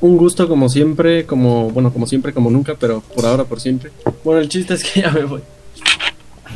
Un 0.00 0.16
gusto 0.16 0.48
como 0.48 0.68
siempre, 0.68 1.24
como, 1.26 1.70
bueno, 1.70 1.92
como 1.92 2.06
siempre, 2.06 2.32
como 2.32 2.50
nunca, 2.50 2.76
pero 2.78 3.00
por 3.00 3.24
ahora, 3.24 3.44
por 3.44 3.60
siempre. 3.60 3.90
Bueno, 4.22 4.40
el 4.40 4.48
chiste 4.48 4.74
es 4.74 4.84
que 4.84 5.00
ya 5.02 5.10
me 5.10 5.24
voy. 5.24 5.40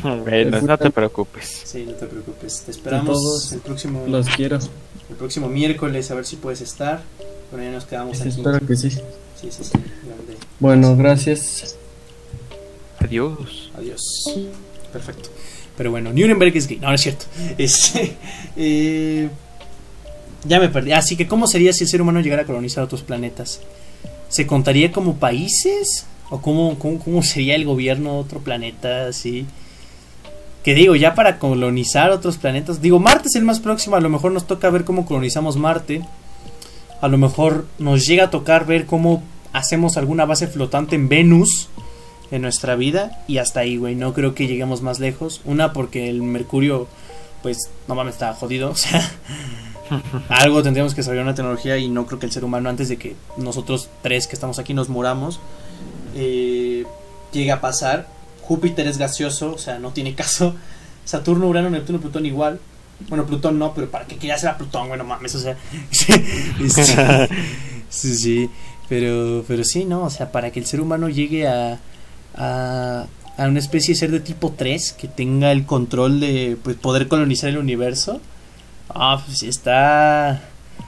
Bueno, 0.03 0.61
no 0.61 0.77
te 0.77 0.91
preocupes. 0.91 1.63
Sí, 1.65 1.83
no 1.83 1.93
te 1.93 2.05
preocupes, 2.05 2.59
te 2.59 2.65
todos, 2.65 2.77
esperamos 2.77 3.51
el 3.51 3.59
próximo, 3.61 4.05
Los 4.07 4.27
quiero. 4.29 4.57
el 5.09 5.15
próximo 5.17 5.49
miércoles 5.49 6.11
a 6.11 6.15
ver 6.15 6.25
si 6.25 6.35
puedes 6.35 6.61
estar. 6.61 7.01
Bueno, 7.51 7.65
ya 7.65 7.71
nos 7.71 7.85
quedamos 7.85 8.21
aquí. 8.21 8.29
Espero 8.29 8.59
que 8.59 8.75
sí. 8.75 8.91
Sí, 8.91 9.01
sí, 9.49 9.63
sí. 9.63 9.71
grande. 10.05 10.37
Bueno, 10.59 10.95
gracias. 10.95 11.77
Adiós. 12.99 13.71
Adiós. 13.75 14.01
Perfecto. 14.97 15.29
Pero 15.77 15.91
bueno, 15.91 16.11
Nuremberg 16.11 16.57
es 16.57 16.67
gay. 16.67 16.79
No, 16.79 16.87
no 16.87 16.95
es 16.95 17.01
cierto. 17.01 17.25
Este, 17.57 18.15
eh, 18.55 19.29
ya 20.43 20.59
me 20.59 20.69
perdí. 20.69 20.91
Así 20.91 21.15
que, 21.15 21.27
¿cómo 21.27 21.45
sería 21.45 21.71
si 21.71 21.83
el 21.83 21.89
ser 21.89 22.01
humano 22.01 22.19
llegara 22.19 22.41
a 22.41 22.45
colonizar 22.45 22.83
otros 22.83 23.03
planetas? 23.03 23.61
¿Se 24.27 24.47
contaría 24.47 24.91
como 24.91 25.17
países? 25.17 26.07
¿O 26.29 26.41
cómo, 26.41 26.77
cómo, 26.79 26.99
cómo 26.99 27.23
sería 27.23 27.55
el 27.55 27.65
gobierno 27.65 28.13
de 28.13 28.19
otro 28.19 28.39
planeta? 28.39 29.07
Así. 29.07 29.45
Que 30.63 30.73
digo, 30.73 30.95
ya 30.95 31.13
para 31.13 31.37
colonizar 31.37 32.09
otros 32.09 32.37
planetas. 32.37 32.81
Digo, 32.81 32.99
Marte 32.99 33.27
es 33.29 33.35
el 33.35 33.43
más 33.43 33.59
próximo. 33.59 33.95
A 33.95 34.01
lo 34.01 34.09
mejor 34.09 34.31
nos 34.31 34.47
toca 34.47 34.71
ver 34.71 34.83
cómo 34.83 35.05
colonizamos 35.05 35.57
Marte. 35.57 36.01
A 37.01 37.07
lo 37.07 37.19
mejor 37.19 37.67
nos 37.77 38.07
llega 38.07 38.25
a 38.25 38.29
tocar 38.31 38.65
ver 38.65 38.87
cómo 38.87 39.21
hacemos 39.53 39.95
alguna 39.95 40.25
base 40.25 40.47
flotante 40.47 40.95
en 40.95 41.07
Venus 41.07 41.69
en 42.31 42.41
nuestra 42.41 42.75
vida 42.75 43.23
y 43.27 43.37
hasta 43.37 43.61
ahí, 43.61 43.77
güey. 43.77 43.95
No 43.95 44.13
creo 44.13 44.35
que 44.35 44.47
lleguemos 44.47 44.81
más 44.81 44.99
lejos. 44.99 45.41
Una, 45.45 45.73
porque 45.73 46.09
el 46.09 46.21
Mercurio, 46.21 46.87
pues, 47.41 47.69
no 47.87 47.95
mames, 47.95 48.15
está 48.15 48.33
jodido. 48.33 48.73
O 49.89 49.99
sea, 49.99 50.09
algo 50.27 50.61
tendríamos 50.63 50.93
que 50.93 50.97
desarrollar 50.97 51.23
una 51.23 51.33
tecnología 51.33 51.77
y 51.77 51.87
no 51.87 52.05
creo 52.05 52.19
que 52.19 52.25
el 52.25 52.31
ser 52.33 52.43
humano, 52.43 52.67
antes 52.67 52.89
de 52.89 52.97
que 52.97 53.15
nosotros 53.37 53.89
tres 54.01 54.27
que 54.27 54.33
estamos 54.33 54.59
aquí 54.59 54.73
nos 54.73 54.89
muramos, 54.89 55.39
eh, 56.13 56.85
llegue 57.31 57.53
a 57.53 57.61
pasar. 57.61 58.05
Júpiter 58.41 58.85
es 58.85 58.97
gaseoso, 58.97 59.53
o 59.53 59.57
sea, 59.57 59.79
no 59.79 59.91
tiene 59.91 60.13
caso. 60.13 60.55
Saturno, 61.05 61.47
Urano, 61.47 61.69
Neptuno, 61.69 62.01
Plutón 62.01 62.25
igual. 62.25 62.59
Bueno, 63.07 63.25
Plutón 63.25 63.57
no, 63.59 63.73
pero 63.73 63.89
para 63.89 64.05
que 64.07 64.17
quieras 64.17 64.41
ser 64.41 64.49
a 64.49 64.57
Plutón, 64.57 64.89
bueno, 64.89 65.05
mames, 65.05 65.35
o 65.35 65.39
sea. 65.39 65.55
sí, 67.89 68.15
sí. 68.17 68.49
Pero, 68.89 69.43
pero 69.47 69.63
sí, 69.63 69.85
¿no? 69.85 70.03
O 70.03 70.09
sea, 70.09 70.31
para 70.31 70.51
que 70.51 70.59
el 70.59 70.65
ser 70.65 70.81
humano 70.81 71.07
llegue 71.07 71.47
a, 71.47 71.79
a, 72.37 73.05
a 73.37 73.45
una 73.45 73.59
especie 73.59 73.93
de 73.93 73.99
ser 73.99 74.11
de 74.11 74.19
tipo 74.19 74.53
3 74.57 74.93
que 74.93 75.07
tenga 75.07 75.51
el 75.51 75.65
control 75.65 76.19
de 76.19 76.57
pues, 76.63 76.75
poder 76.75 77.07
colonizar 77.07 77.49
el 77.49 77.57
universo. 77.57 78.19
Ah, 78.89 79.21
pues 79.25 79.43
está. 79.43 80.41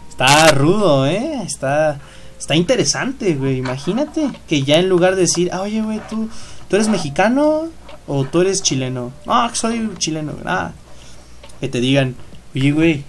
Está 0.10 0.52
rudo, 0.52 1.06
¿eh? 1.06 1.42
Está. 1.46 2.00
Está 2.40 2.56
interesante, 2.56 3.36
güey. 3.36 3.58
Imagínate 3.58 4.30
que 4.48 4.64
ya 4.64 4.78
en 4.80 4.90
lugar 4.90 5.16
de 5.16 5.22
decir, 5.22 5.50
ah, 5.52 5.62
oye, 5.62 5.82
güey, 5.82 6.00
tú, 6.10 6.30
tú 6.70 6.76
eres 6.78 6.88
mexicano 6.88 7.68
o 8.08 8.24
tú 8.24 8.42
eres 8.42 8.64
chileno. 8.64 9.12
Ah, 9.28 9.52
soy 9.54 9.90
chileno. 9.98 10.34
Ah, 10.46 10.72
que 11.60 11.68
te 11.68 11.82
digan, 11.82 12.16
oye, 12.56 12.72
güey, 12.72 13.04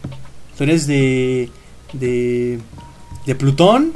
tú 0.58 0.64
eres 0.64 0.86
de. 0.86 1.48
de. 1.92 2.58
de 3.24 3.34
Plutón 3.34 3.92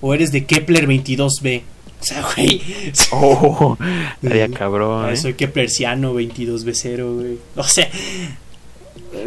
o 0.00 0.14
eres 0.14 0.30
de 0.32 0.44
Kepler 0.44 0.86
22b. 0.86 1.62
O 2.04 2.06
sea, 2.06 2.22
güey. 2.36 2.60
Oh, 3.12 3.78
estaría 4.22 4.48
cabrón. 4.50 5.06
Ah, 5.06 5.12
¿eh? 5.12 5.16
Soy 5.16 5.32
Keplerciano 5.32 6.12
22b0, 6.14 7.14
güey. 7.14 7.38
O 7.56 7.64
sea. 7.64 7.88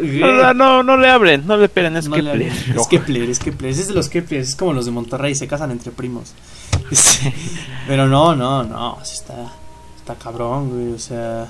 No, 0.00 0.32
no, 0.32 0.54
no, 0.54 0.82
no 0.84 0.96
le 0.96 1.08
abren, 1.08 1.44
no 1.46 1.56
le 1.56 1.64
esperen, 1.64 1.96
es 1.96 2.08
no 2.08 2.14
que 2.14 2.22
le- 2.22 2.46
es 2.46 2.86
Kepler, 2.88 3.28
es 3.30 3.38
Kepler. 3.40 3.70
Es 3.70 3.88
de 3.88 3.94
los 3.94 4.08
Kepler, 4.08 4.40
es 4.42 4.54
como 4.54 4.72
los 4.74 4.84
de 4.84 4.92
Monterrey, 4.92 5.34
se 5.34 5.48
casan 5.48 5.70
entre 5.72 5.90
primos. 5.90 6.34
Este, 6.90 7.34
Pero 7.88 8.06
no, 8.06 8.36
no, 8.36 8.62
no. 8.62 8.98
Está, 9.02 9.52
está 9.96 10.14
cabrón, 10.14 10.70
güey. 10.70 10.92
O 10.94 10.98
sea. 10.98 11.48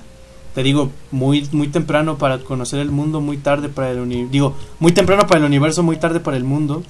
Te 0.54 0.62
digo, 0.62 0.90
muy, 1.10 1.46
muy 1.52 1.68
temprano 1.68 2.16
para 2.16 2.38
conocer 2.38 2.80
el 2.80 2.90
mundo, 2.90 3.20
muy 3.20 3.36
tarde 3.36 3.68
para 3.68 3.90
el 3.90 3.98
universo. 4.00 4.32
Digo, 4.32 4.56
muy 4.80 4.92
temprano 4.92 5.26
para 5.26 5.40
el 5.40 5.44
universo, 5.44 5.82
muy 5.82 5.98
tarde 5.98 6.20
para 6.20 6.36
el 6.38 6.44
mundo. 6.44 6.82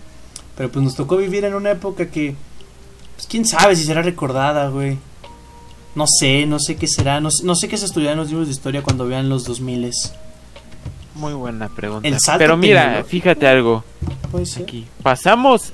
Pero 0.57 0.70
pues 0.70 0.84
nos 0.84 0.95
tocó 0.95 1.16
vivir 1.16 1.45
en 1.45 1.55
una 1.55 1.72
época 1.72 2.07
que. 2.09 2.34
Pues 3.19 3.27
quién 3.27 3.45
sabe 3.45 3.75
si 3.75 3.83
será 3.83 4.01
recordada, 4.03 4.69
güey. 4.69 4.97
No 5.97 6.07
sé, 6.07 6.47
no 6.47 6.61
sé 6.61 6.77
qué 6.77 6.87
será. 6.87 7.21
No, 7.21 7.33
sé- 7.33 7.45
no 7.45 7.57
sé 7.57 7.66
qué 7.66 7.77
se 7.77 7.87
estudiará 7.87 8.12
en 8.12 8.19
los 8.21 8.29
libros 8.29 8.47
de 8.47 8.53
historia 8.55 8.81
cuando 8.83 9.09
vean 9.09 9.29
los 9.29 9.43
2000 9.45 9.91
Muy 11.16 11.33
buena 11.33 11.69
pregunta. 11.69 12.07
El 12.07 12.21
salto 12.21 12.39
Pero 12.39 12.57
mira, 12.57 13.03
fíjate 13.05 13.49
algo 13.49 13.83
Puede 14.31 14.47
ser. 14.47 14.62
aquí. 14.62 14.87
Pasamos 15.03 15.73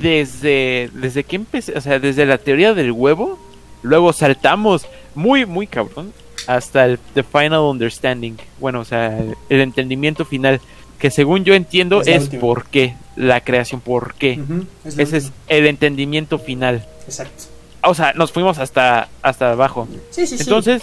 desde 0.00 0.90
desde 0.94 1.22
que 1.22 1.36
empecé, 1.36 1.78
o 1.78 1.80
sea, 1.80 2.00
desde 2.00 2.26
la 2.26 2.38
teoría 2.38 2.74
del 2.74 2.90
huevo, 2.90 3.38
luego 3.82 4.12
saltamos 4.12 4.84
muy 5.14 5.46
muy 5.46 5.68
cabrón 5.68 6.12
hasta 6.48 6.84
el 6.86 6.98
the 7.14 7.22
final 7.22 7.60
understanding. 7.60 8.34
Bueno, 8.58 8.80
o 8.80 8.84
sea, 8.84 9.16
el, 9.16 9.36
el 9.48 9.60
entendimiento 9.60 10.24
final 10.24 10.60
que 10.98 11.12
según 11.12 11.44
yo 11.44 11.54
entiendo 11.54 12.00
Es 12.00 12.08
es 12.08 12.28
por 12.40 12.66
qué 12.66 12.96
la 13.16 13.40
creación, 13.40 13.80
por 13.80 14.14
qué. 14.14 14.40
Es 14.84 14.98
Ese 14.98 15.16
es 15.18 15.32
el 15.48 15.66
entendimiento 15.66 16.38
final. 16.38 16.86
Exacto. 17.06 17.44
O 17.82 17.94
sea, 17.94 18.12
nos 18.14 18.32
fuimos 18.32 18.58
hasta 18.58 19.08
hasta 19.22 19.52
abajo. 19.52 19.88
Sí, 20.10 20.26
sí, 20.26 20.36
sí. 20.36 20.44
Entonces, 20.44 20.82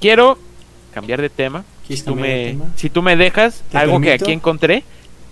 quiero 0.00 0.38
cambiar 0.92 1.20
de 1.20 1.30
tema. 1.30 1.64
¿Quieres 1.86 2.00
Si 2.00 2.04
tú, 2.04 2.14
me, 2.14 2.46
tema? 2.48 2.66
si 2.76 2.90
tú 2.90 3.02
me 3.02 3.16
dejas, 3.16 3.62
¿Te 3.70 3.78
algo 3.78 4.00
que 4.00 4.12
aquí 4.12 4.32
encontré, 4.32 4.84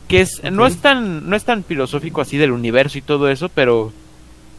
que 0.08 0.22
es 0.22 0.42
no 0.50 0.66
es 0.66 0.78
tan 0.78 1.28
no 1.28 1.36
es 1.36 1.44
tan 1.44 1.64
filosófico 1.64 2.20
así 2.20 2.38
del 2.38 2.52
universo 2.52 2.96
y 2.98 3.02
todo 3.02 3.28
eso, 3.28 3.48
pero 3.50 3.92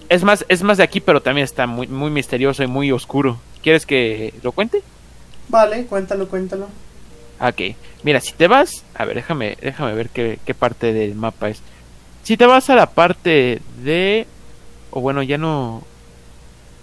es 0.10 0.24
más 0.24 0.46
es 0.48 0.62
más 0.62 0.78
de 0.78 0.84
aquí, 0.84 1.02
pero 1.02 1.22
también 1.22 1.46
está 1.46 1.66
muy 1.66 1.88
muy 1.88 2.12
misterioso 2.12 2.64
y 2.64 2.68
muy 2.68 2.92
oscuro. 2.92 3.40
¿Quieres 3.64 3.86
que 3.86 4.34
lo 4.44 4.52
cuente? 4.52 4.84
Vale, 5.50 5.86
cuéntalo, 5.86 6.28
cuéntalo. 6.28 6.68
Ok. 7.40 7.76
Mira, 8.04 8.20
si 8.22 8.34
te 8.34 8.48
vas, 8.48 8.84
a 8.96 9.06
ver, 9.06 9.16
déjame 9.16 9.58
déjame 9.62 9.94
ver 9.94 10.10
qué, 10.10 10.40
qué 10.46 10.54
parte 10.54 10.94
del 10.94 11.16
mapa 11.16 11.50
es. 11.50 11.62
Si 12.24 12.36
te 12.38 12.46
vas 12.46 12.70
a 12.70 12.76
la 12.76 12.88
parte 12.90 13.62
de 13.84 14.26
o 14.92 15.02
bueno, 15.02 15.22
ya 15.24 15.38
no 15.38 15.84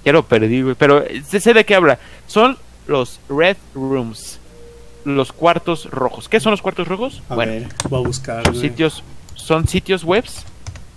ya 0.05 0.12
lo 0.12 0.26
perdí, 0.26 0.62
güey, 0.62 0.74
pero 0.74 1.02
sé 1.28 1.55
de 1.55 1.64
qué 1.64 1.74
habla. 1.74 1.98
Son 2.26 2.59
los 2.86 3.20
red 3.28 3.57
rooms. 3.74 4.38
Los 5.05 5.32
cuartos 5.32 5.86
rojos. 5.90 6.28
¿Qué 6.28 6.40
son 6.40 6.50
los 6.52 6.62
cuartos 6.62 6.88
rojos? 6.88 7.22
A 7.28 7.34
bueno, 7.34 7.52
ver, 7.52 7.68
voy 7.90 8.02
a 8.02 8.07
buscar. 8.07 8.44
son 8.44 8.55
güey. 8.55 8.68
sitios 8.68 9.02
son 9.34 9.68
sitios 9.68 10.05
webs 10.05 10.44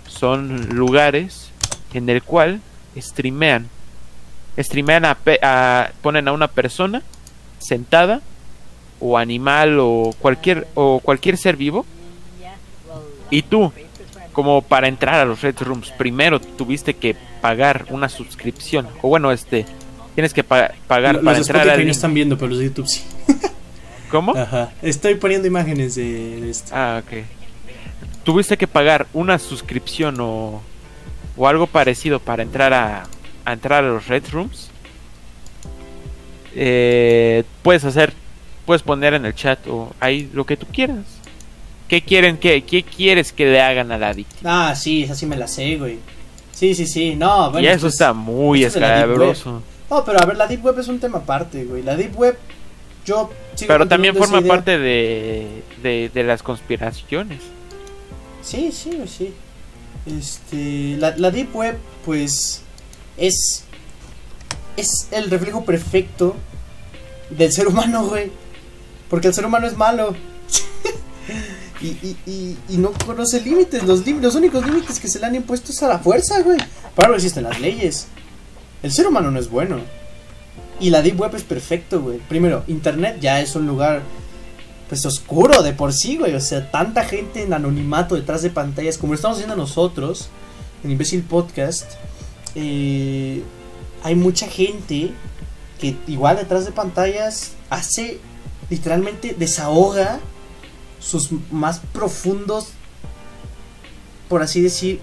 son 0.06 0.68
lugares 0.70 1.50
en 1.92 2.08
el 2.08 2.22
cual 2.22 2.60
streamean 2.96 3.68
streamean 4.58 5.04
a- 5.04 5.90
ponen 6.00 6.26
a 6.28 6.32
una 6.32 6.48
persona 6.48 7.02
sentada 7.58 8.22
o 9.00 9.16
animal 9.18 9.78
o 9.80 10.14
cualquier 10.18 10.66
o 10.74 11.00
cualquier 11.00 11.36
ser 11.36 11.56
vivo 11.56 11.84
y 13.30 13.42
tú 13.42 13.72
como 14.32 14.62
para 14.62 14.88
entrar 14.88 15.14
a 15.16 15.24
los 15.24 15.40
red 15.42 15.56
rooms 15.60 15.90
primero 15.90 16.40
tuviste 16.40 16.94
que 16.94 17.14
pagar 17.40 17.86
una 17.90 18.08
suscripción 18.08 18.88
o 19.02 19.08
bueno 19.08 19.30
este 19.32 19.66
tienes 20.14 20.32
que 20.34 20.42
pa- 20.44 20.72
pagar 20.86 21.20
para 21.22 21.38
entrar 21.38 21.68
al 21.68 21.84
no 21.84 21.90
están 21.92 22.12
viendo, 22.14 22.36
pero 22.36 22.48
los 22.48 22.58
de 22.58 22.64
YouTube 22.66 22.88
sí. 22.88 23.04
¿cómo? 24.10 24.34
Ajá. 24.36 24.72
Estoy 24.82 25.14
poniendo 25.16 25.46
imágenes 25.46 25.94
de, 25.94 26.40
de 26.40 26.50
esto. 26.50 26.72
Ah, 26.74 27.02
ok. 27.04 27.24
Tuviste 28.24 28.56
que 28.56 28.66
pagar 28.66 29.06
una 29.12 29.38
suscripción 29.38 30.16
o, 30.20 30.60
o 31.36 31.46
algo 31.48 31.66
parecido 31.68 32.18
para 32.18 32.42
entrar 32.42 32.72
a, 32.72 33.04
a 33.44 33.52
entrar 33.52 33.84
a 33.84 33.88
los 33.88 34.08
Red 34.08 34.24
Rooms. 34.32 34.70
Eh, 36.54 37.44
puedes 37.62 37.84
hacer, 37.84 38.12
puedes 38.68 38.82
poner 38.82 39.14
en 39.14 39.24
el 39.24 39.34
chat 39.34 39.66
o 39.66 39.94
ahí 39.98 40.28
lo 40.34 40.44
que 40.44 40.58
tú 40.58 40.66
quieras. 40.70 41.06
¿Qué 41.88 42.02
quieren 42.02 42.36
que, 42.36 42.62
qué 42.64 42.82
quieres 42.82 43.32
que 43.32 43.46
le 43.46 43.62
hagan 43.62 43.90
a 43.92 43.96
la 43.96 44.12
víctima? 44.12 44.68
Ah, 44.68 44.74
sí, 44.76 45.04
esa 45.04 45.14
sí 45.14 45.24
me 45.24 45.38
la 45.38 45.48
sé, 45.48 45.78
güey. 45.78 45.98
Sí, 46.52 46.74
sí, 46.74 46.86
sí. 46.86 47.16
No, 47.16 47.50
bueno. 47.50 47.66
y 47.66 47.70
eso 47.70 47.86
pues- 47.86 47.94
está 47.94 48.12
muy 48.12 48.64
escabroso. 48.64 49.62
No, 49.88 50.04
pero 50.04 50.20
a 50.20 50.26
ver, 50.26 50.36
la 50.36 50.46
Deep 50.46 50.62
Web 50.62 50.80
es 50.80 50.88
un 50.88 51.00
tema 51.00 51.16
aparte, 51.16 51.64
güey. 51.64 51.82
La 51.82 51.96
Deep 51.96 52.14
Web, 52.14 52.36
yo 53.06 53.30
sigo 53.54 53.68
Pero 53.68 53.88
también 53.88 54.14
forma 54.14 54.42
parte 54.42 54.78
de, 54.78 55.62
de, 55.82 56.10
de 56.12 56.24
las 56.24 56.42
conspiraciones. 56.42 57.40
Sí, 58.42 58.70
sí, 58.70 58.90
güey, 58.96 59.08
sí. 59.08 59.32
Este, 60.04 60.98
la, 60.98 61.16
la 61.16 61.30
Deep 61.30 61.56
Web, 61.56 61.78
pues, 62.04 62.60
es, 63.16 63.64
es 64.76 65.08
el 65.10 65.30
reflejo 65.30 65.64
perfecto 65.64 66.36
del 67.30 67.50
ser 67.50 67.66
humano, 67.68 68.04
güey. 68.04 68.30
Porque 69.08 69.28
el 69.28 69.34
ser 69.34 69.46
humano 69.46 69.66
es 69.66 69.76
malo. 69.76 70.14
y, 71.80 71.86
y, 71.86 72.16
y, 72.26 72.58
y 72.68 72.76
no 72.76 72.92
conoce 72.92 73.40
límites. 73.40 73.84
Los, 73.84 74.00
únicos 74.34 74.66
límites 74.66 75.00
que 75.00 75.08
se 75.08 75.18
le 75.18 75.26
han 75.26 75.34
impuesto 75.34 75.72
es 75.72 75.82
a 75.82 75.88
la 75.88 75.98
fuerza, 75.98 76.40
güey. 76.42 76.58
Para 76.94 77.06
algo 77.06 77.16
existen 77.16 77.44
las 77.44 77.60
leyes. 77.60 78.08
El 78.82 78.92
ser 78.92 79.06
humano 79.06 79.30
no 79.30 79.38
es 79.38 79.50
bueno. 79.50 79.80
Y 80.80 80.90
la 80.90 81.02
Deep 81.02 81.20
Web 81.20 81.34
es 81.34 81.42
perfecto, 81.42 82.00
güey. 82.00 82.18
Primero, 82.18 82.64
Internet 82.68 83.18
ya 83.20 83.40
es 83.40 83.56
un 83.56 83.66
lugar 83.66 84.02
pues 84.88 85.04
oscuro 85.04 85.62
de 85.62 85.72
por 85.72 85.92
sí, 85.92 86.16
güey. 86.16 86.34
O 86.34 86.40
sea, 86.40 86.70
tanta 86.70 87.04
gente 87.04 87.42
en 87.42 87.52
anonimato 87.52 88.14
detrás 88.14 88.42
de 88.42 88.50
pantallas, 88.50 88.96
como 88.98 89.12
lo 89.12 89.16
estamos 89.16 89.36
haciendo 89.36 89.56
nosotros, 89.56 90.28
en 90.84 90.90
Imbécil 90.90 91.22
Podcast. 91.22 91.92
eh, 92.54 93.42
hay 94.02 94.14
mucha 94.14 94.46
gente 94.46 95.12
que 95.80 95.96
igual 96.06 96.36
detrás 96.36 96.64
de 96.64 96.72
pantallas 96.72 97.52
hace, 97.70 98.18
literalmente 98.70 99.34
desahoga 99.38 100.20
sus 101.00 101.30
más 101.50 101.80
profundos, 101.92 102.68
por 104.28 104.42
así 104.42 104.60
decir, 104.60 105.00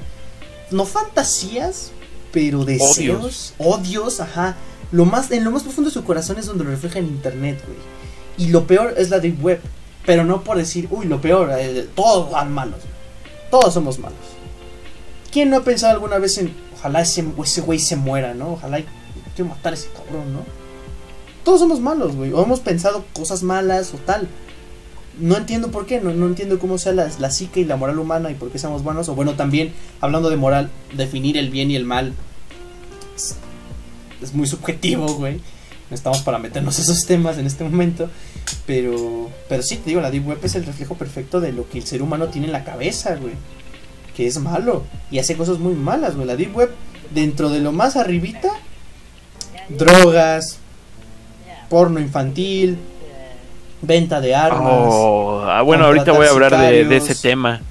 no 0.71 0.85
fantasías, 0.85 1.91
pero 2.31 2.65
deseos, 2.65 3.53
odios, 3.57 4.19
ajá. 4.19 4.55
Lo 4.91 5.05
más, 5.05 5.31
en 5.31 5.43
lo 5.43 5.51
más 5.51 5.63
profundo 5.63 5.89
de 5.89 5.93
su 5.93 6.03
corazón 6.03 6.37
es 6.37 6.45
donde 6.45 6.63
lo 6.63 6.69
refleja 6.69 6.99
en 6.99 7.05
internet, 7.07 7.61
güey. 7.65 7.79
Y 8.37 8.51
lo 8.51 8.67
peor 8.67 8.93
es 8.97 9.09
la 9.09 9.19
deep 9.19 9.43
web. 9.43 9.61
Pero 10.05 10.23
no 10.23 10.43
por 10.43 10.57
decir, 10.57 10.87
uy, 10.91 11.07
lo 11.07 11.19
peor, 11.19 11.49
eh, 11.57 11.87
todos 11.95 12.31
van 12.31 12.53
malos. 12.53 12.81
Todos 13.49 13.73
somos 13.73 13.97
malos. 13.97 14.19
¿Quién 15.31 15.49
no 15.49 15.57
ha 15.57 15.63
pensado 15.63 15.93
alguna 15.93 16.17
vez 16.19 16.37
en, 16.37 16.53
ojalá 16.75 17.01
ese 17.01 17.25
ese 17.43 17.61
güey 17.61 17.79
se 17.79 17.95
muera, 17.95 18.33
¿no? 18.33 18.53
Ojalá 18.53 18.81
quiero 19.35 19.49
matar 19.49 19.73
a 19.73 19.75
ese 19.75 19.89
cabrón, 19.89 20.33
¿no? 20.33 20.64
Todos 21.45 21.59
somos 21.59 21.79
malos, 21.79 22.15
güey. 22.15 22.33
O 22.33 22.43
hemos 22.43 22.59
pensado 22.59 23.05
cosas 23.13 23.43
malas 23.43 23.93
o 23.93 23.97
tal. 23.97 24.27
No 25.19 25.37
entiendo 25.37 25.69
por 25.69 25.85
qué, 25.85 26.01
no, 26.01 26.11
no 26.11 26.25
entiendo 26.25 26.59
cómo 26.59 26.77
sea 26.79 26.91
la, 26.91 27.09
la 27.19 27.29
psique 27.29 27.61
y 27.61 27.65
la 27.65 27.77
moral 27.77 27.99
humana 27.99 28.31
y 28.31 28.33
por 28.33 28.49
qué 28.49 28.57
somos 28.57 28.83
buenos. 28.83 29.07
O 29.09 29.15
bueno, 29.15 29.35
también, 29.35 29.71
hablando 30.01 30.31
de 30.31 30.37
moral, 30.37 30.71
definir 30.97 31.37
el 31.37 31.51
bien 31.51 31.69
y 31.69 31.75
el 31.75 31.85
mal 31.85 32.13
es, 33.15 33.35
es 34.21 34.33
muy 34.33 34.47
subjetivo, 34.47 35.07
güey. 35.13 35.39
No 35.89 35.95
estamos 35.95 36.21
para 36.23 36.39
meternos 36.39 36.79
esos 36.79 37.05
temas 37.05 37.37
en 37.37 37.45
este 37.45 37.63
momento. 37.63 38.09
Pero, 38.65 39.29
pero 39.47 39.61
sí, 39.61 39.75
te 39.77 39.91
digo, 39.91 40.01
la 40.01 40.09
Deep 40.09 40.27
Web 40.27 40.39
es 40.41 40.55
el 40.55 40.65
reflejo 40.65 40.95
perfecto 40.95 41.39
de 41.41 41.53
lo 41.53 41.69
que 41.69 41.77
el 41.77 41.85
ser 41.85 42.01
humano 42.01 42.29
tiene 42.29 42.47
en 42.47 42.53
la 42.53 42.63
cabeza, 42.63 43.15
güey. 43.17 43.35
Que 44.17 44.25
es 44.25 44.39
malo. 44.39 44.83
Y 45.11 45.19
hace 45.19 45.37
cosas 45.37 45.59
muy 45.59 45.75
malas, 45.75 46.15
güey. 46.15 46.25
La 46.25 46.35
Deep 46.35 46.55
Web, 46.55 46.71
dentro 47.13 47.51
de 47.51 47.59
lo 47.59 47.71
más 47.71 47.97
arribita, 47.97 48.49
drogas, 49.69 50.57
porno 51.69 51.99
infantil, 51.99 52.77
venta 53.81 54.21
de 54.21 54.35
armas. 54.35 54.61
Oh, 54.63 55.43
ah, 55.45 55.61
bueno, 55.61 55.85
ahorita 55.85 56.11
voy 56.11 56.27
a 56.27 56.31
hablar 56.31 56.57
de, 56.57 56.85
de 56.85 56.97
ese 56.97 57.15
tema. 57.15 57.61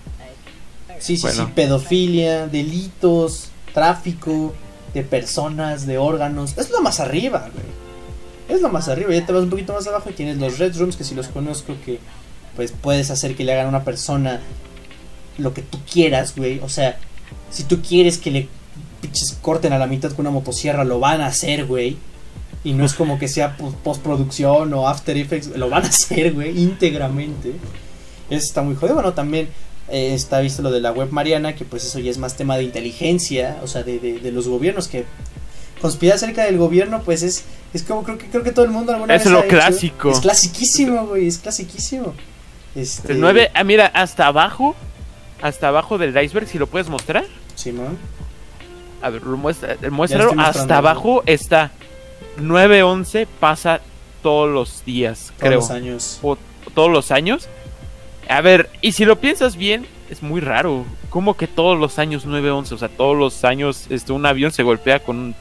Sí, 0.99 1.17
sí, 1.17 1.23
Bueno. 1.23 1.47
sí, 1.47 1.53
pedofilia, 1.55 2.47
delitos, 2.47 3.51
tráfico 3.75 4.55
de 4.95 5.03
personas, 5.03 5.87
de 5.87 5.99
órganos. 5.99 6.57
Es 6.57 6.71
lo 6.71 6.81
más 6.81 7.01
arriba, 7.01 7.51
güey. 7.53 7.67
Es 8.49 8.63
lo 8.63 8.69
más 8.69 8.89
arriba. 8.89 9.13
Ya 9.13 9.27
te 9.27 9.33
vas 9.33 9.43
un 9.43 9.51
poquito 9.51 9.73
más 9.73 9.87
abajo 9.87 10.11
y 10.11 10.13
tienes 10.13 10.39
los 10.39 10.59
Red 10.59 10.77
Rooms, 10.79 10.97
que 10.97 11.05
si 11.05 11.15
los 11.15 11.29
conozco, 11.29 11.75
que 11.85 11.99
pues 12.57 12.73
puedes 12.73 13.11
hacer 13.11 13.35
que 13.35 13.45
le 13.45 13.53
hagan 13.53 13.67
a 13.67 13.71
una 13.71 13.85
persona 13.85 14.41
lo 15.39 15.53
que 15.53 15.63
tú 15.63 15.79
quieras, 15.91 16.35
güey. 16.37 16.61
O 16.61 16.69
sea, 16.69 16.97
si 17.51 17.65
tú 17.65 17.83
quieres 17.83 18.19
que 18.19 18.31
le 18.31 18.49
pinches 19.01 19.37
corten 19.43 19.73
a 19.73 19.79
la 19.79 19.87
mitad 19.87 20.13
con 20.13 20.27
una 20.27 20.31
motosierra, 20.31 20.85
lo 20.85 21.01
van 21.01 21.21
a 21.21 21.27
hacer, 21.27 21.67
güey. 21.67 21.97
Y 22.65 22.73
no 22.73 22.85
es 22.85 22.95
como 22.95 23.19
que 23.19 23.29
sea 23.29 23.57
po- 23.57 23.73
postproducción 23.85 24.73
o 24.73 24.89
After 24.89 25.17
Effects, 25.17 25.49
lo 25.57 25.69
van 25.69 25.85
a 25.85 25.89
hacer, 25.89 26.33
güey, 26.33 26.59
íntegramente. 26.61 27.51
Eso 28.31 28.45
está 28.45 28.63
muy 28.63 28.75
jodido. 28.75 28.95
Bueno, 28.95 29.13
también 29.13 29.49
eh, 29.91 30.15
está 30.15 30.41
visto 30.41 30.63
lo 30.63 30.71
de 30.71 30.81
la 30.81 30.91
web 30.93 31.11
Mariana, 31.11 31.55
que 31.55 31.65
pues 31.67 31.85
eso 31.85 31.99
ya 31.99 32.11
es 32.11 32.17
más 32.19 32.37
tema 32.37 32.57
de 32.57 32.63
inteligencia, 32.65 33.59
o 33.63 33.67
sea, 33.67 33.83
de, 33.83 33.99
de, 33.99 34.19
de 34.19 34.33
los 34.33 34.49
gobiernos, 34.49 34.89
que 34.89 35.05
conspirar 35.81 36.17
acerca 36.17 36.45
del 36.45 36.57
gobierno, 36.57 37.03
pues 37.03 37.23
es, 37.23 37.45
es 37.75 37.83
como 37.83 38.03
creo 38.03 38.17
que 38.17 38.27
creo 38.29 38.43
que 38.43 38.53
todo 38.53 38.65
el 38.65 38.71
mundo 38.71 38.93
alguna 38.93 39.15
Es 39.15 39.25
vez 39.25 39.33
lo 39.33 39.39
ha 39.41 39.43
hecho. 39.43 39.51
clásico. 39.51 40.11
Es 40.11 40.21
clasiquísimo, 40.21 41.07
güey, 41.07 41.27
es 41.27 41.37
clasiquísimo. 41.39 42.15
Este, 42.75 43.13
El 43.13 43.21
9, 43.21 43.51
ah, 43.55 43.63
mira, 43.65 43.87
hasta 43.89 44.27
abajo, 44.27 44.75
hasta 45.43 45.69
abajo 45.69 45.99
del 45.99 46.17
iceberg, 46.23 46.49
si 46.49 46.59
lo 46.59 46.67
puedes 46.67 46.89
mostrar. 46.89 47.27
Simón. 47.55 47.99
A 49.03 49.11
ver, 49.11 49.23
lo 49.23 49.37
muestra, 49.37 49.77
Ya 49.81 49.91
muéstralo. 49.91 50.33
Hasta 50.39 50.79
abajo 50.79 51.23
está 51.27 51.71
911 52.39 53.27
pasa 53.41 53.81
todos 54.23 54.51
los 54.53 54.85
días, 54.85 55.27
Todos 55.27 55.39
creo. 55.39 55.61
los 55.61 55.71
años. 55.71 56.19
O 56.23 56.37
todos 56.75 56.91
los 56.91 57.11
años. 57.11 57.49
A 58.29 58.41
ver, 58.41 58.71
y 58.81 58.93
si 58.93 59.05
lo 59.05 59.17
piensas 59.21 59.57
bien, 59.57 59.87
es 60.11 60.23
muy 60.23 60.41
raro. 60.41 60.85
¿Cómo 61.11 61.37
que 61.37 61.47
todos 61.47 61.79
los 61.79 61.99
años 61.99 62.25
911? 62.25 62.75
O 62.75 62.79
sea, 62.79 62.89
todos 62.89 63.17
los 63.17 63.45
años 63.45 63.87
este, 63.91 64.13
un 64.13 64.25
avión 64.27 64.51
se 64.51 64.63
golpea 64.63 65.01
con, 65.01 65.17
un- 65.19 65.35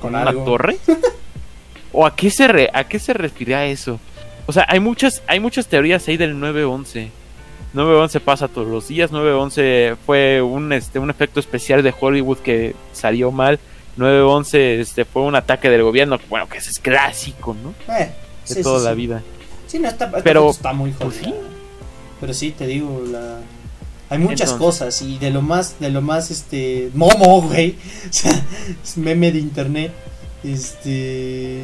Con 0.00 0.14
una 0.14 0.22
algo. 0.28 0.44
torre. 0.44 0.78
¿O 1.92 2.06
a 2.06 2.14
qué 2.16 2.30
se 2.30 2.48
re- 2.48 2.70
a 2.72 2.84
qué 2.84 2.98
se 2.98 3.12
refiere 3.12 3.54
a 3.54 3.66
eso? 3.66 4.00
O 4.46 4.52
sea, 4.52 4.66
hay 4.68 4.80
muchas 4.80 5.22
hay 5.26 5.40
muchas 5.40 5.66
teorías 5.68 6.06
ahí 6.08 6.16
del 6.16 6.38
911. 6.38 7.10
911 7.72 8.20
pasa 8.20 8.46
todos 8.48 8.68
los 8.68 8.86
días, 8.88 9.10
911 9.10 9.96
fue 10.06 10.40
un 10.42 10.72
este 10.72 10.98
un 11.00 11.10
efecto 11.10 11.40
especial 11.40 11.82
de 11.82 11.92
Hollywood 11.98 12.38
que 12.38 12.74
salió 12.92 13.30
mal. 13.32 13.58
911 13.96 14.80
este 14.80 15.04
fue 15.04 15.22
un 15.22 15.34
ataque 15.34 15.70
del 15.70 15.82
gobierno, 15.82 16.18
bueno, 16.28 16.48
que 16.48 16.58
ese 16.58 16.70
es 16.70 16.78
clásico, 16.78 17.54
¿no? 17.62 17.74
Eh, 17.94 18.12
De 18.48 18.62
toda 18.62 18.78
sí, 18.80 18.84
la 18.84 18.90
sí. 18.90 18.96
vida. 18.96 19.22
Sí, 19.66 19.78
no, 19.78 19.88
está, 19.88 20.10
Pero, 20.10 20.50
está 20.50 20.72
muy 20.72 20.90
pues, 20.92 21.16
sí. 21.16 21.34
Pero 22.20 22.34
sí, 22.34 22.50
te 22.52 22.66
digo, 22.66 23.02
la... 23.10 23.38
hay 24.08 24.18
muchas 24.18 24.52
Entonces. 24.52 24.58
cosas 24.58 25.02
y 25.02 25.18
de 25.18 25.30
lo 25.30 25.42
más, 25.42 25.80
de 25.80 25.90
lo 25.90 26.00
más, 26.00 26.30
este, 26.30 26.90
momo, 26.94 27.42
güey, 27.48 27.76
o 28.08 28.12
sea, 28.12 28.32
es 28.82 28.96
meme 28.96 29.32
de 29.32 29.38
internet, 29.38 29.92
este, 30.42 31.62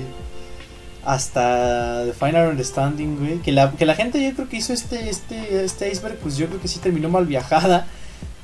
hasta 1.05 2.05
The 2.05 2.12
Final 2.12 2.51
Understanding, 2.51 3.16
güey, 3.19 3.39
que 3.39 3.52
la, 3.52 3.73
que 3.73 3.86
la 3.86 3.94
gente 3.94 4.23
yo 4.23 4.35
creo 4.35 4.48
que 4.48 4.57
hizo 4.59 4.73
este, 4.73 5.09
este, 5.09 5.65
este 5.65 5.90
iceberg, 5.90 6.16
pues 6.19 6.36
yo 6.36 6.47
creo 6.47 6.61
que 6.61 6.69
sí 6.69 6.78
terminó 6.78 7.09
mal 7.09 7.27
viajada, 7.27 7.86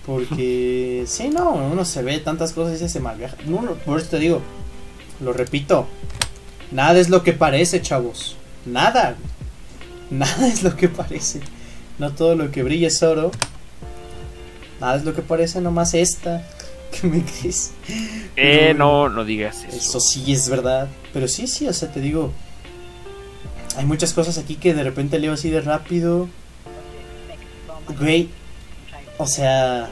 porque, 0.06 1.04
sí, 1.08 1.28
no, 1.28 1.52
uno 1.52 1.84
se 1.84 2.02
ve 2.02 2.18
tantas 2.18 2.52
cosas 2.52 2.80
y 2.80 2.88
se 2.88 3.00
mal 3.00 3.18
viaja, 3.18 3.36
no, 3.46 3.62
no, 3.62 3.74
por 3.74 4.00
eso 4.00 4.10
te 4.10 4.18
digo, 4.18 4.40
lo 5.20 5.32
repito, 5.32 5.86
nada 6.70 6.98
es 6.98 7.10
lo 7.10 7.22
que 7.22 7.32
parece, 7.32 7.82
chavos, 7.82 8.36
nada, 8.64 9.16
nada 10.10 10.48
es 10.48 10.62
lo 10.62 10.76
que 10.76 10.88
parece. 10.88 11.40
No 11.98 12.12
todo 12.12 12.34
lo 12.34 12.50
que 12.50 12.62
brilla 12.62 12.88
es 12.88 13.02
oro. 13.02 13.30
Nada 14.80 14.96
es 14.96 15.04
lo 15.04 15.14
que 15.14 15.22
parece, 15.22 15.60
nomás 15.60 15.94
esta. 15.94 16.46
¿Qué 16.92 17.06
me 17.06 17.24
crees? 17.24 17.72
Eh, 18.36 18.74
No, 18.76 19.08
no, 19.08 19.16
no 19.16 19.24
digas 19.24 19.64
eso. 19.64 19.76
Eso 19.76 20.00
sí 20.00 20.32
es 20.32 20.48
verdad. 20.48 20.88
Pero 21.12 21.26
sí, 21.26 21.46
sí, 21.46 21.66
o 21.66 21.72
sea, 21.72 21.90
te 21.90 22.00
digo. 22.00 22.32
Hay 23.76 23.84
muchas 23.84 24.12
cosas 24.12 24.38
aquí 24.38 24.56
que 24.56 24.74
de 24.74 24.84
repente 24.84 25.18
leo 25.18 25.32
así 25.32 25.50
de 25.50 25.60
rápido. 25.60 26.28
Güey. 27.98 28.28
O 29.18 29.26
sea. 29.26 29.88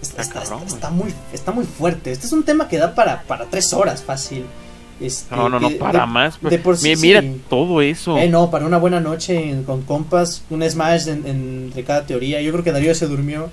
Está, 0.00 0.22
Está 0.22 0.40
está- 0.40 0.50
cabrón, 0.50 0.66
está 0.66 0.90
muy, 0.90 1.14
está 1.32 1.52
muy 1.52 1.64
fuerte. 1.64 2.10
Este 2.10 2.26
es 2.26 2.32
un 2.32 2.42
tema 2.42 2.68
que 2.68 2.76
da 2.78 2.94
para, 2.94 3.22
para 3.22 3.46
tres 3.46 3.72
horas 3.72 4.02
fácil. 4.02 4.44
Este, 5.00 5.34
No, 5.34 5.48
no, 5.48 5.58
no, 5.60 5.70
para 5.78 6.00
de- 6.00 6.06
más. 6.06 6.40
de 6.40 6.58
por 6.58 6.76
sí, 6.76 6.94
Mi- 6.96 7.02
Mira 7.02 7.22
todo 7.48 7.80
eso. 7.80 8.18
Eh, 8.18 8.28
no, 8.28 8.50
para 8.50 8.66
una 8.66 8.78
buena 8.78 9.00
noche 9.00 9.50
en- 9.50 9.64
con 9.64 9.82
compas, 9.82 10.42
un 10.50 10.62
smash 10.68 11.08
en- 11.08 11.26
en- 11.26 11.62
entre 11.66 11.84
cada 11.84 12.04
teoría. 12.06 12.40
Yo 12.42 12.52
creo 12.52 12.64
que 12.64 12.72
Darío 12.72 12.94
se 12.94 13.06
durmió. 13.06 13.48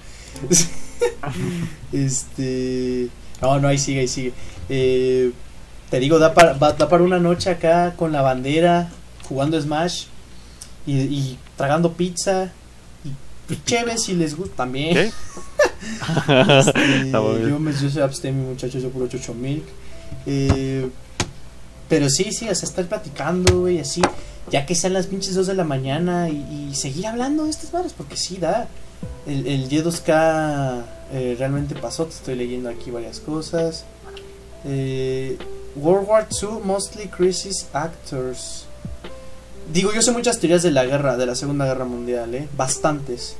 este. 1.94 3.07
No, 3.41 3.60
no, 3.60 3.68
ahí 3.68 3.77
sigue, 3.77 4.02
ahí 4.02 4.07
sigue. 4.07 4.34
Eh, 4.69 5.31
te 5.90 5.99
digo, 5.99 6.19
da 6.19 6.34
para, 6.34 6.53
da 6.56 6.90
para 6.90 7.03
una 7.03 7.19
noche 7.19 7.49
acá 7.49 7.94
con 7.95 8.11
la 8.11 8.22
bandera, 8.22 8.90
jugando 9.27 9.60
smash 9.60 10.06
y, 10.86 10.98
y 10.99 11.38
tragando 11.57 11.94
pizza. 11.94 12.52
Pues, 13.49 13.65
chévere 13.65 13.97
si 13.97 14.13
les 14.13 14.38
gusta 14.38 14.55
también. 14.57 14.93
¿Qué? 14.93 15.11
Este, 16.59 17.11
yo, 17.11 17.59
me, 17.59 17.71
yo 17.73 17.89
soy 17.89 18.01
abstemio, 18.01 18.43
muchachos, 18.49 18.84
yo 18.84 18.89
puro 18.89 19.07
chocho 19.07 19.34
milk. 19.34 19.63
Eh, 20.26 20.88
pero 21.88 22.09
sí, 22.09 22.31
sí, 22.31 22.47
o 22.47 22.53
sea, 22.53 22.69
estar 22.69 22.85
platicando, 22.85 23.61
güey, 23.61 23.80
así, 23.80 24.01
ya 24.51 24.65
que 24.65 24.76
sean 24.76 24.93
las 24.93 25.07
pinches 25.07 25.35
2 25.35 25.47
de 25.47 25.53
la 25.55 25.63
mañana 25.63 26.30
y, 26.30 26.69
y 26.69 26.76
seguir 26.76 27.07
hablando 27.07 27.45
de 27.45 27.49
estas 27.49 27.73
madres, 27.73 27.93
porque 27.93 28.15
sí, 28.17 28.38
da. 28.38 28.67
El, 29.26 29.47
el 29.47 29.69
Y2K 29.69 30.84
eh, 31.13 31.35
realmente 31.39 31.76
pasó, 31.76 32.05
te 32.05 32.15
estoy 32.15 32.35
leyendo 32.35 32.69
aquí 32.69 32.91
varias 32.91 33.19
cosas. 33.19 33.85
Eh, 34.65 35.38
World 35.76 36.07
War 36.07 36.27
II, 36.30 36.59
mostly 36.63 37.07
crisis 37.07 37.67
actors. 37.73 38.65
Digo, 39.72 39.94
yo 39.94 40.02
sé 40.02 40.12
muchas 40.12 40.40
teorías 40.40 40.64
de 40.64 40.72
la 40.72 40.86
guerra, 40.86 41.18
de 41.18 41.26
la 41.26 41.36
Segunda 41.36 41.66
Guerra 41.66 41.86
Mundial, 41.86 42.34
¿eh? 42.34 42.48
Bastantes. 42.58 43.36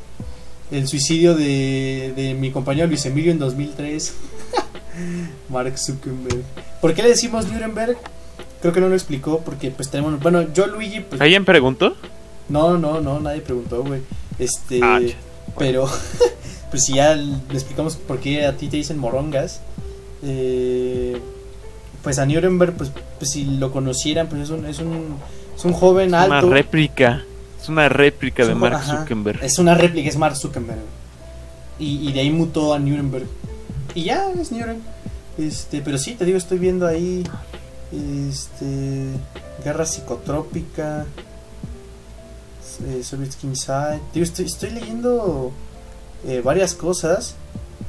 El 0.72 0.88
suicidio 0.88 1.36
de, 1.36 2.14
de 2.16 2.36
mi 2.36 2.52
compañero 2.52 2.88
Luis 2.88 3.06
Emilio 3.06 3.32
en 3.32 3.40
2003. 3.40 4.14
Mark 5.50 5.78
Zuckerberg. 5.78 6.44
¿Por 6.82 6.94
qué 6.94 7.02
le 7.02 7.10
decimos 7.10 7.48
Nuremberg? 7.48 7.98
Creo 8.62 8.74
que 8.74 8.82
no 8.82 8.90
lo 8.90 8.96
explicó 8.96 9.40
porque 9.40 9.72
pues 9.72 9.90
tenemos... 9.90 10.20
Bueno, 10.20 10.54
yo 10.54 10.68
Luigi... 10.68 11.00
Pues, 11.00 11.20
¿Alguien 11.22 11.46
preguntó? 11.46 11.96
no, 12.50 12.78
no, 12.78 13.02
no, 13.02 13.20
nadie 13.20 13.42
preguntó, 13.42 13.84
güey. 13.84 14.02
Este... 14.38 14.80
Ah, 14.84 15.00
ya. 15.00 15.16
pero... 15.58 15.90
pues 16.70 16.86
si 16.86 16.96
ya 16.96 17.16
le 17.16 17.38
explicamos 17.54 17.96
por 17.96 18.20
qué 18.20 18.46
a 18.46 18.56
ti 18.56 18.68
te 18.68 18.78
dicen 18.78 19.00
morongas. 19.00 19.62
eh, 20.22 21.20
pues 22.04 22.20
a 22.20 22.26
Nuremberg, 22.26 22.74
pues, 22.76 22.92
pues 23.18 23.32
si 23.32 23.44
lo 23.44 23.72
conocieran, 23.72 24.28
pues 24.28 24.44
es 24.44 24.50
un, 24.50 24.66
es 24.66 24.80
un, 24.80 25.18
es 25.60 25.65
un 25.65 25.73
joven 25.73 26.07
Es 26.07 26.14
una 26.26 26.38
alto. 26.38 26.49
réplica. 26.49 27.23
Es 27.61 27.68
una 27.68 27.90
réplica 27.90 28.44
Es 28.44 28.48
de 28.49 28.56
Mark 28.56 28.76
ajá. 28.76 28.99
Zuckerberg. 29.02 29.44
Es 29.44 29.60
una 29.60 29.76
réplica, 29.76 30.07
es 30.10 30.18
Mark 30.18 30.36
Zuckerberg. 30.38 30.80
Y, 31.77 32.07
y 32.10 32.14
de 32.14 32.22
ahí 32.22 32.31
mutó 32.31 32.73
a 32.73 32.80
Nuremberg. 32.80 33.27
Y 33.94 34.03
ya 34.06 34.31
es 34.40 34.52
Nuremberg. 34.52 34.80
Este, 35.38 35.81
pero 35.81 35.98
sí, 35.98 36.15
te 36.15 36.23
digo, 36.26 36.38
estoy 36.38 36.60
viendo 36.60 36.88
ahí. 36.88 37.23
Este. 37.91 39.07
Guerra 39.64 39.86
psicotrópica. 39.86 41.06
Eh, 42.88 43.03
Soviet 43.03 43.31
Inside. 43.44 43.99
Digo, 44.14 44.23
estoy, 44.23 44.45
estoy 44.45 44.69
leyendo 44.69 45.52
eh, 46.26 46.41
varias 46.44 46.73
cosas. 46.73 47.36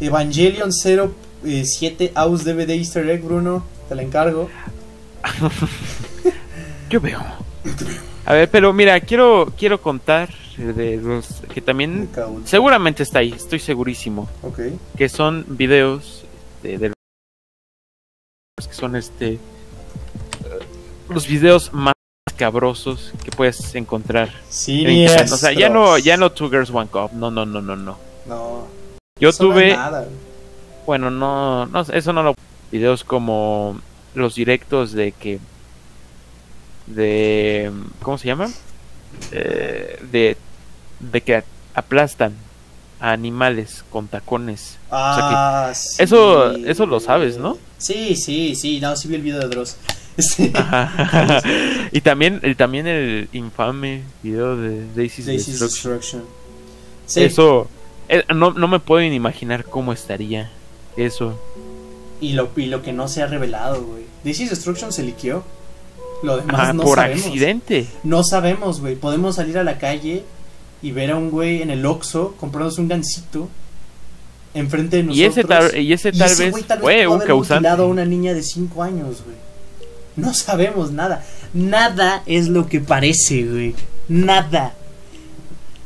Evangelion 0.01 0.73
07 0.73 2.13
Aus 2.17 2.45
DVD 2.45 2.71
Easter 2.71 3.09
Egg, 3.09 3.23
Bruno. 3.23 3.65
Te 3.89 3.95
la 3.95 4.03
encargo. 4.03 4.49
Yo 6.91 7.01
veo. 7.01 7.21
A 8.27 8.33
ver, 8.35 8.51
pero 8.51 8.73
mira, 8.73 9.01
quiero 9.01 9.53
quiero 9.59 9.81
contar 9.81 10.29
de 10.57 10.97
los 10.99 11.27
que 11.53 11.61
también 11.61 12.09
seguramente 12.45 13.03
está 13.03 13.21
ahí, 13.21 13.33
estoy 13.33 13.59
segurísimo, 13.59 14.29
Ok. 14.43 14.61
que 14.97 15.09
son 15.09 15.45
videos 15.49 16.25
de, 16.63 16.79
de 16.79 16.89
los 18.59 18.69
que 18.69 18.75
son 18.75 18.97
este 18.97 19.39
los 21.09 21.27
videos 21.27 21.73
más 21.73 21.95
cabrosos 22.37 23.13
que 23.25 23.31
puedes 23.31 23.75
encontrar 23.75 24.31
Sí. 24.49 25.07
O 25.07 25.37
sea, 25.37 25.53
ya 25.53 25.69
no 25.69 25.99
ya 25.99 26.17
no 26.17 26.31
Two 26.33 26.49
Girls 26.51 26.71
One 26.71 26.89
Cup, 26.89 27.13
no, 27.13 27.31
no, 27.31 27.45
no, 27.47 27.61
no, 27.61 27.77
no. 27.77 27.97
No. 28.27 28.67
Yo 29.19 29.33
tuve 29.33 29.75
nada. 29.75 30.07
Bueno, 30.87 31.11
no, 31.11 31.67
no, 31.67 31.81
eso 31.81 32.13
no 32.13 32.23
lo. 32.23 32.35
Videos 32.73 33.03
como 33.05 33.81
los 34.15 34.35
directos 34.35 34.93
de 34.93 35.13
que. 35.13 35.39
De. 36.95 37.71
¿Cómo 38.03 38.19
se 38.19 38.27
llama? 38.27 38.51
Eh, 39.33 39.99
de. 40.11 40.37
De 41.01 41.21
que 41.23 41.43
aplastan 41.75 42.35
a 43.01 43.13
animales 43.13 43.85
con 43.91 44.09
tacones. 44.09 44.77
Ah, 44.91 45.73
sí, 45.75 46.03
eso- 46.03 46.53
eso 46.53 46.85
lo 46.87 47.01
sabes, 47.01 47.39
¿no? 47.39 47.57
Sí, 47.79 48.15
sí, 48.17 48.55
sí, 48.55 48.79
no, 48.81 48.95
sí 48.97 49.09
vi 49.09 49.15
el 49.15 49.23
video 49.23 49.41
de 49.41 49.49
Dross. 49.49 49.77
Y 51.93 52.01
también, 52.03 52.41
y 52.43 52.55
también 52.55 52.87
el 52.87 53.29
infame 53.33 54.03
video 54.23 54.57
de 54.57 54.87
Daisy's 54.95 55.27
Daisy's 55.27 55.59
Destruction. 55.61 55.93
Destruction. 55.95 56.23
Sí, 57.07 57.25
Eso, 57.25 57.69
eh, 58.09 58.25
no, 58.35 58.53
no 58.53 58.69
me 58.69 58.79
puedo 58.81 59.01
ni 59.09 59.15
imaginar 59.15 59.65
cómo 59.65 59.93
estaría 59.93 60.51
eso. 60.97 61.41
y 62.21 62.35
lo, 62.35 62.51
y 62.57 62.67
lo 62.67 62.83
que 62.83 62.93
no 62.93 63.09
se 63.09 63.23
ha 63.23 63.27
revelado, 63.27 63.83
güey. 63.83 64.05
Daisy's 64.25 64.51
Destruction 64.51 64.93
se 64.93 65.03
liqueó. 65.03 65.43
Lo 66.23 66.37
demás 66.37 66.55
Ajá, 66.61 66.73
no 66.73 66.83
por 66.83 66.99
sabemos. 66.99 67.25
accidente. 67.27 67.87
No 68.05 68.23
sabemos, 68.25 68.81
güey. 68.81 68.97
Podemos 68.97 69.37
salir 69.37 69.57
a 69.59 69.65
la 69.65 69.79
calle 69.79 70.25
y 70.83 70.93
ver 70.93 71.11
a 71.13 71.17
un 71.17 71.31
güey 71.31 71.63
en 71.63 71.71
el 71.71 71.85
Oxxo 71.87 72.35
comprándose 72.39 72.81
un 72.81 72.89
gancito 72.89 73.49
enfrente 74.55 74.99
de 74.99 75.03
nosotros. 75.05 75.19
Y 75.19 75.25
ese 75.25 75.45
tal, 75.45 75.77
y 75.79 75.93
ese 75.93 76.09
Y 76.11 76.19
tal 76.19 76.31
ese 76.31 76.43
vez 76.45 76.53
güey 76.53 76.65
tal 76.65 76.79
vez 76.79 76.85
fue 76.85 77.07
un 77.07 77.15
haber 77.17 77.27
causante. 77.27 77.69
a 77.69 77.75
una 77.85 78.05
niña 78.05 78.35
de 78.35 78.43
5 78.43 78.83
años, 78.83 79.23
güey. 79.25 79.37
No 80.17 80.35
sabemos 80.35 80.91
nada. 80.93 81.25
Nada 81.55 82.23
es 82.27 82.49
lo 82.49 82.67
que 82.69 82.81
parece, 82.81 83.45
güey. 83.45 83.75
Nada. 84.09 84.75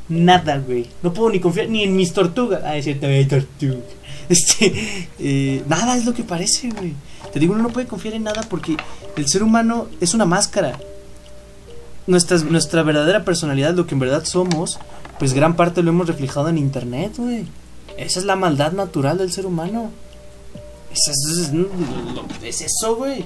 Nada, 0.08 0.58
güey. 0.58 0.86
No 1.02 1.12
puedo 1.12 1.30
ni 1.30 1.40
confiar 1.40 1.68
ni 1.68 1.82
en 1.84 1.96
mis 1.96 2.12
tortugas. 2.12 2.60
Ah, 2.64 2.76
es 2.76 2.84
cierto, 2.84 3.06
tortuga. 3.28 3.76
Este, 4.26 4.72
eh, 5.18 5.62
nada 5.68 5.98
es 5.98 6.06
lo 6.06 6.14
que 6.14 6.24
parece, 6.24 6.70
güey. 6.70 6.94
Te 7.34 7.40
digo, 7.40 7.52
uno 7.52 7.64
no 7.64 7.70
puede 7.70 7.88
confiar 7.88 8.14
en 8.14 8.22
nada 8.22 8.42
porque 8.48 8.76
el 9.16 9.26
ser 9.26 9.42
humano 9.42 9.88
es 10.00 10.14
una 10.14 10.24
máscara. 10.24 10.78
Nuestra, 12.06 12.38
nuestra 12.38 12.84
verdadera 12.84 13.24
personalidad, 13.24 13.74
lo 13.74 13.88
que 13.88 13.96
en 13.96 13.98
verdad 13.98 14.24
somos, 14.24 14.78
pues 15.18 15.32
gran 15.32 15.56
parte 15.56 15.82
lo 15.82 15.90
hemos 15.90 16.06
reflejado 16.06 16.48
en 16.48 16.58
internet, 16.58 17.14
güey. 17.16 17.46
Esa 17.96 18.20
es 18.20 18.24
la 18.24 18.36
maldad 18.36 18.70
natural 18.70 19.18
del 19.18 19.32
ser 19.32 19.46
humano. 19.46 19.90
Es, 20.92 21.08
es, 21.08 21.50
es 22.40 22.60
eso, 22.60 22.94
güey. 22.94 23.24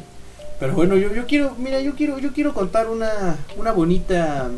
Pero 0.59 0.73
bueno, 0.73 0.97
yo, 0.97 1.15
yo 1.15 1.27
quiero, 1.27 1.55
mira, 1.59 1.79
yo 1.83 1.95
quiero, 1.95 2.19
yo 2.19 2.33
quiero 2.33 2.55
contar 2.55 2.89
una, 2.89 3.37
una 3.59 3.73
bonita 3.73 4.49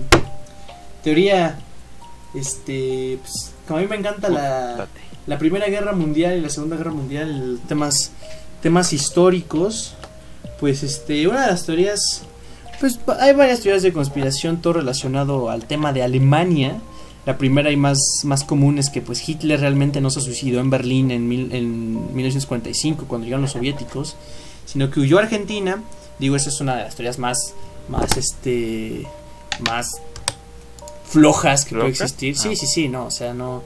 teoría. 1.02 1.58
Este, 2.36 3.18
pues, 3.20 3.50
como 3.66 3.80
a 3.80 3.82
mí 3.82 3.88
me 3.88 3.96
encanta 3.96 4.28
la, 4.28 4.86
la 5.26 5.38
Primera 5.38 5.66
Guerra 5.66 5.92
Mundial 5.92 6.38
y 6.38 6.40
la 6.40 6.50
Segunda 6.50 6.76
Guerra 6.76 6.92
Mundial, 6.92 7.58
temas, 7.66 8.12
temas 8.62 8.92
históricos, 8.92 9.94
pues 10.58 10.82
este, 10.82 11.26
una 11.28 11.42
de 11.42 11.46
las 11.48 11.64
teorías, 11.64 12.22
pues 12.80 12.98
hay 13.20 13.34
varias 13.34 13.60
teorías 13.60 13.82
de 13.82 13.92
conspiración, 13.92 14.60
todo 14.60 14.74
relacionado 14.74 15.50
al 15.50 15.64
tema 15.64 15.92
de 15.92 16.02
Alemania. 16.02 16.80
La 17.26 17.36
primera 17.36 17.70
y 17.70 17.76
más, 17.76 17.98
más 18.24 18.44
común 18.44 18.78
es 18.78 18.88
que 18.88 19.02
pues 19.02 19.26
Hitler 19.28 19.60
realmente 19.60 20.00
no 20.00 20.08
se 20.10 20.20
suicidó 20.22 20.58
en 20.60 20.70
Berlín 20.70 21.10
en, 21.10 21.28
mil- 21.28 21.52
en 21.54 22.14
1945 22.14 23.04
cuando 23.06 23.26
llegaron 23.26 23.42
los 23.42 23.52
soviéticos, 23.52 24.16
sino 24.64 24.90
que 24.90 25.00
huyó 25.00 25.18
a 25.18 25.22
Argentina. 25.22 25.82
Digo, 26.18 26.34
esa 26.36 26.48
es 26.48 26.60
una 26.60 26.76
de 26.76 26.84
las 26.84 26.94
teorías 26.96 27.18
más, 27.18 27.52
más 27.88 28.16
este, 28.16 29.06
más 29.68 29.90
flojas 31.04 31.64
que 31.64 31.74
puede 31.76 31.88
existir. 31.90 32.36
Sí, 32.36 32.48
Ah. 32.52 32.56
sí, 32.56 32.66
sí, 32.66 32.88
no, 32.88 33.06
o 33.06 33.10
sea, 33.10 33.34
no, 33.34 33.62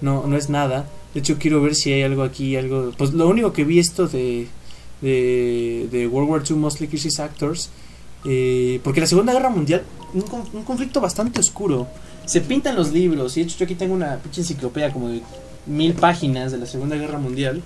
no, 0.00 0.26
no 0.26 0.36
es 0.36 0.48
nada. 0.50 0.84
De 1.18 1.20
hecho, 1.22 1.36
quiero 1.36 1.60
ver 1.60 1.74
si 1.74 1.92
hay 1.92 2.04
algo 2.04 2.22
aquí, 2.22 2.54
algo. 2.54 2.92
Pues 2.96 3.12
lo 3.12 3.26
único 3.26 3.52
que 3.52 3.64
vi 3.64 3.80
esto 3.80 4.06
de, 4.06 4.46
de, 5.02 5.88
de 5.90 6.06
World 6.06 6.30
War 6.30 6.42
II 6.48 6.54
Mostly 6.54 6.86
Crisis 6.86 7.18
Actors, 7.18 7.70
eh, 8.24 8.78
porque 8.84 9.00
la 9.00 9.08
Segunda 9.08 9.32
Guerra 9.32 9.50
Mundial, 9.50 9.82
un, 10.14 10.20
con- 10.22 10.44
un 10.52 10.62
conflicto 10.62 11.00
bastante 11.00 11.40
oscuro. 11.40 11.88
Se 12.24 12.40
pintan 12.40 12.76
los 12.76 12.92
libros, 12.92 13.36
y 13.36 13.40
de 13.40 13.46
hecho, 13.48 13.58
yo 13.58 13.64
aquí 13.64 13.74
tengo 13.74 13.94
una 13.94 14.18
pinche 14.18 14.42
enciclopedia 14.42 14.92
como 14.92 15.08
de 15.08 15.22
mil 15.66 15.94
páginas 15.94 16.52
de 16.52 16.58
la 16.58 16.66
Segunda 16.66 16.94
Guerra 16.94 17.18
Mundial. 17.18 17.62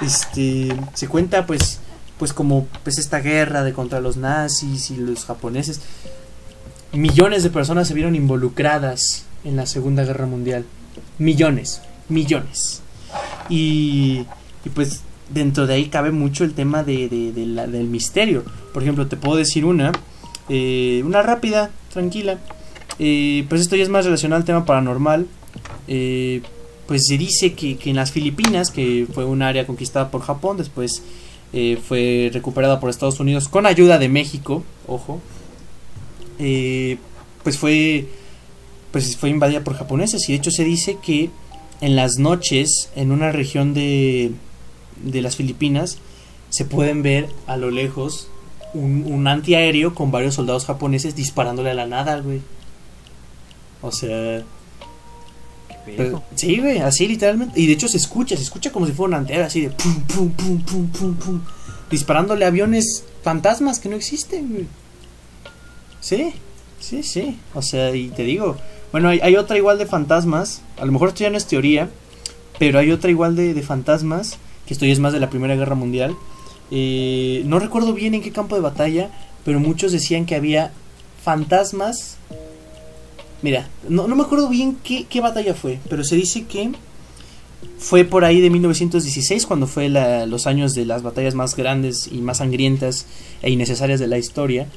Este, 0.00 0.74
se 0.94 1.06
cuenta, 1.06 1.44
pues, 1.44 1.80
pues 2.18 2.32
como 2.32 2.66
pues 2.84 2.96
esta 2.96 3.20
guerra 3.20 3.64
de 3.64 3.74
contra 3.74 4.00
los 4.00 4.16
nazis 4.16 4.90
y 4.90 4.96
los 4.96 5.26
japoneses. 5.26 5.82
Millones 6.94 7.42
de 7.42 7.50
personas 7.50 7.86
se 7.86 7.92
vieron 7.92 8.14
involucradas 8.16 9.24
en 9.44 9.56
la 9.56 9.66
Segunda 9.66 10.04
Guerra 10.04 10.24
Mundial. 10.24 10.64
Millones, 11.18 11.82
millones. 12.08 12.80
Y, 13.48 14.24
pues 14.74 15.02
dentro 15.30 15.66
de 15.66 15.74
ahí 15.74 15.86
cabe 15.86 16.10
mucho 16.10 16.44
el 16.44 16.54
tema 16.54 16.82
de, 16.82 17.08
del 17.08 17.88
misterio. 17.88 18.44
Por 18.72 18.82
ejemplo, 18.82 19.06
te 19.06 19.16
puedo 19.16 19.36
decir 19.36 19.64
una, 19.64 19.92
eh, 20.48 21.02
una 21.04 21.22
rápida, 21.22 21.70
tranquila. 21.92 22.38
Eh, 22.98 23.44
pues 23.48 23.60
esto 23.60 23.76
ya 23.76 23.82
es 23.82 23.88
más 23.88 24.04
relacionado 24.04 24.40
al 24.40 24.44
tema 24.44 24.64
paranormal. 24.64 25.26
Eh, 25.88 26.42
pues 26.86 27.06
se 27.06 27.16
dice 27.16 27.54
que, 27.54 27.76
que 27.76 27.90
en 27.90 27.96
las 27.96 28.12
Filipinas, 28.12 28.70
que 28.70 29.06
fue 29.12 29.24
un 29.24 29.42
área 29.42 29.66
conquistada 29.66 30.10
por 30.10 30.22
Japón, 30.22 30.56
después 30.58 31.02
eh, 31.52 31.78
fue 31.82 32.30
recuperada 32.32 32.80
por 32.80 32.90
Estados 32.90 33.20
Unidos 33.20 33.48
con 33.48 33.64
ayuda 33.64 33.98
de 33.98 34.08
México, 34.08 34.64
ojo, 34.86 35.20
pues 36.36 37.58
fue 37.58 38.06
pues 38.90 39.16
fue 39.16 39.30
invadida 39.30 39.64
por 39.64 39.74
japoneses 39.74 40.28
y 40.28 40.32
de 40.32 40.38
hecho 40.38 40.50
se 40.50 40.62
dice 40.62 40.98
que 41.02 41.30
en 41.80 41.96
las 41.96 42.18
noches 42.18 42.90
en 42.96 43.10
una 43.12 43.32
región 43.32 43.74
de, 43.74 44.32
de 45.02 45.22
las 45.22 45.36
Filipinas 45.36 45.98
se 46.50 46.64
pueden 46.64 47.02
ver 47.02 47.28
a 47.46 47.56
lo 47.56 47.70
lejos 47.70 48.28
un, 48.74 49.04
un 49.06 49.26
antiaéreo 49.28 49.94
con 49.94 50.10
varios 50.10 50.34
soldados 50.34 50.66
japoneses 50.66 51.14
disparándole 51.16 51.70
a 51.70 51.74
la 51.74 51.86
nada, 51.86 52.20
güey. 52.20 52.40
O 53.82 53.92
sea, 53.92 54.42
pero- 55.84 56.22
sí, 56.34 56.58
güey, 56.58 56.78
así 56.78 57.06
literalmente. 57.06 57.60
Y 57.60 57.66
de 57.66 57.72
hecho 57.74 57.88
se 57.88 57.96
escucha, 57.98 58.36
se 58.36 58.42
escucha 58.42 58.72
como 58.72 58.86
si 58.86 58.92
fuera 58.92 59.08
un 59.08 59.14
antiaéreo 59.22 59.46
así 59.46 59.60
de 59.62 59.70
pum, 59.70 60.00
pum, 60.02 60.30
pum, 60.30 60.62
pum, 60.62 60.88
pum, 60.88 61.14
pum. 61.16 61.40
Disparándole 61.90 62.44
aviones 62.44 63.04
fantasmas 63.22 63.78
que 63.78 63.88
no 63.88 63.96
existen, 63.96 64.48
güey. 64.50 64.66
Sí, 66.00 66.32
sí, 66.80 67.02
sí. 67.02 67.38
O 67.54 67.62
sea, 67.62 67.94
y 67.94 68.08
te 68.08 68.22
digo, 68.24 68.56
bueno, 68.94 69.08
hay, 69.08 69.18
hay 69.24 69.34
otra 69.34 69.56
igual 69.56 69.76
de 69.76 69.86
fantasmas. 69.86 70.62
A 70.78 70.84
lo 70.84 70.92
mejor 70.92 71.08
esto 71.08 71.24
ya 71.24 71.30
no 71.30 71.36
es 71.36 71.46
teoría, 71.46 71.90
pero 72.60 72.78
hay 72.78 72.92
otra 72.92 73.10
igual 73.10 73.34
de, 73.34 73.52
de 73.52 73.60
fantasmas, 73.62 74.38
que 74.66 74.72
esto 74.74 74.86
ya 74.86 74.92
es 74.92 75.00
más 75.00 75.12
de 75.12 75.18
la 75.18 75.30
Primera 75.30 75.56
Guerra 75.56 75.74
Mundial. 75.74 76.14
Eh, 76.70 77.42
no 77.44 77.58
recuerdo 77.58 77.92
bien 77.92 78.14
en 78.14 78.22
qué 78.22 78.30
campo 78.30 78.54
de 78.54 78.60
batalla, 78.62 79.10
pero 79.44 79.58
muchos 79.58 79.90
decían 79.90 80.26
que 80.26 80.36
había 80.36 80.70
fantasmas. 81.24 82.18
Mira, 83.42 83.68
no, 83.88 84.06
no 84.06 84.14
me 84.14 84.22
acuerdo 84.22 84.48
bien 84.48 84.78
qué, 84.84 85.06
qué 85.10 85.20
batalla 85.20 85.54
fue, 85.54 85.80
pero 85.90 86.04
se 86.04 86.14
dice 86.14 86.44
que 86.44 86.70
fue 87.78 88.04
por 88.04 88.24
ahí 88.24 88.40
de 88.40 88.48
1916, 88.48 89.44
cuando 89.44 89.66
fue 89.66 89.88
la- 89.88 90.24
los 90.26 90.46
años 90.46 90.72
de 90.74 90.84
las 90.86 91.02
batallas 91.02 91.34
más 91.34 91.56
grandes 91.56 92.08
y 92.12 92.18
más 92.18 92.38
sangrientas 92.38 93.06
e 93.42 93.50
innecesarias 93.50 93.98
de 93.98 94.06
la 94.06 94.18
historia. 94.18 94.68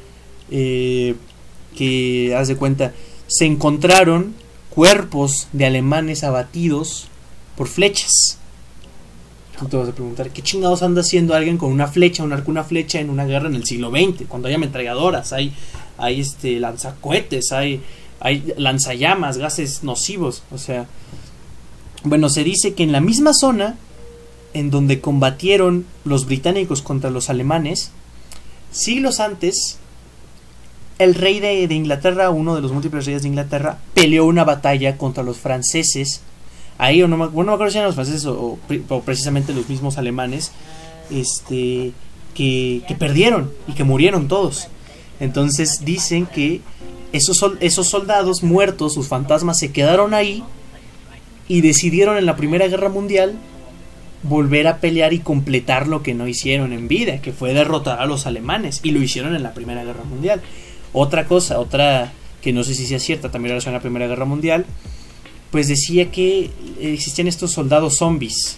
eh, 0.50 1.14
que, 1.78 2.34
haz 2.36 2.48
de 2.48 2.56
cuenta, 2.56 2.94
se 3.28 3.46
encontraron 3.46 4.34
cuerpos 4.70 5.48
de 5.54 5.66
alemanes 5.66 6.24
abatidos 6.24 7.08
por 7.56 7.68
flechas. 7.68 8.38
Tú 9.60 9.68
te 9.68 9.78
vas 9.78 9.90
a 9.90 9.92
preguntar, 9.92 10.30
¿qué 10.30 10.44
chingados 10.44 10.84
anda 10.84 11.02
haciendo 11.02 11.34
alguien 11.34 11.58
con 11.58 11.72
una 11.72 11.88
flecha, 11.88 12.24
un 12.24 12.32
arco, 12.32 12.52
una 12.52 12.64
flecha 12.64 13.00
en 13.00 13.10
una 13.10 13.26
guerra 13.26 13.48
en 13.48 13.56
el 13.56 13.66
siglo 13.66 13.90
XX? 13.90 14.28
Cuando 14.28 14.48
hay 14.48 14.54
ametralladoras, 14.54 15.34
hay, 15.34 15.52
hay 15.98 16.22
este, 16.22 16.60
lanzacohetes, 16.60 17.52
hay, 17.52 17.82
hay 18.20 18.54
lanzallamas, 18.58 19.40
gases 19.40 19.84
nocivos. 19.84 20.44
O 20.52 20.60
sea, 20.60 20.86
bueno, 22.04 22.30
se 22.30 22.44
dice 22.44 22.76
que 22.76 22.84
en 22.84 22.92
la 22.92 23.02
misma 23.02 23.34
zona 23.34 23.78
en 24.54 24.70
donde 24.70 25.02
combatieron 25.02 25.86
los 26.06 26.26
británicos 26.26 26.82
contra 26.82 27.10
los 27.10 27.30
alemanes, 27.30 27.92
siglos 28.72 29.20
antes, 29.20 29.78
el 31.00 31.16
rey 31.16 31.40
de, 31.40 31.64
Inglaterra, 31.74 32.30
uno 32.30 32.56
de 32.56 32.62
los 32.62 32.72
múltiples 32.72 33.06
reyes 33.06 33.22
de 33.22 33.28
Inglaterra, 33.28 33.78
peleó 33.94 34.26
una 34.26 34.44
batalla 34.44 34.98
contra 34.98 35.24
los 35.24 35.38
franceses. 35.38 36.22
Ahí, 36.78 37.02
o 37.02 37.08
no, 37.08 37.18
me, 37.18 37.28
bueno, 37.28 37.52
no 37.52 37.52
me 37.52 37.56
acuerdo 37.56 37.72
si 37.72 37.78
eran 37.78 37.88
los 37.88 37.96
franceses 37.96 38.26
o, 38.26 38.34
o 38.34 38.60
pre- 38.68 38.82
o 38.90 39.02
precisamente 39.02 39.54
los 39.54 39.70
mismos 39.70 39.98
alemanes, 39.98 40.52
este, 41.10 41.92
que, 42.34 42.82
que 42.88 42.96
perdieron 42.96 43.52
y 43.68 43.74
que 43.74 43.84
murieron 43.84 44.28
todos. 44.28 44.68
Entonces 45.20 45.84
dicen 45.86 46.26
que 46.26 46.62
esos, 47.14 47.44
esos 47.60 47.88
soldados 47.88 48.44
muertos, 48.44 48.94
sus 48.94 49.08
fantasmas, 49.08 49.58
se 49.58 49.72
quedaron 49.72 50.14
ahí 50.14 50.44
y 51.48 51.62
decidieron 51.62 52.18
en 52.18 52.26
la 52.26 52.36
Primera 52.36 52.68
Guerra 52.68 52.90
Mundial 52.90 53.36
volver 54.24 54.68
a 54.68 54.78
pelear 54.78 55.14
y 55.14 55.20
completar 55.20 55.88
lo 55.88 56.04
que 56.04 56.14
no 56.14 56.28
hicieron 56.28 56.74
en 56.74 56.88
vida, 56.88 57.22
que 57.22 57.32
fue 57.32 57.54
derrotar 57.54 58.00
a 58.02 58.06
los 58.06 58.26
alemanes, 58.26 58.82
y 58.84 58.92
lo 58.92 59.02
hicieron 59.02 59.36
en 59.36 59.44
la 59.44 59.54
Primera 59.54 59.84
Guerra 59.84 60.04
Mundial. 60.04 60.42
Otra 61.00 61.28
cosa, 61.28 61.60
otra 61.60 62.12
que 62.42 62.54
no 62.54 62.64
sé 62.64 62.74
si 62.74 62.86
sea 62.88 63.00
cierta, 63.00 63.30
también 63.30 63.52
relacionada 63.52 63.78
a 63.78 63.80
la 63.80 63.84
Primera 63.84 64.08
Guerra 64.08 64.26
Mundial, 64.26 64.66
pues 65.52 65.68
decía 65.68 66.12
que 66.12 66.50
existían 66.82 67.28
estos 67.28 67.52
soldados 67.52 67.98
zombies. 67.98 68.58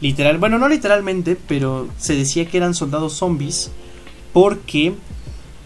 Literal, 0.00 0.38
bueno, 0.38 0.58
no 0.58 0.68
literalmente, 0.68 1.36
pero 1.48 1.88
se 1.98 2.14
decía 2.14 2.46
que 2.46 2.56
eran 2.56 2.74
soldados 2.74 3.14
zombies 3.14 3.70
porque 4.32 4.94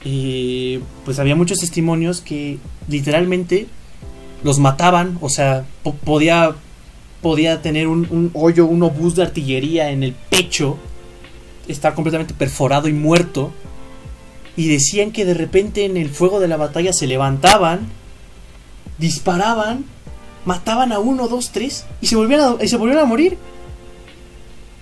eh, 0.04 0.80
pues 1.04 1.18
había 1.18 1.36
muchos 1.36 1.58
testimonios 1.60 2.20
que 2.20 2.58
literalmente 2.88 3.66
los 4.42 4.58
mataban, 4.58 5.18
o 5.20 5.28
sea, 5.28 5.64
po- 5.82 5.94
podía 5.94 6.54
podía 7.20 7.60
tener 7.60 7.86
un, 7.86 8.06
un 8.10 8.30
hoyo, 8.32 8.64
un 8.66 8.82
obús 8.82 9.14
de 9.14 9.22
artillería 9.24 9.90
en 9.90 10.02
el 10.02 10.12
pecho, 10.14 10.78
estar 11.68 11.94
completamente 11.94 12.32
perforado 12.32 12.88
y 12.88 12.94
muerto, 12.94 13.52
y 14.56 14.68
decían 14.68 15.12
que 15.12 15.24
de 15.24 15.35
repente 15.35 15.85
en 15.85 15.97
el 15.97 16.10
fuego 16.10 16.40
de 16.40 16.48
la 16.48 16.56
batalla 16.56 16.93
se 16.93 17.06
levantaban, 17.06 17.81
disparaban, 18.98 19.85
mataban 20.44 20.93
a 20.93 20.98
uno, 20.98 21.28
dos, 21.28 21.51
tres 21.52 21.85
y 22.01 22.06
se 22.06 22.16
volvían 22.16 22.40
a, 22.40 22.64
y 22.64 22.68
se 22.68 22.77
volvían 22.77 22.98
a 22.98 23.05
morir. 23.05 23.39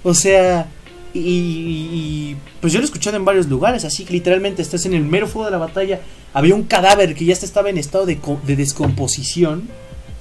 O 0.03 0.15
sea, 0.15 0.69
y, 1.15 1.21
y- 1.21 2.37
pues 2.61 2.73
yo 2.73 2.79
lo 2.81 2.85
he 2.85 2.87
escuchado 2.87 3.17
en 3.17 3.25
varios 3.25 3.47
lugares, 3.47 3.85
así 3.85 4.05
que 4.05 4.13
literalmente 4.13 4.63
estás 4.63 4.85
en 4.87 4.95
el 4.95 5.05
mero 5.05 5.27
fuego 5.29 5.45
de 5.47 5.53
la 5.53 5.59
batalla, 5.59 6.01
había 6.35 6.55
un 6.55 6.65
cadáver 6.65 7.15
que 7.15 7.25
ya 7.25 7.35
estaba 7.35 7.71
en 7.71 7.79
estado 7.79 8.05
de 8.07 8.17
descomposición, 8.57 9.69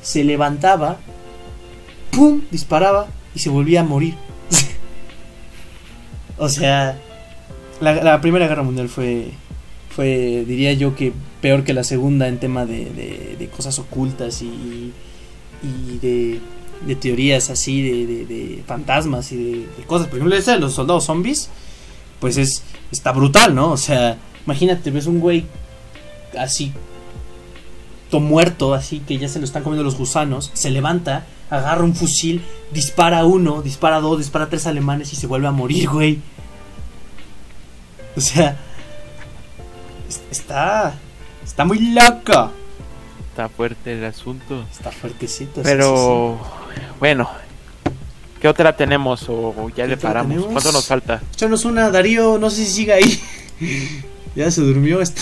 se 0.02 0.24
levantaba, 0.24 0.98
¡pum! 2.12 2.42
disparaba 2.52 3.08
y 3.34 3.40
se 3.40 3.50
volvía 3.50 3.82
a 3.82 3.84
morir. 3.84 4.16
o 6.38 6.50
sea, 6.50 7.00
la, 7.82 8.04
la 8.04 8.22
Primera 8.22 8.48
Guerra 8.48 8.64
Mundial 8.64 8.90
fue, 8.90 9.30
fue, 9.90 10.44
diría 10.48 10.74
yo 10.74 10.96
que 10.96 11.14
peor 11.42 11.64
que 11.64 11.74
la 11.74 11.84
Segunda 11.84 12.28
en 12.28 12.40
tema 12.40 12.66
de, 12.66 12.86
de- 13.38 13.48
cosas 13.56 13.80
ocultas 13.80 14.42
y, 14.42 14.92
y 15.64 15.98
de, 16.00 16.40
de 16.86 16.96
teorías 16.96 17.50
así, 17.50 17.82
de, 17.82 18.64
fantasmas 18.68 19.32
y 19.32 19.38
de, 19.38 19.66
cosas. 19.88 20.08
Por 20.08 20.18
ejemplo, 20.18 20.36
esa 20.38 20.54
de 20.54 20.60
los 20.60 20.74
soldados 20.74 21.06
zombies, 21.06 21.50
pues 22.20 22.38
es 22.38 22.64
está 22.92 23.12
brutal, 23.12 23.56
¿no? 23.56 23.72
O 23.72 23.78
sea, 23.78 24.18
imagínate, 24.46 24.92
ves 24.92 25.08
un 25.08 25.20
güey 25.20 25.46
así, 26.38 26.72
todo 28.10 28.22
muerto, 28.22 28.74
así 28.74 29.00
que 29.00 29.18
ya 29.18 29.28
se 29.28 29.40
lo 29.40 29.46
están 29.46 29.64
comiendo 29.64 29.84
los 29.84 29.98
gusanos, 29.98 30.52
se 30.54 30.70
levanta, 30.70 31.26
agarra 31.50 31.84
un 31.84 31.96
fusil, 31.96 32.42
dispara 32.72 33.26
uno, 33.26 33.62
dispara 33.62 34.00
dos, 34.00 34.20
dispara 34.20 34.50
tres 34.50 34.68
alemanes 34.68 35.12
y 35.14 35.16
se 35.16 35.28
vuelve 35.28 35.48
a 35.48 35.52
morir, 35.52 35.90
güey. 35.90 36.20
O 38.18 38.22
sea, 38.22 38.58
es- 40.10 40.22
está, 40.32 40.96
está 41.46 41.64
muy 41.66 41.80
loco. 41.94 42.52
Está 43.30 43.48
fuerte 43.50 43.94
el 43.94 44.04
asunto. 44.06 44.66
Está 44.72 44.92
fuertecito. 44.92 45.62
sí, 45.62 45.62
Pero 45.64 46.40
bueno, 47.00 47.30
¿qué 48.42 48.48
otra 48.48 48.76
tenemos 48.76 49.30
o 49.30 49.54
o 49.56 49.70
ya 49.70 49.84
¿Qué 49.84 49.88
le 49.90 49.98
paramos? 49.98 50.30
tenemos? 50.32 50.52
¿Cuánto 50.52 50.72
nos 50.72 50.88
falta? 50.88 51.22
Échanos 51.34 51.64
una, 51.66 51.92
Darío, 51.92 52.38
no 52.40 52.50
sé 52.50 52.66
si 52.66 52.72
siga 52.72 52.96
ahí. 52.96 53.22
ya 54.36 54.50
se 54.50 54.62
durmió. 54.62 55.02
Está... 55.02 55.22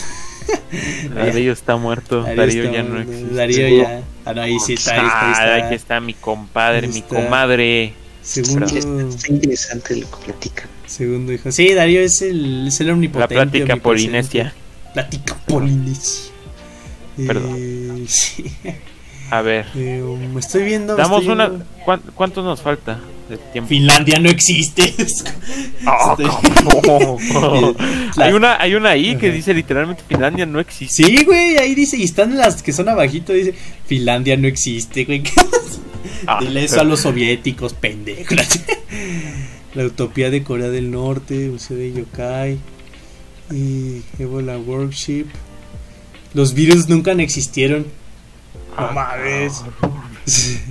Darío 1.15 1.51
está 1.51 1.75
muerto. 1.75 2.21
Darío, 2.23 2.37
Darío 2.37 2.71
ya 2.71 2.83
no 2.83 3.01
existe. 3.01 3.33
Darío 3.35 3.67
ya. 3.83 4.01
Ah, 4.23 4.33
no, 4.33 4.41
ahí 4.41 4.59
sí 4.59 4.73
está, 4.75 4.91
ahí 4.93 5.05
está. 5.05 5.19
Ahí 5.19 5.33
Ah, 5.35 5.55
está. 5.57 5.65
aquí 5.65 5.75
está 5.75 5.99
mi 5.99 6.13
compadre, 6.13 6.87
mi 6.87 7.01
comadre. 7.01 7.93
Segundo, 8.25 8.65
Está 9.09 9.27
interesante 9.31 9.95
lo 9.97 10.09
que 10.09 10.25
platican. 10.25 10.67
segundo 10.87 11.31
hijo. 11.31 11.51
Sí, 11.51 11.73
Darío 11.73 12.01
es 12.01 12.21
el, 12.21 12.67
es 12.67 12.79
el 12.81 12.87
La 12.87 12.93
omnipotente. 12.93 13.35
plática 13.35 13.73
omnipresente. 13.73 13.81
polinesia. 13.81 14.53
Plática 14.93 15.35
polinesia. 15.45 16.31
Perdón. 17.27 17.55
Eh, 17.57 18.05
sí. 18.07 18.45
A 19.31 19.41
ver, 19.41 19.65
Eh, 19.75 20.01
um, 20.03 20.37
estoy 20.37 20.63
viendo. 20.63 20.95
damos 20.95 21.21
estoy 21.21 21.33
una. 21.33 21.47
viendo- 21.49 21.65
¿cuán- 21.83 22.01
¿Cuánto 22.13 22.41
nos 22.43 22.61
falta 22.61 22.99
de 23.29 23.37
tiempo? 23.37 23.69
Finlandia 23.69 24.19
no 24.19 24.29
existe. 24.29 24.93
Ah, 25.87 26.15
Estoy- 26.17 26.25
¿cómo? 26.83 27.17
La- 28.17 28.25
hay 28.25 28.33
una 28.33 28.59
hay 28.59 28.73
una 28.75 28.89
ahí 28.89 29.15
que 29.17 29.31
dice 29.31 29.53
literalmente 29.53 30.01
Finlandia 30.07 30.45
no 30.47 30.59
existe. 30.59 31.03
Sí, 31.03 31.23
güey, 31.25 31.57
ahí 31.57 31.75
dice, 31.75 31.95
y 31.97 32.03
están 32.03 32.35
las 32.37 32.63
que 32.63 32.73
son 32.73 32.89
abajito, 32.89 33.33
dice, 33.33 33.53
Finlandia 33.85 34.35
no 34.37 34.47
existe, 34.47 35.05
güey. 35.05 35.21
Ah, 36.27 36.39
Dile 36.41 36.63
eso 36.65 36.81
a 36.81 36.83
los 36.83 37.01
soviéticos, 37.01 37.73
pendejos. 37.73 38.37
La 39.75 39.85
utopía 39.85 40.29
de 40.29 40.43
Corea 40.43 40.69
del 40.69 40.89
Norte, 40.91 41.49
Museo 41.49 41.77
de 41.77 41.91
Yokai, 41.93 42.57
y 43.51 44.01
Ebola 44.19 44.57
Worship. 44.57 45.25
Los 46.33 46.53
virus 46.53 46.87
nunca 46.87 47.11
existieron. 47.13 47.83
No 48.77 48.85
Ah, 48.87 48.91
mames. 48.93 49.63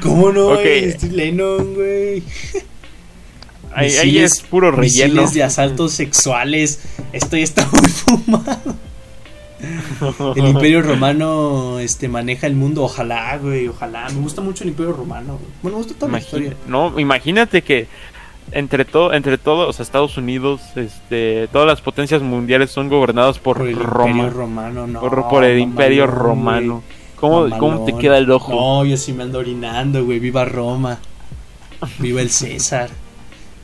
¿Cómo 0.00 0.32
no? 0.32 0.48
Ok. 0.48 0.60
güey? 0.60 0.84
Estoy 0.84 1.10
Lennon, 1.10 1.74
güey. 1.74 2.22
Ahí, 3.74 3.90
ahí 3.96 4.18
es 4.18 4.40
puro 4.40 4.70
relleno. 4.70 5.28
De 5.30 5.42
asaltos 5.42 5.92
sexuales. 5.92 6.80
Esto 7.12 7.36
ya 7.36 7.44
está 7.44 7.68
muy 7.72 7.88
fumado. 7.88 8.76
El 10.36 10.48
Imperio 10.48 10.82
Romano 10.82 11.78
este 11.78 12.08
maneja 12.08 12.46
el 12.46 12.54
mundo, 12.54 12.82
ojalá, 12.82 13.38
güey, 13.38 13.68
ojalá. 13.68 14.08
Me 14.10 14.20
gusta 14.20 14.40
mucho 14.40 14.64
el 14.64 14.70
Imperio 14.70 14.92
Romano. 14.92 15.34
güey. 15.34 15.50
Bueno, 15.62 15.78
me 15.78 15.84
gusta 15.84 15.98
toda 15.98 16.12
la 16.12 16.18
historia. 16.18 16.54
no, 16.66 16.98
imagínate 16.98 17.62
que 17.62 17.86
entre 18.50 18.84
todo, 18.84 19.12
entre 19.12 19.38
todos, 19.38 19.68
o 19.68 19.72
sea, 19.72 19.84
Estados 19.84 20.16
Unidos, 20.16 20.60
este, 20.76 21.48
todas 21.52 21.66
las 21.66 21.80
potencias 21.80 22.22
mundiales 22.22 22.70
son 22.70 22.88
gobernadas 22.88 23.38
por, 23.38 23.58
Por 23.58 23.68
el 23.68 23.76
Roma, 23.76 24.10
Imperio 24.10 24.30
Romano, 24.30 24.86
no. 24.86 25.00
por, 25.00 25.28
por 25.28 25.44
el 25.44 25.58
Imperio 25.58 26.06
Romano. 26.06 26.74
güey. 26.74 27.02
¿Cómo. 27.16 27.48
¿Cómo 27.56 27.84
te 27.84 27.96
queda 27.96 28.18
el 28.18 28.28
ojo? 28.30 28.52
No, 28.52 28.84
yo 28.84 28.96
sí 28.96 29.12
me 29.12 29.22
ando 29.22 29.38
orinando, 29.38 30.04
güey. 30.04 30.18
Viva 30.18 30.44
Roma. 30.44 30.98
Viva 32.00 32.20
el 32.20 32.30
César. 32.30 32.90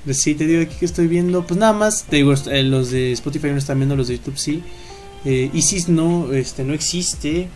Pues 0.05 0.21
sí, 0.23 0.37
te 0.37 0.47
digo 0.47 0.63
aquí 0.63 0.77
que 0.79 0.85
estoy 0.85 1.09
viendo. 1.09 1.45
Pues 1.45 1.59
nada 1.59 1.73
más, 1.73 2.05
te 2.05 2.17
digo, 2.17 2.33
los 2.47 2.91
de 2.93 3.13
Spotify 3.13 3.49
no 3.49 3.57
están 3.57 3.79
viendo, 3.79 3.97
los 3.97 4.07
de 4.07 4.17
YouTube 4.17 4.39
sí. 4.39 4.63
Eh, 5.25 5.51
ISIS 5.53 5.89
no, 5.89 6.33
este, 6.33 6.65
no 6.65 6.75
existe. 6.75 7.49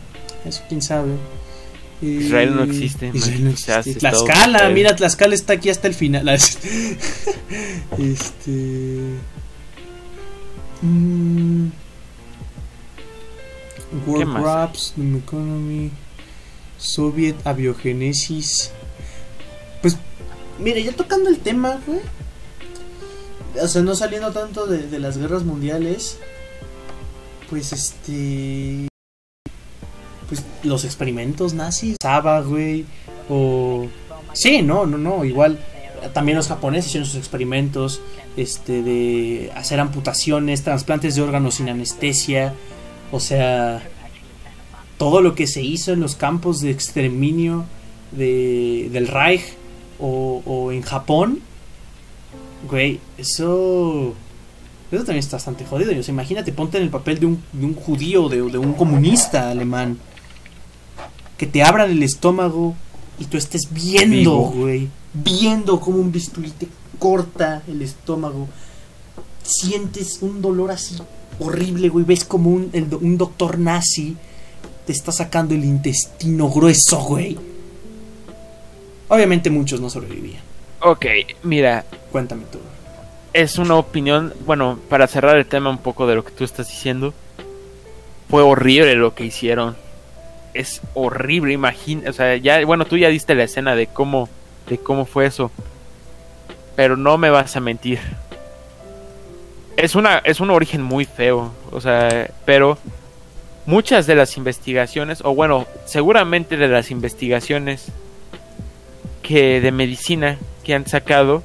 Eso 0.44 0.62
quién 0.68 0.82
sabe. 0.82 1.12
Eh, 2.02 2.06
Israel 2.06 2.56
no 2.56 2.64
existe, 2.64 3.10
Israel 3.14 3.44
no 3.44 3.50
man. 3.50 3.56
Se 3.56 3.72
hace 3.72 3.90
existe. 3.90 4.08
Tlaxcala, 4.10 4.68
mira, 4.70 4.96
Tlaxcala 4.96 5.34
está 5.34 5.52
aquí 5.54 5.70
hasta 5.70 5.86
el 5.86 5.94
final. 5.94 6.28
este. 6.28 6.50
mm, 10.82 11.66
¿Qué 14.04 14.24
World 14.24 14.78
Doom 14.96 15.16
Economy, 15.16 15.90
Soviet 16.78 17.36
Abiogenesis. 17.46 18.72
Pues, 19.80 19.96
mira, 20.58 20.80
ya 20.80 20.92
tocando 20.92 21.30
el 21.30 21.38
tema, 21.38 21.80
güey. 21.86 22.00
O 23.62 23.68
sea, 23.68 23.82
no 23.82 23.94
saliendo 23.94 24.32
tanto 24.32 24.66
de, 24.66 24.88
de 24.88 24.98
las 24.98 25.18
guerras 25.18 25.44
mundiales. 25.44 26.18
Pues 27.52 27.70
este. 27.74 28.88
Pues 30.26 30.42
los 30.62 30.86
experimentos 30.86 31.52
nazis. 31.52 31.96
Saba, 32.00 32.40
güey. 32.40 32.86
O. 33.28 33.88
Sí, 34.32 34.62
no, 34.62 34.86
no, 34.86 34.96
no. 34.96 35.22
Igual. 35.22 35.58
También 36.14 36.38
los 36.38 36.48
japoneses 36.48 36.86
hicieron 36.86 37.06
sus 37.06 37.16
experimentos. 37.16 38.00
Este, 38.38 38.82
de 38.82 39.52
hacer 39.54 39.80
amputaciones, 39.80 40.62
trasplantes 40.62 41.14
de 41.14 41.20
órganos 41.20 41.56
sin 41.56 41.68
anestesia. 41.68 42.54
O 43.10 43.20
sea, 43.20 43.82
todo 44.96 45.20
lo 45.20 45.34
que 45.34 45.46
se 45.46 45.60
hizo 45.60 45.92
en 45.92 46.00
los 46.00 46.14
campos 46.14 46.62
de 46.62 46.70
exterminio 46.70 47.66
de, 48.12 48.88
del 48.92 49.08
Reich 49.08 49.42
o, 50.00 50.40
o 50.46 50.72
en 50.72 50.80
Japón, 50.80 51.40
güey, 52.66 52.98
eso, 53.18 54.14
eso 54.98 55.06
también 55.06 55.20
está 55.20 55.36
bastante 55.36 55.64
jodido. 55.64 55.98
O 55.98 56.02
sea, 56.02 56.12
imagínate, 56.12 56.52
ponte 56.52 56.78
en 56.78 56.84
el 56.84 56.90
papel 56.90 57.18
de 57.18 57.26
un, 57.26 57.42
de 57.52 57.66
un 57.66 57.74
judío, 57.74 58.28
de, 58.28 58.36
de 58.42 58.58
un 58.58 58.74
comunista 58.74 59.50
alemán, 59.50 59.98
que 61.36 61.46
te 61.46 61.62
abran 61.62 61.90
el 61.90 62.02
estómago 62.02 62.74
y 63.18 63.24
tú 63.24 63.36
estés 63.36 63.68
viendo, 63.70 64.32
güey, 64.36 64.88
viendo 65.12 65.80
cómo 65.80 65.98
un 65.98 66.12
bisturí 66.12 66.50
te 66.50 66.68
corta 66.98 67.62
el 67.68 67.82
estómago. 67.82 68.48
Sientes 69.42 70.18
un 70.20 70.40
dolor 70.40 70.70
así 70.70 70.96
horrible, 71.38 71.88
güey. 71.88 72.04
Ves 72.04 72.24
como 72.24 72.50
un, 72.50 72.70
el 72.72 72.86
un 72.94 73.18
doctor 73.18 73.58
nazi 73.58 74.16
te 74.86 74.92
está 74.92 75.12
sacando 75.12 75.54
el 75.54 75.64
intestino 75.64 76.48
grueso, 76.50 77.02
güey. 77.02 77.36
Obviamente 79.08 79.50
muchos 79.50 79.80
no 79.80 79.90
sobrevivían. 79.90 80.42
Ok, 80.80 81.06
mira, 81.44 81.84
Cuéntame 82.12 82.44
tú. 82.52 82.58
Es 83.32 83.58
una 83.58 83.76
opinión, 83.76 84.34
bueno, 84.44 84.78
para 84.88 85.06
cerrar 85.06 85.36
el 85.36 85.46
tema 85.46 85.70
un 85.70 85.78
poco 85.78 86.06
de 86.06 86.14
lo 86.14 86.24
que 86.24 86.32
tú 86.32 86.44
estás 86.44 86.68
diciendo, 86.68 87.14
fue 88.28 88.42
horrible 88.42 88.94
lo 88.94 89.14
que 89.14 89.24
hicieron. 89.24 89.76
Es 90.54 90.82
horrible, 90.94 91.54
imagina, 91.54 92.10
o 92.10 92.12
sea, 92.12 92.36
ya, 92.36 92.64
bueno, 92.64 92.84
tú 92.84 92.98
ya 92.98 93.08
diste 93.08 93.34
la 93.34 93.44
escena 93.44 93.74
de 93.74 93.86
cómo, 93.86 94.28
de 94.68 94.78
cómo 94.78 95.06
fue 95.06 95.26
eso, 95.26 95.50
pero 96.76 96.96
no 96.96 97.16
me 97.16 97.30
vas 97.30 97.56
a 97.56 97.60
mentir. 97.60 98.00
Es 99.76 99.94
una, 99.94 100.18
es 100.18 100.40
un 100.40 100.50
origen 100.50 100.82
muy 100.82 101.06
feo, 101.06 101.52
o 101.70 101.80
sea, 101.80 102.30
pero 102.44 102.76
muchas 103.64 104.06
de 104.06 104.14
las 104.14 104.36
investigaciones, 104.36 105.22
o 105.24 105.34
bueno, 105.34 105.66
seguramente 105.86 106.58
de 106.58 106.68
las 106.68 106.90
investigaciones 106.90 107.86
que 109.22 109.62
de 109.62 109.72
medicina 109.72 110.36
que 110.64 110.74
han 110.74 110.86
sacado 110.86 111.42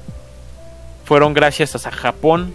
fueron 1.08 1.32
gracias 1.32 1.74
a 1.74 1.90
Japón 1.90 2.52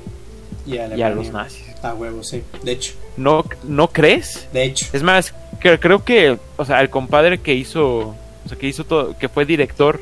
Y 0.68 0.78
a, 0.78 0.96
y 0.96 1.02
a 1.02 1.10
los 1.10 1.32
nazis. 1.32 1.66
A 1.82 1.94
huevo, 1.96 2.24
sí. 2.24 2.44
De 2.64 2.72
hecho, 2.74 2.94
¿No, 3.18 3.44
¿No 3.64 3.88
crees? 3.90 4.48
de 4.54 4.64
hecho. 4.64 4.86
Es 4.94 5.02
más, 5.04 5.34
cre- 5.60 5.80
creo 5.82 6.04
que, 6.06 6.38
o 6.56 6.64
sea, 6.66 6.80
el 6.82 6.90
compadre 6.90 7.40
que 7.42 7.54
hizo, 7.56 8.00
o 8.10 8.16
sea, 8.48 8.58
que 8.58 8.68
hizo 8.68 8.84
todo, 8.86 9.18
que 9.18 9.28
fue 9.28 9.46
director 9.46 10.00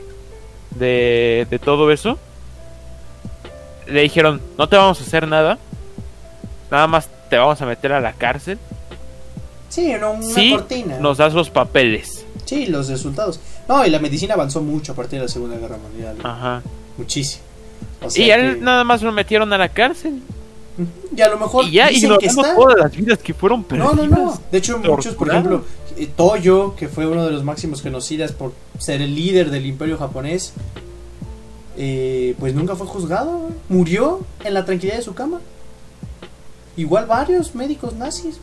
de, 0.71 1.47
de 1.49 1.59
todo 1.59 1.91
eso, 1.91 2.19
le 3.87 4.01
dijeron, 4.01 4.41
no 4.57 4.67
te 4.69 4.75
vamos 4.77 4.99
a 4.99 5.03
hacer 5.03 5.27
nada, 5.27 5.57
nada 6.69 6.87
más 6.87 7.09
te 7.29 7.37
vamos 7.37 7.61
a 7.61 7.65
meter 7.65 7.93
a 7.93 7.99
la 8.01 8.13
cárcel 8.13 8.59
Sí, 9.69 9.93
no, 9.99 10.11
una 10.11 10.57
cortina. 10.57 10.99
nos 10.99 11.17
das 11.17 11.33
los 11.33 11.49
papeles. 11.49 12.25
Sí, 12.45 12.65
los 12.65 12.89
resultados. 12.89 13.39
No, 13.69 13.85
y 13.85 13.89
la 13.89 13.99
medicina 13.99 14.33
avanzó 14.33 14.61
mucho 14.61 14.91
a 14.91 14.95
partir 14.95 15.19
de 15.19 15.25
la 15.25 15.31
Segunda 15.31 15.57
Guerra 15.57 15.77
Mundial. 15.77 16.17
Ajá. 16.21 16.61
Muchísimo. 16.97 17.43
O 18.01 18.09
sea 18.09 18.25
Y 18.25 18.31
a 18.31 18.35
él 18.35 18.55
que- 18.55 18.61
nada 18.61 18.83
más 18.83 19.01
lo 19.01 19.11
metieron 19.11 19.51
a 19.53 19.57
la 19.57 19.69
cárcel. 19.69 20.21
Y 21.15 21.21
a 21.21 21.29
lo 21.29 21.37
mejor 21.37 21.65
Y 21.65 21.71
ya 21.71 21.89
dicen 21.89 22.17
que 22.19 22.25
está. 22.27 22.55
todas 22.55 22.77
las 22.77 22.95
vidas 22.95 23.19
que 23.19 23.33
fueron 23.33 23.59
No, 23.61 23.67
perdidas. 23.67 23.95
no, 23.95 24.05
no. 24.25 24.41
De 24.51 24.57
hecho, 24.57 24.79
muchos, 24.79 25.13
por 25.15 25.29
ejemplo, 25.29 25.63
eh, 25.97 26.09
Toyo, 26.15 26.75
que 26.75 26.87
fue 26.87 27.05
uno 27.05 27.25
de 27.25 27.31
los 27.31 27.43
máximos 27.43 27.81
genocidas 27.81 28.31
por 28.31 28.53
ser 28.79 29.01
el 29.01 29.13
líder 29.13 29.51
del 29.51 29.65
imperio 29.65 29.97
japonés, 29.97 30.53
eh, 31.77 32.35
pues 32.39 32.53
nunca 32.55 32.75
fue 32.75 32.87
juzgado. 32.87 33.49
Murió 33.69 34.21
en 34.43 34.53
la 34.53 34.65
tranquilidad 34.65 34.97
de 34.97 35.03
su 35.03 35.13
cama. 35.13 35.41
Igual 36.77 37.05
varios 37.05 37.53
médicos 37.53 37.93
nazis. 37.95 38.37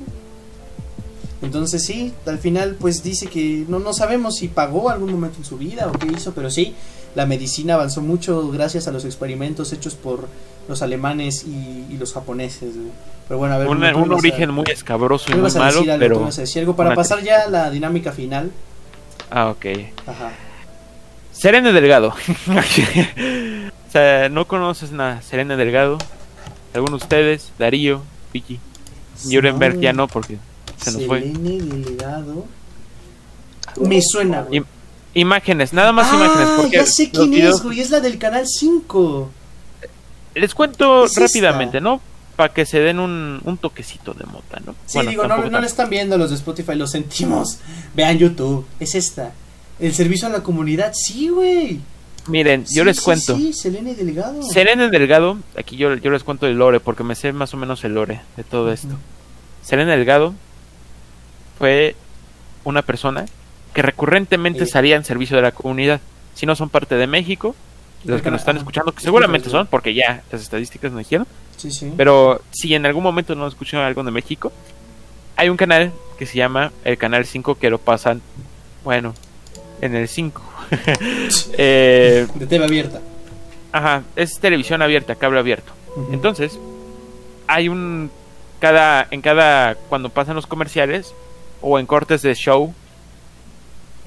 Entonces 1.40 1.84
sí, 1.84 2.12
al 2.26 2.38
final 2.38 2.76
pues 2.78 3.02
dice 3.02 3.26
que 3.28 3.64
no, 3.68 3.78
no 3.78 3.92
sabemos 3.92 4.36
si 4.36 4.48
pagó 4.48 4.90
algún 4.90 5.12
momento 5.12 5.38
en 5.38 5.44
su 5.44 5.56
vida 5.56 5.86
o 5.88 5.92
qué 5.98 6.08
hizo, 6.08 6.32
pero 6.32 6.50
sí, 6.50 6.74
la 7.14 7.26
medicina 7.26 7.74
avanzó 7.74 8.00
mucho 8.02 8.48
gracias 8.50 8.86
a 8.88 8.92
los 8.92 9.04
experimentos 9.04 9.72
hechos 9.72 9.94
por 9.94 10.28
los 10.68 10.82
alemanes 10.82 11.44
y, 11.44 11.86
y 11.90 11.96
los 11.98 12.12
japoneses. 12.12 12.74
güey. 12.76 12.88
Pero 13.26 13.38
bueno, 13.38 13.54
a 13.54 13.58
ver. 13.58 13.68
Un, 13.68 13.78
ibas 13.78 13.94
a- 13.96 14.14
origen 14.14 14.50
muy 14.52 14.64
escabroso 14.70 15.30
y 15.30 15.34
muy 15.34 15.50
malo, 15.52 15.80
algo, 15.80 15.96
pero... 15.98 16.20
ibas 16.20 16.38
a 16.38 16.42
decir 16.42 16.60
algo 16.60 16.76
para 16.76 16.94
pasar 16.94 17.22
ya 17.22 17.42
a 17.42 17.50
la 17.50 17.70
dinámica 17.70 18.12
final. 18.12 18.50
Ah, 19.30 19.48
ok. 19.50 19.66
Ajá. 20.06 20.30
Serena 21.32 21.72
Delgado. 21.72 22.08
o 23.88 23.90
sea, 23.92 24.28
no 24.28 24.46
conoces 24.46 24.92
nada. 24.92 25.22
Serena 25.22 25.56
Delgado. 25.56 25.98
Algunos 26.74 27.00
de 27.00 27.04
ustedes, 27.04 27.52
Darío, 27.58 28.02
Vicky. 28.32 28.58
Nuremberg 29.30 29.80
ya 29.80 29.92
no, 29.92 30.06
porque 30.08 30.38
se 30.76 30.92
nos 30.92 31.04
fue. 31.06 31.20
Selene 31.20 31.60
Delgado. 31.62 32.44
Me 33.80 34.00
suena, 34.02 34.42
güey. 34.42 34.60
Im- 34.60 34.66
imágenes, 35.14 35.72
nada 35.72 35.92
más 35.92 36.08
ah, 36.10 36.16
imágenes. 36.16 36.48
Porque 36.56 36.76
ya 36.76 36.86
sé 36.86 37.10
quién 37.10 37.30
videos- 37.30 37.56
es, 37.56 37.62
güey. 37.62 37.80
Es 37.80 37.90
la 37.90 38.00
del 38.00 38.18
canal 38.18 38.46
5. 38.46 39.30
Les 40.34 40.54
cuento 40.54 41.04
Es 41.06 41.16
rápidamente, 41.16 41.78
esta. 41.78 41.88
¿no? 41.88 42.00
Para 42.36 42.52
que 42.54 42.64
se 42.64 42.78
den 42.78 43.00
un, 43.00 43.40
un 43.44 43.58
toquecito 43.58 44.14
de 44.14 44.24
mota, 44.24 44.60
¿no? 44.64 44.72
Sí, 44.86 44.98
Bueno, 44.98 45.10
digo, 45.10 45.26
no, 45.26 45.50
no 45.50 45.58
están 45.66 45.90
viendo 45.90 46.16
los 46.16 46.30
de 46.30 46.36
Spotify, 46.36 46.76
lo 46.76 46.86
sentimos. 46.86 47.58
Vean 47.94 48.18
YouTube. 48.18 48.64
Es 48.78 48.94
esta. 48.94 49.32
El 49.80 49.94
servicio 49.94 50.28
a 50.28 50.30
la 50.30 50.42
comunidad. 50.42 50.92
Sí, 50.94 51.28
güey. 51.28 51.80
Miren, 52.28 52.66
yo 52.66 52.84
les 52.84 52.98
sí, 52.98 53.02
cuento. 53.04 53.36
Sí, 53.36 53.52
Selene 53.52 53.94
Delgado. 53.94 54.42
Serena 54.42 54.88
Delgado, 54.88 55.38
aquí 55.56 55.76
yo, 55.76 55.94
yo 55.94 56.10
les 56.10 56.22
cuento 56.24 56.46
el 56.46 56.58
lore, 56.58 56.78
porque 56.78 57.02
me 57.02 57.14
sé 57.14 57.32
más 57.32 57.54
o 57.54 57.56
menos 57.56 57.82
el 57.84 57.94
lore 57.94 58.20
de 58.36 58.44
todo 58.44 58.70
esto. 58.70 58.94
Serena 59.62 59.92
Delgado 59.96 60.34
fue 61.58 61.96
una 62.64 62.82
persona 62.82 63.24
que 63.74 63.82
recurrentemente 63.82 64.64
Eh. 64.64 64.66
salía 64.66 64.96
en 64.96 65.04
servicio 65.04 65.36
de 65.36 65.42
la 65.42 65.52
comunidad. 65.52 66.00
Si 66.34 66.46
no 66.46 66.54
son 66.56 66.68
parte 66.68 66.94
de 66.96 67.06
México, 67.06 67.54
los 68.04 68.22
que 68.22 68.30
nos 68.30 68.40
están 68.40 68.56
escuchando, 68.56 68.92
que 68.92 69.00
seguramente 69.00 69.50
son, 69.50 69.66
porque 69.66 69.92
ya 69.94 70.22
las 70.30 70.40
estadísticas 70.42 70.92
nos 70.92 71.00
dijeron, 71.00 71.26
Sí, 71.56 71.70
sí. 71.70 71.92
pero 71.96 72.40
si 72.52 72.74
en 72.74 72.86
algún 72.86 73.02
momento 73.02 73.34
no 73.34 73.46
escuchan 73.46 73.80
algo 73.80 74.02
de 74.04 74.10
México, 74.12 74.52
hay 75.36 75.48
un 75.48 75.56
canal 75.56 75.92
que 76.18 76.26
se 76.26 76.36
llama 76.38 76.72
el 76.84 76.96
Canal 76.98 77.24
5 77.26 77.56
que 77.56 77.70
lo 77.70 77.78
pasan, 77.78 78.20
bueno, 78.84 79.14
en 79.80 79.94
el 79.96 80.08
5. 80.08 80.42
Eh, 81.58 82.26
De 82.34 82.46
TV 82.46 82.64
abierta. 82.64 83.00
ajá, 83.72 84.02
es 84.16 84.38
televisión 84.38 84.82
abierta, 84.82 85.14
cable 85.14 85.38
abierto. 85.40 85.72
Entonces, 86.12 86.58
hay 87.46 87.68
un 87.68 88.10
cada 88.60 89.06
en 89.10 89.20
cada 89.22 89.74
cuando 89.88 90.08
pasan 90.10 90.36
los 90.36 90.46
comerciales 90.46 91.14
o 91.60 91.78
en 91.78 91.86
cortes 91.86 92.22
de 92.22 92.34
show 92.34 92.74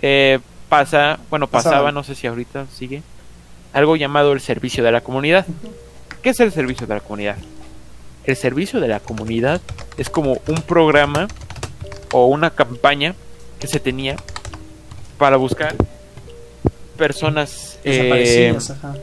eh, 0.02 0.40
pasa, 0.70 1.20
bueno, 1.30 1.48
Pasaba. 1.48 1.76
pasaba, 1.76 1.92
no 1.92 2.04
sé 2.04 2.16
si 2.16 2.28
ahorita 2.28 2.66
sigue, 2.76 3.04
algo 3.74 3.96
llamado 3.96 4.34
el 4.34 4.42
servicio 4.42 4.84
de 4.84 4.92
la 4.92 5.02
comunidad. 5.02 5.46
¿Qué 6.22 6.30
es 6.30 6.40
el 6.40 6.52
servicio 6.52 6.88
de 6.88 6.94
la 6.96 7.00
comunidad? 7.00 7.38
El 8.26 8.36
servicio 8.36 8.80
de 8.80 8.88
la 8.88 9.00
comunidad 9.00 9.62
es 9.98 10.10
como 10.10 10.40
un 10.48 10.62
programa 10.68 11.28
o 12.12 12.28
una 12.28 12.52
campaña 12.52 13.16
que 13.60 13.68
se 13.68 13.80
tenía 13.80 14.16
para 15.18 15.38
buscar 15.38 15.76
personas 16.98 17.78
eh, 17.84 17.92
Desaparecidas, 17.92 18.70
ajá. 18.72 18.94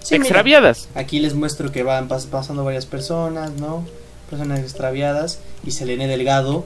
Sí, 0.00 0.14
mira. 0.14 0.24
extraviadas. 0.24 0.88
Aquí 0.94 1.18
les 1.20 1.34
muestro 1.34 1.72
que 1.72 1.82
van 1.82 2.08
pas- 2.08 2.26
pasando 2.26 2.64
varias 2.64 2.86
personas, 2.86 3.52
¿no? 3.52 3.84
Personas 4.30 4.60
extraviadas 4.60 5.40
y 5.64 5.72
Selene 5.72 6.06
Delgado, 6.06 6.64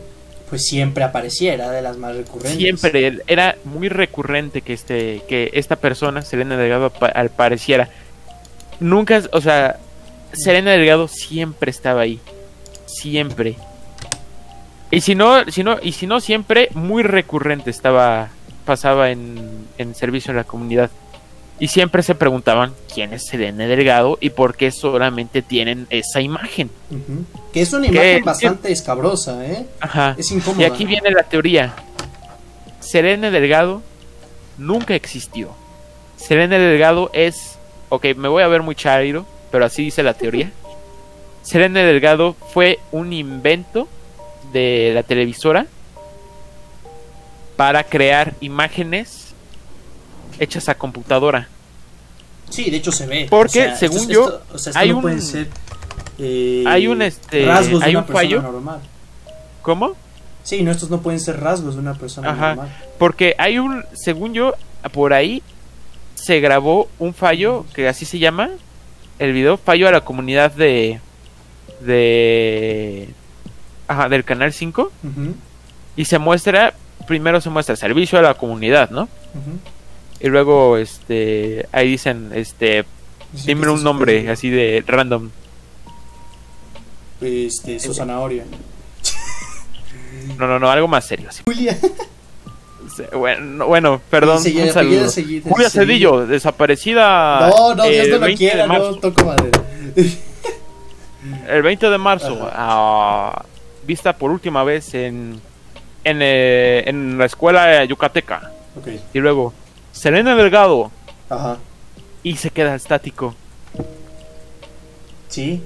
pues 0.48 0.64
siempre 0.66 1.04
apareciera 1.04 1.70
de 1.70 1.82
las 1.82 1.96
más 1.96 2.14
recurrentes. 2.16 2.56
Siempre 2.58 3.18
era 3.26 3.56
muy 3.64 3.88
recurrente 3.88 4.60
que 4.62 4.72
este 4.72 5.22
que 5.28 5.50
esta 5.54 5.76
persona, 5.76 6.22
Selena 6.22 6.56
Delgado, 6.56 6.86
apa- 6.86 7.12
apareciera. 7.14 7.88
Nunca, 8.80 9.22
o 9.32 9.40
sea, 9.40 9.78
Selena 10.32 10.72
Delgado 10.72 11.08
siempre 11.08 11.70
estaba 11.70 12.02
ahí. 12.02 12.20
Siempre. 12.86 13.56
Y 14.90 15.00
si 15.00 15.14
no, 15.14 15.44
si 15.50 15.64
no, 15.64 15.78
y 15.82 15.92
si 15.92 16.06
no 16.06 16.20
siempre, 16.20 16.68
muy 16.74 17.02
recurrente 17.02 17.70
estaba, 17.70 18.28
pasaba 18.64 19.10
en, 19.10 19.66
en 19.78 19.94
servicio 19.94 20.32
a 20.32 20.36
la 20.36 20.44
comunidad. 20.44 20.90
Y 21.58 21.68
siempre 21.68 22.02
se 22.02 22.14
preguntaban 22.14 22.74
quién 22.92 23.12
es 23.12 23.26
Selena 23.26 23.66
Delgado 23.66 24.18
y 24.20 24.30
por 24.30 24.56
qué 24.56 24.70
solamente 24.72 25.40
tienen 25.40 25.86
esa 25.88 26.20
imagen. 26.20 26.70
Que 27.52 27.62
es 27.62 27.72
una 27.72 27.86
imagen 27.86 28.24
bastante 28.24 28.72
escabrosa, 28.72 29.44
¿eh? 29.46 29.66
Ajá. 29.80 30.16
Es 30.18 30.32
incómoda. 30.32 30.62
Y 30.62 30.64
aquí 30.64 30.84
viene 30.84 31.10
la 31.10 31.22
teoría. 31.22 31.74
Serena 32.80 33.30
Delgado 33.30 33.82
nunca 34.58 34.94
existió. 34.94 35.54
Serena 36.16 36.58
Delgado 36.58 37.10
es... 37.12 37.56
Ok, 37.88 38.06
me 38.16 38.28
voy 38.28 38.42
a 38.42 38.48
ver 38.48 38.62
muy 38.62 38.74
chairo, 38.74 39.24
pero 39.52 39.64
así 39.64 39.84
dice 39.84 40.02
la 40.02 40.14
teoría. 40.14 40.50
Serena 41.42 41.80
Delgado 41.80 42.34
fue 42.52 42.80
un 42.90 43.12
invento 43.12 43.88
de 44.52 44.90
la 44.92 45.04
televisora 45.04 45.66
para 47.56 47.84
crear 47.84 48.34
imágenes 48.40 49.23
hechas 50.38 50.68
a 50.68 50.74
computadora. 50.76 51.48
Sí, 52.50 52.70
de 52.70 52.76
hecho 52.76 52.92
se 52.92 53.06
ve. 53.06 53.26
Porque, 53.30 53.74
según 53.76 53.98
esto- 54.00 54.12
yo, 54.12 54.24
esto- 54.24 54.42
o 54.54 54.58
sea, 54.58 54.70
esto 54.70 54.80
hay 54.80 54.90
no 54.90 54.98
un- 54.98 55.20
ser, 55.22 55.48
eh, 56.18 56.64
hay 56.66 56.86
un, 56.86 57.02
este, 57.02 57.46
rasgos 57.46 57.80
de 57.80 57.86
hay 57.86 57.96
una 57.96 58.06
un 58.06 58.12
fallo. 58.12 58.42
normal. 58.42 58.80
¿Cómo? 59.62 59.94
Sí, 60.42 60.62
no, 60.62 60.70
estos 60.70 60.90
no 60.90 61.00
pueden 61.00 61.20
ser 61.20 61.40
rasgos 61.40 61.74
de 61.74 61.80
una 61.80 61.94
persona 61.94 62.30
Ajá. 62.30 62.54
normal. 62.54 62.76
Porque 62.98 63.34
hay 63.38 63.58
un, 63.58 63.82
según 63.94 64.34
yo, 64.34 64.54
por 64.92 65.14
ahí 65.14 65.42
se 66.16 66.40
grabó 66.40 66.88
un 66.98 67.14
fallo 67.14 67.64
que 67.74 67.88
así 67.88 68.04
se 68.04 68.18
llama 68.18 68.50
el 69.18 69.32
video 69.32 69.56
fallo 69.56 69.88
a 69.88 69.90
la 69.92 70.02
comunidad 70.02 70.52
de 70.52 71.00
de 71.80 73.08
ajá, 73.88 74.08
del 74.08 74.24
canal 74.24 74.52
5 74.52 74.90
Ujú, 75.02 75.34
y 75.96 76.04
se 76.04 76.18
muestra 76.18 76.74
primero 77.06 77.40
se 77.40 77.50
muestra 77.50 77.76
servicio 77.76 78.18
a 78.18 78.22
la 78.22 78.34
comunidad, 78.34 78.90
¿no? 78.90 79.02
ujú. 79.02 79.58
Y 80.20 80.28
luego 80.28 80.76
este 80.78 81.66
ahí 81.72 81.88
dicen 81.90 82.30
este 82.34 82.84
Dicen 83.32 83.46
dime 83.58 83.68
un 83.68 83.82
nombre 83.82 84.30
así 84.30 84.48
de 84.50 84.82
random. 84.86 85.30
Este, 87.20 87.80
su 87.80 87.94
zanahoria. 87.94 88.44
No, 90.38 90.46
no, 90.46 90.58
no, 90.58 90.70
algo 90.70 90.88
más 90.88 91.06
serio. 91.06 91.28
así. 91.28 91.42
Julia. 91.44 91.76
Bueno, 93.12 93.66
bueno, 93.66 94.00
perdón, 94.08 94.40
Sí, 94.40 94.56
un 94.60 94.70
saludo. 94.72 95.10
Julia 95.44 95.68
Cedillo, 95.68 96.26
desaparecida 96.26 97.50
No, 97.50 97.74
no, 97.74 97.84
Dios 97.84 98.08
no 98.08 98.14
lo 98.14 98.20
20 98.20 98.36
quiera, 98.38 98.66
no 98.66 98.94
toco 98.96 99.24
madera. 99.24 99.62
El 101.48 101.62
20 101.62 101.90
de 101.90 101.98
marzo, 101.98 102.48
ah, 102.52 103.44
vista 103.86 104.16
por 104.16 104.30
última 104.30 104.62
vez 104.64 104.94
en, 104.94 105.40
en, 106.04 106.18
eh, 106.20 106.84
en 106.86 107.18
la 107.18 107.24
escuela 107.24 107.84
yucateca. 107.84 108.52
ok, 108.78 108.88
Y 109.12 109.18
luego, 109.18 109.52
Selena 110.04 110.36
Delgado. 110.36 110.90
ajá. 111.30 111.56
Y 112.22 112.36
se 112.36 112.50
queda 112.50 112.74
estático. 112.74 113.34
Sí, 115.28 115.62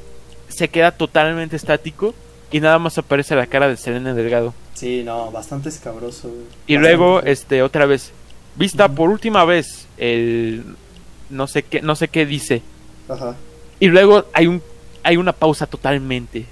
Se 0.48 0.68
queda 0.68 0.92
totalmente 0.92 1.56
estático. 1.56 2.14
Y 2.52 2.60
nada 2.60 2.78
más 2.78 2.96
aparece 2.98 3.34
la 3.34 3.46
cara 3.48 3.66
de 3.66 3.76
Selena 3.76 4.14
Delgado. 4.14 4.54
sí, 4.74 5.02
no, 5.04 5.32
bastante 5.32 5.68
escabroso. 5.70 6.28
güey. 6.28 6.42
Y 6.68 6.76
Bastante. 6.76 6.96
luego, 6.96 7.20
este, 7.22 7.62
otra 7.64 7.84
vez. 7.86 8.12
Vista 8.54 8.88
por 8.88 9.10
última 9.10 9.44
vez. 9.44 9.88
El. 9.96 10.64
No 11.30 11.48
sé 11.48 11.64
qué, 11.64 11.82
no 11.82 11.96
sé 11.96 12.06
qué 12.06 12.24
dice. 12.24 12.62
Ajá. 13.08 13.34
Y 13.80 13.88
luego 13.88 14.24
hay 14.32 14.46
un 14.46 14.62
hay 15.02 15.16
una 15.16 15.32
pausa 15.32 15.66
totalmente. 15.66 16.46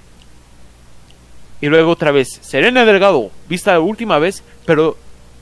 Y 1.61 1.67
luego 1.67 1.91
otra 1.91 2.11
vez, 2.11 2.27
Serena 2.41 2.83
Delgado, 2.83 3.31
vista 3.47 3.71
la 3.71 3.79
última 3.79 4.19
vez, 4.19 4.43
pero 4.65 4.97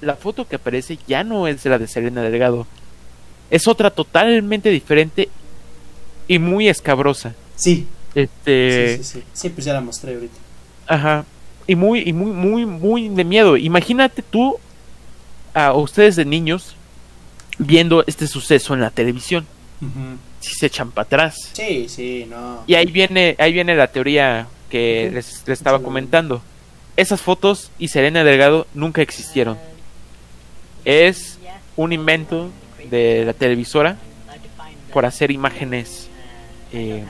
la 0.06 0.16
foto 0.16 0.48
que 0.48 0.56
aparece 0.58 0.98
ya 1.08 1.24
no 1.24 1.48
es 1.48 1.66
la 1.66 1.78
de 1.80 1.88
Serena 1.88 2.22
Delgado. 2.22 2.68
Es 3.50 3.68
otra 3.68 3.90
totalmente 3.90 4.70
diferente 4.70 5.30
y 6.28 6.40
muy 6.40 6.68
escabrosa. 6.68 7.34
Sí, 7.56 7.88
Este, 8.14 8.98
sí, 8.98 9.04
sí, 9.04 9.20
sí. 9.20 9.24
Sí, 9.34 9.50
pues 9.50 9.66
ya 9.66 9.74
la 9.74 9.82
mostré 9.82 10.14
ahorita. 10.14 10.38
Ajá. 10.88 11.26
Y 11.68 11.76
muy, 11.76 12.02
y 12.02 12.14
muy, 12.14 12.32
muy, 12.32 12.66
muy 12.66 13.10
de 13.10 13.24
miedo. 13.24 13.58
Imagínate 13.58 14.22
tú, 14.22 14.58
a 15.54 15.74
ustedes 15.74 16.16
de 16.16 16.26
niños, 16.26 16.76
viendo 17.58 18.04
este 18.08 18.28
suceso 18.28 18.74
en 18.74 18.82
la 18.82 18.92
televisión. 18.92 19.46
Si 20.40 20.54
se 20.56 20.68
echan 20.68 20.92
para 20.92 21.06
atrás. 21.06 21.36
Sí, 21.54 21.88
sí, 21.90 22.26
no. 22.30 22.64
Y 22.68 22.76
ahí 22.76 22.86
viene, 22.86 23.36
ahí 23.40 23.52
viene 23.54 23.76
la 23.76 23.88
teoría 23.88 24.48
que 24.70 25.12
les, 25.14 25.44
les 25.48 25.60
estaba 25.60 25.80
comentando. 25.80 26.42
Esas 26.98 27.22
fotos 27.22 27.72
y 27.78 27.90
Serena 27.90 28.24
Delgado 28.24 28.68
nunca 28.74 29.02
existieron. 29.02 29.58
Es 30.86 31.40
un 31.76 31.92
invento 31.94 32.50
de 32.90 33.24
la 33.26 33.34
televisora 33.34 33.98
por 34.94 35.06
hacer 35.06 35.32
imágenes 35.32 36.08
eh, 36.72 37.04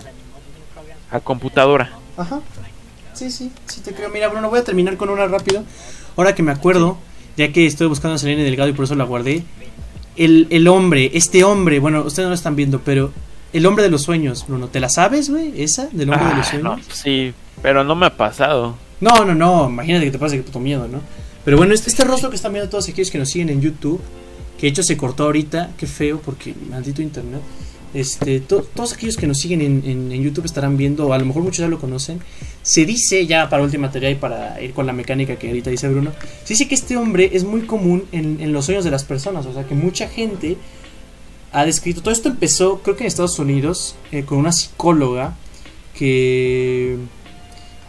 a 1.11 1.19
computadora. 1.19 1.91
Ajá. 2.17 2.41
Sí, 3.13 3.29
sí, 3.31 3.51
sí 3.65 3.81
te 3.81 3.93
creo. 3.93 4.09
Mira, 4.09 4.27
Bruno, 4.29 4.49
voy 4.49 4.59
a 4.59 4.63
terminar 4.63 4.97
con 4.97 5.09
una 5.09 5.27
rápido. 5.27 5.63
Ahora 6.17 6.33
que 6.35 6.43
me 6.43 6.51
acuerdo, 6.51 6.97
ya 7.37 7.51
que 7.51 7.65
estoy 7.65 7.87
buscando 7.87 8.15
a 8.15 8.17
Selene 8.17 8.43
Delgado 8.43 8.69
y 8.69 8.73
por 8.73 8.85
eso 8.85 8.95
la 8.95 9.03
guardé. 9.03 9.43
El, 10.15 10.47
el 10.49 10.67
hombre, 10.69 11.11
este 11.13 11.43
hombre, 11.43 11.79
bueno, 11.79 12.01
ustedes 12.01 12.25
no 12.25 12.29
lo 12.29 12.35
están 12.35 12.55
viendo, 12.55 12.79
pero 12.79 13.11
el 13.51 13.65
hombre 13.65 13.83
de 13.83 13.89
los 13.89 14.01
sueños, 14.03 14.45
Bruno, 14.47 14.67
¿te 14.69 14.79
la 14.79 14.87
sabes, 14.89 15.29
güey? 15.29 15.61
¿Esa? 15.61 15.87
¿Del 15.91 16.09
hombre 16.09 16.29
de 16.29 16.35
los 16.35 16.47
Ah, 16.47 16.49
sueños? 16.51 16.63
no, 16.77 16.79
sí, 16.93 17.33
pero 17.61 17.83
no 17.83 17.95
me 17.95 18.05
ha 18.05 18.15
pasado. 18.15 18.75
No, 19.01 19.25
no, 19.25 19.35
no, 19.35 19.69
imagínate 19.69 20.05
que 20.05 20.11
te 20.11 20.17
pase 20.19 20.37
que 20.37 20.43
puto 20.43 20.61
miedo, 20.61 20.87
¿no? 20.87 21.01
Pero 21.45 21.57
bueno, 21.57 21.73
este, 21.73 21.89
este 21.89 22.03
rostro 22.03 22.29
que 22.29 22.35
están 22.35 22.51
viendo 22.53 22.69
todos 22.69 22.89
aquellos 22.89 23.11
que 23.11 23.17
nos 23.19 23.29
siguen 23.29 23.49
en 23.49 23.61
YouTube, 23.61 24.01
que 24.57 24.65
de 24.65 24.69
hecho 24.71 24.83
se 24.83 24.97
cortó 24.97 25.23
ahorita, 25.25 25.71
qué 25.77 25.85
feo, 25.87 26.19
porque 26.19 26.53
maldito 26.69 27.01
internet. 27.01 27.41
Este, 27.93 28.41
to- 28.41 28.67
todos 28.73 28.91
aquellos 28.91 29.15
que 29.15 29.25
nos 29.25 29.37
siguen 29.37 29.61
en, 29.61 30.11
YouTube 30.21 30.43
estarán 30.45 30.75
viendo, 30.75 31.13
a 31.13 31.17
lo 31.17 31.25
mejor 31.25 31.43
muchos 31.43 31.59
ya 31.59 31.69
lo 31.69 31.79
conocen. 31.79 32.19
Se 32.61 32.83
dice, 32.85 33.25
ya 33.25 33.47
para 33.47 33.63
última 33.63 33.89
teoría 33.89 34.09
y 34.11 34.15
para 34.15 34.61
ir 34.61 34.73
con 34.73 34.85
la 34.85 34.91
mecánica 34.91 35.37
que 35.37 35.47
ahorita 35.47 35.69
dice 35.69 35.87
Bruno, 35.87 36.11
se 36.43 36.55
dice 36.55 36.67
que 36.67 36.75
este 36.75 36.97
hombre 36.97 37.29
es 37.31 37.45
muy 37.45 37.61
común 37.61 38.03
en, 38.11 38.41
en 38.41 38.51
los 38.51 38.65
sueños 38.65 38.83
de 38.83 38.91
las 38.91 39.05
personas, 39.05 39.45
o 39.45 39.53
sea 39.53 39.63
que 39.65 39.75
mucha 39.75 40.09
gente 40.09 40.57
ha 41.53 41.63
descrito. 41.63 42.01
Todo 42.01 42.11
esto 42.11 42.27
empezó, 42.27 42.79
creo 42.79 42.97
que 42.97 43.03
en 43.03 43.07
Estados 43.07 43.39
Unidos, 43.39 43.95
eh, 44.11 44.23
con 44.25 44.39
una 44.39 44.51
psicóloga 44.51 45.37
que. 45.97 46.97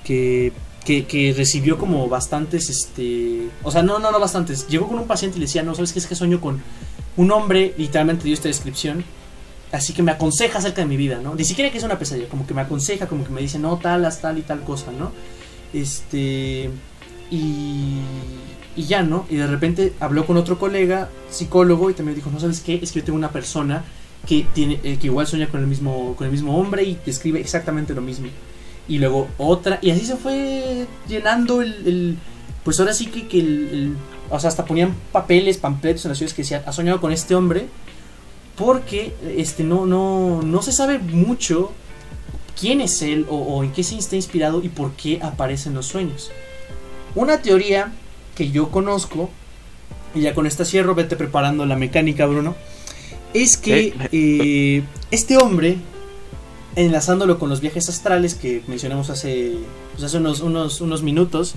que. 0.04 0.52
Que, 0.86 1.34
recibió 1.36 1.78
como 1.78 2.08
bastantes, 2.08 2.70
este. 2.70 3.48
O 3.62 3.70
sea, 3.70 3.82
no, 3.82 3.98
no, 3.98 4.12
no 4.12 4.20
bastantes. 4.20 4.68
Llegó 4.68 4.86
con 4.86 4.98
un 4.98 5.06
paciente 5.06 5.36
y 5.36 5.40
le 5.40 5.46
decía, 5.46 5.62
no, 5.62 5.74
¿sabes 5.74 5.92
qué? 5.92 5.98
Es 5.98 6.06
que 6.06 6.14
sueño 6.14 6.40
con 6.40 6.62
un 7.16 7.32
hombre, 7.32 7.74
literalmente 7.76 8.24
dio 8.24 8.34
esta 8.34 8.48
descripción. 8.48 9.04
Así 9.72 9.92
que 9.92 10.02
me 10.02 10.12
aconseja 10.12 10.58
acerca 10.58 10.82
de 10.82 10.86
mi 10.86 10.96
vida, 10.96 11.18
¿no? 11.20 11.34
Ni 11.34 11.44
siquiera 11.44 11.72
que 11.72 11.78
es 11.78 11.84
una 11.84 11.98
pesadilla, 11.98 12.28
como 12.28 12.46
que 12.46 12.54
me 12.54 12.60
aconseja, 12.60 13.08
como 13.08 13.24
que 13.24 13.30
me 13.30 13.40
dice, 13.40 13.58
no, 13.58 13.78
tal, 13.78 14.04
haz 14.04 14.20
tal 14.20 14.38
y 14.38 14.42
tal 14.42 14.62
cosa, 14.62 14.92
¿no? 14.92 15.10
Este. 15.72 16.70
Y. 17.30 17.98
Y 18.76 18.84
ya, 18.84 19.02
¿no? 19.02 19.26
Y 19.30 19.36
de 19.36 19.46
repente 19.46 19.94
habló 20.00 20.26
con 20.26 20.36
otro 20.36 20.58
colega, 20.58 21.08
psicólogo, 21.30 21.90
y 21.90 21.94
también 21.94 22.14
dijo, 22.14 22.30
no, 22.30 22.38
¿sabes 22.38 22.60
qué? 22.60 22.78
Es 22.82 22.92
que 22.92 23.00
yo 23.00 23.04
tengo 23.06 23.18
una 23.18 23.32
persona 23.32 23.84
que 24.26 24.46
tiene 24.54 24.78
eh, 24.84 24.98
que 25.00 25.06
igual 25.06 25.26
sueña 25.26 25.48
con 25.48 25.60
el 25.60 25.66
mismo 25.66 26.14
con 26.16 26.26
el 26.26 26.32
mismo 26.32 26.58
hombre 26.58 26.82
y 26.82 26.98
describe 27.06 27.40
exactamente 27.40 27.94
lo 27.94 28.02
mismo 28.02 28.26
y 28.88 28.98
luego 28.98 29.28
otra 29.38 29.78
y 29.82 29.90
así 29.90 30.04
se 30.06 30.16
fue 30.16 30.86
llenando 31.08 31.62
el, 31.62 31.72
el- 31.86 32.16
pues 32.64 32.78
ahora 32.80 32.92
sí 32.92 33.06
que, 33.06 33.26
que 33.28 33.40
el, 33.40 33.68
el- 33.72 33.96
o 34.30 34.38
sea 34.40 34.48
hasta 34.48 34.64
ponían 34.64 34.94
papeles 35.12 35.58
pampletos 35.58 36.04
en 36.04 36.10
las 36.10 36.18
ciudades 36.18 36.34
que 36.34 36.42
decían 36.42 36.62
ha 36.66 36.72
soñado 36.72 37.00
con 37.00 37.12
este 37.12 37.34
hombre 37.34 37.66
porque 38.56 39.14
este 39.36 39.64
no 39.64 39.86
no 39.86 40.40
no 40.42 40.62
se 40.62 40.72
sabe 40.72 40.98
mucho 40.98 41.72
quién 42.58 42.80
es 42.80 43.02
él 43.02 43.26
o, 43.28 43.36
o 43.36 43.64
en 43.64 43.72
qué 43.72 43.82
se 43.84 43.98
está 43.98 44.16
inspirado 44.16 44.62
y 44.62 44.68
por 44.68 44.92
qué 44.92 45.20
aparecen 45.22 45.74
los 45.74 45.86
sueños. 45.86 46.30
Una 47.14 47.42
teoría 47.42 47.92
que 48.34 48.50
yo 48.50 48.70
conozco 48.70 49.28
y 50.14 50.22
ya 50.22 50.34
con 50.34 50.46
esta 50.46 50.64
cierro 50.64 50.94
vete 50.94 51.16
preparando 51.16 51.66
la 51.66 51.76
mecánica 51.76 52.24
Bruno 52.26 52.54
es 53.34 53.56
que 53.58 53.92
eh, 54.12 54.82
este 55.10 55.36
hombre, 55.36 55.76
enlazándolo 56.76 57.38
con 57.38 57.48
los 57.48 57.60
viajes 57.60 57.88
astrales 57.88 58.34
que 58.34 58.62
mencionamos 58.66 59.10
hace, 59.10 59.54
pues 59.92 60.04
hace 60.04 60.18
unos, 60.18 60.40
unos, 60.40 60.80
unos 60.80 61.02
minutos, 61.02 61.54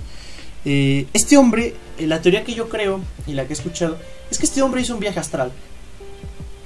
eh, 0.64 1.06
este 1.12 1.36
hombre, 1.36 1.74
eh, 1.98 2.06
la 2.06 2.20
teoría 2.20 2.42
que 2.44 2.54
yo 2.54 2.68
creo 2.68 3.00
y 3.26 3.34
la 3.34 3.44
que 3.44 3.52
he 3.52 3.56
escuchado, 3.56 3.98
es 4.30 4.38
que 4.38 4.46
este 4.46 4.62
hombre 4.62 4.80
hizo 4.80 4.94
un 4.94 5.00
viaje 5.00 5.20
astral. 5.20 5.52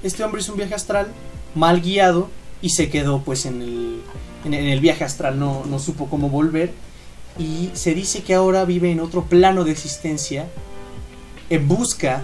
Este 0.02 0.22
hombre 0.22 0.40
hizo 0.40 0.52
un 0.52 0.58
viaje 0.58 0.74
astral 0.74 1.08
mal 1.54 1.80
guiado 1.80 2.28
y 2.62 2.70
se 2.70 2.88
quedó 2.90 3.22
pues 3.22 3.46
en 3.46 3.62
el, 3.62 4.00
en, 4.44 4.54
en 4.54 4.68
el 4.68 4.80
viaje 4.80 5.04
astral, 5.04 5.38
no, 5.38 5.64
no 5.66 5.78
supo 5.78 6.08
cómo 6.08 6.30
volver. 6.30 6.72
Y 7.38 7.70
se 7.72 7.94
dice 7.94 8.22
que 8.22 8.34
ahora 8.34 8.64
vive 8.64 8.90
en 8.90 9.00
otro 9.00 9.24
plano 9.24 9.64
de 9.64 9.72
existencia 9.72 10.46
en 11.50 11.66
busca 11.66 12.22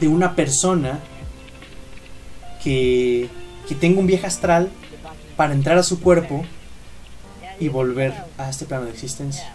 de 0.00 0.06
una 0.06 0.36
persona 0.36 1.00
que, 2.62 3.28
que 3.68 3.74
tenga 3.74 4.00
un 4.00 4.06
viaje 4.06 4.26
astral 4.26 4.70
para 5.38 5.54
entrar 5.54 5.78
a 5.78 5.82
su 5.84 6.00
cuerpo 6.00 6.44
y 7.60 7.68
volver 7.68 8.12
a 8.36 8.50
este 8.50 8.66
plano 8.66 8.84
de 8.86 8.90
existencia. 8.90 9.54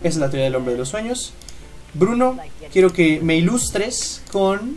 Esa 0.00 0.08
es 0.08 0.16
la 0.16 0.30
teoría 0.30 0.44
del 0.44 0.54
hombre 0.54 0.72
de 0.74 0.78
los 0.78 0.88
sueños. 0.88 1.34
Bruno, 1.94 2.38
quiero 2.72 2.92
que 2.92 3.18
me 3.20 3.36
ilustres 3.36 4.22
con 4.32 4.76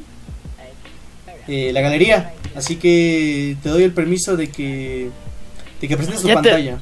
eh, 1.47 1.71
la 1.71 1.81
galería. 1.81 2.33
Así 2.55 2.77
que 2.77 3.55
te 3.61 3.69
doy 3.69 3.83
el 3.83 3.93
permiso 3.93 4.35
de 4.35 4.49
que, 4.49 5.09
de 5.79 5.87
que 5.87 5.95
presentes 5.95 6.23
tu 6.23 6.27
Ya 6.27 6.41
te- 6.41 6.49
pantalla. 6.49 6.79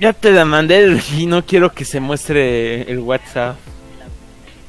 Ya 0.00 0.12
te 0.14 0.30
la 0.32 0.44
mandé 0.46 0.98
y 1.16 1.26
no 1.26 1.44
quiero 1.44 1.72
que 1.72 1.84
se 1.84 2.00
muestre 2.00 2.82
el 2.90 2.98
WhatsApp. 3.00 3.56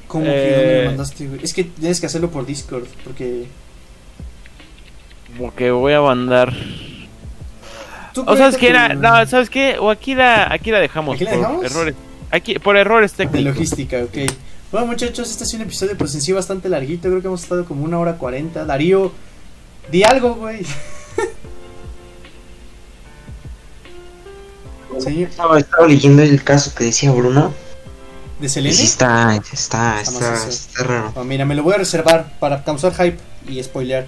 ¿Cómo 0.08 0.26
que 0.26 0.32
Eh. 0.32 0.56
dónde 0.56 0.80
me 0.82 0.86
mandaste, 0.88 1.28
güey? 1.28 1.40
Es 1.44 1.54
que 1.54 1.64
tienes 1.66 2.00
que 2.02 2.06
hacerlo 2.06 2.30
por 2.32 2.46
Discord, 2.46 2.86
porque... 3.04 3.46
Como 5.38 5.54
que 5.56 5.72
voy 5.72 5.94
a 5.94 6.02
mandar. 6.02 6.54
¿Tú 8.26 8.32
O 8.32 8.38
sabes 8.38 8.58
qué 8.58 8.70
era, 8.70 8.94
no, 8.96 9.26
sabes 9.28 9.50
qué, 9.50 9.78
o 9.80 9.90
aquí 9.90 10.16
la, 10.16 10.52
aquí 10.52 10.72
la 10.72 10.80
dejamos 10.80 11.16
¿Aquí 11.16 11.24
la 11.26 11.32
por 11.32 11.40
dejamos? 11.40 11.66
errores, 11.66 11.96
aquí 12.32 12.60
por 12.60 12.78
errores 12.78 13.12
De 13.16 13.26
técnicos. 13.26 13.56
logística, 13.56 13.98
ok. 14.04 14.18
Bueno, 14.72 14.88
muchachos, 14.88 15.30
este 15.30 15.44
ha 15.44 15.48
sido 15.48 15.62
un 15.64 15.68
episodio, 15.68 15.98
pues 15.98 16.14
en 16.16 16.22
sí 16.22 16.32
bastante 16.34 16.68
larguito. 16.70 17.08
Creo 17.10 17.22
que 17.22 17.28
hemos 17.28 17.42
estado 17.44 17.66
como 17.66 17.84
una 17.86 18.00
hora 18.00 18.18
cuarenta. 18.18 18.66
Darío, 18.66 19.12
di 19.92 20.04
algo, 20.04 20.36
güey. 20.36 20.66
Señor, 25.00 25.30
Estaba, 25.30 25.60
estaba 25.60 25.88
leyendo 25.88 26.22
el 26.24 26.44
caso 26.44 26.74
que 26.76 26.86
decía 26.86 27.12
Bruno. 27.12 27.54
¿de 28.40 28.50
Selene? 28.50 28.76
sí 28.76 28.84
está, 28.86 29.36
está, 29.36 30.02
Está 30.02 30.34
está, 30.36 30.48
está 30.48 30.84
raro. 30.84 31.12
Oh, 31.16 31.24
mira, 31.24 31.46
me 31.46 31.56
lo 31.56 31.64
voy 31.64 31.74
a 31.74 31.78
reservar 31.78 32.34
para 32.40 32.64
causar 32.64 32.94
hype 32.94 33.18
y 33.48 33.62
spoilear. 33.64 34.08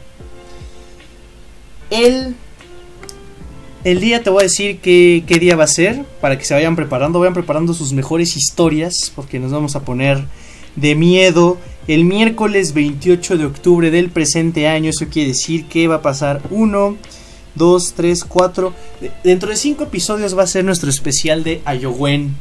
El, 1.90 2.36
el 3.84 4.00
día 4.02 4.22
te 4.24 4.30
voy 4.30 4.42
a 4.42 4.44
decir 4.44 4.80
qué, 4.80 5.24
qué 5.26 5.40
día 5.40 5.56
va 5.56 5.64
a 5.64 5.68
ser 5.68 6.04
para 6.22 6.38
que 6.38 6.46
se 6.46 6.54
vayan 6.54 6.76
preparando. 6.76 7.20
Vayan 7.20 7.34
preparando 7.34 7.74
sus 7.74 7.94
mejores 7.94 8.36
historias 8.36 9.12
porque 9.16 9.40
nos 9.40 9.52
vamos 9.52 9.76
a 9.76 9.82
poner 9.82 10.24
de 10.76 10.96
miedo 10.96 11.58
el 11.88 12.06
miércoles 12.06 12.74
28 12.74 13.38
de 13.38 13.46
octubre 13.46 13.92
del 13.92 14.10
presente 14.10 14.68
año. 14.68 14.90
Eso 14.90 15.08
quiere 15.10 15.30
decir 15.30 15.66
que 15.66 15.88
va 15.88 15.96
a 15.96 16.02
pasar 16.02 16.42
uno, 16.52 16.98
dos, 17.56 17.94
tres, 17.96 18.24
cuatro. 18.24 18.74
de- 19.02 19.12
Dentro 19.24 19.50
de 19.50 19.56
cinco 19.56 19.84
episodios 19.86 20.38
va 20.38 20.44
a 20.44 20.48
ser 20.48 20.64
nuestro 20.66 20.90
especial 20.90 21.44
de 21.44 21.62
Ayowen. 21.66 22.36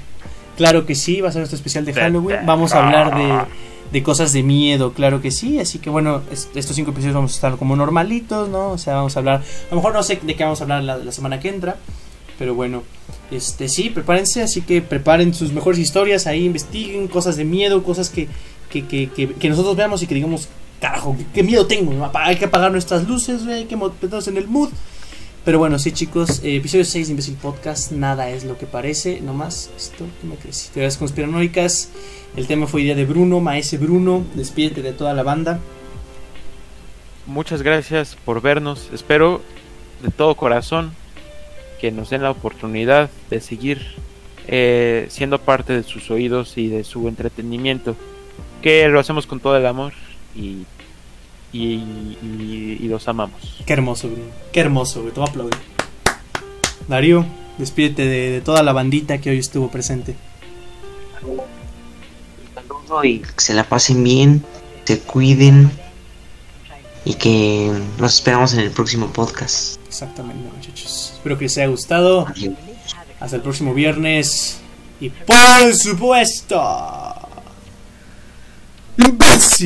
Claro 0.57 0.87
que 0.87 0.95
sí, 0.97 1.21
va 1.21 1.29
a 1.29 1.33
ser 1.33 1.41
nuestro 1.41 1.57
especial 1.57 1.85
de 1.85 1.93
Halloween. 1.95 2.41
Vamos 2.45 2.73
a 2.73 2.85
hablar 2.85 3.17
de, 3.17 3.45
de 3.93 4.03
cosas 4.03 4.33
de 4.33 4.43
miedo, 4.43 4.93
claro 4.93 5.21
que 5.21 5.31
sí. 5.31 5.59
Así 5.59 5.79
que 5.79 5.91
bueno, 5.91 6.23
es- 6.31 6.49
estos 6.55 6.77
cinco 6.77 6.91
episodios 6.91 7.15
vamos 7.15 7.33
a 7.33 7.35
estar 7.35 7.57
como 7.57 7.77
normalitos, 7.77 8.49
¿no? 8.49 8.71
O 8.71 8.79
sea, 8.79 8.95
vamos 8.95 9.17
a 9.17 9.21
hablar. 9.21 9.41
A 9.41 9.71
lo 9.71 9.77
mejor 9.77 9.93
no 9.95 10.03
sé 10.03 10.19
de 10.23 10.35
qué 10.37 10.45
vamos 10.45 10.61
a 10.61 10.65
hablar 10.65 10.83
la, 10.83 11.13
semana 11.13 11.41
que 11.41 11.49
entra. 11.49 11.77
Pero 12.39 12.55
bueno, 12.55 12.83
este 13.31 13.69
sí, 13.69 13.91
prepárense. 13.91 14.43
Así 14.43 14.63
que 14.63 14.81
preparen 14.83 15.35
sus 15.35 15.53
mejores 15.53 15.79
historias. 15.81 16.27
Ahí 16.27 16.45
investiguen 16.45 17.09
cosas 17.09 17.37
de 17.37 17.45
miedo, 17.45 17.83
cosas 17.83 18.11
que, 18.11 18.29
que, 18.71 18.87
que, 18.87 19.09
que, 19.11 19.35
que 19.35 19.49
nosotros 19.49 19.77
veamos 19.77 20.03
y 20.03 20.07
que 20.07 20.15
digamos, 20.15 20.49
carajo, 20.81 21.17
qué, 21.35 21.43
miedo 21.43 21.67
tengo. 21.67 22.11
Hay 22.15 22.37
que 22.37 22.45
apagar 22.45 22.71
nuestras 22.71 23.09
luces, 23.09 23.43
hay 23.47 23.65
que 23.65 23.77
meternos 23.77 24.29
en 24.29 24.37
el 24.37 24.47
mood. 24.47 24.71
Pero 25.49 25.61
bueno, 25.61 25.79
sí, 25.79 25.93
chicos, 25.93 26.45
eh, 26.45 26.57
episodio 26.57 26.85
6 26.85 27.07
de 27.07 27.13
Imbécil 27.13 27.37
Podcast, 27.37 27.91
nada 27.91 28.29
es 28.29 28.45
lo 28.45 28.59
que 28.59 28.67
parece, 28.67 29.23
nomás 29.23 29.71
esto 29.79 30.05
que 30.21 30.27
me 30.27 30.37
crecí. 30.37 30.69
Teorías 30.75 30.99
conspiranoicas, 30.99 31.89
el 32.37 32.47
tema 32.47 32.67
fue 32.67 32.83
idea 32.83 32.95
de 32.95 33.07
Bruno, 33.07 33.41
Maese 33.41 33.79
Bruno, 33.79 34.27
despídete 34.35 34.83
de 34.83 34.93
toda 34.93 35.15
la 35.15 35.23
banda. 35.23 35.59
Muchas 37.25 37.63
gracias 37.63 38.15
por 38.27 38.43
vernos. 38.43 38.91
Espero 38.93 39.41
de 40.03 40.11
todo 40.11 40.35
corazón 40.35 40.93
que 41.81 41.93
nos 41.93 42.11
den 42.11 42.25
la 42.25 42.31
oportunidad 42.31 43.09
de 43.31 43.41
seguir 43.41 43.87
eh, 44.49 45.07
siendo 45.09 45.39
parte 45.39 45.73
de 45.73 45.83
sus 45.83 46.11
oídos 46.11 46.59
y 46.59 46.69
de 46.69 46.85
su 46.85 47.09
entretenimiento. 47.09 47.97
Que 48.61 48.87
lo 48.89 49.01
hacemos 49.01 49.27
con 49.27 49.41
todo 49.41 49.57
el 49.57 49.65
amor 49.65 49.95
y, 50.37 50.67
y, 51.65 52.19
y- 52.23 52.79
y 52.81 52.89
los 52.89 53.07
amamos. 53.09 53.63
Qué 53.67 53.73
hermoso, 53.73 54.09
Bruno, 54.09 54.25
qué 54.53 54.61
hermoso, 54.61 55.01
güey, 55.03 55.13
te 55.13 55.21
voy 55.21 55.29
a 55.29 55.31
aplaudir. 55.31 55.59
Darío, 56.89 57.25
despídete 57.59 58.03
de, 58.07 58.31
de 58.31 58.41
toda 58.41 58.63
la 58.63 58.73
bandita 58.73 59.19
que 59.19 59.31
hoy 59.31 59.39
estuvo 59.39 59.69
presente. 59.71 60.15
saludo 62.55 63.05
y 63.05 63.21
que 63.21 63.29
se 63.41 63.55
la 63.55 63.65
pasen 63.65 64.03
bien, 64.05 64.45
se 64.85 64.99
cuiden 65.01 65.71
y 67.05 67.15
que 67.15 67.71
nos 67.99 68.15
esperamos 68.15 68.53
en 68.55 68.61
el 68.61 68.71
próximo 68.71 69.09
podcast. 69.09 69.79
Exactamente, 69.87 70.49
muchachos. 70.55 71.13
Espero 71.15 71.39
que 71.39 71.45
les 71.45 71.57
haya 71.59 71.67
gustado. 71.69 72.27
Adiós. 72.29 72.55
Hasta 73.21 73.37
el 73.37 73.43
próximo 73.43 73.75
viernes. 73.75 74.59
Y 75.01 75.11
por 75.11 75.75
supuesto. 75.75 76.61
¡Imbécil! 78.97 79.57